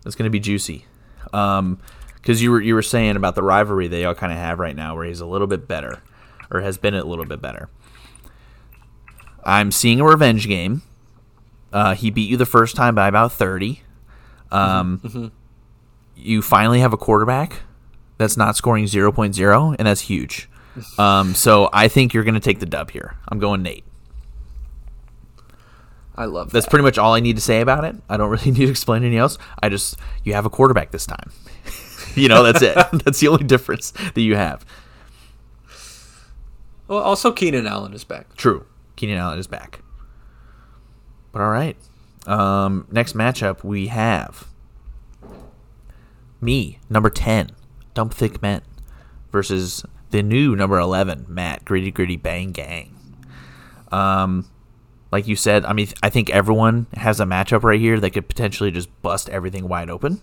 That's 0.05 0.15
going 0.15 0.27
to 0.27 0.31
be 0.31 0.39
juicy. 0.39 0.87
Um, 1.33 1.81
because 2.15 2.41
you 2.41 2.53
were 2.53 2.61
you 2.61 2.77
were 2.77 2.83
saying 2.83 3.17
about 3.17 3.35
the 3.35 3.43
rivalry 3.43 3.89
they 3.89 4.05
all 4.05 4.15
kind 4.15 4.31
of 4.31 4.39
have 4.39 4.61
right 4.61 4.77
now, 4.77 4.95
where 4.95 5.07
he's 5.07 5.21
a 5.21 5.27
little 5.27 5.49
bit 5.49 5.67
better, 5.67 6.05
or 6.53 6.61
has 6.61 6.79
been 6.79 6.95
a 6.95 7.03
little 7.03 7.25
bit 7.25 7.43
better. 7.43 7.69
I'm 9.43 9.73
seeing 9.73 9.99
a 9.99 10.05
revenge 10.05 10.47
game. 10.47 10.83
Uh, 11.73 11.95
he 11.95 12.11
beat 12.11 12.29
you 12.29 12.37
the 12.37 12.47
first 12.47 12.77
time 12.77 12.95
by 12.95 13.09
about 13.09 13.33
thirty. 13.33 13.83
Um, 14.51 15.33
you 16.15 16.43
finally 16.43 16.81
have 16.81 16.93
a 16.93 16.97
quarterback 16.99 17.63
that's 18.19 18.37
not 18.37 18.57
scoring 18.57 18.85
0.0, 18.85 19.77
and 19.79 19.87
that's 19.87 20.03
huge. 20.03 20.49
Um, 20.99 21.35
so 21.35 21.69
I 21.71 21.89
think 21.89 22.15
you're 22.15 22.25
going 22.25 22.33
to 22.33 22.41
take 22.41 22.59
the 22.59 22.65
dub 22.65 22.93
here. 22.93 23.19
I'm 23.29 23.39
going 23.39 23.63
Nate. 23.63 23.85
I 26.17 26.25
love 26.25 26.47
that. 26.47 26.55
That's 26.55 26.67
pretty 26.67 26.83
much 26.83 26.97
all 26.97 27.13
I 27.13 27.21
need 27.21 27.37
to 27.37 27.43
say 27.43 27.61
about 27.61 27.85
it. 27.85 27.95
I 28.09 28.17
don't 28.17 28.31
really 28.31 28.53
need 28.53 28.65
to 28.65 28.71
explain 28.71 29.03
anything 29.03 29.19
else. 29.19 29.37
I 29.63 29.69
just 29.69 29.99
you 30.25 30.33
have 30.33 30.47
a 30.47 30.51
quarterback 30.51 30.91
this 30.91 31.05
time. 31.05 31.31
you 32.15 32.27
know, 32.27 32.43
that's 32.43 32.63
it. 32.63 32.75
that's 33.05 33.21
the 33.21 33.29
only 33.29 33.45
difference 33.45 33.91
that 33.91 34.23
you 34.23 34.35
have. 34.35 34.65
Well, 36.89 37.01
also 37.01 37.33
Keenan 37.33 37.67
Allen 37.67 37.93
is 37.93 38.05
back. 38.05 38.35
True. 38.37 38.65
Keenan 38.97 39.19
Allen 39.19 39.39
is 39.39 39.47
back. 39.47 39.82
But 41.33 41.43
all 41.43 41.51
right. 41.51 41.77
Um, 42.27 42.87
next 42.93 43.15
matchup 43.15 43.65
we 43.65 43.89
have 43.89 44.47
me, 46.41 46.79
number 46.89 47.11
ten, 47.11 47.51
Dump 47.95 48.15
Thick 48.15 48.41
Men, 48.41 48.63
versus 49.33 49.85
the 50.11 50.23
new 50.23 50.55
number 50.55 50.79
eleven, 50.79 51.25
Matt, 51.29 51.65
Gritty 51.65 51.91
Gritty 51.91 52.17
Bang 52.17 52.53
Gang. 52.53 52.95
Um, 53.91 54.49
like 55.11 55.27
you 55.27 55.37
said, 55.37 55.65
I 55.65 55.73
mean, 55.73 55.89
I 56.03 56.11
think 56.11 56.31
everyone 56.31 56.87
has 56.95 57.21
a 57.21 57.25
matchup 57.25 57.63
right 57.63 57.81
here 57.81 57.99
that 58.01 58.11
could 58.11 58.29
potentially 58.29 58.71
just 58.71 58.89
bust 59.03 59.29
everything 59.29 59.69
wide 59.69 59.91
open. 59.91 60.21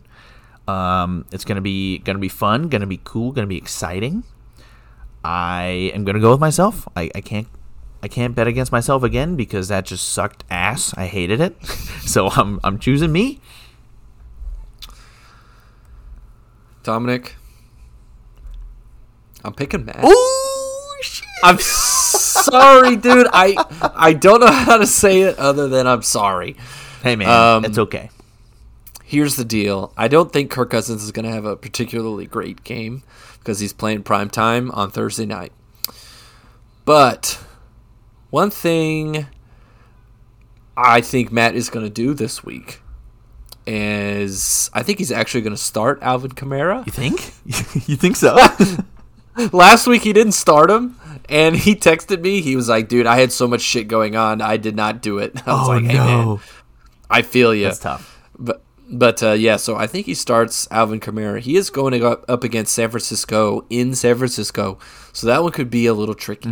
Um, 0.68 1.26
it's 1.32 1.46
gonna 1.46 1.62
be 1.62 2.00
gonna 2.00 2.20
be 2.20 2.30
fun, 2.30 2.70
gonna 2.70 2.88
be 2.88 3.02
cool, 3.04 3.32
gonna 3.32 3.48
be 3.48 3.58
exciting. 3.58 4.24
I 5.24 5.92
am 5.94 6.06
gonna 6.06 6.20
go 6.20 6.32
with 6.32 6.40
myself. 6.40 6.88
I, 6.96 7.12
I 7.14 7.22
can't 7.22 7.48
I 8.02 8.08
can't 8.08 8.34
bet 8.36 8.48
against 8.48 8.72
myself 8.72 9.04
again 9.04 9.36
because 9.36 9.68
that 9.68 9.86
just 9.86 10.08
sucked 10.10 10.44
ass. 10.50 10.94
I 10.98 11.08
hated 11.08 11.42
it. 11.42 11.62
so 11.66 12.28
I'm 12.30 12.60
I'm 12.64 12.80
choosing 12.80 13.12
me. 13.12 13.40
Dominic, 16.84 17.36
I'm 19.44 19.54
picking 19.54 19.86
Matt. 19.86 20.04
Ooh 20.04 20.96
shit. 21.02 21.28
I'm 21.44 21.58
sorry, 21.60 22.96
dude. 22.96 23.28
I 23.34 23.56
I 23.96 24.14
don't 24.14 24.40
know 24.40 24.48
how 24.52 24.78
to 24.78 24.88
say 24.88 25.22
it 25.22 25.38
other 25.38 25.68
than 25.68 25.88
I'm 25.88 26.02
sorry. 26.02 26.56
Hey 27.04 27.16
man, 27.16 27.30
Um, 27.30 27.66
it's 27.66 27.78
okay. 27.78 28.10
Here's 29.04 29.36
the 29.36 29.46
deal. 29.46 29.92
I 29.98 30.08
don't 30.08 30.32
think 30.32 30.52
Kirk 30.52 30.70
Cousins 30.70 31.04
is 31.04 31.12
going 31.12 31.26
to 31.26 31.32
have 31.32 31.44
a 31.46 31.56
particularly 31.56 32.28
great 32.28 32.64
game 32.64 33.02
because 33.40 33.60
he's 33.60 33.74
playing 33.74 34.04
prime 34.04 34.30
time 34.30 34.70
on 34.72 34.92
Thursday 34.92 35.26
night. 35.26 35.52
But 36.86 37.40
one 38.30 38.50
thing 38.50 39.28
I 40.78 41.02
think 41.02 41.32
Matt 41.32 41.56
is 41.56 41.70
going 41.70 41.86
to 41.86 41.92
do 41.92 42.14
this 42.14 42.44
week 42.44 42.82
is 43.68 44.70
I 44.74 44.84
think 44.84 44.98
he's 44.98 45.12
actually 45.12 45.42
going 45.42 45.56
to 45.56 45.62
start 45.62 46.00
Alvin 46.02 46.32
Kamara. 46.32 46.86
You 46.86 46.92
think? 46.92 47.34
you 47.88 47.96
think 47.96 48.16
so? 48.16 48.38
Last 49.54 49.88
week 49.88 50.02
he 50.02 50.12
didn't 50.12 50.34
start 50.34 50.70
him, 50.70 51.00
and 51.30 51.56
he 51.56 51.76
texted 51.76 52.22
me. 52.22 52.42
He 52.42 52.56
was 52.56 52.68
like, 52.68 52.90
"Dude, 52.90 53.06
I 53.06 53.20
had 53.20 53.32
so 53.32 53.48
much 53.48 53.62
shit 53.62 53.88
going 53.88 54.16
on, 54.16 54.42
I 54.42 54.58
did 54.58 54.76
not 54.76 55.02
do 55.02 55.18
it." 55.20 55.32
I 55.48 55.54
was 55.54 55.68
oh 55.68 55.72
like, 55.72 55.84
"Hey 55.84 55.98
man, 55.98 56.26
no, 56.26 56.42
I 57.10 57.22
feel 57.22 57.56
you." 57.56 57.66
that's 57.66 57.80
tough. 57.80 58.22
But 58.38 58.64
but 58.90 59.24
uh, 59.24 59.32
yeah, 59.34 59.56
so 59.56 59.76
I 59.78 59.88
think 59.88 60.08
he 60.08 60.14
starts 60.14 60.68
Alvin 60.72 61.00
Kamara. 61.00 61.40
He 61.40 61.56
is 61.56 61.70
going 61.70 62.04
up, 62.04 62.26
up 62.28 62.44
against 62.44 62.74
San 62.74 62.90
Francisco 62.90 63.66
in 63.70 63.96
San 63.96 64.18
Francisco, 64.18 64.78
so 65.14 65.28
that 65.28 65.42
one 65.42 65.52
could 65.54 65.70
be 65.70 65.86
a 65.86 65.94
little 65.94 66.16
tricky. 66.16 66.50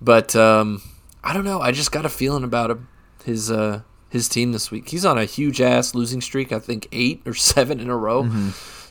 But 0.00 0.36
um, 0.36 0.82
I 1.24 1.32
don't 1.32 1.44
know. 1.44 1.60
I 1.60 1.72
just 1.72 1.92
got 1.92 2.04
a 2.04 2.08
feeling 2.08 2.44
about 2.44 2.70
him. 2.70 2.88
His 3.24 3.50
uh, 3.50 3.82
his 4.08 4.28
team 4.28 4.52
this 4.52 4.70
week. 4.70 4.88
He's 4.88 5.04
on 5.04 5.18
a 5.18 5.24
huge 5.24 5.60
ass 5.60 5.94
losing 5.94 6.20
streak. 6.20 6.52
I 6.52 6.58
think 6.58 6.88
eight 6.92 7.22
or 7.26 7.34
seven 7.34 7.80
in 7.80 7.90
a 7.90 7.96
row. 7.96 8.28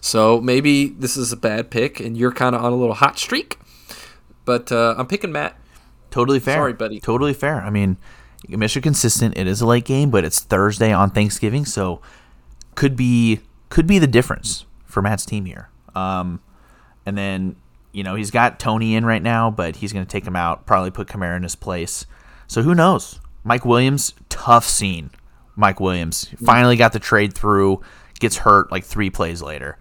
So 0.02 0.40
maybe 0.40 0.88
this 0.88 1.18
is 1.18 1.32
a 1.32 1.38
bad 1.38 1.72
pick, 1.72 2.00
and 2.00 2.16
you're 2.16 2.32
kind 2.32 2.56
of 2.56 2.64
on 2.64 2.72
a 2.72 2.76
little 2.76 2.96
hot 2.96 3.18
streak. 3.18 3.58
But 4.44 4.72
uh, 4.72 4.96
I'm 4.98 5.08
picking 5.08 5.32
Matt. 5.32 5.60
Totally 6.12 6.40
fair. 6.40 6.56
Sorry, 6.56 6.74
buddy. 6.74 7.00
Totally 7.00 7.34
fair. 7.34 7.62
I 7.62 7.70
mean, 7.70 7.98
Mission 8.48 8.82
consistent. 8.82 9.38
It 9.38 9.48
is 9.48 9.62
a 9.62 9.66
late 9.66 9.86
game, 9.86 10.12
but 10.12 10.24
it's 10.24 10.40
Thursday 10.40 10.92
on 10.92 11.10
Thanksgiving, 11.10 11.66
so 11.66 12.02
could 12.76 12.96
be 12.96 13.40
could 13.70 13.88
be 13.88 14.00
the 14.00 14.08
difference 14.08 14.66
for 14.86 15.02
Matt's 15.02 15.26
team 15.26 15.46
here. 15.46 15.70
Um, 15.96 16.42
and 17.06 17.18
then 17.18 17.56
you 17.96 18.04
know 18.04 18.16
he's 18.16 18.32
got 18.32 18.60
Tony 18.60 18.96
in 18.96 19.06
right 19.06 19.22
now, 19.22 19.50
but 19.50 19.78
he's 19.78 19.94
going 19.94 20.06
to 20.06 20.12
take 20.12 20.26
him 20.26 20.36
out. 20.36 20.66
Probably 20.66 20.92
put 20.92 21.08
Kamara 21.08 21.38
in 21.38 21.44
his 21.44 21.56
place. 21.56 22.06
So 22.48 22.62
who 22.62 22.76
knows? 22.76 23.20
Mike 23.44 23.66
Williams, 23.66 24.14
tough 24.28 24.66
scene. 24.66 25.12
Mike 25.56 25.80
Williams 25.80 26.28
finally 26.44 26.76
got 26.76 26.92
the 26.92 27.00
trade 27.00 27.34
through. 27.34 27.82
Gets 28.20 28.38
hurt 28.38 28.72
like 28.72 28.84
three 28.84 29.10
plays 29.10 29.42
later. 29.42 29.78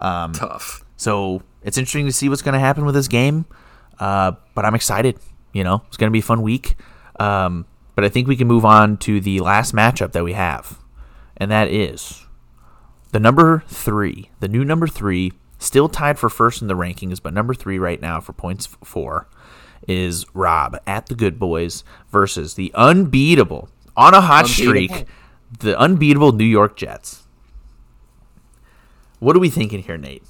Um, 0.00 0.32
Tough. 0.32 0.84
so 0.96 1.42
it's 1.62 1.76
interesting 1.76 2.06
to 2.06 2.12
see 2.12 2.28
what's 2.28 2.42
going 2.42 2.52
to 2.52 2.58
happen 2.58 2.84
with 2.84 2.94
this 2.94 3.08
game. 3.08 3.44
Uh, 3.98 4.32
but 4.54 4.64
I'm 4.64 4.74
excited. 4.74 5.18
You 5.52 5.64
know, 5.64 5.82
it's 5.88 5.96
going 5.96 6.08
to 6.08 6.12
be 6.12 6.20
a 6.20 6.22
fun 6.22 6.42
week. 6.42 6.76
Um, 7.18 7.66
but 7.94 8.04
I 8.04 8.08
think 8.08 8.28
we 8.28 8.36
can 8.36 8.46
move 8.46 8.64
on 8.64 8.96
to 8.98 9.20
the 9.20 9.40
last 9.40 9.74
matchup 9.74 10.12
that 10.12 10.22
we 10.22 10.32
have, 10.34 10.78
and 11.36 11.50
that 11.50 11.68
is 11.68 12.24
the 13.10 13.18
number 13.18 13.64
three, 13.66 14.30
the 14.38 14.48
new 14.48 14.64
number 14.64 14.86
three, 14.86 15.32
still 15.58 15.88
tied 15.88 16.18
for 16.18 16.28
first 16.28 16.62
in 16.62 16.68
the 16.68 16.74
rankings, 16.74 17.20
but 17.22 17.34
number 17.34 17.54
three 17.54 17.78
right 17.78 18.00
now 18.00 18.20
for 18.20 18.32
points 18.32 18.66
four 18.84 19.28
is 19.86 20.26
Rob 20.34 20.76
at 20.86 21.06
the 21.06 21.14
Good 21.14 21.38
Boys 21.38 21.84
versus 22.10 22.54
the 22.54 22.72
unbeatable 22.74 23.68
on 23.96 24.14
a 24.14 24.20
hot 24.20 24.44
Unbeatable. 24.44 24.94
streak, 24.96 25.06
the 25.60 25.78
unbeatable 25.78 26.32
New 26.32 26.44
York 26.44 26.76
Jets. 26.76 27.24
What 29.18 29.34
are 29.34 29.40
we 29.40 29.50
thinking 29.50 29.82
here, 29.82 29.96
Nate? 29.96 30.22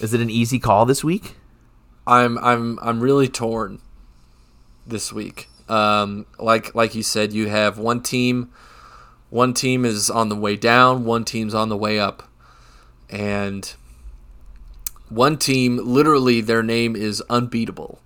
Is 0.00 0.12
it 0.12 0.20
an 0.20 0.30
easy 0.30 0.58
call 0.58 0.84
this 0.84 1.02
week? 1.04 1.36
I'm 2.06 2.36
I'm 2.38 2.78
I'm 2.82 3.00
really 3.00 3.28
torn 3.28 3.80
this 4.86 5.12
week. 5.12 5.48
Um, 5.68 6.26
like 6.38 6.74
like 6.74 6.94
you 6.94 7.02
said, 7.02 7.32
you 7.32 7.48
have 7.48 7.78
one 7.78 8.02
team 8.02 8.50
One 9.30 9.54
team 9.54 9.84
is 9.86 10.10
on 10.10 10.28
the 10.28 10.36
way 10.36 10.56
down, 10.56 11.04
one 11.04 11.24
team's 11.24 11.54
on 11.54 11.68
the 11.70 11.76
way 11.76 11.98
up. 11.98 12.28
And 13.12 13.72
one 15.10 15.36
team, 15.36 15.76
literally, 15.76 16.40
their 16.40 16.62
name 16.62 16.96
is 16.96 17.22
unbeatable. 17.28 18.00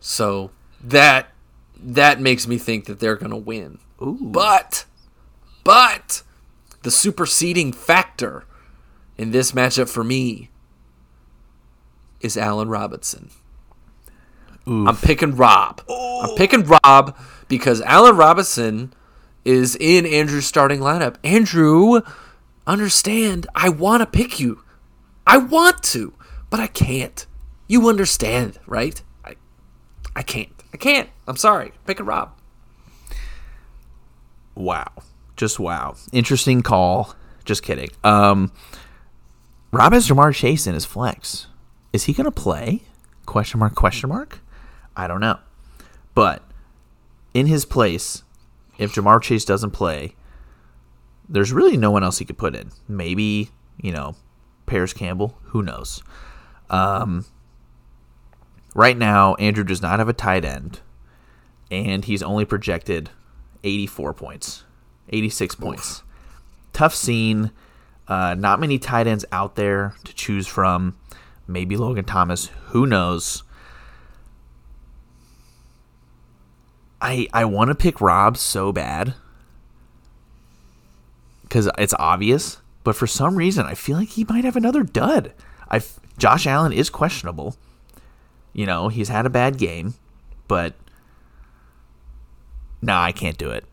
So 0.00 0.50
that 0.82 1.28
that 1.78 2.20
makes 2.20 2.46
me 2.46 2.56
think 2.56 2.86
that 2.86 2.98
they're 2.98 3.16
going 3.16 3.30
to 3.30 3.36
win. 3.36 3.78
Ooh. 4.00 4.18
But, 4.20 4.86
but 5.62 6.22
the 6.82 6.90
superseding 6.90 7.72
factor 7.72 8.44
in 9.18 9.30
this 9.30 9.52
matchup 9.52 9.88
for 9.88 10.02
me 10.02 10.50
is 12.20 12.36
Allen 12.38 12.68
Robinson. 12.68 13.30
Oof. 14.66 14.88
I'm 14.88 14.96
picking 14.96 15.36
Rob. 15.36 15.82
I'm 15.90 16.34
picking 16.36 16.64
Rob 16.64 17.16
because 17.48 17.82
Allen 17.82 18.16
Robinson 18.16 18.94
is 19.44 19.76
in 19.78 20.06
Andrew's 20.06 20.46
starting 20.46 20.80
lineup. 20.80 21.16
Andrew, 21.22 22.00
understand, 22.66 23.46
I 23.54 23.68
want 23.68 24.00
to 24.00 24.06
pick 24.06 24.40
you. 24.40 24.62
I 25.26 25.38
want 25.38 25.82
to, 25.84 26.12
but 26.50 26.60
I 26.60 26.66
can't. 26.66 27.26
You 27.66 27.88
understand, 27.88 28.58
right? 28.66 29.02
I, 29.24 29.36
I 30.14 30.22
can't. 30.22 30.50
I 30.72 30.76
can't. 30.76 31.08
I'm 31.26 31.36
sorry. 31.36 31.72
Pick 31.86 32.00
a 32.00 32.04
Rob. 32.04 32.32
Wow. 34.54 34.92
Just 35.36 35.58
wow. 35.58 35.96
Interesting 36.12 36.62
call. 36.62 37.14
Just 37.44 37.62
kidding. 37.62 37.90
Um, 38.02 38.52
Rob 39.72 39.92
has 39.92 40.08
Ja'Marr 40.08 40.34
Chase 40.34 40.66
in 40.66 40.74
his 40.74 40.84
flex. 40.84 41.48
Is 41.92 42.04
he 42.04 42.12
going 42.12 42.26
to 42.26 42.30
play? 42.30 42.82
Question 43.26 43.60
mark, 43.60 43.74
question 43.74 44.08
mark? 44.08 44.40
I 44.96 45.06
don't 45.06 45.20
know. 45.20 45.38
But 46.14 46.42
in 47.32 47.46
his 47.46 47.64
place, 47.64 48.22
if 48.78 48.94
Ja'Marr 48.94 49.20
Chase 49.22 49.44
doesn't 49.44 49.72
play, 49.72 50.14
there's 51.28 51.52
really 51.52 51.76
no 51.76 51.90
one 51.90 52.04
else 52.04 52.18
he 52.18 52.24
could 52.24 52.38
put 52.38 52.54
in. 52.54 52.70
Maybe, 52.88 53.50
you 53.80 53.92
know, 53.92 54.16
Parris 54.66 54.92
Campbell. 54.92 55.38
Who 55.46 55.62
knows? 55.62 56.02
Um, 56.70 57.24
right 58.74 58.96
now, 58.96 59.34
Andrew 59.36 59.64
does 59.64 59.82
not 59.82 59.98
have 59.98 60.08
a 60.08 60.12
tight 60.12 60.44
end, 60.44 60.80
and 61.70 62.04
he's 62.04 62.22
only 62.22 62.44
projected 62.44 63.10
84 63.62 64.14
points, 64.14 64.64
86 65.10 65.54
points. 65.54 66.02
Tough 66.72 66.94
scene. 66.94 67.50
Uh, 68.06 68.34
not 68.34 68.60
many 68.60 68.78
tight 68.78 69.06
ends 69.06 69.24
out 69.32 69.56
there 69.56 69.94
to 70.04 70.14
choose 70.14 70.46
from. 70.46 70.96
Maybe 71.46 71.76
Logan 71.76 72.04
Thomas. 72.04 72.50
Who 72.68 72.86
knows? 72.86 73.42
I 77.00 77.28
I 77.32 77.44
want 77.44 77.68
to 77.68 77.74
pick 77.74 78.00
Rob 78.00 78.36
so 78.36 78.72
bad 78.72 79.14
because 81.54 81.70
it's 81.78 81.94
obvious, 82.00 82.60
but 82.82 82.96
for 82.96 83.06
some 83.06 83.36
reason 83.36 83.64
I 83.64 83.74
feel 83.74 83.96
like 83.96 84.08
he 84.08 84.24
might 84.24 84.42
have 84.42 84.56
another 84.56 84.82
dud. 84.82 85.32
I 85.70 85.80
Josh 86.18 86.48
Allen 86.48 86.72
is 86.72 86.90
questionable. 86.90 87.54
You 88.52 88.66
know 88.66 88.88
he's 88.88 89.08
had 89.08 89.24
a 89.24 89.30
bad 89.30 89.56
game, 89.56 89.94
but 90.48 90.74
nah, 92.82 93.04
I 93.04 93.12
can't 93.12 93.38
do 93.38 93.50
it. 93.50 93.64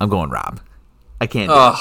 I'm 0.00 0.08
going 0.08 0.30
Rob. 0.30 0.58
I 1.20 1.28
can't. 1.28 1.48
Do 1.48 1.54
it. 1.54 1.74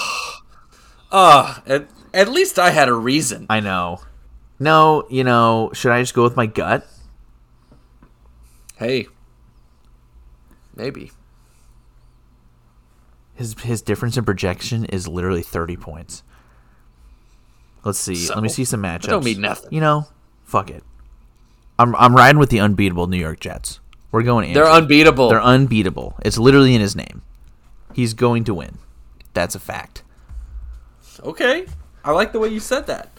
Uh, 1.11 1.55
at, 1.65 1.87
at 2.13 2.29
least 2.29 2.59
I 2.59 2.69
had 2.69 2.87
a 2.87 2.93
reason. 2.93 3.47
I 3.49 3.61
know. 3.61 4.01
No, 4.59 5.07
you 5.09 5.23
know, 5.23 5.71
should 5.73 5.91
I 5.91 6.03
just 6.03 6.13
go 6.13 6.21
with 6.21 6.37
my 6.37 6.45
gut? 6.45 6.87
Hey, 8.75 9.07
maybe. 10.75 11.11
His 13.35 13.55
his 13.61 13.81
difference 13.81 14.17
in 14.17 14.25
projection 14.25 14.85
is 14.85 15.07
literally 15.07 15.41
30 15.41 15.77
points. 15.77 16.23
Let's 17.83 17.97
see. 17.99 18.15
So, 18.15 18.35
Let 18.35 18.43
me 18.43 18.49
see 18.49 18.65
some 18.65 18.83
matchups. 18.83 19.07
don't 19.07 19.23
mean 19.23 19.41
nothing. 19.41 19.73
You 19.73 19.81
know, 19.81 20.07
fuck 20.43 20.69
it. 20.69 20.83
I'm 21.79 21.95
I'm 21.95 22.15
riding 22.15 22.37
with 22.39 22.49
the 22.49 22.59
unbeatable 22.59 23.07
New 23.07 23.17
York 23.17 23.39
Jets. 23.39 23.79
We're 24.11 24.23
going 24.23 24.49
Andrew. 24.49 24.63
They're 24.63 24.71
unbeatable. 24.71 25.29
They're 25.29 25.41
unbeatable. 25.41 26.15
It's 26.23 26.37
literally 26.37 26.75
in 26.75 26.81
his 26.81 26.95
name. 26.95 27.21
He's 27.93 28.13
going 28.13 28.43
to 28.45 28.53
win. 28.53 28.77
That's 29.33 29.55
a 29.55 29.59
fact. 29.59 30.03
okay. 31.23 31.65
I 32.03 32.11
like 32.11 32.31
the 32.33 32.39
way 32.39 32.49
you 32.49 32.59
said 32.59 32.87
that. 32.87 33.09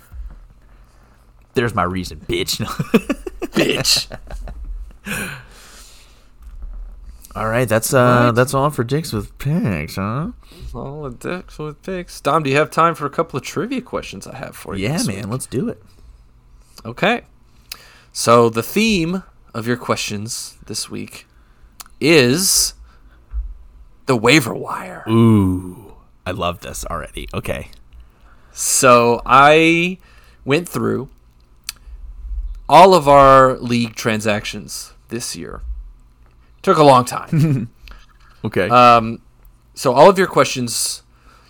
There's 1.54 1.74
my 1.74 1.82
reason, 1.84 2.20
bitch. 2.20 2.56
Bitch. 3.52 4.08
all 7.34 7.46
right, 7.48 7.68
that's 7.68 7.92
uh 7.94 8.24
Right. 8.26 8.34
that's 8.34 8.54
all 8.54 8.70
for 8.70 8.84
dicks 8.84 9.12
with 9.12 9.36
picks, 9.38 9.96
huh? 9.96 10.32
All 10.74 11.02
the 11.04 11.10
dicks 11.10 11.58
with 11.58 11.82
picks. 11.82 12.20
Dom, 12.20 12.42
do 12.42 12.50
you 12.50 12.56
have 12.56 12.70
time 12.70 12.94
for 12.94 13.06
a 13.06 13.10
couple 13.10 13.36
of 13.38 13.44
trivia 13.44 13.80
questions 13.80 14.26
I 14.26 14.36
have 14.36 14.56
for 14.56 14.74
you? 14.76 14.84
Yeah, 14.88 15.02
man, 15.04 15.16
week? 15.16 15.26
let's 15.28 15.46
do 15.46 15.68
it. 15.68 15.82
Okay. 16.84 17.22
So 18.12 18.50
the 18.50 18.62
theme 18.62 19.22
of 19.54 19.66
your 19.66 19.76
questions 19.76 20.56
this 20.66 20.90
week 20.90 21.26
is 22.00 22.74
the 24.06 24.16
waiver 24.16 24.54
wire. 24.54 25.04
Ooh, 25.08 25.94
I 26.26 26.32
love 26.32 26.60
this 26.60 26.84
already. 26.86 27.28
Okay. 27.32 27.70
So 28.52 29.22
I 29.24 29.98
went 30.44 30.68
through 30.68 31.08
all 32.68 32.94
of 32.94 33.08
our 33.08 33.54
league 33.58 33.94
transactions 33.94 34.92
this 35.08 35.36
year. 35.36 35.62
Took 36.62 36.78
a 36.78 36.84
long 36.84 37.04
time. 37.04 37.70
Okay. 38.44 38.68
um, 38.70 39.22
so 39.74 39.92
all 39.92 40.10
of 40.10 40.18
your 40.18 40.26
questions 40.26 41.04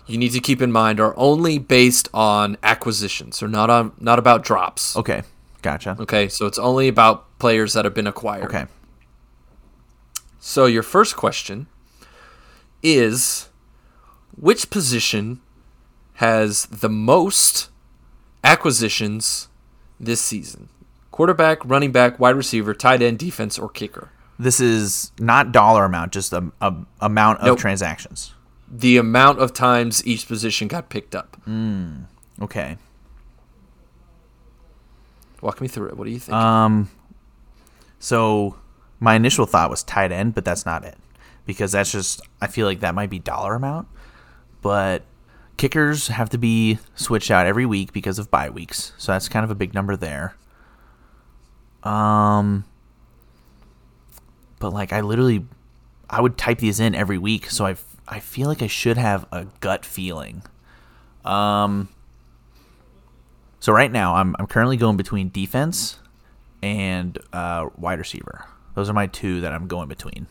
you 0.05 0.15
need 0.15 0.29
to 0.33 0.39
keep 0.39 0.61
in 0.61 0.71
mind 0.71 0.99
are 0.99 1.15
only 1.17 1.57
based 1.57 2.07
on 2.13 2.55
acquisitions, 2.61 3.41
or 3.41 3.47
not 3.47 3.71
on 3.71 3.93
not 3.99 4.19
about 4.19 4.43
drops. 4.43 4.95
okay. 4.95 5.23
Gotcha. 5.63 5.97
Okay, 5.99 6.27
so 6.29 6.45
it's 6.45 6.59
only 6.59 6.87
about 6.87 7.39
players 7.39 7.73
that 7.73 7.83
have 7.83 7.95
been 7.95 8.05
acquired. 8.05 8.43
Okay. 8.45 8.65
So 10.39 10.67
your 10.67 10.83
first 10.83 11.15
question 11.15 11.65
is 12.83 13.49
which 14.37 14.69
position 14.69 15.41
has 16.15 16.67
the 16.67 16.89
most 16.89 17.69
acquisitions 18.43 19.47
this 19.99 20.21
season? 20.21 20.69
Quarterback, 21.09 21.65
running 21.65 21.91
back, 21.91 22.19
wide 22.19 22.35
receiver, 22.35 22.75
tight 22.75 23.01
end, 23.01 23.17
defense, 23.17 23.57
or 23.57 23.67
kicker? 23.67 24.11
This 24.39 24.59
is 24.59 25.11
not 25.19 25.51
dollar 25.51 25.85
amount, 25.85 26.11
just 26.11 26.33
a, 26.33 26.51
a 26.61 26.73
amount 27.01 27.39
of 27.39 27.45
Nope. 27.45 27.59
transactions. 27.59 28.33
The 28.69 28.97
amount 28.97 29.39
of 29.39 29.53
times 29.53 30.05
each 30.07 30.27
position 30.27 30.67
got 30.67 30.89
picked 30.89 31.13
up. 31.15 31.37
Okay. 32.41 32.77
Walk 35.41 35.61
me 35.61 35.67
through 35.67 35.89
it. 35.89 35.97
What 35.97 36.05
do 36.05 36.11
you 36.11 36.19
think? 36.19 36.35
Um. 36.35 36.89
So 37.99 38.55
my 38.99 39.15
initial 39.15 39.45
thought 39.45 39.69
was 39.69 39.83
tight 39.83 40.11
end, 40.11 40.33
but 40.33 40.43
that's 40.45 40.65
not 40.65 40.83
it 40.83 40.97
because 41.45 41.73
that's 41.73 41.91
just 41.91 42.21
I 42.41 42.47
feel 42.47 42.65
like 42.65 42.79
that 42.79 42.95
might 42.95 43.09
be 43.09 43.19
dollar 43.19 43.53
amount, 43.55 43.87
but 44.61 45.03
kickers 45.57 46.07
have 46.07 46.29
to 46.31 46.37
be 46.37 46.79
switched 46.95 47.29
out 47.29 47.45
every 47.45 47.65
week 47.65 47.93
because 47.93 48.17
of 48.17 48.31
bye 48.31 48.49
weeks, 48.49 48.93
so 48.97 49.11
that's 49.11 49.29
kind 49.29 49.43
of 49.43 49.51
a 49.51 49.55
big 49.55 49.73
number 49.73 49.95
there. 49.95 50.35
Um. 51.83 52.63
But 54.63 54.71
like 54.71 54.93
I 54.93 55.01
literally, 55.01 55.45
I 56.09 56.21
would 56.21 56.37
type 56.37 56.59
these 56.59 56.79
in 56.79 56.95
every 56.95 57.17
week, 57.17 57.49
so 57.49 57.65
I 57.65 57.75
I 58.07 58.21
feel 58.21 58.47
like 58.47 58.61
I 58.61 58.67
should 58.67 58.95
have 58.95 59.25
a 59.29 59.45
gut 59.59 59.83
feeling. 59.83 60.41
Um. 61.25 61.89
So 63.59 63.73
right 63.73 63.91
now, 63.91 64.15
I'm 64.15 64.37
I'm 64.39 64.47
currently 64.47 64.77
going 64.77 64.95
between 64.95 65.27
defense 65.31 65.99
and 66.61 67.19
uh, 67.33 67.71
wide 67.77 67.99
receiver. 67.99 68.45
Those 68.73 68.89
are 68.89 68.93
my 68.93 69.07
two 69.07 69.41
that 69.41 69.51
I'm 69.51 69.67
going 69.67 69.89
between, 69.89 70.27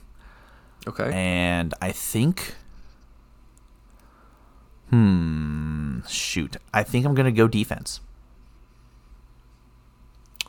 okay. 0.88 1.10
and 1.12 1.74
I 1.82 1.92
think, 1.92 2.54
hmm, 4.88 5.98
shoot, 6.08 6.56
I 6.72 6.84
think 6.84 7.04
I'm 7.04 7.14
gonna 7.14 7.32
go 7.32 7.48
defense. 7.48 8.00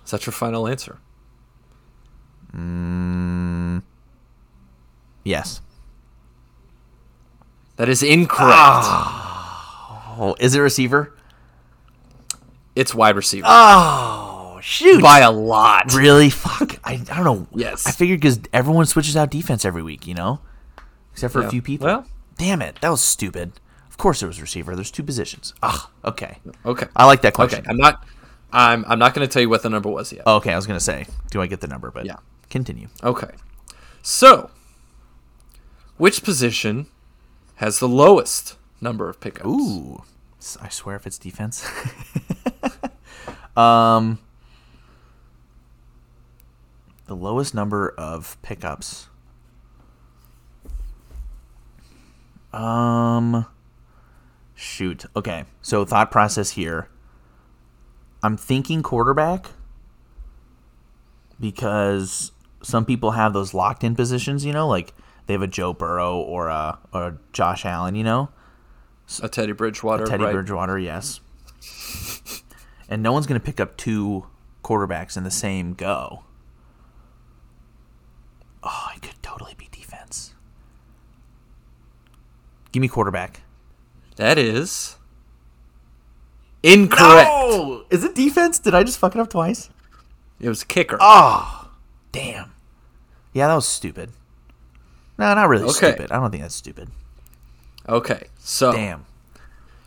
Is 0.05 0.11
that 0.11 0.26
your 0.26 0.31
final 0.31 0.69
answer? 0.69 0.99
Yes. 5.24 5.62
That 7.78 7.90
is 7.90 8.04
incorrect. 8.04 8.86
Oh, 10.16 10.36
is 10.40 10.54
it 10.56 10.60
receiver? 10.60 11.14
It's 12.76 12.94
wide 12.94 13.16
receiver. 13.16 13.45
Oh, 13.48 14.60
shoot! 14.62 15.02
By 15.02 15.20
a 15.20 15.32
lot. 15.32 15.94
really? 15.94 16.30
Fuck! 16.30 16.78
I, 16.84 16.94
I 16.94 16.98
don't 16.98 17.24
know. 17.24 17.48
Yes. 17.54 17.86
I 17.88 17.91
figured 17.91 18.20
because 18.20 18.40
everyone 18.52 18.86
switches 18.86 19.16
out 19.18 19.32
defense 19.32 19.66
every 19.66 19.82
week, 19.84 20.06
you 20.08 20.14
know, 20.14 20.40
except 21.12 21.34
for 21.34 21.41
Yeah. 21.41 21.48
a 21.48 21.52
few 21.52 21.62
people. 21.62 21.88
Well- 21.88 22.06
damn 22.38 22.62
it, 22.62 22.78
that 22.82 22.90
was 22.90 23.02
stupid. 23.02 23.54
Of 23.90 23.98
course, 23.98 24.24
it 24.24 24.28
was 24.28 24.41
receiver. 24.41 24.76
There's 24.76 24.90
two 24.91 25.04
positions. 25.04 25.54
Ah, 25.62 25.90
okay. 26.04 26.40
Okay. 26.66 26.88
I 26.95 27.06
like 27.06 27.22
that 27.22 27.34
question. 27.36 27.60
Okay. 27.60 27.70
I'm 27.70 27.78
not. 27.78 28.04
I'm. 28.52 28.84
I'm 28.88 28.98
not 29.00 29.14
going 29.14 29.28
to 29.28 29.32
tell 29.32 29.41
you 29.41 29.50
what 29.50 29.62
the 29.64 29.70
number 29.70 29.90
was 29.90 30.12
yet. 30.12 30.26
Okay, 30.26 30.52
I 30.52 30.56
was 30.56 30.66
gonna 30.68 30.80
say, 30.80 31.06
do 31.32 31.41
I 31.41 31.48
get 31.48 31.62
the 31.62 31.68
number? 31.68 31.91
But 31.91 32.06
Yeah. 32.06 32.16
continue. 32.50 32.88
Okay. 33.04 33.30
So, 34.02 34.50
which 36.04 36.22
position 36.22 36.86
has 37.56 37.80
the 37.80 37.88
lowest 37.88 38.58
number 38.82 39.08
of 39.08 39.22
pickups. 39.22 39.48
Ooh, 39.48 40.04
I 40.60 40.68
swear 40.68 40.98
if 40.98 41.08
it's 41.08 41.18
defense. 41.18 41.66
um, 43.56 44.20
the 47.06 47.16
lowest 47.16 47.56
number 47.56 47.96
of 47.98 48.36
pickups. 48.42 49.08
Um, 52.52 53.46
shoot. 54.56 55.06
Okay, 55.16 55.46
so 55.62 55.86
thought 55.86 56.12
process 56.12 56.50
here. 56.50 56.90
I'm 58.22 58.36
thinking 58.36 58.84
quarterback 58.84 59.52
because 61.40 62.34
some 62.62 62.84
people 62.84 63.12
have 63.12 63.32
those 63.32 63.54
locked 63.54 63.86
in 63.86 63.96
positions. 63.96 64.44
You 64.44 64.52
know, 64.52 64.68
like 64.68 64.94
they 65.26 65.34
have 65.34 65.41
a 65.41 65.48
Joe 65.48 65.74
Burrow 65.74 66.18
or 66.18 66.48
a 66.48 66.80
or 66.94 67.04
a 67.04 67.18
Josh 67.32 67.66
Allen. 67.66 67.95
You 67.95 68.04
know, 68.04 68.30
A 69.22 69.30
Teddy 69.30 69.52
Bridgewater. 69.54 70.06
Teddy 70.06 70.24
right? 70.24 70.34
Bridgewater, 70.34 70.78
yes. 70.78 71.20
and 72.90 73.02
no 73.04 73.12
one's 73.14 73.28
going 73.28 73.40
to 73.40 73.45
pick 73.45 73.60
up 73.60 73.78
two 73.78 74.28
quarterbacks 74.64 75.18
in 75.18 75.24
the 75.24 75.32
same 75.32 75.74
go. 75.74 76.24
Oh, 78.64 78.90
it 78.95 79.02
could 79.02 79.22
totally 79.22 79.56
be 79.58 79.68
defense. 79.72 80.34
Give 82.72 82.82
me 82.82 82.88
quarterback. 82.88 83.41
That 84.16 84.38
is 84.38 84.95
incorrect. 86.62 87.30
No! 87.30 87.84
Is 87.90 88.04
it 88.04 88.16
defense? 88.16 88.60
Did 88.60 88.74
I 88.74 88.84
just 88.84 88.98
fuck 89.00 89.16
it 89.16 89.22
up 89.22 89.30
twice? 89.30 89.70
It 90.40 90.50
was 90.50 90.64
kicker. 90.64 90.98
Oh, 91.00 91.72
damn. 92.12 92.54
Yeah, 93.34 93.48
that 93.48 93.56
was 93.56 93.68
stupid. 93.68 94.12
No, 95.18 95.34
not 95.35 95.48
really 95.49 95.65
Okay. 95.65 95.73
stupid. 95.73 96.11
I 96.11 96.15
don't 96.19 96.31
think 96.31 96.41
that's 96.44 96.56
stupid. 96.56 96.90
Okay, 97.88 98.27
so 98.40 98.72
Damn. 98.72 99.06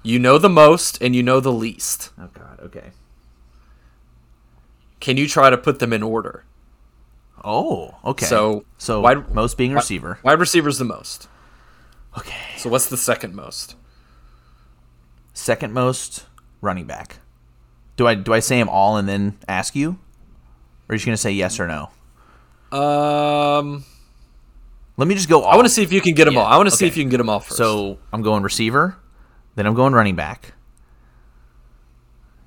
you 0.03 0.19
know 0.19 0.39
the 0.39 0.49
most 0.51 1.01
and 1.03 1.17
you 1.17 1.23
know 1.23 1.41
the 1.41 1.53
least. 1.53 2.11
Oh 2.21 2.29
god. 2.33 2.61
Okay. 2.63 2.91
Can 5.01 5.17
you 5.17 5.29
try 5.29 5.51
to 5.51 5.57
put 5.59 5.79
them 5.79 5.93
in 5.93 6.03
order? 6.03 6.45
Oh, 7.45 7.95
okay. 8.05 8.27
So, 8.27 8.65
so 8.79 9.01
wide- 9.01 9.33
most 9.35 9.57
being 9.57 9.73
receiver. 9.73 10.19
Wide 10.23 10.41
receiver's 10.41 10.79
the 10.79 10.85
most. 10.85 11.29
Okay. 12.19 12.35
So 12.57 12.69
what's 12.71 12.87
the 12.87 12.97
second 12.97 13.35
most? 13.35 13.77
Second 15.35 15.73
most 15.73 16.25
running 16.61 16.87
back. 16.87 17.19
Do 17.97 18.07
I 18.07 18.15
do 18.15 18.33
I 18.33 18.41
say 18.41 18.59
them 18.59 18.69
all 18.69 18.97
and 18.97 19.09
then 19.09 19.39
ask 19.49 19.75
you, 19.77 19.91
or 20.89 20.93
are 20.93 20.95
you 20.95 20.99
just 20.99 21.07
gonna 21.07 21.17
say 21.17 21.31
yes 21.33 21.61
or 21.61 21.67
no? 21.67 21.91
Um, 22.77 23.85
Let 24.97 25.09
me 25.09 25.15
just 25.15 25.29
go. 25.29 25.43
All. 25.43 25.53
I 25.53 25.57
want 25.57 25.67
to 25.67 25.73
see 25.75 25.83
if 25.83 25.93
you 25.93 26.01
can 26.01 26.15
get 26.15 26.25
them 26.25 26.35
Yeah, 26.35 26.41
all. 26.41 26.47
I 26.47 26.57
want 26.57 26.71
to 26.71 26.75
see 26.75 26.87
if 26.87 26.97
you 26.97 27.03
can 27.03 27.11
get 27.11 27.19
them 27.19 27.29
all 27.29 27.41
first. 27.41 27.57
So 27.59 27.99
I'm 28.13 28.23
going 28.23 28.43
receiver, 28.43 28.97
then 29.55 29.67
I'm 29.67 29.75
going 29.75 29.93
running 29.93 30.17
back, 30.17 30.55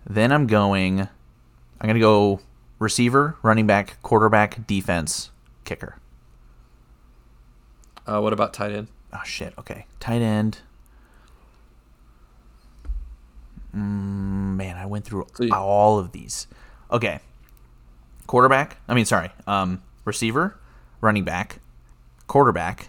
then 0.09 0.31
I'm 0.31 0.47
going. 0.47 1.01
I'm 1.01 1.87
gonna 1.87 1.99
go 1.99 2.41
receiver, 2.79 3.37
running 3.43 3.67
back, 3.67 4.01
quarterback, 4.01 4.65
defense, 4.67 5.29
kicker. 5.63 5.95
uh, 8.07 8.19
what 8.19 8.33
about 8.33 8.53
tight 8.53 8.71
end? 8.71 8.87
Oh 9.13 9.21
shit. 9.23 9.53
Okay, 9.57 9.85
tight 9.99 10.21
end. 10.21 10.59
Mm, 13.75 14.55
man, 14.55 14.77
I 14.77 14.85
went 14.87 15.05
through 15.05 15.27
So 15.35 15.43
you- 15.43 15.53
all 15.53 15.99
of 15.99 16.11
these. 16.11 16.47
Okay, 16.91 17.19
quarterback. 18.27 18.77
I 18.87 18.93
mean, 18.95 19.05
sorry. 19.05 19.29
Um, 19.45 19.81
receiver, 20.05 20.59
running 21.01 21.23
back, 21.23 21.59
quarterback, 22.29 22.87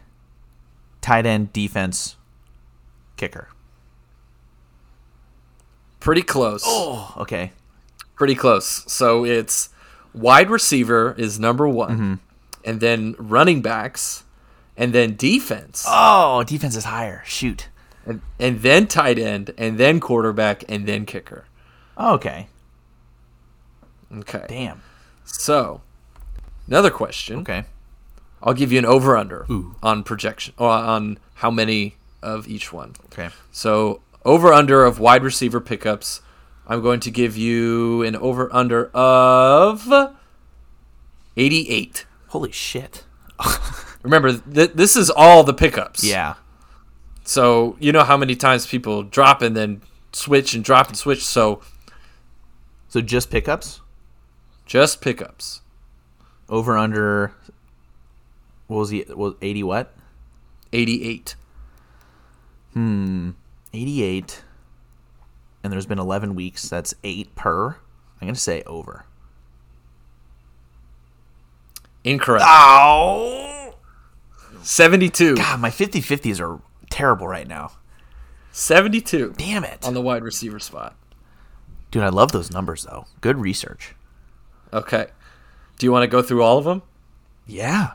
tight 1.00 1.26
end, 1.26 1.52
defense, 1.52 2.14
kicker. 3.16 3.48
Pretty 5.98 6.22
close. 6.22 6.62
Oh, 6.64 7.12
okay. 7.18 7.52
Pretty 8.14 8.34
close. 8.34 8.84
So 8.90 9.24
it's 9.24 9.70
wide 10.14 10.48
receiver 10.50 11.14
is 11.18 11.38
number 11.40 11.68
one, 11.68 11.90
Mm-hmm. 11.90 12.14
and 12.64 12.80
then 12.80 13.14
running 13.18 13.60
backs, 13.62 14.24
and 14.76 14.92
then 14.94 15.16
defense, 15.16 15.84
Oh, 15.88 16.42
defense 16.44 16.76
is 16.76 16.84
higher. 16.84 17.22
Shoot. 17.26 17.68
and, 18.06 18.20
and 18.38 18.60
then 18.62 18.86
tight 18.86 19.18
end, 19.18 19.52
and 19.58 19.78
then 19.78 20.00
quarterback, 20.00 20.64
and 20.68 20.86
then 20.86 21.04
kicker. 21.06 21.44
Okay. 21.98 22.48
Okay. 24.14 24.44
Damn. 24.48 24.82
So 25.24 25.82
another 26.66 26.90
question. 26.90 27.40
Okay. 27.40 27.64
I'll 28.42 28.54
give 28.54 28.72
you 28.72 28.78
an 28.78 28.86
over 28.86 29.16
under 29.16 29.46
on 29.82 30.02
projection 30.02 30.54
or 30.58 30.70
on 30.70 31.18
how 31.34 31.50
many 31.50 31.96
of 32.22 32.48
each 32.48 32.72
one. 32.72 32.94
Okay. 33.06 33.28
So 33.52 34.00
over 34.24 34.52
under 34.52 34.84
of 34.84 34.98
wide 34.98 35.22
receiver 35.22 35.60
pickups, 35.60 36.20
I'm 36.66 36.82
going 36.82 37.00
to 37.00 37.10
give 37.10 37.36
you 37.36 38.02
an 38.02 38.16
over 38.16 38.52
under 38.54 38.86
of 38.94 39.86
88. 41.36 42.06
Holy 42.28 42.52
shit. 42.52 43.04
Remember, 44.02 44.32
th- 44.38 44.72
this 44.74 44.96
is 44.96 45.10
all 45.10 45.42
the 45.44 45.54
pickups. 45.54 46.04
Yeah. 46.04 46.34
So 47.24 47.76
you 47.80 47.92
know 47.92 48.04
how 48.04 48.16
many 48.16 48.34
times 48.36 48.66
people 48.66 49.02
drop 49.02 49.42
and 49.42 49.56
then 49.56 49.82
switch 50.12 50.54
and 50.54 50.64
drop 50.64 50.88
and 50.88 50.96
switch. 50.96 51.24
So 51.24 51.60
So 52.88 53.00
just 53.00 53.30
pickups? 53.30 53.80
just 54.66 55.00
pickups. 55.00 55.60
Over 56.48 56.76
under. 56.78 57.32
What 58.70 58.78
was 58.78 58.90
he? 58.90 59.05
Was 59.09 59.34
eighty 59.42 59.64
what? 59.64 59.92
88. 60.72 61.34
Hmm. 62.72 63.30
Eighty 63.74 64.05
eight. 64.05 64.44
And 65.64 65.72
there's 65.72 65.86
been 65.86 65.98
eleven 65.98 66.36
weeks. 66.36 66.68
That's 66.68 66.94
eight 67.02 67.34
per. 67.34 67.70
I'm 68.20 68.28
gonna 68.28 68.36
say 68.36 68.62
over. 68.66 69.06
Incorrect. 72.05 72.44
Ow! 72.47 73.74
72. 74.62 75.36
God, 75.36 75.60
my 75.60 75.68
50-50s 75.70 76.40
are 76.40 76.60
terrible 76.90 77.26
right 77.26 77.48
now. 77.48 77.72
72 78.52 79.34
Damn 79.36 79.64
it, 79.64 79.84
on 79.84 79.94
the 79.94 80.01
wide 80.01 80.22
receiver 80.22 80.59
spot. 80.60 80.94
dude! 81.90 82.02
I 82.05 82.09
love 82.09 82.30
those 82.30 82.52
numbers 82.52 82.84
though. 82.84 83.06
Good 83.20 83.38
research. 83.38 83.97
Okay. 84.72 85.09
Do 85.78 85.86
you 85.86 85.92
want 85.92 86.05
to 86.05 86.09
go 86.09 86.22
through 86.22 86.42
all 86.44 86.56
of 86.56 86.64
them? 86.64 86.82
Yeah. 87.47 87.92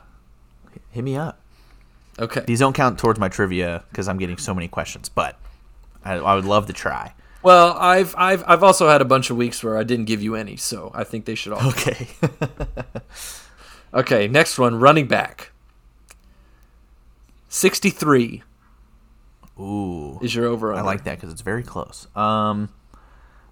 Hit 0.90 1.04
me 1.04 1.16
up. 1.16 1.40
Okay. 2.18 2.44
These 2.46 2.60
don't 2.60 2.74
count 2.74 2.98
towards 2.98 3.18
my 3.18 3.28
trivia 3.28 3.84
because 3.90 4.08
I'm 4.08 4.18
getting 4.18 4.38
so 4.38 4.54
many 4.54 4.68
questions, 4.68 5.08
but 5.08 5.38
I, 6.04 6.14
I 6.14 6.34
would 6.34 6.46
love 6.46 6.66
to 6.66 6.72
try. 6.72 7.12
Well, 7.42 7.76
I've 7.78 8.14
I've 8.16 8.42
I've 8.46 8.62
also 8.62 8.88
had 8.88 9.00
a 9.00 9.04
bunch 9.04 9.30
of 9.30 9.36
weeks 9.36 9.62
where 9.62 9.76
I 9.76 9.84
didn't 9.84 10.06
give 10.06 10.22
you 10.22 10.34
any, 10.34 10.56
so 10.56 10.90
I 10.94 11.04
think 11.04 11.26
they 11.26 11.34
should 11.34 11.52
all. 11.52 11.68
Okay. 11.68 12.08
Okay, 13.96 14.28
next 14.28 14.58
one, 14.58 14.78
running 14.78 15.06
back. 15.06 15.52
63 17.48 18.42
Ooh. 19.58 20.18
is 20.20 20.34
your 20.34 20.44
over 20.44 20.74
I 20.74 20.82
like 20.82 21.04
that 21.04 21.16
because 21.16 21.32
it's 21.32 21.40
very 21.40 21.62
close. 21.62 22.06
Um, 22.14 22.68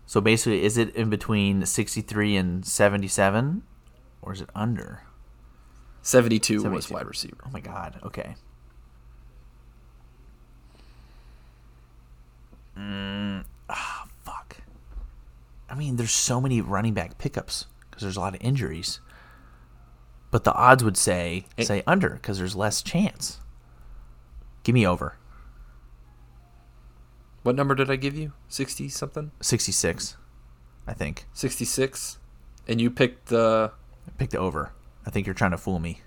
so 0.04 0.20
basically, 0.20 0.62
is 0.62 0.76
it 0.76 0.94
in 0.94 1.08
between 1.08 1.64
63 1.64 2.36
and 2.36 2.66
77, 2.66 3.62
or 4.20 4.34
is 4.34 4.42
it 4.42 4.50
under? 4.54 5.04
72, 6.04 6.62
was 6.70 6.90
wide 6.90 7.06
receiver. 7.06 7.38
Oh 7.46 7.50
my 7.50 7.60
god. 7.60 7.98
Okay. 8.04 8.36
Mm, 12.78 13.44
ah, 13.68 14.06
fuck. 14.24 14.58
I 15.68 15.74
mean, 15.74 15.96
there's 15.96 16.12
so 16.12 16.40
many 16.40 16.60
running 16.60 16.94
back 16.94 17.18
pickups 17.18 17.66
because 17.90 18.02
there's 18.02 18.16
a 18.16 18.20
lot 18.20 18.34
of 18.34 18.42
injuries. 18.42 19.00
But 20.30 20.44
the 20.44 20.52
odds 20.52 20.82
would 20.82 20.96
say 20.96 21.46
It- 21.56 21.66
say 21.66 21.82
under 21.86 22.10
because 22.10 22.38
there's 22.38 22.56
less 22.56 22.82
chance. 22.82 23.40
Give 24.62 24.74
me 24.74 24.86
over. 24.86 25.16
What 27.44 27.54
number 27.54 27.74
did 27.74 27.90
I 27.90 27.96
give 27.96 28.16
you? 28.16 28.32
60 28.48 28.88
something? 28.88 29.30
66, 29.40 30.16
I 30.86 30.94
think. 30.94 31.26
66? 31.34 32.18
And 32.66 32.80
you 32.80 32.90
picked 32.90 33.26
the 33.26 33.72
I 34.06 34.10
picked 34.18 34.32
the 34.32 34.38
over. 34.38 34.72
I 35.06 35.10
think 35.10 35.26
you're 35.26 35.34
trying 35.34 35.50
to 35.52 35.58
fool 35.58 35.78
me. 35.78 36.00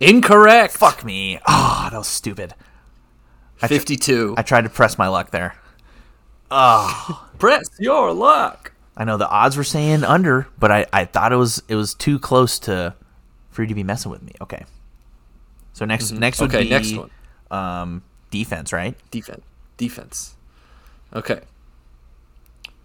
incorrect. 0.00 0.74
Fuck 0.74 1.04
me. 1.04 1.38
Ah, 1.46 1.88
that 1.90 1.98
was 1.98 2.08
stupid. 2.08 2.54
I 3.62 3.66
tr- 3.68 3.74
52. 3.74 4.34
I 4.36 4.42
tried 4.42 4.62
to 4.62 4.68
press 4.70 4.98
my 4.98 5.08
luck 5.08 5.30
there. 5.30 5.54
Press 7.38 7.64
your 7.78 8.12
luck. 8.12 8.72
I 8.96 9.04
know 9.04 9.16
the 9.16 9.28
odds 9.28 9.56
were 9.56 9.64
saying 9.64 10.04
under, 10.04 10.48
but 10.58 10.70
I, 10.70 10.86
I 10.92 11.04
thought 11.06 11.32
it 11.32 11.36
was 11.36 11.62
it 11.68 11.76
was 11.76 11.94
too 11.94 12.18
close 12.18 12.58
to 12.60 12.94
for 13.50 13.62
you 13.62 13.68
to 13.68 13.74
be 13.74 13.82
messing 13.82 14.10
with 14.10 14.22
me. 14.22 14.32
Okay. 14.40 14.64
So 15.72 15.84
next 15.86 16.12
next 16.12 16.40
would 16.40 16.50
Mm-hmm. 16.50 16.56
Okay, 16.58 16.64
be 16.64 16.70
next 16.70 16.96
one. 16.96 17.10
um 17.50 18.02
defense, 18.30 18.72
right? 18.72 18.94
Defense. 19.10 19.42
Defense. 19.78 20.34
Okay. 21.14 21.40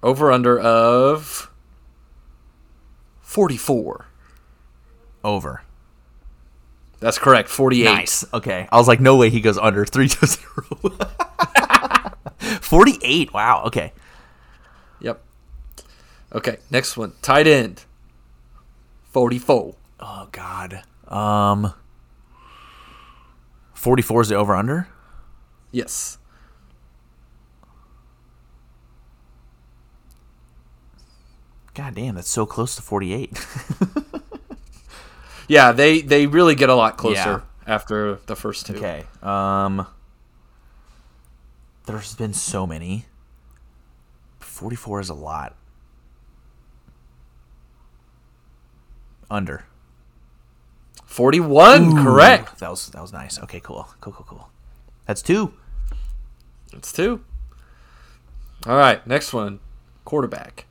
Over 0.02 0.32
under 0.32 0.58
of 0.58 1.52
44. 3.22 4.06
Over. 5.28 5.62
That's 7.02 7.20
correct. 7.20 7.50
48. 7.50 7.84
Nice. 7.84 8.26
Okay. 8.34 8.66
I 8.72 8.78
was 8.78 8.88
like, 8.88 9.02
no 9.02 9.18
way 9.18 9.30
he 9.30 9.42
goes 9.42 9.58
under 9.58 9.86
three 9.94 10.08
to 10.08 10.26
zero. 10.26 10.98
48. 12.62 13.34
Wow. 13.34 13.64
Okay. 13.66 13.92
Yep. 15.02 15.22
Okay, 16.34 16.58
next 16.72 16.96
one. 16.96 17.12
Tight 17.22 17.46
end. 17.46 17.84
44. 19.12 19.76
Oh 20.00 20.30
God. 20.32 20.84
Um. 21.10 21.74
44 23.74 24.22
is 24.22 24.30
the 24.30 24.36
over 24.36 24.56
under. 24.56 24.88
Yes. 25.72 26.18
God 31.74 31.96
damn, 31.96 32.16
that's 32.16 32.30
so 32.30 32.46
close 32.46 32.76
to 32.78 32.82
48. 32.82 33.46
Yeah, 35.48 35.72
they 35.72 36.02
they 36.02 36.28
really 36.28 36.56
get 36.56 36.70
a 36.70 36.76
lot 36.76 36.98
closer 36.98 37.16
Yeah. 37.16 37.42
after 37.66 38.16
the 38.26 38.36
first 38.36 38.66
two. 38.66 38.76
okay. 38.76 39.06
Um. 39.22 39.88
There's 41.86 42.16
been 42.16 42.34
so 42.34 42.68
many. 42.68 43.06
44 44.40 45.00
is 45.00 45.10
a 45.10 45.14
lot. 45.14 45.56
Under. 49.30 49.66
41, 51.06 52.04
correct. 52.04 52.60
That 52.60 52.70
was 52.70 52.90
that 52.90 53.02
was 53.02 53.12
nice. 53.14 53.40
Okay, 53.40 53.60
cool. 53.60 53.88
Cool, 54.02 54.14
cool, 54.14 54.26
cool. 54.30 54.50
That's 55.06 55.22
two. 55.22 55.54
That's 56.72 56.92
two. 56.92 57.24
All 58.66 58.78
right, 58.78 59.06
next 59.08 59.34
one. 59.34 59.60
Quarterback. 60.06 60.67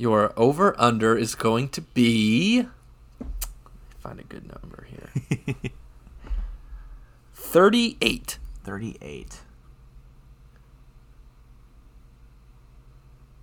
Your 0.00 0.32
over 0.34 0.74
under 0.80 1.14
is 1.14 1.34
going 1.34 1.68
to 1.68 1.82
be 1.82 2.66
find 3.98 4.18
a 4.18 4.22
good 4.22 4.44
number 4.48 4.86
here. 4.88 5.54
38. 7.34 8.38
38. 8.64 9.40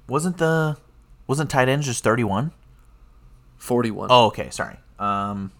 Wasn't 0.07 0.39
the 0.39 0.77
wasn't 1.27 1.51
tight 1.51 1.69
ends 1.69 1.85
just 1.85 2.03
31? 2.03 2.51
41. 3.57 4.07
Oh, 4.09 4.25
okay, 4.25 4.49
sorry. 4.49 4.77
Um 4.97 5.51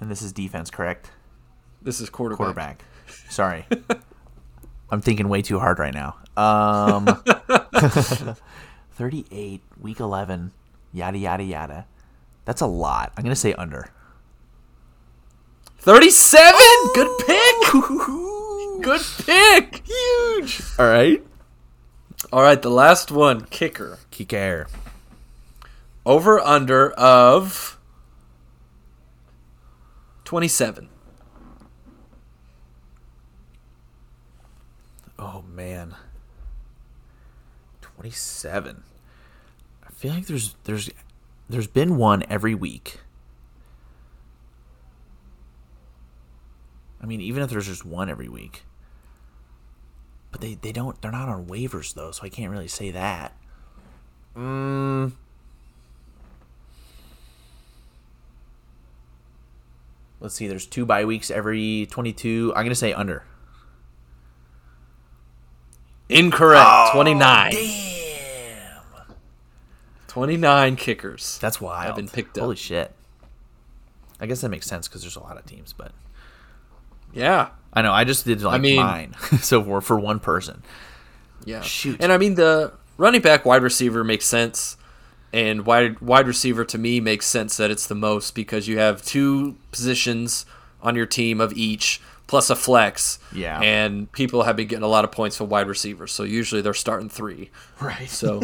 And 0.00 0.08
this 0.08 0.22
is 0.22 0.30
defense, 0.32 0.70
correct? 0.70 1.10
This 1.82 2.00
is 2.00 2.08
quarterback. 2.08 2.38
Quarterback. 2.38 2.84
Sorry. 3.30 3.66
I'm 4.92 5.00
thinking 5.00 5.28
way 5.28 5.42
too 5.42 5.58
hard 5.58 5.80
right 5.80 5.92
now. 5.92 6.18
Um 6.36 7.20
38 8.92 9.60
week 9.80 10.00
11 10.00 10.52
yada 10.92 11.18
yada 11.18 11.42
yada. 11.42 11.86
That's 12.44 12.60
a 12.60 12.66
lot. 12.66 13.12
I'm 13.16 13.22
going 13.22 13.34
to 13.34 13.40
say 13.40 13.54
under. 13.54 13.90
37. 15.78 16.54
Good 16.94 17.18
pick. 17.26 17.72
Good 18.82 19.02
pick. 19.24 19.86
Huge. 19.86 20.62
All 20.78 20.86
right. 20.86 21.22
All 22.32 22.42
right, 22.42 22.60
the 22.60 22.70
last 22.70 23.10
one, 23.12 23.42
kicker. 23.42 23.98
Kicker. 24.10 24.66
Over 26.04 26.40
under 26.40 26.90
of 26.92 27.78
27. 30.24 30.88
Oh 35.18 35.42
man. 35.42 35.94
27. 37.96 38.82
I 39.86 39.90
feel 39.90 40.12
like 40.12 40.26
there's 40.26 40.56
there's 40.64 40.90
there's 41.48 41.66
been 41.66 41.96
one 41.96 42.24
every 42.28 42.54
week. 42.54 43.00
I 47.00 47.06
mean, 47.06 47.20
even 47.20 47.42
if 47.42 47.50
there's 47.50 47.66
just 47.66 47.84
one 47.84 48.08
every 48.08 48.28
week. 48.28 48.64
But 50.32 50.40
they, 50.40 50.54
they 50.54 50.72
don't 50.72 51.00
they're 51.00 51.12
not 51.12 51.28
on 51.28 51.46
waivers 51.46 51.94
though, 51.94 52.10
so 52.10 52.24
I 52.24 52.28
can't 52.28 52.50
really 52.50 52.68
say 52.68 52.90
that. 52.90 53.36
Mm. 54.36 55.12
Let's 60.20 60.34
see, 60.34 60.46
there's 60.46 60.66
two 60.66 60.86
bye 60.86 61.04
weeks 61.04 61.30
every 61.30 61.86
22. 61.90 62.52
I'm 62.56 62.62
going 62.62 62.70
to 62.70 62.74
say 62.74 62.94
under. 62.94 63.24
Incorrect. 66.08 66.92
29. 66.92 67.50
Damn. 67.52 68.82
29 70.08 70.76
kickers. 70.76 71.38
That's 71.38 71.60
wild. 71.60 71.90
I've 71.90 71.96
been 71.96 72.08
picked 72.08 72.36
up. 72.38 72.42
Holy 72.42 72.56
shit. 72.56 72.92
I 74.20 74.26
guess 74.26 74.40
that 74.42 74.48
makes 74.48 74.66
sense 74.66 74.86
because 74.88 75.02
there's 75.02 75.16
a 75.16 75.20
lot 75.20 75.36
of 75.36 75.44
teams, 75.46 75.72
but 75.72 75.92
Yeah. 77.12 77.48
I 77.72 77.82
know 77.82 77.92
I 77.92 78.04
just 78.04 78.24
did 78.24 78.40
like 78.42 78.60
mean- 78.60 78.76
mine, 78.76 79.14
so 79.40 79.62
for 79.62 79.80
for 79.80 79.98
one 79.98 80.20
person. 80.20 80.62
Yeah. 81.44 81.60
Shoot. 81.62 81.96
And 82.00 82.12
I 82.12 82.18
mean 82.18 82.36
the 82.36 82.72
running 82.96 83.20
back 83.20 83.44
wide 83.44 83.62
receiver 83.64 84.04
makes 84.04 84.24
sense 84.26 84.76
and 85.32 85.66
wide 85.66 85.98
wide 86.00 86.28
receiver 86.28 86.64
to 86.66 86.78
me 86.78 87.00
makes 87.00 87.26
sense 87.26 87.56
that 87.56 87.72
it's 87.72 87.88
the 87.88 87.96
most 87.96 88.36
because 88.36 88.68
you 88.68 88.78
have 88.78 89.02
two 89.02 89.56
positions 89.72 90.46
on 90.80 90.94
your 90.94 91.06
team 91.06 91.40
of 91.40 91.52
each 91.54 92.00
plus 92.26 92.50
a 92.50 92.56
flex. 92.56 93.18
Yeah. 93.32 93.60
And 93.60 94.10
people 94.12 94.42
have 94.44 94.56
been 94.56 94.66
getting 94.68 94.84
a 94.84 94.88
lot 94.88 95.04
of 95.04 95.12
points 95.12 95.36
for 95.36 95.44
wide 95.44 95.66
receivers, 95.68 96.12
so 96.12 96.22
usually 96.24 96.62
they're 96.62 96.74
starting 96.74 97.08
3. 97.08 97.50
Right. 97.80 98.08
So 98.08 98.42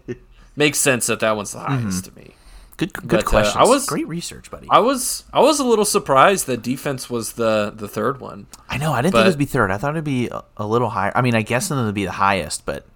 makes 0.56 0.78
sense 0.78 1.06
that 1.06 1.20
that 1.20 1.36
one's 1.36 1.52
the 1.52 1.60
highest 1.60 2.06
to 2.06 2.14
me. 2.16 2.34
Good 2.76 2.94
good 2.94 3.24
But, 3.30 3.34
uh. 3.34 3.52
I 3.58 3.64
was- 3.66 3.84
great 3.84 4.08
research, 4.08 4.50
buddy. 4.50 4.66
I 4.70 4.78
was 4.78 5.24
I 5.34 5.40
was 5.40 5.60
a 5.60 5.64
little 5.64 5.84
surprised 5.84 6.46
that 6.46 6.62
defense 6.62 7.10
was 7.10 7.34
the 7.34 7.70
the 7.76 7.86
third 7.88 8.20
one. 8.22 8.46
I 8.70 8.78
know. 8.78 8.92
I 8.92 9.02
didn't 9.02 9.12
think 9.14 9.26
it 9.26 9.28
would 9.28 9.38
be 9.38 9.44
third. 9.44 9.70
I 9.70 9.76
thought 9.76 9.90
it'd 9.90 10.04
be 10.04 10.28
a, 10.28 10.42
a 10.56 10.66
little 10.66 10.88
higher. 10.88 11.12
I 11.14 11.20
mean, 11.20 11.34
I 11.34 11.42
guess 11.42 11.68
then 11.68 11.78
it'd 11.78 11.94
be 11.94 12.06
the 12.06 12.12
highest, 12.12 12.64
but 12.64 12.86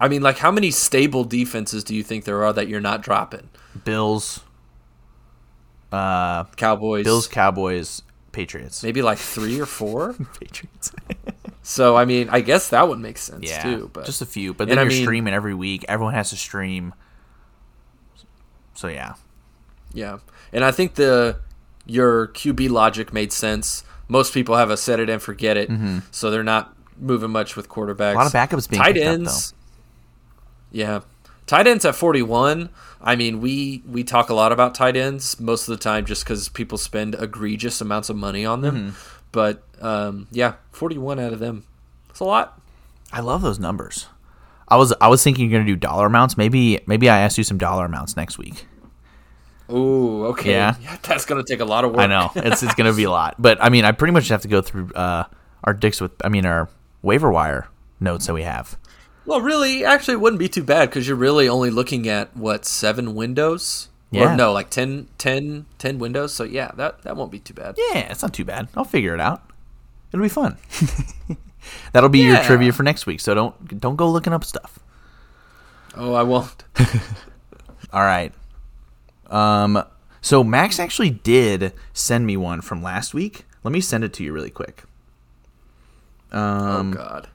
I 0.00 0.08
mean, 0.08 0.22
like 0.22 0.38
how 0.38 0.50
many 0.50 0.72
stable 0.72 1.22
defenses 1.22 1.84
do 1.84 1.94
you 1.94 2.02
think 2.02 2.24
there 2.24 2.42
are 2.42 2.52
that 2.52 2.66
you're 2.66 2.80
not 2.80 3.00
dropping? 3.02 3.48
Bills, 3.84 4.40
uh, 5.92 6.44
Cowboys, 6.56 7.04
Bills, 7.04 7.28
Cowboys, 7.28 8.02
Patriots, 8.32 8.82
maybe 8.82 9.02
like 9.02 9.18
three 9.18 9.60
or 9.60 9.66
four. 9.66 10.14
Patriots. 10.40 10.92
so 11.62 11.96
I 11.96 12.04
mean, 12.04 12.28
I 12.30 12.40
guess 12.40 12.68
that 12.70 12.88
would 12.88 12.98
make 12.98 13.18
sense 13.18 13.48
yeah, 13.48 13.62
too. 13.62 13.90
But 13.92 14.06
just 14.06 14.22
a 14.22 14.26
few. 14.26 14.54
But 14.54 14.68
then 14.68 14.78
I 14.78 14.82
you're 14.82 14.90
mean- 14.90 15.02
streaming 15.02 15.34
every 15.34 15.54
week. 15.54 15.84
Everyone 15.88 16.14
has 16.14 16.30
to 16.30 16.36
stream. 16.36 16.94
So 18.74 18.88
yeah, 18.88 19.14
yeah, 19.92 20.18
and 20.52 20.64
I 20.64 20.70
think 20.70 20.94
the 20.94 21.40
your 21.86 22.28
QB 22.28 22.70
logic 22.70 23.12
made 23.12 23.32
sense. 23.32 23.84
Most 24.08 24.32
people 24.32 24.56
have 24.56 24.70
a 24.70 24.76
set 24.76 25.00
it 25.00 25.10
and 25.10 25.20
forget 25.20 25.56
it, 25.56 25.70
so 26.10 26.30
they're 26.30 26.42
not 26.42 26.74
moving 26.98 27.30
much 27.30 27.56
with 27.56 27.68
quarterbacks. 27.68 27.96
Mm-hmm. 28.14 28.16
a 28.18 28.24
lot 28.24 28.26
of 28.26 28.32
backups 28.32 28.68
being 28.70 28.82
tight 28.82 28.94
picked 28.94 29.06
up, 29.06 29.12
ends. 29.12 29.54
yeah, 30.72 31.00
tight 31.50 31.66
ends 31.66 31.84
at 31.84 31.96
forty 31.96 32.22
one. 32.22 32.70
I 33.02 33.16
mean, 33.16 33.40
we 33.40 33.82
we 33.86 34.04
talk 34.04 34.30
a 34.30 34.34
lot 34.34 34.52
about 34.52 34.74
tight 34.74 34.96
ends 34.96 35.40
most 35.40 35.68
of 35.68 35.76
the 35.76 35.82
time 35.82 36.06
just 36.06 36.24
because 36.24 36.48
people 36.48 36.78
spend 36.78 37.16
egregious 37.18 37.80
amounts 37.80 38.08
of 38.08 38.16
money 38.16 38.46
on 38.46 38.60
them. 38.60 38.76
Mm-hmm. 38.76 38.90
But 39.32 39.64
um, 39.80 40.28
yeah, 40.30 40.54
forty 40.70 40.96
one 40.96 41.18
out 41.18 41.32
of 41.32 41.40
them. 41.40 41.64
It's 42.08 42.20
a 42.20 42.24
lot. 42.24 42.60
I 43.12 43.20
love 43.20 43.42
those 43.42 43.58
numbers. 43.58 44.06
I 44.68 44.76
was 44.76 44.94
I 45.00 45.08
was 45.08 45.24
thinking 45.24 45.50
you're 45.50 45.58
gonna 45.58 45.70
do 45.70 45.76
dollar 45.76 46.06
amounts. 46.06 46.36
Maybe 46.36 46.80
maybe 46.86 47.10
I 47.10 47.18
asked 47.18 47.36
you 47.36 47.44
some 47.44 47.58
dollar 47.58 47.84
amounts 47.84 48.16
next 48.16 48.38
week. 48.38 48.66
Ooh, 49.72 50.26
okay. 50.26 50.52
Yeah. 50.52 50.76
that's 51.02 51.24
gonna 51.24 51.42
take 51.42 51.60
a 51.60 51.64
lot 51.64 51.84
of 51.84 51.90
work. 51.90 52.00
I 52.00 52.06
know 52.06 52.30
it's 52.36 52.62
it's 52.62 52.74
gonna 52.74 52.92
be 52.92 53.04
a 53.04 53.10
lot, 53.10 53.34
but 53.40 53.60
I 53.60 53.70
mean 53.70 53.84
I 53.84 53.90
pretty 53.90 54.12
much 54.12 54.28
have 54.28 54.42
to 54.42 54.48
go 54.48 54.62
through 54.62 54.92
uh, 54.94 55.24
our 55.64 55.74
dicks 55.74 56.00
with 56.00 56.12
I 56.24 56.28
mean 56.28 56.46
our 56.46 56.68
waiver 57.02 57.32
wire 57.32 57.66
notes 57.98 58.26
that 58.26 58.34
we 58.34 58.42
have. 58.42 58.78
Well, 59.26 59.40
really, 59.40 59.84
actually, 59.84 60.14
it 60.14 60.20
wouldn't 60.20 60.40
be 60.40 60.48
too 60.48 60.64
bad 60.64 60.88
because 60.88 61.06
you're 61.06 61.16
really 61.16 61.48
only 61.48 61.70
looking 61.70 62.08
at 62.08 62.36
what 62.36 62.64
seven 62.64 63.14
windows. 63.14 63.88
Yeah. 64.10 64.32
Or 64.32 64.36
no, 64.36 64.52
like 64.52 64.70
10, 64.70 65.08
10, 65.18 65.66
10 65.78 65.98
windows. 65.98 66.34
So 66.34 66.44
yeah, 66.44 66.72
that 66.76 67.02
that 67.02 67.16
won't 67.16 67.30
be 67.30 67.38
too 67.38 67.54
bad. 67.54 67.76
Yeah, 67.78 68.10
it's 68.10 68.22
not 68.22 68.34
too 68.34 68.44
bad. 68.44 68.68
I'll 68.76 68.84
figure 68.84 69.14
it 69.14 69.20
out. 69.20 69.42
It'll 70.12 70.24
be 70.24 70.28
fun. 70.28 70.56
That'll 71.92 72.08
be 72.08 72.20
your 72.20 72.42
trivia 72.42 72.72
for 72.72 72.82
next 72.82 73.06
week. 73.06 73.20
So 73.20 73.34
don't 73.34 73.80
don't 73.80 73.96
go 73.96 74.10
looking 74.10 74.32
up 74.32 74.44
stuff. 74.44 74.80
Oh, 75.96 76.14
I 76.14 76.22
won't. 76.22 76.64
All 77.92 78.02
right. 78.02 78.32
Um. 79.26 79.84
So 80.20 80.42
Maxx 80.42 80.78
actually 80.80 81.10
did 81.10 81.72
send 81.92 82.26
me 82.26 82.36
one 82.36 82.60
from 82.60 82.82
last 82.82 83.14
week. 83.14 83.44
Let 83.62 83.72
me 83.72 83.80
send 83.80 84.04
it 84.04 84.12
to 84.14 84.24
you 84.24 84.32
really 84.32 84.50
quick. 84.50 84.84
Um. 86.32 86.92
oh 86.92 86.96
God, 86.96 87.28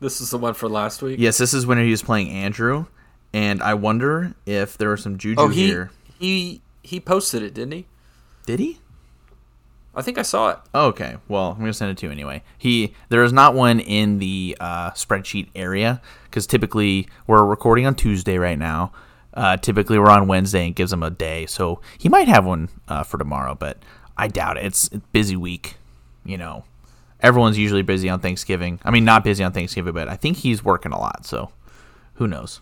this 0.00 0.20
is 0.20 0.30
the 0.30 0.38
one 0.38 0.54
for 0.54 0.68
last 0.68 1.02
week. 1.02 1.18
Yes, 1.18 1.38
this 1.38 1.52
is 1.54 1.66
when 1.66 1.78
he 1.78 1.90
was 1.90 2.02
playing 2.02 2.30
Andrew, 2.30 2.86
and 3.32 3.62
I 3.62 3.74
wonder 3.74 4.34
if 4.46 4.78
there 4.78 4.90
was 4.90 5.02
some 5.02 5.18
juju 5.18 5.40
Oh, 5.40 5.48
he 5.48 5.66
here. 5.66 5.90
he 6.18 6.60
he 6.82 7.00
posted 7.00 7.42
it, 7.42 7.54
didn't 7.54 7.72
he? 7.72 7.86
Did 8.46 8.60
he? 8.60 8.78
I 9.94 10.02
think 10.02 10.16
I 10.16 10.22
saw 10.22 10.50
it. 10.50 10.58
Oh, 10.74 10.86
okay. 10.88 11.16
Well, 11.26 11.52
I'm 11.52 11.58
gonna 11.58 11.72
send 11.72 11.90
it 11.90 11.98
to 11.98 12.06
you 12.06 12.12
anyway. 12.12 12.42
He 12.56 12.94
there 13.08 13.24
is 13.24 13.32
not 13.32 13.54
one 13.54 13.80
in 13.80 14.18
the 14.18 14.56
uh, 14.60 14.90
spreadsheet 14.92 15.48
area 15.56 16.00
because 16.24 16.46
typically 16.46 17.08
we're 17.26 17.44
recording 17.44 17.84
on 17.86 17.94
Tuesday 17.94 18.38
right 18.38 18.58
now. 18.58 18.92
Uh, 19.34 19.56
typically 19.56 19.98
we're 19.98 20.10
on 20.10 20.26
Wednesday 20.28 20.66
and 20.66 20.74
gives 20.74 20.92
him 20.92 21.02
a 21.02 21.10
day, 21.10 21.46
so 21.46 21.80
he 21.98 22.08
might 22.08 22.28
have 22.28 22.44
one 22.46 22.68
uh, 22.88 23.02
for 23.02 23.18
tomorrow. 23.18 23.54
But 23.54 23.78
I 24.16 24.28
doubt 24.28 24.56
it. 24.56 24.64
It's 24.66 24.88
a 24.92 24.98
busy 24.98 25.36
week, 25.36 25.76
you 26.24 26.36
know. 26.38 26.64
Everyone's 27.20 27.58
usually 27.58 27.82
busy 27.82 28.08
on 28.08 28.20
Thanksgiving. 28.20 28.78
I 28.84 28.90
mean, 28.90 29.04
not 29.04 29.24
busy 29.24 29.42
on 29.42 29.52
Thanksgiving, 29.52 29.92
but 29.92 30.08
I 30.08 30.16
think 30.16 30.36
he's 30.38 30.64
working 30.64 30.92
a 30.92 30.98
lot. 30.98 31.26
So, 31.26 31.50
who 32.14 32.26
knows? 32.26 32.60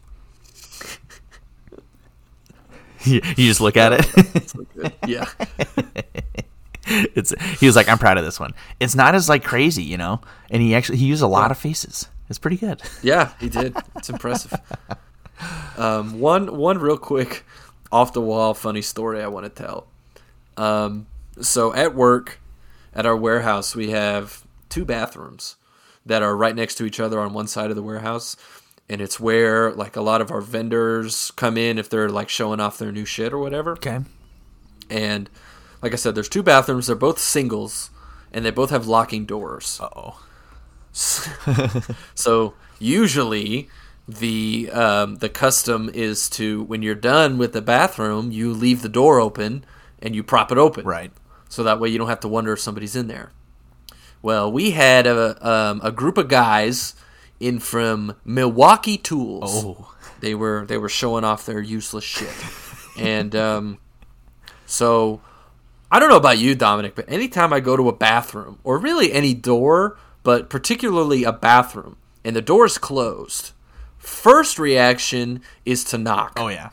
you, 3.04 3.20
you 3.22 3.48
just 3.48 3.60
look 3.60 3.76
at 3.76 3.92
it. 3.92 4.94
yeah. 5.06 5.26
it's 6.86 7.34
he 7.58 7.66
was 7.66 7.76
like, 7.76 7.88
I'm 7.88 7.98
proud 7.98 8.18
of 8.18 8.24
this 8.24 8.38
one. 8.38 8.54
It's 8.78 8.94
not 8.94 9.14
as 9.14 9.28
like 9.28 9.44
crazy, 9.44 9.82
you 9.82 9.96
know. 9.96 10.20
And 10.50 10.62
he 10.62 10.74
actually 10.74 10.98
he 10.98 11.06
used 11.06 11.22
a 11.22 11.26
lot 11.26 11.50
of 11.50 11.58
faces. 11.58 12.08
It's 12.28 12.38
pretty 12.38 12.56
good. 12.56 12.82
Yeah, 13.02 13.32
he 13.40 13.48
did. 13.48 13.76
It's 13.96 14.08
impressive. 14.08 14.54
Um, 15.76 16.20
one 16.20 16.56
one 16.56 16.78
real 16.78 16.96
quick 16.96 17.44
off 17.92 18.12
the 18.12 18.20
wall 18.20 18.54
funny 18.54 18.82
story 18.82 19.22
I 19.22 19.26
want 19.26 19.44
to 19.44 19.50
tell. 19.50 19.86
Um, 20.56 21.06
so 21.40 21.74
at 21.74 21.94
work, 21.94 22.40
at 22.94 23.04
our 23.04 23.16
warehouse, 23.16 23.74
we 23.74 23.90
have 23.90 24.44
two 24.76 24.84
bathrooms 24.84 25.56
that 26.04 26.22
are 26.22 26.36
right 26.36 26.54
next 26.54 26.74
to 26.74 26.84
each 26.84 27.00
other 27.00 27.18
on 27.18 27.32
one 27.32 27.46
side 27.46 27.70
of 27.70 27.76
the 27.76 27.82
warehouse, 27.82 28.36
and 28.90 29.00
it's 29.00 29.18
where 29.18 29.72
like 29.72 29.96
a 29.96 30.02
lot 30.02 30.20
of 30.20 30.30
our 30.30 30.42
vendors 30.42 31.30
come 31.30 31.56
in 31.56 31.78
if 31.78 31.88
they're 31.88 32.10
like 32.10 32.28
showing 32.28 32.60
off 32.60 32.76
their 32.76 32.92
new 32.92 33.06
shit 33.06 33.32
or 33.32 33.38
whatever. 33.38 33.72
Okay. 33.72 34.00
And 34.90 35.30
like 35.80 35.94
I 35.94 35.96
said, 35.96 36.14
there's 36.14 36.28
two 36.28 36.42
bathrooms. 36.42 36.88
They're 36.88 36.94
both 36.94 37.18
singles, 37.18 37.88
and 38.34 38.44
they 38.44 38.50
both 38.50 38.68
have 38.68 38.86
locking 38.86 39.24
doors. 39.24 39.80
Oh. 39.80 40.20
so 40.92 42.52
usually 42.78 43.70
the 44.06 44.68
um, 44.74 45.16
the 45.16 45.30
custom 45.30 45.90
is 45.94 46.28
to 46.30 46.64
when 46.64 46.82
you're 46.82 46.94
done 46.94 47.38
with 47.38 47.54
the 47.54 47.62
bathroom, 47.62 48.30
you 48.30 48.52
leave 48.52 48.82
the 48.82 48.90
door 48.90 49.20
open 49.20 49.64
and 50.02 50.14
you 50.14 50.22
prop 50.22 50.52
it 50.52 50.58
open, 50.58 50.84
Right. 50.84 51.12
So 51.48 51.62
that 51.62 51.80
way 51.80 51.88
you 51.88 51.96
don't 51.96 52.08
have 52.08 52.20
to 52.20 52.28
wonder 52.28 52.52
if 52.52 52.60
somebody's 52.60 52.94
in 52.94 53.06
there. 53.06 53.30
Well, 54.22 54.50
we 54.50 54.72
had 54.72 55.06
a 55.06 55.48
um, 55.48 55.80
a 55.84 55.92
group 55.92 56.18
of 56.18 56.28
guys 56.28 56.94
in 57.40 57.58
from 57.60 58.16
Milwaukee 58.24 58.96
Tools. 58.98 59.64
Oh. 59.64 59.92
They 60.20 60.34
were 60.34 60.64
they 60.66 60.78
were 60.78 60.88
showing 60.88 61.24
off 61.24 61.44
their 61.46 61.60
useless 61.60 62.02
shit, 62.04 62.32
and 62.98 63.36
um, 63.36 63.78
so 64.64 65.20
I 65.90 66.00
don't 66.00 66.08
know 66.08 66.16
about 66.16 66.38
you, 66.38 66.54
Dominic, 66.54 66.94
but 66.94 67.10
anytime 67.10 67.52
I 67.52 67.60
go 67.60 67.76
to 67.76 67.88
a 67.88 67.92
bathroom 67.92 68.58
or 68.64 68.78
really 68.78 69.12
any 69.12 69.34
door, 69.34 69.98
but 70.22 70.48
particularly 70.48 71.24
a 71.24 71.32
bathroom, 71.32 71.96
and 72.24 72.34
the 72.34 72.40
door 72.42 72.64
is 72.64 72.78
closed, 72.78 73.52
first 73.98 74.58
reaction 74.58 75.42
is 75.64 75.84
to 75.84 75.98
knock. 75.98 76.32
Oh 76.36 76.48
yeah. 76.48 76.70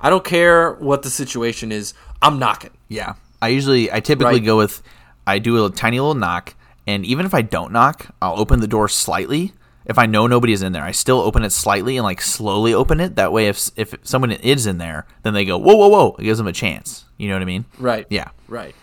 I 0.00 0.10
don't 0.10 0.24
care 0.24 0.74
what 0.74 1.02
the 1.02 1.10
situation 1.10 1.72
is. 1.72 1.94
I'm 2.22 2.38
knocking. 2.38 2.70
Yeah. 2.88 3.14
I 3.42 3.48
usually 3.48 3.90
I 3.90 4.00
typically 4.00 4.34
Right. 4.34 4.44
go 4.44 4.56
with 4.58 4.82
I 5.26 5.38
do 5.38 5.64
a 5.64 5.70
tiny 5.70 5.98
little 5.98 6.14
knock 6.14 6.54
and 6.88 7.04
even 7.04 7.26
if 7.26 7.34
I 7.34 7.42
don't 7.42 7.70
knock, 7.70 8.06
I'll 8.22 8.40
open 8.40 8.60
the 8.60 8.66
door 8.66 8.88
slightly. 8.88 9.52
If 9.84 9.98
I 9.98 10.06
know 10.06 10.26
nobody 10.26 10.54
is 10.54 10.62
in 10.62 10.72
there, 10.72 10.82
I 10.82 10.92
still 10.92 11.20
open 11.20 11.44
it 11.44 11.52
slightly 11.52 11.98
and 11.98 12.04
like 12.04 12.22
slowly 12.22 12.72
open 12.72 12.98
it. 12.98 13.14
That 13.16 13.30
way 13.30 13.48
if 13.48 13.70
if 13.76 13.94
someone 14.02 14.30
is 14.30 14.66
in 14.66 14.78
there, 14.78 15.06
then 15.22 15.34
they 15.34 15.44
go, 15.44 15.58
"Whoa, 15.58 15.76
whoa, 15.76 15.88
whoa." 15.88 16.16
It 16.18 16.22
gives 16.24 16.38
them 16.38 16.46
a 16.46 16.52
chance. 16.52 17.04
You 17.18 17.28
know 17.28 17.34
what 17.34 17.42
I 17.42 17.44
mean? 17.44 17.66
Right. 17.78 18.06
Yeah. 18.08 18.30
Right. 18.48 18.74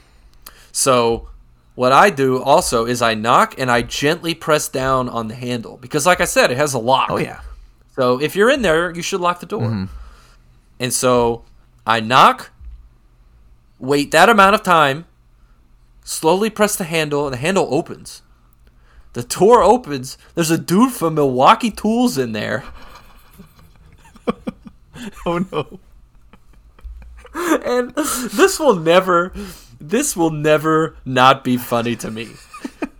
So 0.72 1.30
what 1.73 1.91
I 1.94 2.11
do 2.11 2.44
also 2.44 2.86
is 2.86 3.02
I 3.02 3.15
knock 3.15 3.56
and 3.57 3.72
I 3.72 3.82
gently 3.82 4.36
press 4.36 4.68
down 4.68 5.10
on 5.10 5.27
the 5.27 5.36
handle 5.36 5.77
because 5.77 6.06
like 6.06 6.22
I 6.22 6.26
said, 6.26 6.52
it 6.52 6.57
has 6.57 6.76
a 6.76 6.80
lock. 6.80 7.10
Oh 7.10 7.18
yeah. 7.18 7.41
So 7.95 8.22
if 8.22 8.36
you're 8.36 8.52
in 8.52 8.61
there, 8.61 8.94
you 8.95 9.02
should 9.02 9.19
lock 9.19 9.40
the 9.40 9.48
door. 9.48 9.64
Mm-hmm. 9.64 9.86
And 10.80 10.94
so 10.94 11.44
I 11.88 12.02
knock, 12.02 12.52
wait 13.80 14.11
that 14.11 14.30
amount 14.30 14.53
of 14.53 14.61
time, 14.61 15.06
slowly 16.06 16.49
press 16.49 16.77
the 16.77 16.86
handle, 16.86 17.26
and 17.26 17.34
the 17.34 17.38
handle 17.38 17.68
opens. 17.69 18.22
The 19.11 19.23
door 19.23 19.61
opens. 19.61 20.18
There's 20.36 20.52
a 20.52 20.57
dude 20.57 20.94
from 20.94 21.15
Milwaukee 21.15 21.72
Tools 21.72 22.18
in 22.18 22.32
there. 22.32 22.64
Oh 25.26 25.45
no. 25.52 25.80
And 27.65 27.94
this 27.94 28.60
will 28.60 28.76
never 28.76 29.34
this 29.80 30.15
will 30.15 30.32
never 30.32 30.95
not 31.03 31.44
be 31.44 31.57
funny 31.57 31.95
to 31.98 32.10
me. 32.10 32.30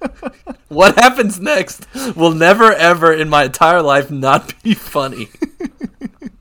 what 0.68 0.95
happens 0.95 1.40
next 1.40 1.88
will 2.15 2.34
never 2.34 2.73
ever 2.73 3.14
in 3.14 3.30
my 3.30 3.45
entire 3.45 3.82
life 3.82 4.11
not 4.11 4.61
be 4.61 4.73
funny. 4.73 5.30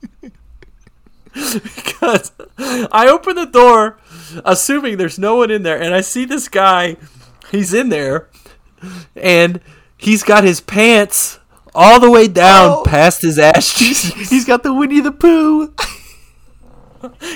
because 1.34 2.32
I 2.58 3.08
open 3.10 3.34
the 3.36 3.46
door 3.46 3.98
assuming 4.44 4.96
there's 4.96 5.18
no 5.18 5.36
one 5.36 5.50
in 5.50 5.62
there 5.64 5.80
and 5.80 5.94
I 5.94 6.00
see 6.00 6.24
this 6.24 6.48
guy 6.48 6.96
he's 7.50 7.74
in 7.74 7.88
there 7.88 8.28
and 9.16 9.60
he's 9.96 10.22
got 10.22 10.44
his 10.44 10.60
pants 10.60 11.40
all 11.74 11.98
the 11.98 12.10
way 12.10 12.28
down 12.28 12.70
Oh. 12.70 12.82
past 12.86 13.22
his 13.22 13.36
ass 13.38 13.76
cheeks. 13.76 14.02
He's 14.30 14.44
got 14.44 14.62
the 14.62 14.72
Winnie 14.72 15.00
the 15.00 15.10
Pooh. 15.12 15.74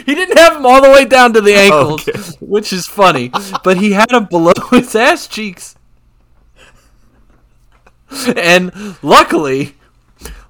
He 0.06 0.14
didn't 0.14 0.38
have 0.38 0.54
them 0.54 0.64
all 0.64 0.80
the 0.80 0.88
way 0.90 1.04
down 1.04 1.34
to 1.34 1.42
the 1.42 1.54
ankles, 1.54 2.08
Okay. 2.08 2.18
which 2.40 2.72
is 2.72 2.86
funny, 2.86 3.30
but 3.62 3.76
he 3.76 3.92
had 3.92 4.08
them 4.08 4.24
below 4.24 4.52
his 4.70 4.94
ass 4.94 5.26
cheeks. 5.26 5.74
And 8.34 8.72
luckily, 9.02 9.74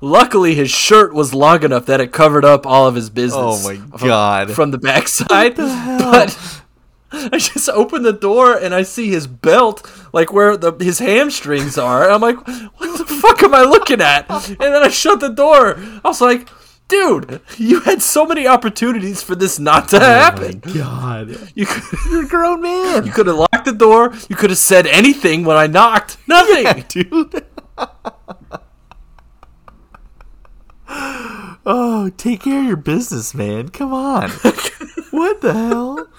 luckily 0.01 0.55
his 0.55 0.71
shirt 0.71 1.15
was 1.15 1.35
long 1.35 1.63
enough 1.63 1.87
that 1.87 2.01
it 2.01 2.13
covered 2.13 2.45
up 2.45 2.67
all 2.67 2.87
of 2.87 2.95
his 2.95 3.11
business. 3.11 3.65
Oh 3.67 3.69
my 3.75 3.77
from- 3.99 4.09
God. 4.09 4.51
From 4.53 4.71
the 4.71 4.79
backside, 4.79 5.57
but 5.57 6.63
I 7.11 7.39
just 7.39 7.69
open 7.71 8.03
the 8.03 8.13
door 8.13 8.55
and 8.57 8.75
I 8.75 8.83
see 8.83 9.09
his 9.09 9.27
belt, 9.27 9.91
like 10.13 10.33
where 10.33 10.57
the 10.57 10.73
his 10.79 10.99
hamstrings 10.99 11.79
are. 11.79 12.05
And 12.05 12.13
I'm 12.13 12.21
like, 12.21 12.37
what 12.79 12.99
the 12.99 13.05
fuck 13.07 13.43
am 13.43 13.55
I 13.55 13.63
looking 13.63 14.01
at? 14.01 14.29
And 14.31 14.57
then 14.59 14.83
I 14.83 14.89
shut 14.89 15.21
the 15.21 15.31
door. 15.31 15.77
I 15.79 16.01
was 16.05 16.21
like, 16.21 16.49
dude, 16.89 17.41
you 17.57 17.81
had 17.81 18.03
so 18.03 18.27
many 18.27 18.47
opportunities 18.47 19.23
for 19.23 19.35
this 19.35 19.59
not 19.59 19.89
to 19.89 20.01
happen. 20.01 20.63
Oh 20.67 20.69
my 20.69 20.75
god. 20.75 21.51
You 21.55 21.65
could, 21.67 21.83
You're 22.11 22.25
a 22.25 22.29
grown 22.29 22.61
man. 22.63 23.07
you 23.07 23.13
could 23.13 23.27
have 23.27 23.37
locked 23.37 23.65
the 23.65 23.73
door. 23.73 24.13
You 24.29 24.37
could 24.37 24.51
have 24.51 24.59
said 24.59 24.87
anything 24.87 25.45
when 25.45 25.57
I 25.57 25.67
knocked. 25.67 26.19
Nothing. 26.27 26.85
dude. 26.89 27.45
oh, 31.69 32.11
take 32.17 32.41
care 32.43 32.61
of 32.61 32.67
your 32.67 32.77
business, 32.77 33.33
man. 33.35 33.69
Come 33.69 33.93
on. 33.95 34.31
what 35.11 35.41
the 35.41 35.53
hell? 35.55 36.09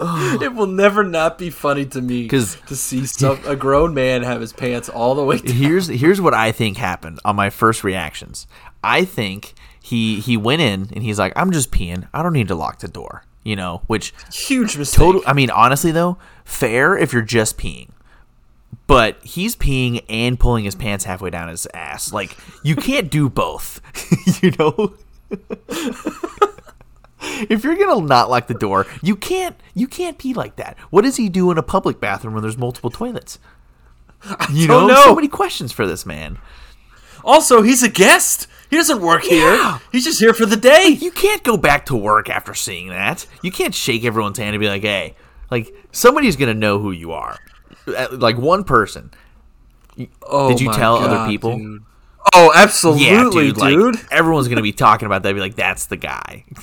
It 0.00 0.54
will 0.54 0.68
never 0.68 1.02
not 1.02 1.38
be 1.38 1.50
funny 1.50 1.84
to 1.86 2.00
me 2.00 2.28
'Cause- 2.28 2.56
to 2.68 2.76
see 2.76 3.04
some 3.04 3.40
a 3.44 3.56
grown 3.56 3.94
man 3.94 4.22
have 4.22 4.40
his 4.40 4.52
pants 4.52 4.88
all 4.88 5.16
the 5.16 5.24
way 5.24 5.38
down. 5.38 5.56
Here's 5.56 5.88
here's 5.88 6.20
what 6.20 6.34
I 6.34 6.52
think 6.52 6.76
happened 6.76 7.18
on 7.24 7.34
my 7.34 7.50
first 7.50 7.82
reactions. 7.82 8.46
I 8.84 9.04
think 9.04 9.54
he 9.82 10.20
he 10.20 10.36
went 10.36 10.62
in 10.62 10.90
and 10.94 11.02
he's 11.02 11.18
like, 11.18 11.32
I'm 11.34 11.50
just 11.50 11.72
peeing. 11.72 12.06
I 12.14 12.22
don't 12.22 12.32
need 12.32 12.46
to 12.46 12.54
lock 12.54 12.78
the 12.78 12.86
door. 12.86 13.24
You 13.42 13.56
know, 13.56 13.82
which 13.88 14.14
Huge 14.32 14.76
mistake. 14.78 14.98
total. 14.98 15.22
I 15.26 15.32
mean, 15.32 15.50
honestly 15.50 15.90
though, 15.90 16.16
fair 16.44 16.96
if 16.96 17.12
you're 17.12 17.22
just 17.22 17.58
peeing. 17.58 17.88
But 18.88 19.22
he's 19.22 19.54
peeing 19.54 20.02
and 20.08 20.40
pulling 20.40 20.64
his 20.64 20.74
pants 20.74 21.04
halfway 21.04 21.30
down 21.30 21.48
his 21.48 21.68
ass. 21.74 22.12
Like 22.12 22.36
you 22.64 22.74
can't 22.74 23.08
do 23.10 23.28
both. 23.28 23.80
you 24.42 24.50
know. 24.58 24.94
if 27.20 27.62
you're 27.64 27.76
gonna 27.76 28.00
not 28.00 28.30
lock 28.30 28.46
the 28.46 28.54
door, 28.54 28.86
you 29.02 29.14
can't. 29.14 29.56
You 29.74 29.86
can't 29.86 30.18
pee 30.18 30.34
like 30.34 30.56
that. 30.56 30.76
What 30.90 31.02
does 31.02 31.16
he 31.16 31.28
do 31.28 31.50
in 31.50 31.58
a 31.58 31.62
public 31.62 32.00
bathroom 32.00 32.34
when 32.34 32.42
there's 32.42 32.58
multiple 32.58 32.90
toilets? 32.90 33.38
You 34.50 34.66
know, 34.66 34.86
know. 34.86 35.02
so 35.04 35.14
many 35.14 35.28
questions 35.28 35.70
for 35.70 35.86
this 35.86 36.04
man. 36.06 36.38
Also, 37.22 37.62
he's 37.62 37.82
a 37.82 37.88
guest. 37.88 38.46
He 38.70 38.76
doesn't 38.76 39.00
work 39.00 39.22
Yeah. 39.24 39.30
here. 39.30 39.80
He's 39.92 40.04
just 40.04 40.18
here 40.18 40.34
for 40.34 40.46
the 40.46 40.56
day. 40.56 40.88
You 40.88 41.10
can't 41.10 41.42
go 41.42 41.56
back 41.56 41.86
to 41.86 41.96
work 41.96 42.28
after 42.28 42.54
seeing 42.54 42.88
that. 42.88 43.26
You 43.42 43.50
can't 43.52 43.74
shake 43.74 44.04
everyone's 44.04 44.38
hand 44.38 44.54
and 44.54 44.60
be 44.60 44.68
like, 44.68 44.82
"Hey, 44.82 45.14
like 45.50 45.74
somebody's 45.92 46.36
gonna 46.36 46.54
know 46.54 46.78
who 46.78 46.90
you 46.90 47.12
are." 47.12 47.36
Uh, 47.94 48.08
Like 48.12 48.36
one 48.38 48.64
person. 48.64 49.10
Oh 50.22 50.48
Did 50.50 50.60
you 50.60 50.68
my 50.68 50.76
tell 50.76 50.96
other 50.96 51.28
people? 51.28 51.56
dude. 51.56 51.82
Oh, 52.34 52.52
absolutely, 52.54 53.06
Yeah, 53.06 53.28
dude. 53.32 53.56
dude. 53.56 53.94
Like 53.94 54.12
everyone's 54.12 54.48
gonna 54.48 54.62
be 54.62 54.72
talking 54.72 55.06
about 55.06 55.22
that. 55.22 55.32
Be 55.34 55.40
like, 55.40 55.56
"That's 55.56 55.86
the 55.86 55.96
guy." 55.96 56.44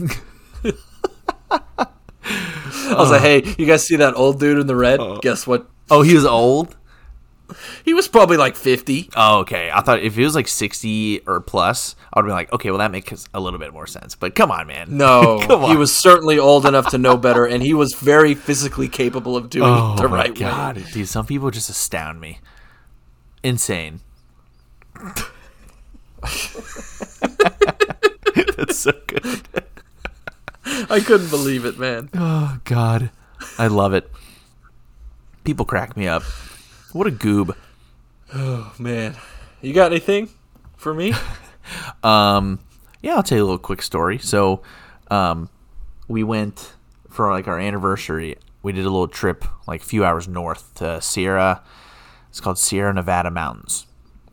I 2.87 2.93
was 2.97 3.11
like, 3.11 3.21
hey, 3.21 3.43
you 3.57 3.65
guys 3.65 3.85
see 3.85 3.95
that 3.97 4.15
old 4.15 4.39
dude 4.39 4.59
in 4.59 4.67
the 4.67 4.75
red? 4.75 4.99
Guess 5.21 5.45
what? 5.47 5.67
oh, 5.91 6.01
he 6.01 6.13
was 6.15 6.25
old. 6.25 6.75
He 7.83 7.93
was 7.93 8.07
probably 8.07 8.37
like 8.37 8.55
50. 8.55 9.11
Oh, 9.15 9.39
okay. 9.39 9.69
I 9.71 9.81
thought 9.81 9.99
if 10.01 10.17
it 10.17 10.23
was 10.23 10.33
like 10.35 10.47
sixty 10.47 11.19
or 11.27 11.39
plus, 11.41 11.95
I 12.13 12.19
would 12.19 12.25
be 12.25 12.31
like, 12.31 12.51
okay, 12.51 12.69
well 12.71 12.79
that 12.79 12.91
makes 12.91 13.27
a 13.33 13.39
little 13.39 13.59
bit 13.59 13.71
more 13.73 13.85
sense. 13.87 14.15
But 14.15 14.33
come 14.35 14.51
on, 14.51 14.65
man. 14.67 14.97
No, 14.97 15.39
Come 15.47 15.61
he 15.69 15.77
was 15.77 15.95
certainly 15.95 16.39
old 16.39 16.65
enough 16.65 16.89
to 16.89 16.97
know 16.97 17.17
better, 17.17 17.45
and 17.45 17.61
he 17.61 17.73
was 17.73 17.93
very 17.93 18.33
physically 18.33 18.87
capable 18.89 19.37
of 19.37 19.49
doing 19.49 19.69
Oh 19.69 19.93
it 19.93 20.01
the 20.01 20.07
right 20.07 20.33
god, 20.37 20.77
way. 20.77 20.83
dude! 20.91 21.07
Some 21.07 21.25
people 21.25 21.51
just 21.51 21.69
astound 21.69 22.19
me. 22.19 22.39
Insane. 23.43 24.01
That's 28.57 28.77
so 28.79 28.91
good. 29.07 29.41
I 30.89 30.99
couldn't 30.99 31.29
believe 31.29 31.65
it, 31.65 31.77
man. 31.77 32.09
Oh 32.15 32.59
God, 32.63 33.11
I 33.57 33.67
love 33.67 33.93
it. 33.93 34.09
People 35.43 35.65
crack 35.65 35.95
me 35.95 36.07
up. 36.07 36.23
What 36.95 37.07
a 37.07 37.11
goob. 37.11 37.53
Oh 38.33 38.73
man, 38.79 39.17
you 39.61 39.73
got 39.73 39.91
anything 39.91 40.29
for 40.77 40.93
me? 40.93 41.13
Um, 42.03 42.59
yeah, 43.01 43.15
I'll 43.15 43.23
tell 43.23 43.39
you 43.39 43.43
a 43.43 43.47
little 43.47 43.57
quick 43.57 43.81
story. 43.81 44.19
So, 44.19 44.61
um, 45.09 45.49
we 46.07 46.23
went 46.23 46.73
for 47.09 47.31
like 47.31 47.47
our 47.47 47.59
anniversary. 47.59 48.37
We 48.61 48.71
did 48.71 48.85
a 48.85 48.89
little 48.91 49.07
trip, 49.07 49.45
like 49.67 49.81
a 49.81 49.83
few 49.83 50.05
hours 50.05 50.27
north 50.27 50.75
to 50.75 51.01
Sierra. 51.01 51.63
It's 52.29 52.39
called 52.39 52.59
Sierra 52.59 52.93
Nevada 52.93 53.31
Mountains, 53.31 53.87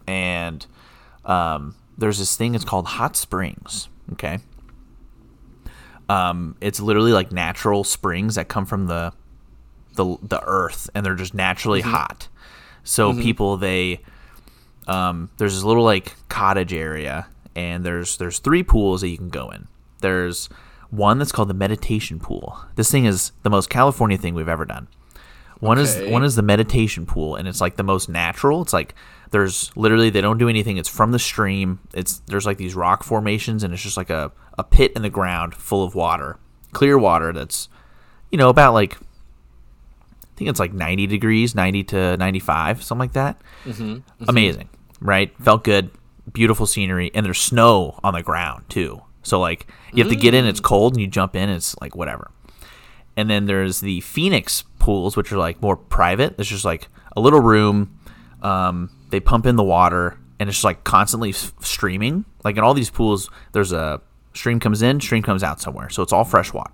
and 0.07 0.67
um, 1.25 1.75
there's 1.97 2.19
this 2.19 2.37
thing. 2.37 2.55
It's 2.55 2.67
called 2.67 2.87
hot 2.87 3.17
springs. 3.17 3.89
Okay. 4.13 4.41
Um, 6.11 6.57
it's 6.61 6.81
literally 6.81 7.13
like 7.13 7.33
natural 7.33 7.83
springs 7.83 8.35
that 8.35 8.49
come 8.49 8.67
from 8.67 8.89
the 8.89 9.15
the 9.95 10.19
the 10.23 10.43
earth, 10.45 10.91
and 10.95 11.05
they're 11.05 11.15
just 11.15 11.33
naturally 11.33 11.81
hot. 11.81 12.29
So 12.85 13.13
people 13.15 13.57
they 13.57 14.01
um, 14.89 15.31
there's 15.39 15.55
this 15.55 15.63
little 15.65 15.85
like 15.85 16.15
cottage 16.29 16.73
area, 16.75 17.27
and 17.55 17.85
there's 17.85 18.17
there's 18.17 18.39
three 18.41 18.63
pools 18.63 19.01
that 19.03 19.09
you 19.09 19.17
can 19.17 19.29
go 19.29 19.51
in. 19.51 19.69
There's 20.01 20.49
one 20.91 21.19
that's 21.19 21.33
called 21.33 21.49
the 21.49 21.55
meditation 21.55 22.19
pool. 22.21 22.59
This 22.75 22.91
thing 22.91 23.05
is 23.05 23.33
the 23.45 23.51
most 23.51 23.71
California 23.71 24.19
thing 24.19 24.35
we've 24.35 24.49
ever 24.49 24.65
done. 24.65 24.89
One 25.61 25.79
Okay. 25.79 26.05
is 26.05 26.11
one 26.11 26.25
is 26.25 26.35
the 26.35 26.43
meditation 26.43 27.07
pool, 27.07 27.37
and 27.37 27.47
it's 27.47 27.61
like 27.61 27.77
the 27.77 27.85
most 27.85 28.09
natural. 28.09 28.63
It's 28.63 28.73
like 28.73 28.95
there's 29.31 29.71
literally 29.77 30.11
they 30.11 30.21
don't 30.21 30.39
do 30.39 30.49
anything. 30.49 30.77
It's 30.77 30.89
from 30.89 31.13
the 31.13 31.21
stream. 31.21 31.79
It's 31.95 32.19
there's 32.27 32.47
like 32.47 32.59
these 32.59 32.75
rock 32.75 33.05
formations, 33.05 33.63
and 33.63 33.73
it's 33.73 33.83
just 33.83 33.97
like 33.97 34.11
a 34.11 34.33
a 34.59 34.65
pit 34.65 34.93
in 34.97 35.03
the 35.03 35.09
ground 35.11 35.55
full 35.55 35.85
of 35.85 35.95
water, 35.95 36.39
clear 36.73 36.99
water 36.99 37.33
that's 37.33 37.69
you 38.33 38.39
know 38.39 38.49
about 38.49 38.75
like 38.75 38.99
I 40.33 40.39
think 40.39 40.51
it's 40.51 40.61
like 40.61 40.73
90 40.73 41.07
degrees, 41.07 41.55
90 41.55 41.85
to 41.85 42.17
95, 42.17 42.83
something 42.83 43.01
like 43.01 43.13
that. 43.13 43.41
Mm-hmm. 43.65 43.83
Mm-hmm. 43.83 44.25
Amazing, 44.29 44.69
right? 45.01 45.37
Felt 45.39 45.65
good, 45.65 45.91
beautiful 46.33 46.67
scenery, 46.67 47.11
and 47.15 47.25
there's 47.25 47.39
snow 47.39 47.99
on 48.03 48.15
the 48.15 48.23
ground 48.23 48.65
too. 48.69 49.03
So 49.23 49.39
like 49.39 49.67
you 49.93 50.03
have 50.03 50.13
to 50.13 50.19
get 50.19 50.35
in, 50.35 50.47
it's 50.47 50.61
mm. 50.61 50.65
cold, 50.65 50.95
and 50.95 51.01
you 51.01 51.07
jump 51.07 51.37
in, 51.37 51.49
it's 51.49 51.77
like 51.81 51.95
whatever. 51.95 52.31
And 53.17 53.29
then 53.29 53.47
there's 53.47 53.81
the 53.81 54.01
Phoenix 54.01 54.65
pools, 54.79 55.17
which 55.17 55.33
are 55.33 55.39
like 55.39 55.61
more 55.61 55.77
private. 55.77 56.35
It's 56.39 56.49
just 56.49 56.65
like 56.65 56.89
a 57.17 57.21
little 57.21 57.41
room. 57.41 57.99
Um, 58.41 58.91
they 59.11 59.21
pump 59.21 59.47
in 59.47 59.57
the 59.57 59.63
water, 59.63 60.19
and 60.41 60.49
it's 60.49 60.57
just 60.57 60.65
like 60.65 60.83
constantly 60.83 61.31
s- 61.31 61.53
streaming. 61.61 62.25
Like 62.43 62.57
in 62.57 62.65
all 62.65 62.75
these 62.75 62.91
pools, 62.91 63.31
there's 63.53 63.73
a 63.73 64.01
stream 64.35 64.59
comes 64.59 64.83
in, 64.83 65.01
stream 65.01 65.23
comes 65.23 65.43
out 65.43 65.61
somewhere, 65.61 65.91
so 65.91 66.03
it's 66.03 66.13
all 66.13 66.25
fresh 66.25 66.53
water. 66.53 66.73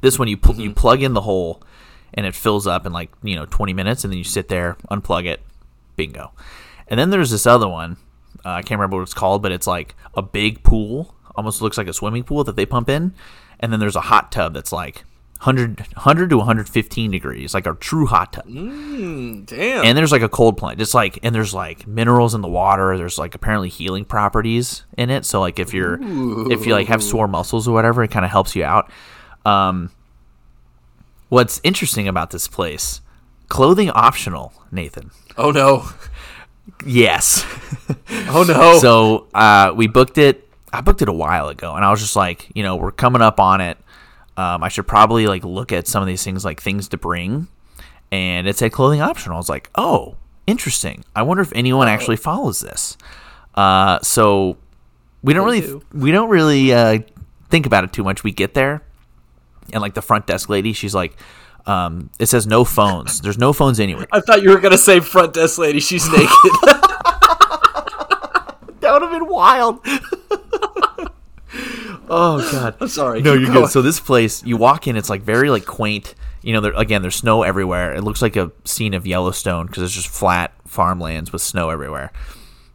This 0.00 0.18
one 0.18 0.28
you 0.28 0.36
pl- 0.36 0.56
you 0.56 0.70
mm-hmm. 0.70 0.74
plug 0.74 1.02
in 1.02 1.14
the 1.14 1.20
hole, 1.22 1.62
and 2.14 2.26
it 2.26 2.34
fills 2.34 2.66
up 2.66 2.86
in 2.86 2.92
like 2.92 3.10
you 3.22 3.36
know 3.36 3.46
20 3.46 3.72
minutes, 3.72 4.04
and 4.04 4.12
then 4.12 4.18
you 4.18 4.24
sit 4.24 4.48
there, 4.48 4.76
unplug 4.90 5.26
it, 5.26 5.40
bingo. 5.96 6.32
And 6.88 6.98
then 6.98 7.10
there's 7.10 7.30
this 7.30 7.46
other 7.46 7.68
one. 7.68 7.96
Uh, 8.44 8.50
I 8.50 8.62
can't 8.62 8.78
remember 8.78 8.96
what 8.96 9.02
it's 9.02 9.14
called, 9.14 9.42
but 9.42 9.52
it's 9.52 9.66
like 9.66 9.94
a 10.14 10.22
big 10.22 10.62
pool, 10.62 11.14
almost 11.36 11.62
looks 11.62 11.78
like 11.78 11.88
a 11.88 11.92
swimming 11.92 12.24
pool 12.24 12.44
that 12.44 12.56
they 12.56 12.66
pump 12.66 12.88
in. 12.88 13.14
And 13.60 13.72
then 13.72 13.80
there's 13.80 13.96
a 13.96 14.00
hot 14.00 14.32
tub 14.32 14.54
that's 14.54 14.72
like 14.72 15.04
100, 15.42 15.80
100 15.80 16.30
to 16.30 16.38
115 16.38 17.10
degrees, 17.10 17.54
like 17.54 17.66
a 17.66 17.74
true 17.74 18.06
hot 18.06 18.32
tub. 18.32 18.46
Mm, 18.46 19.46
damn. 19.46 19.84
And 19.84 19.96
there's 19.96 20.12
like 20.12 20.22
a 20.22 20.28
cold 20.28 20.56
plunge. 20.56 20.80
It's 20.80 20.94
like, 20.94 21.18
and 21.22 21.34
there's 21.34 21.54
like 21.54 21.86
minerals 21.86 22.34
in 22.34 22.40
the 22.40 22.48
water. 22.48 22.96
There's 22.96 23.18
like 23.18 23.34
apparently 23.34 23.68
healing 23.68 24.04
properties 24.04 24.84
in 24.98 25.10
it. 25.10 25.24
So 25.24 25.40
like 25.40 25.58
if 25.58 25.72
you're, 25.74 25.98
if 26.50 26.66
you 26.66 26.72
like 26.72 26.88
have 26.88 27.02
sore 27.02 27.28
muscles 27.28 27.68
or 27.68 27.72
whatever, 27.72 28.02
it 28.02 28.10
kind 28.10 28.24
of 28.24 28.30
helps 28.30 28.56
you 28.56 28.64
out. 28.64 28.90
Um, 29.44 29.90
what's 31.30 31.60
interesting 31.64 32.06
about 32.06 32.30
this 32.30 32.46
place, 32.46 33.00
clothing 33.48 33.88
optional, 33.90 34.52
Nathan. 34.70 35.10
oh 35.38 35.50
no. 35.50 35.88
Yes. 36.84 37.44
Oh 38.32 38.44
no. 38.46 38.78
So 38.78 39.26
uh, 39.34 39.72
we 39.74 39.88
booked 39.88 40.16
it. 40.18 40.48
I 40.72 40.80
booked 40.82 41.02
it 41.02 41.08
a 41.08 41.12
while 41.12 41.48
ago, 41.48 41.74
and 41.74 41.84
I 41.84 41.90
was 41.90 42.00
just 42.00 42.14
like, 42.14 42.48
you 42.54 42.62
know, 42.62 42.76
we're 42.76 42.92
coming 42.92 43.22
up 43.22 43.40
on 43.40 43.60
it. 43.60 43.78
Um, 44.36 44.62
I 44.62 44.68
should 44.68 44.86
probably 44.86 45.26
like 45.26 45.42
look 45.44 45.72
at 45.72 45.88
some 45.88 46.00
of 46.02 46.06
these 46.06 46.22
things, 46.22 46.44
like 46.44 46.60
things 46.60 46.88
to 46.88 46.96
bring. 46.96 47.48
And 48.12 48.46
it 48.46 48.56
said 48.56 48.70
clothing 48.72 49.00
optional. 49.00 49.36
I 49.36 49.38
was 49.38 49.48
like, 49.48 49.70
oh, 49.74 50.16
interesting. 50.46 51.04
I 51.14 51.22
wonder 51.22 51.42
if 51.42 51.52
anyone 51.54 51.88
actually 51.88 52.16
follows 52.16 52.60
this. 52.60 52.96
Uh, 53.54 53.98
so 54.00 54.56
we 55.22 55.32
don't 55.34 55.44
really, 55.46 55.60
do. 55.62 55.82
we 55.92 56.12
don't 56.12 56.28
really 56.30 56.72
uh, 56.72 56.98
think 57.48 57.66
about 57.66 57.84
it 57.84 57.92
too 57.92 58.04
much. 58.04 58.22
We 58.22 58.30
get 58.32 58.54
there, 58.54 58.82
and 59.72 59.80
like 59.82 59.94
the 59.94 60.02
front 60.02 60.26
desk 60.26 60.48
lady, 60.48 60.72
she's 60.72 60.94
like, 60.94 61.16
um, 61.66 62.10
it 62.18 62.26
says 62.26 62.46
no 62.46 62.64
phones. 62.64 63.20
There's 63.20 63.38
no 63.38 63.52
phones 63.52 63.80
anywhere. 63.80 64.06
I 64.12 64.20
thought 64.20 64.42
you 64.42 64.50
were 64.50 64.60
gonna 64.60 64.78
say 64.78 65.00
front 65.00 65.34
desk 65.34 65.58
lady. 65.58 65.80
She's 65.80 66.08
naked. 66.10 66.28
That 68.80 68.94
would 68.94 69.02
have 69.02 69.20
been 69.20 69.28
wild. 69.28 69.80
oh 72.08 72.50
god. 72.50 72.74
I'm 72.80 72.88
sorry. 72.88 73.22
No, 73.22 73.34
you're 73.34 73.46
going. 73.50 73.62
good. 73.62 73.70
So 73.70 73.82
this 73.82 74.00
place, 74.00 74.42
you 74.42 74.56
walk 74.56 74.88
in, 74.88 74.96
it's 74.96 75.10
like 75.10 75.22
very 75.22 75.50
like 75.50 75.64
quaint. 75.66 76.14
You 76.42 76.54
know, 76.54 76.60
there, 76.60 76.72
again, 76.72 77.02
there's 77.02 77.16
snow 77.16 77.42
everywhere. 77.42 77.94
It 77.94 78.02
looks 78.02 78.22
like 78.22 78.36
a 78.36 78.50
scene 78.64 78.94
of 78.94 79.06
Yellowstone 79.06 79.66
because 79.66 79.82
it's 79.82 79.92
just 79.92 80.08
flat 80.08 80.52
farmlands 80.66 81.32
with 81.32 81.42
snow 81.42 81.68
everywhere. 81.70 82.10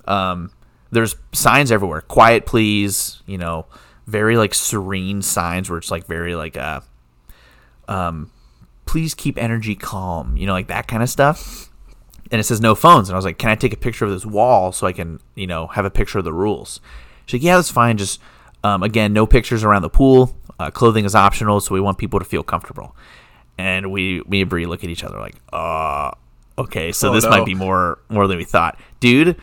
Um, 0.08 0.52
there's 0.92 1.16
signs 1.34 1.72
everywhere. 1.72 2.02
Quiet, 2.02 2.46
please. 2.46 3.22
You 3.26 3.40
know, 3.40 3.66
very 4.08 4.38
like 4.38 4.54
serene 4.54 5.22
signs 5.22 5.70
where 5.70 5.78
it's 5.80 5.92
like 5.92 6.06
very 6.08 6.36
like 6.36 6.58
uh, 6.58 6.82
um, 7.88 8.32
please 8.86 9.14
keep 9.14 9.38
energy 9.38 9.76
calm. 9.76 10.38
You 10.38 10.46
know, 10.48 10.54
like 10.54 10.68
that 10.68 10.88
kind 10.88 11.04
of 11.04 11.10
stuff. 11.10 11.70
And 12.32 12.40
it 12.40 12.44
says 12.44 12.60
no 12.60 12.74
phones. 12.74 13.08
And 13.10 13.16
I 13.16 13.18
was 13.18 13.26
like, 13.26 13.38
can 13.38 13.52
I 13.52 13.56
take 13.56 13.72
a 13.74 13.78
picture 13.78 14.04
of 14.04 14.12
this 14.12 14.26
wall 14.26 14.72
so 14.72 14.88
I 14.88 14.94
can, 14.94 15.20
you 15.36 15.46
know, 15.46 15.68
have 15.68 15.86
a 15.86 15.92
picture 15.92 16.18
of 16.18 16.26
the 16.26 16.34
rules? 16.34 16.80
She's 17.28 17.40
like, 17.40 17.46
yeah, 17.46 17.56
that's 17.58 17.70
fine. 17.70 17.98
Just 17.98 18.20
um, 18.64 18.82
again, 18.82 19.14
no 19.14 19.28
pictures 19.28 19.64
around 19.64 19.84
the 19.84 19.90
pool. 19.92 20.36
Uh, 20.60 20.72
clothing 20.72 21.06
is 21.06 21.14
optional, 21.14 21.60
so 21.60 21.76
we 21.76 21.82
want 21.82 22.00
people 22.00 22.18
to 22.18 22.26
feel 22.26 22.42
comfortable. 22.42 22.96
And 23.60 23.92
we, 23.92 24.22
me 24.28 24.42
and 24.42 24.50
Bree 24.50 24.66
look 24.66 24.84
at 24.84 24.90
each 24.90 25.04
other 25.04 25.20
like, 25.20 25.36
uh, 25.54 26.12
okay, 26.58 26.92
so 26.92 27.12
Oh, 27.12 27.14
this 27.14 27.26
no. 27.26 27.30
might 27.30 27.46
be 27.46 27.54
more 27.54 28.00
more 28.10 28.26
than 28.28 28.38
we 28.38 28.44
thought, 28.44 28.80
dude. 29.00 29.40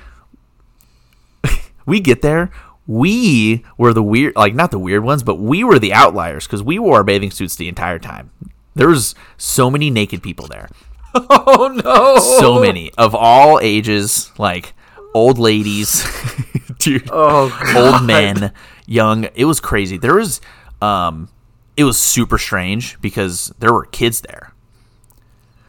we 1.86 2.00
get 2.00 2.22
there. 2.22 2.50
We 2.86 3.64
were 3.78 3.92
the 3.92 4.02
weird, 4.02 4.34
like 4.36 4.54
not 4.54 4.70
the 4.70 4.78
weird 4.78 5.04
ones, 5.04 5.22
but 5.22 5.36
we 5.36 5.62
were 5.64 5.78
the 5.78 5.92
outliers 5.92 6.46
because 6.46 6.62
we 6.62 6.78
wore 6.78 6.96
our 6.96 7.04
bathing 7.04 7.30
suits 7.30 7.54
the 7.56 7.68
entire 7.68 7.98
time. 7.98 8.30
There 8.74 8.88
was 8.88 9.14
so 9.36 9.70
many 9.70 9.90
naked 9.90 10.22
people 10.22 10.46
there 10.48 10.68
oh 11.14 11.80
no. 11.84 12.16
so 12.40 12.58
many 12.60 12.90
of 12.96 13.14
all 13.14 13.60
ages, 13.60 14.32
like 14.38 14.72
old 15.14 15.38
ladies, 15.38 16.04
dude, 16.78 17.08
Oh, 17.12 17.52
old 17.76 18.04
men, 18.06 18.52
young. 18.86 19.24
It 19.34 19.44
was 19.44 19.60
crazy. 19.60 19.98
There 19.98 20.14
was, 20.14 20.40
um, 20.80 21.28
it 21.76 21.84
was 21.84 21.98
super 21.98 22.38
strange 22.38 22.98
because 23.02 23.52
there 23.58 23.72
were 23.72 23.84
kids 23.84 24.22
there. 24.22 24.52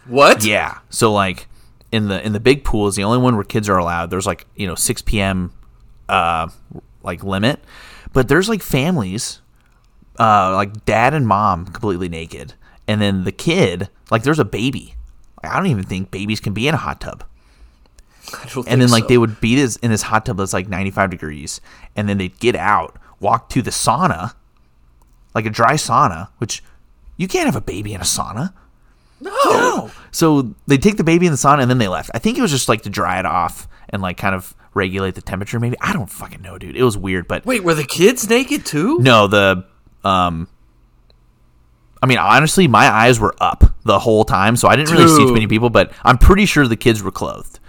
What? 0.08 0.44
Yeah. 0.46 0.80
So 0.90 1.12
like 1.12 1.48
in 1.92 2.08
the 2.08 2.26
in 2.26 2.34
the 2.34 2.40
big 2.40 2.64
pool 2.64 2.88
is 2.88 2.96
the 2.96 3.04
only 3.04 3.18
one 3.20 3.36
where 3.36 3.44
kids 3.44 3.70
are 3.70 3.78
allowed. 3.78 4.10
There's 4.10 4.26
like 4.26 4.46
you 4.56 4.66
know 4.68 4.76
6 4.76 5.02
p.m. 5.04 5.52
uh 6.10 6.48
like 7.04 7.24
limit, 7.24 7.60
but 8.12 8.28
there's 8.28 8.50
like 8.50 8.62
families, 8.62 9.42
uh 10.20 10.54
like 10.56 10.86
dad 10.86 11.14
and 11.14 11.28
mom 11.28 11.66
completely 11.66 12.10
naked, 12.10 12.54
and 12.88 13.02
then 13.02 13.24
the 13.24 13.32
kid 13.32 13.90
like 14.12 14.24
there's 14.24 14.40
a 14.40 14.46
baby. 14.46 14.96
I 15.44 15.58
don't 15.58 15.68
even 15.68 15.84
think 15.84 16.10
babies 16.12 16.40
can 16.40 16.54
be 16.54 16.68
in 16.68 16.74
a 16.74 16.78
hot 16.78 17.02
tub. 17.02 17.24
And 18.68 18.82
then 18.82 18.90
like 18.90 19.04
so. 19.04 19.08
they 19.10 19.18
would 19.18 19.42
be 19.42 19.56
this 19.56 19.76
in 19.78 19.92
this 19.92 20.04
hot 20.04 20.26
tub 20.26 20.38
that's 20.38 20.54
like 20.54 20.70
95 20.70 21.10
degrees, 21.10 21.62
and 21.96 22.08
then 22.08 22.18
they'd 22.18 22.40
get 22.40 22.56
out, 22.56 22.98
walk 23.20 23.50
to 23.50 23.62
the 23.62 23.72
sauna, 23.72 24.34
like 25.36 25.46
a 25.46 25.50
dry 25.50 25.74
sauna, 25.74 26.30
which 26.38 26.64
you 27.18 27.28
can't 27.28 27.46
have 27.46 27.56
a 27.56 27.62
baby 27.62 27.94
in 27.94 28.02
a 28.02 28.06
sauna. 28.06 28.54
no. 29.20 29.92
So 30.12 30.54
they 30.68 30.78
take 30.78 30.98
the 30.98 31.04
baby 31.04 31.26
in 31.26 31.32
the 31.32 31.38
sauna 31.38 31.62
and 31.62 31.70
then 31.70 31.78
they 31.78 31.88
left. 31.88 32.12
I 32.14 32.20
think 32.20 32.38
it 32.38 32.42
was 32.42 32.52
just 32.52 32.70
like 32.70 32.82
to 32.84 32.90
dry 32.90 33.20
it 33.20 33.26
off 33.26 33.68
and 33.90 34.02
like 34.02 34.18
kind 34.18 34.36
of 34.36 34.56
regulate 34.74 35.16
the 35.16 35.22
temperature. 35.22 35.60
Maybe 35.60 35.78
I 35.82 35.94
don't 35.94 36.10
fucking 36.10 36.42
know, 36.42 36.58
dude. 36.58 36.76
It 36.76 36.84
was 36.84 36.98
weird, 36.98 37.28
but 37.28 37.46
Wait, 37.46 37.64
were 37.64 37.74
the 37.74 37.84
kids 37.84 38.30
naked 38.30 38.66
too? 38.66 39.00
no, 39.00 39.28
the 39.28 39.66
um. 40.04 40.48
I 42.02 42.06
mean, 42.06 42.18
honestly, 42.18 42.68
my 42.68 42.90
eyes 42.90 43.18
were 43.18 43.34
up 43.40 43.64
the 43.86 43.98
whole 44.00 44.26
time, 44.26 44.58
so 44.58 44.68
I 44.68 44.76
didn't 44.76 44.92
really 44.92 45.08
see 45.08 45.26
too 45.26 45.34
many 45.34 45.48
people. 45.48 45.70
But 45.70 45.94
I'm 46.04 46.18
pretty 46.18 46.46
sure 46.46 46.68
the 46.68 46.76
kids 46.76 47.02
were 47.02 47.12
clothed. 47.12 47.60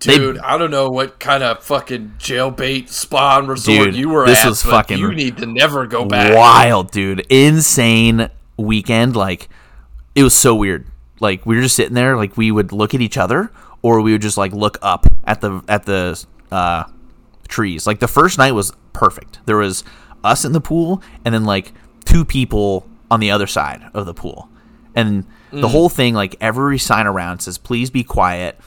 they- 0.00 0.16
Dude, 0.16 0.38
I 0.38 0.56
don't 0.56 0.70
know 0.70 0.88
what 0.88 1.20
kind 1.20 1.42
of 1.42 1.62
fucking 1.62 2.14
jailbait 2.18 2.88
spawn 2.88 3.46
resort 3.46 3.86
Dude, 3.88 3.96
you 3.96 4.08
were 4.08 4.24
this 4.26 4.42
at. 4.42 4.48
was 4.48 4.62
but 4.62 4.70
fucking 4.70 4.98
You 4.98 5.12
need 5.12 5.36
to 5.36 5.46
never 5.46 5.86
go 5.86 6.06
back. 6.06 6.34
Wild, 6.34 6.90
dude. 6.92 7.20
Insane 7.28 8.30
weekend. 8.56 9.14
Like, 9.16 9.50
it 10.14 10.22
was 10.22 10.34
so 10.34 10.54
weird. 10.54 10.86
Like, 11.20 11.44
we 11.44 11.54
were 11.56 11.62
just 11.62 11.76
sitting 11.76 11.94
there, 11.94 12.16
like, 12.16 12.36
we 12.38 12.50
would 12.50 12.72
look 12.72 12.94
at 12.94 13.00
each 13.02 13.18
other, 13.18 13.52
or 13.82 14.00
we 14.00 14.12
would 14.12 14.22
just, 14.22 14.38
like, 14.38 14.52
look 14.52 14.78
up 14.80 15.06
at 15.24 15.40
the, 15.40 15.62
at 15.68 15.84
the, 15.84 16.24
uh, 16.50 16.84
trees. 17.48 17.86
Like, 17.86 18.00
the 18.00 18.08
first 18.08 18.38
night 18.38 18.52
was 18.52 18.72
perfect. 18.92 19.40
There 19.46 19.56
was 19.56 19.84
us 20.24 20.44
in 20.44 20.52
the 20.52 20.60
pool, 20.60 21.02
and 21.24 21.34
then, 21.34 21.44
like, 21.44 21.72
two 22.04 22.24
people 22.24 22.86
on 23.10 23.20
the 23.20 23.30
other 23.30 23.46
side 23.46 23.82
of 23.94 24.06
the 24.06 24.14
pool. 24.14 24.48
and 24.94 25.24
the 25.50 25.68
whole 25.68 25.88
thing, 25.90 26.14
like 26.14 26.34
every 26.40 26.78
sign 26.78 27.06
around 27.06 27.40
says, 27.40 27.58
"Please 27.58 27.90
be 27.90 28.02
quiet." 28.02 28.58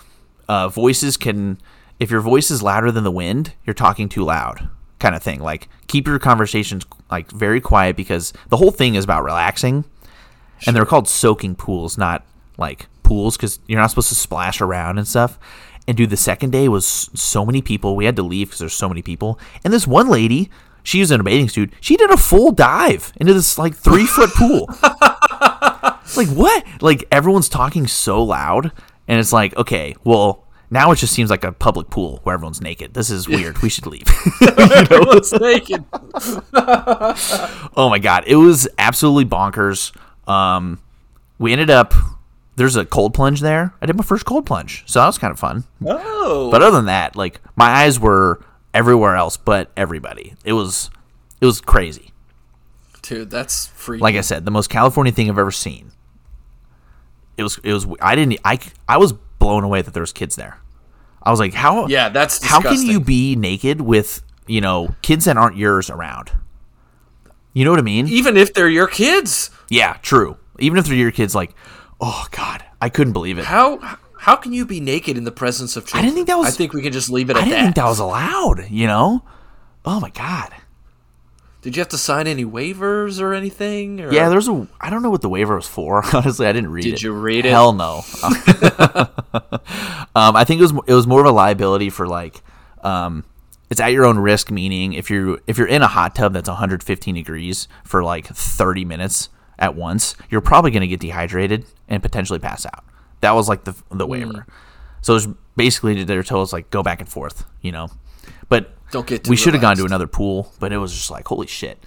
Uh, 0.47 0.69
voices 0.69 1.17
can, 1.17 1.57
if 1.99 2.11
your 2.11 2.21
voice 2.21 2.51
is 2.51 2.61
louder 2.61 2.91
than 2.91 3.03
the 3.03 3.11
wind, 3.11 3.53
you're 3.65 3.73
talking 3.73 4.07
too 4.07 4.23
loud, 4.23 4.69
kind 4.99 5.15
of 5.15 5.23
thing. 5.23 5.39
Like 5.39 5.67
keep 5.87 6.05
your 6.07 6.19
conversations 6.19 6.85
like 7.09 7.31
very 7.31 7.59
quiet 7.59 7.95
because 7.95 8.33
the 8.49 8.57
whole 8.57 8.69
thing 8.71 8.93
is 8.93 9.03
about 9.03 9.23
relaxing, 9.23 9.83
and 10.67 10.75
they're 10.75 10.85
called 10.85 11.07
soaking 11.07 11.55
pools, 11.55 11.97
not 11.97 12.23
like 12.57 12.85
pools, 13.01 13.35
because 13.35 13.59
you're 13.67 13.79
not 13.79 13.89
supposed 13.89 14.09
to 14.09 14.15
splash 14.15 14.61
around 14.61 14.99
and 14.99 15.07
stuff. 15.07 15.39
And 15.87 15.95
dude, 15.95 16.09
the 16.09 16.17
second 16.17 16.51
day 16.51 16.67
was 16.67 17.09
so 17.13 17.45
many 17.45 17.61
people. 17.61 17.95
We 17.95 18.05
had 18.05 18.15
to 18.15 18.23
leave 18.23 18.47
because 18.47 18.59
there's 18.59 18.73
so 18.73 18.89
many 18.89 19.01
people. 19.01 19.39
And 19.63 19.71
this 19.73 19.85
one 19.85 20.09
lady, 20.09 20.49
she 20.83 20.99
was 20.99 21.11
in 21.11 21.19
a 21.19 21.23
bathing 21.23 21.49
suit. 21.49 21.73
She 21.79 21.95
did 21.95 22.09
a 22.09 22.17
full 22.17 22.51
dive 22.51 23.13
into 23.17 23.33
this 23.33 23.57
like 23.57 23.75
three 23.75 24.05
foot 24.05 24.31
pool. 24.31 24.67
Like 26.17 26.27
what? 26.29 26.63
Like 26.81 27.05
everyone's 27.11 27.49
talking 27.49 27.87
so 27.87 28.23
loud, 28.23 28.71
and 29.07 29.19
it's 29.19 29.33
like, 29.33 29.55
okay, 29.57 29.95
well, 30.03 30.45
now 30.69 30.91
it 30.91 30.97
just 30.97 31.13
seems 31.13 31.29
like 31.29 31.43
a 31.43 31.51
public 31.51 31.89
pool 31.89 32.19
where 32.23 32.35
everyone's 32.35 32.61
naked. 32.61 32.93
This 32.93 33.09
is 33.09 33.27
weird. 33.27 33.61
We 33.61 33.69
should 33.69 33.87
leave. 33.87 34.07
Everyone's 34.57 35.31
naked. 35.39 35.83
oh 37.75 37.87
my 37.89 37.99
god, 37.99 38.23
it 38.27 38.35
was 38.35 38.67
absolutely 38.77 39.25
bonkers. 39.25 39.95
Um, 40.29 40.79
we 41.37 41.51
ended 41.51 41.69
up 41.69 41.93
there's 42.55 42.75
a 42.75 42.85
cold 42.85 43.13
plunge 43.13 43.41
there. 43.41 43.73
I 43.81 43.85
did 43.85 43.95
my 43.97 44.03
first 44.03 44.25
cold 44.25 44.45
plunge, 44.45 44.83
so 44.85 44.99
that 44.99 45.07
was 45.07 45.17
kind 45.17 45.31
of 45.31 45.39
fun. 45.39 45.63
Oh, 45.85 46.49
But 46.51 46.61
other 46.61 46.77
than 46.77 46.85
that, 46.85 47.15
like 47.15 47.41
my 47.55 47.67
eyes 47.67 47.99
were 47.99 48.41
everywhere 48.73 49.15
else 49.15 49.37
but 49.37 49.71
everybody. 49.77 50.35
It 50.43 50.53
was 50.53 50.89
it 51.41 51.45
was 51.45 51.61
crazy. 51.61 52.11
dude, 53.01 53.29
that's 53.29 53.67
freaky. 53.67 54.01
Like 54.01 54.15
I 54.15 54.21
said, 54.21 54.45
the 54.45 54.51
most 54.51 54.69
California 54.69 55.11
thing 55.13 55.29
I've 55.29 55.37
ever 55.37 55.51
seen. 55.51 55.91
It 57.37 57.43
was 57.43 57.59
it 57.63 57.73
was 57.73 57.85
I 58.01 58.15
didn't 58.15 58.39
I 58.45 58.59
I 58.87 58.97
was 58.97 59.13
blown 59.39 59.63
away 59.63 59.81
that 59.81 59.93
there 59.93 60.01
was 60.01 60.13
kids 60.13 60.35
there. 60.35 60.59
I 61.21 61.31
was 61.31 61.39
like, 61.39 61.53
how 61.53 61.87
yeah, 61.87 62.09
that's 62.09 62.43
how 62.43 62.61
can 62.61 62.81
you 62.85 62.99
be 62.99 63.35
naked 63.35 63.81
with, 63.81 64.21
you 64.47 64.61
know, 64.61 64.95
kids 65.01 65.25
that 65.25 65.37
aren't 65.37 65.57
yours 65.57 65.89
around? 65.89 66.31
You 67.53 67.65
know 67.65 67.71
what 67.71 67.79
I 67.79 67.83
mean? 67.83 68.07
even 68.07 68.37
if 68.37 68.53
they're 68.53 68.69
your 68.69 68.87
kids? 68.87 69.49
Yeah, 69.69 69.93
true. 70.01 70.37
Even 70.59 70.77
if 70.77 70.85
they're 70.85 70.95
your 70.95 71.11
kids 71.11 71.33
like, 71.33 71.55
oh 72.01 72.25
god, 72.31 72.63
I 72.81 72.89
couldn't 72.89 73.13
believe 73.13 73.37
it. 73.37 73.45
How 73.45 73.97
how 74.19 74.35
can 74.35 74.53
you 74.53 74.65
be 74.65 74.79
naked 74.79 75.17
in 75.17 75.23
the 75.23 75.31
presence 75.31 75.75
of 75.77 75.85
children? 75.85 76.03
didn't 76.05 76.15
think 76.15 76.27
that 76.27 76.37
was- 76.37 76.47
I 76.47 76.51
think 76.51 76.73
we 76.73 76.81
can 76.81 76.91
just 76.93 77.09
leave 77.09 77.29
it 77.29 77.35
I 77.35 77.39
at 77.41 77.43
didn't 77.45 77.57
that. 77.57 77.63
think 77.65 77.75
that 77.75 77.85
was 77.85 77.99
allowed, 77.99 78.69
you 78.69 78.87
know? 78.87 79.23
Oh 79.85 79.99
my 79.99 80.09
god. 80.09 80.51
Did 81.61 81.75
you 81.75 81.81
have 81.81 81.89
to 81.89 81.97
sign 81.97 82.27
any 82.27 82.45
waivers 82.45 83.19
or 83.19 83.33
anything? 83.33 83.99
Or? 83.99 84.11
Yeah, 84.13 84.29
there's 84.29 84.47
a. 84.47 84.67
I 84.79 84.91
don't 84.91 85.01
know 85.01 85.09
what 85.09 85.21
the 85.23 85.29
waiver 85.29 85.55
was 85.55 85.67
for. 85.67 86.03
Honestly, 86.15 86.45
I 86.45 86.51
didn't 86.53 86.69
read 86.69 86.85
it. 86.85 86.91
Did 86.91 87.01
you 87.01 87.11
read 87.11 87.43
it? 87.45 87.49
Hell 87.49 87.73
no. 87.73 88.03
um, 90.15 90.35
I 90.35 90.43
think 90.45 90.59
it 90.59 90.63
was 90.63 90.73
it 90.87 90.93
was 90.93 91.07
more 91.07 91.21
of 91.21 91.25
a 91.25 91.31
liability 91.31 91.89
for 91.89 92.07
like, 92.07 92.41
um, 92.83 93.23
it's 93.71 93.79
at 93.81 93.87
your 93.93 94.05
own 94.05 94.19
risk. 94.19 94.51
Meaning, 94.51 94.93
if 94.93 95.09
you're 95.09 95.39
if 95.47 95.57
you're 95.57 95.67
in 95.67 95.81
a 95.81 95.87
hot 95.87 96.13
tub 96.15 96.33
that's 96.33 96.47
115 96.49 97.15
degrees 97.15 97.67
for 97.83 98.03
like 98.03 98.27
30 98.27 98.85
minutes 98.85 99.29
at 99.57 99.75
once, 99.75 100.15
you're 100.29 100.41
probably 100.41 100.71
going 100.71 100.81
to 100.81 100.87
get 100.87 100.99
dehydrated 100.99 101.65
and 101.87 102.01
potentially 102.01 102.39
pass 102.39 102.65
out. 102.65 102.83
That 103.21 103.31
was 103.31 103.47
like 103.49 103.63
the 103.63 103.75
the 103.91 104.05
waiver. 104.05 104.33
Mm. 104.33 104.45
So 105.01 105.13
it 105.13 105.15
was 105.15 105.27
basically 105.55 106.03
they 106.03 106.21
told 106.21 106.43
us 106.43 106.53
like 106.53 106.69
go 106.69 106.83
back 106.83 106.99
and 106.99 107.09
forth, 107.09 107.45
you 107.61 107.71
know. 107.71 107.89
But 108.49 108.75
Don't 108.91 109.07
get 109.07 109.27
we 109.27 109.35
should 109.35 109.53
have 109.53 109.61
gone 109.61 109.77
to 109.77 109.85
another 109.85 110.07
pool, 110.07 110.53
but 110.59 110.73
it 110.73 110.77
was 110.77 110.93
just 110.93 111.11
like 111.11 111.27
holy 111.27 111.47
shit. 111.47 111.83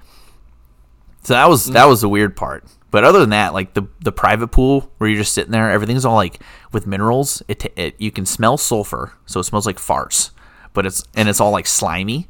So 1.23 1.35
that 1.35 1.49
was 1.49 1.67
that 1.67 1.87
mm. 1.87 1.89
was 1.89 2.01
the 2.01 2.09
weird 2.09 2.37
part. 2.37 2.65
But 2.91 3.05
other 3.05 3.21
than 3.21 3.31
that, 3.31 3.53
like 3.53 3.75
the 3.75 3.87
the 4.01 4.13
private 4.13 4.49
pool 4.49 4.91
where 4.99 5.11
you're 5.11 5.19
just 5.19 5.33
sitting 5.33 5.53
there, 5.53 5.71
everything's 5.71 6.05
all 6.05 6.15
like 6.15 6.41
with 6.73 6.87
minerals. 6.87 7.43
It, 7.49 7.71
it 7.77 7.95
you 7.99 8.11
can 8.11 8.25
smell 8.25 8.57
sulfur, 8.57 9.13
so 9.27 9.41
it 9.41 9.45
smells 9.45 9.67
like 9.67 9.77
farts. 9.77 10.31
But 10.73 10.87
it's 10.87 11.05
and 11.15 11.29
it's 11.29 11.41
all 11.41 11.51
like 11.51 11.67
slimy. 11.67 12.29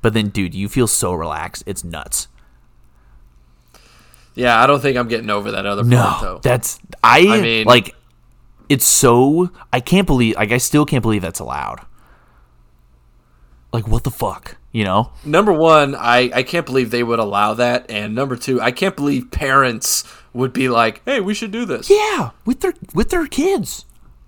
But 0.00 0.14
then, 0.14 0.28
dude, 0.28 0.54
you 0.54 0.68
feel 0.68 0.86
so 0.86 1.12
relaxed. 1.12 1.64
It's 1.66 1.84
nuts. 1.84 2.28
Yeah, 4.38 4.62
I 4.62 4.66
don't 4.66 4.80
think 4.80 4.96
I'm 4.96 5.08
getting 5.08 5.30
over 5.30 5.50
that 5.52 5.66
other 5.66 5.82
No, 5.84 6.00
part 6.02 6.22
though. 6.22 6.38
that's 6.42 6.78
I, 7.02 7.26
I 7.28 7.40
mean- 7.40 7.66
like. 7.66 7.94
It's 8.70 8.84
so 8.86 9.50
I 9.72 9.80
can't 9.80 10.06
believe 10.06 10.36
like 10.36 10.52
I 10.52 10.58
still 10.58 10.84
can't 10.84 11.00
believe 11.02 11.22
that's 11.22 11.40
allowed. 11.40 11.80
Like 13.72 13.88
what 13.88 14.04
the 14.04 14.10
fuck, 14.10 14.56
you 14.72 14.84
know? 14.84 15.10
number 15.24 15.52
one, 15.52 15.94
I, 15.94 16.30
I 16.34 16.42
can't 16.42 16.64
believe 16.66 16.90
they 16.90 17.02
would 17.02 17.18
allow 17.18 17.54
that, 17.54 17.90
and 17.90 18.14
number 18.14 18.36
two, 18.36 18.60
I 18.60 18.70
can't 18.70 18.96
believe 18.96 19.30
parents 19.30 20.04
would 20.34 20.52
be 20.52 20.68
like, 20.68 21.02
"Hey, 21.04 21.20
we 21.20 21.32
should 21.34 21.50
do 21.50 21.64
this." 21.66 21.90
Yeah, 21.90 22.30
with 22.46 22.60
their 22.60 22.72
with 22.94 23.10
their 23.10 23.26
kids, 23.26 23.84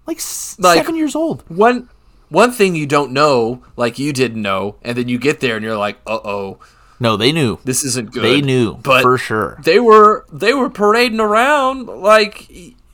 like, 0.06 0.20
Like- 0.58 0.76
seven 0.78 0.96
years 0.96 1.14
old. 1.14 1.42
One 1.48 1.88
one 2.28 2.50
thing 2.52 2.74
you 2.74 2.86
don't 2.86 3.12
know, 3.12 3.62
like 3.76 3.98
you 3.98 4.12
didn't 4.12 4.40
know, 4.42 4.76
and 4.82 4.96
then 4.96 5.08
you 5.08 5.18
get 5.18 5.40
there 5.40 5.56
and 5.56 5.64
you're 5.64 5.76
like, 5.78 5.98
"Uh 6.06 6.18
oh, 6.24 6.58
No, 7.00 7.16
they 7.16 7.32
knew. 7.32 7.58
this 7.64 7.82
isn't 7.82 8.12
good." 8.12 8.22
They 8.22 8.40
knew 8.42 8.76
but 8.76 9.02
for 9.02 9.18
sure. 9.18 9.58
they 9.64 9.80
were 9.80 10.24
they 10.32 10.52
were 10.54 10.70
parading 10.70 11.18
around 11.20 11.86
like 11.86 12.48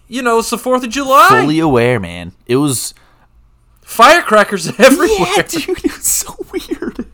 you 0.09 0.23
know 0.23 0.39
it's 0.39 0.51
the 0.51 0.59
Fourth 0.59 0.85
of 0.85 0.91
July, 0.91 1.29
Fully 1.29 1.59
aware, 1.59 1.99
man. 2.01 2.33
It 2.47 2.57
was 2.57 2.95
firecrackers 3.83 4.69
everywhere. 4.79 5.29
yeah, 5.37 5.43
dude. 5.43 5.85
It 5.85 5.97
was 5.97 6.07
so 6.07 6.35
weird. 6.53 7.07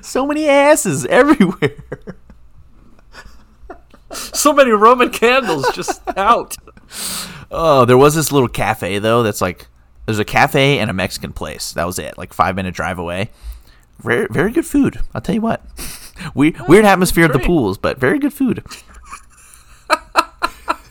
so 0.02 0.26
many 0.26 0.48
asses 0.48 1.04
everywhere. 1.06 1.76
so 4.12 4.52
many 4.52 4.70
Roman 4.70 5.10
candles 5.10 5.70
just 5.72 6.00
out. 6.16 6.56
Oh, 7.50 7.84
there 7.84 7.98
was 7.98 8.14
this 8.14 8.32
little 8.32 8.48
cafe 8.48 8.98
though. 8.98 9.22
That's 9.22 9.40
like 9.40 9.66
there's 10.06 10.18
a 10.18 10.24
cafe 10.24 10.78
and 10.78 10.90
a 10.90 10.94
Mexican 10.94 11.32
place. 11.32 11.72
That 11.72 11.86
was 11.86 11.98
it. 11.98 12.16
Like 12.18 12.32
five 12.32 12.56
minute 12.56 12.74
drive 12.74 12.98
away. 12.98 13.30
Very 14.00 14.26
very 14.30 14.52
good 14.52 14.66
food. 14.66 15.00
I'll 15.14 15.20
tell 15.20 15.34
you 15.34 15.40
what. 15.40 15.62
We, 16.34 16.52
weird 16.66 16.84
atmosphere 16.84 17.26
at 17.26 17.32
the 17.32 17.38
pools, 17.38 17.78
but 17.78 17.98
very 17.98 18.18
good 18.18 18.32
food. 18.32 18.64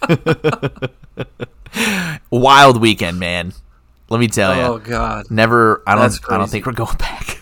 Wild 2.31 2.79
weekend, 2.79 3.19
man. 3.19 3.53
Let 4.09 4.19
me 4.19 4.27
tell 4.27 4.55
you. 4.55 4.61
Oh 4.61 4.77
God, 4.77 5.29
Never. 5.29 5.83
I 5.85 5.95
don't. 5.95 6.03
That's 6.03 6.19
I 6.29 6.37
don't 6.37 6.49
think 6.49 6.65
we're 6.65 6.71
going 6.71 6.95
back. 6.97 7.41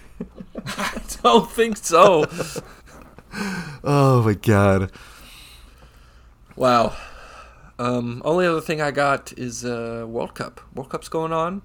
I 0.66 1.00
don't 1.22 1.50
think 1.50 1.78
so. 1.78 2.26
Oh 3.84 4.24
my 4.24 4.34
god. 4.34 4.92
Wow. 6.56 6.96
Um, 7.78 8.22
only 8.26 8.48
other 8.48 8.62
thing 8.62 8.82
I 8.82 8.92
got 8.92 9.34
is 9.38 9.66
uh, 9.66 10.06
World 10.08 10.34
Cup. 10.34 10.62
World 10.74 10.90
Cup's 10.90 11.10
going 11.10 11.34
on. 11.34 11.62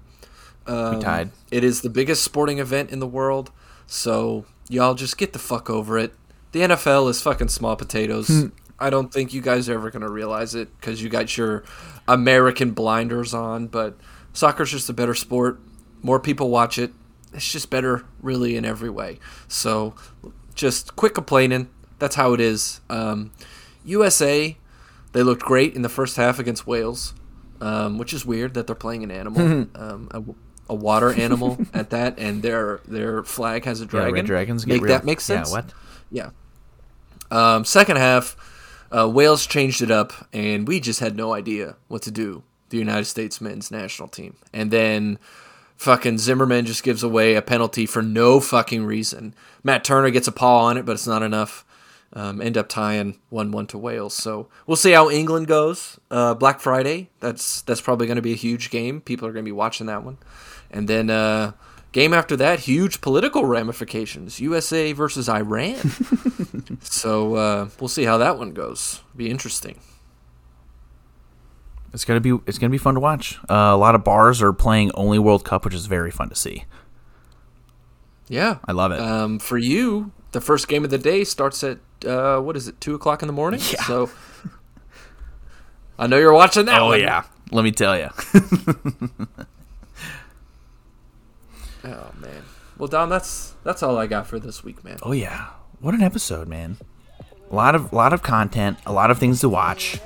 Um, 0.67 0.99
tied. 0.99 1.31
It 1.49 1.63
is 1.63 1.81
the 1.81 1.89
biggest 1.89 2.23
sporting 2.23 2.59
event 2.59 2.91
in 2.91 2.99
the 2.99 3.07
world, 3.07 3.51
so 3.91 4.45
y'all 4.69 4.93
just 4.93 5.17
get 5.17 5.33
the 5.33 5.39
fuck 5.39 5.69
over 5.69 5.97
it. 5.97 6.13
The 6.53 6.61
NFL 6.61 7.09
is 7.09 7.21
fucking 7.21 7.49
small 7.49 7.75
potatoes. 7.75 8.29
Hmm. 8.29 8.47
I 8.79 8.89
don't 8.89 9.13
think 9.13 9.33
you 9.33 9.41
guys 9.41 9.67
are 9.67 9.73
ever 9.73 9.91
gonna 9.91 10.09
realize 10.09 10.55
it 10.55 10.69
because 10.79 11.03
you 11.03 11.09
got 11.09 11.35
your 11.35 11.65
American 12.07 12.71
blinders 12.71 13.33
on. 13.33 13.67
But 13.67 13.97
soccer's 14.31 14.71
just 14.71 14.89
a 14.89 14.93
better 14.93 15.13
sport. 15.13 15.59
More 16.01 16.21
people 16.21 16.49
watch 16.49 16.77
it. 16.77 16.93
It's 17.33 17.51
just 17.51 17.69
better, 17.69 18.05
really, 18.21 18.55
in 18.55 18.63
every 18.63 18.89
way. 18.89 19.19
So, 19.49 19.93
just 20.55 20.95
quit 20.95 21.13
complaining. 21.13 21.69
That's 21.99 22.15
how 22.15 22.31
it 22.31 22.39
is. 22.39 22.79
Um, 22.89 23.31
USA, 23.83 24.57
they 25.11 25.21
looked 25.21 25.43
great 25.43 25.75
in 25.75 25.81
the 25.81 25.89
first 25.89 26.15
half 26.15 26.39
against 26.39 26.65
Wales, 26.65 27.13
um, 27.59 27.97
which 27.97 28.13
is 28.13 28.25
weird 28.25 28.53
that 28.53 28.67
they're 28.67 28.75
playing 28.75 29.03
an 29.03 29.11
animal, 29.11 29.41
um, 29.75 30.07
a, 30.11 30.23
a 30.71 30.75
water 30.75 31.11
animal 31.13 31.59
at 31.73 31.91
that, 31.91 32.17
and 32.17 32.41
their 32.41 32.79
their 32.87 33.23
flag 33.23 33.65
has 33.65 33.81
a 33.81 33.85
dragon. 33.85 34.13
red 34.13 34.25
dragons 34.25 34.65
get 34.65 34.73
make 34.73 34.81
real- 34.83 34.93
that 34.93 35.05
make 35.05 35.21
sense? 35.21 35.49
Yeah. 35.49 35.55
What? 35.55 35.73
Yeah. 36.11 36.29
Um, 37.29 37.63
second 37.65 37.97
half, 37.97 38.35
uh, 38.91 39.07
Wales 39.07 39.45
changed 39.45 39.81
it 39.81 39.91
up, 39.91 40.13
and 40.33 40.67
we 40.67 40.79
just 40.79 40.99
had 40.99 41.15
no 41.15 41.33
idea 41.33 41.75
what 41.87 42.01
to 42.03 42.11
do. 42.11 42.43
The 42.69 42.77
United 42.77 43.05
States 43.05 43.41
men's 43.41 43.69
national 43.69 44.07
team, 44.07 44.37
and 44.53 44.71
then 44.71 45.19
fucking 45.75 46.17
Zimmerman 46.19 46.65
just 46.65 46.83
gives 46.83 47.03
away 47.03 47.35
a 47.35 47.41
penalty 47.41 47.85
for 47.85 48.01
no 48.01 48.39
fucking 48.39 48.85
reason. 48.85 49.33
Matt 49.63 49.83
Turner 49.83 50.09
gets 50.09 50.27
a 50.27 50.31
paw 50.31 50.65
on 50.65 50.77
it, 50.77 50.85
but 50.85 50.93
it's 50.93 51.07
not 51.07 51.21
enough. 51.23 51.65
Um, 52.13 52.41
end 52.41 52.57
up 52.57 52.67
tying 52.67 53.19
one 53.29 53.51
one 53.51 53.67
to 53.67 53.77
Wales. 53.77 54.13
So 54.13 54.49
we'll 54.67 54.75
see 54.75 54.91
how 54.91 55.09
England 55.09 55.47
goes. 55.47 55.97
Uh, 56.09 56.33
Black 56.33 56.59
Friday. 56.59 57.09
That's 57.21 57.61
that's 57.61 57.79
probably 57.79 58.05
going 58.05 58.17
to 58.17 58.21
be 58.21 58.33
a 58.33 58.35
huge 58.37 58.69
game. 58.69 58.99
People 58.99 59.27
are 59.27 59.31
going 59.31 59.45
to 59.45 59.47
be 59.47 59.53
watching 59.53 59.87
that 59.87 60.03
one, 60.03 60.17
and 60.71 60.87
then 60.87 61.09
uh, 61.11 61.51
game 61.91 62.13
after 62.13 62.35
that, 62.37 62.61
huge 62.61 63.01
political 63.01 63.45
ramifications. 63.45 64.39
USA 64.39 64.93
versus 64.93 65.29
Iran. 65.29 65.77
so 66.81 67.35
uh, 67.35 67.69
we'll 67.79 67.87
see 67.87 68.05
how 68.05 68.17
that 68.17 68.37
one 68.39 68.51
goes. 68.53 69.01
Be 69.15 69.29
interesting. 69.29 69.79
It's 71.93 72.05
gonna 72.05 72.21
be. 72.21 72.39
It's 72.47 72.57
gonna 72.57 72.71
be 72.71 72.77
fun 72.77 72.93
to 72.93 72.99
watch. 73.01 73.37
Uh, 73.49 73.53
a 73.53 73.77
lot 73.77 73.95
of 73.95 74.03
bars 74.05 74.41
are 74.41 74.53
playing 74.53 74.91
only 74.93 75.19
World 75.19 75.43
Cup, 75.43 75.65
which 75.65 75.73
is 75.73 75.87
very 75.87 76.09
fun 76.09 76.29
to 76.29 76.35
see. 76.35 76.63
Yeah, 78.29 78.59
I 78.65 78.71
love 78.71 78.93
it. 78.93 78.99
Um, 79.01 79.39
for 79.39 79.57
you, 79.57 80.13
the 80.31 80.39
first 80.39 80.69
game 80.69 80.85
of 80.85 80.89
the 80.89 80.97
day 80.97 81.25
starts 81.25 81.65
at 81.65 81.79
uh, 82.07 82.39
what 82.39 82.55
is 82.55 82.69
it, 82.69 82.79
two 82.79 82.95
o'clock 82.95 83.21
in 83.21 83.27
the 83.27 83.33
morning? 83.33 83.59
Yeah. 83.73 83.83
So 83.83 84.09
I 85.99 86.07
know 86.07 86.17
you're 86.17 86.31
watching 86.31 86.65
that 86.67 86.79
Oh 86.79 86.85
one. 86.87 87.01
yeah, 87.01 87.23
let 87.51 87.63
me 87.63 87.71
tell 87.73 87.97
you. 87.99 88.07
Oh 91.83 92.11
man. 92.19 92.43
Well, 92.77 92.87
Don, 92.87 93.09
that's 93.09 93.53
that's 93.63 93.83
all 93.83 93.97
I 93.97 94.07
got 94.07 94.27
for 94.27 94.39
this 94.39 94.63
week, 94.63 94.83
man. 94.83 94.97
oh 95.03 95.11
yeah, 95.11 95.47
what 95.79 95.93
an 95.93 96.01
episode, 96.01 96.47
man! 96.47 96.77
A 97.51 97.55
lot 97.55 97.75
of 97.75 97.91
lot 97.93 98.13
of 98.13 98.21
content, 98.21 98.77
a 98.85 98.93
lot 98.93 99.11
of 99.11 99.17
things 99.17 99.41
to 99.41 99.49
watch. 99.49 99.99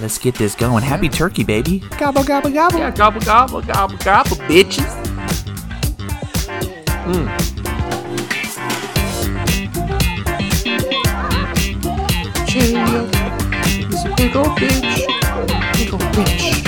Let's 0.00 0.18
get 0.18 0.34
this 0.36 0.54
going. 0.54 0.82
Happy 0.82 1.08
Turkey, 1.08 1.44
baby! 1.44 1.80
Gobble 1.98 2.24
gobble 2.24 2.50
gobble. 2.50 2.78
Yeah, 2.78 2.90
gobble 2.90 3.20
gobble 3.20 3.62
gobble 3.62 3.98
gobble, 3.98 4.36
bitches. 4.48 4.90
Mm. 7.04 7.52
Cheerio. 12.46 13.06
He's 13.66 14.04
a 14.04 14.14
big 14.16 14.36
old 14.36 14.48
bitch. 14.58 15.06
big 15.74 15.92
old 15.92 16.02
bitch. 16.14 16.61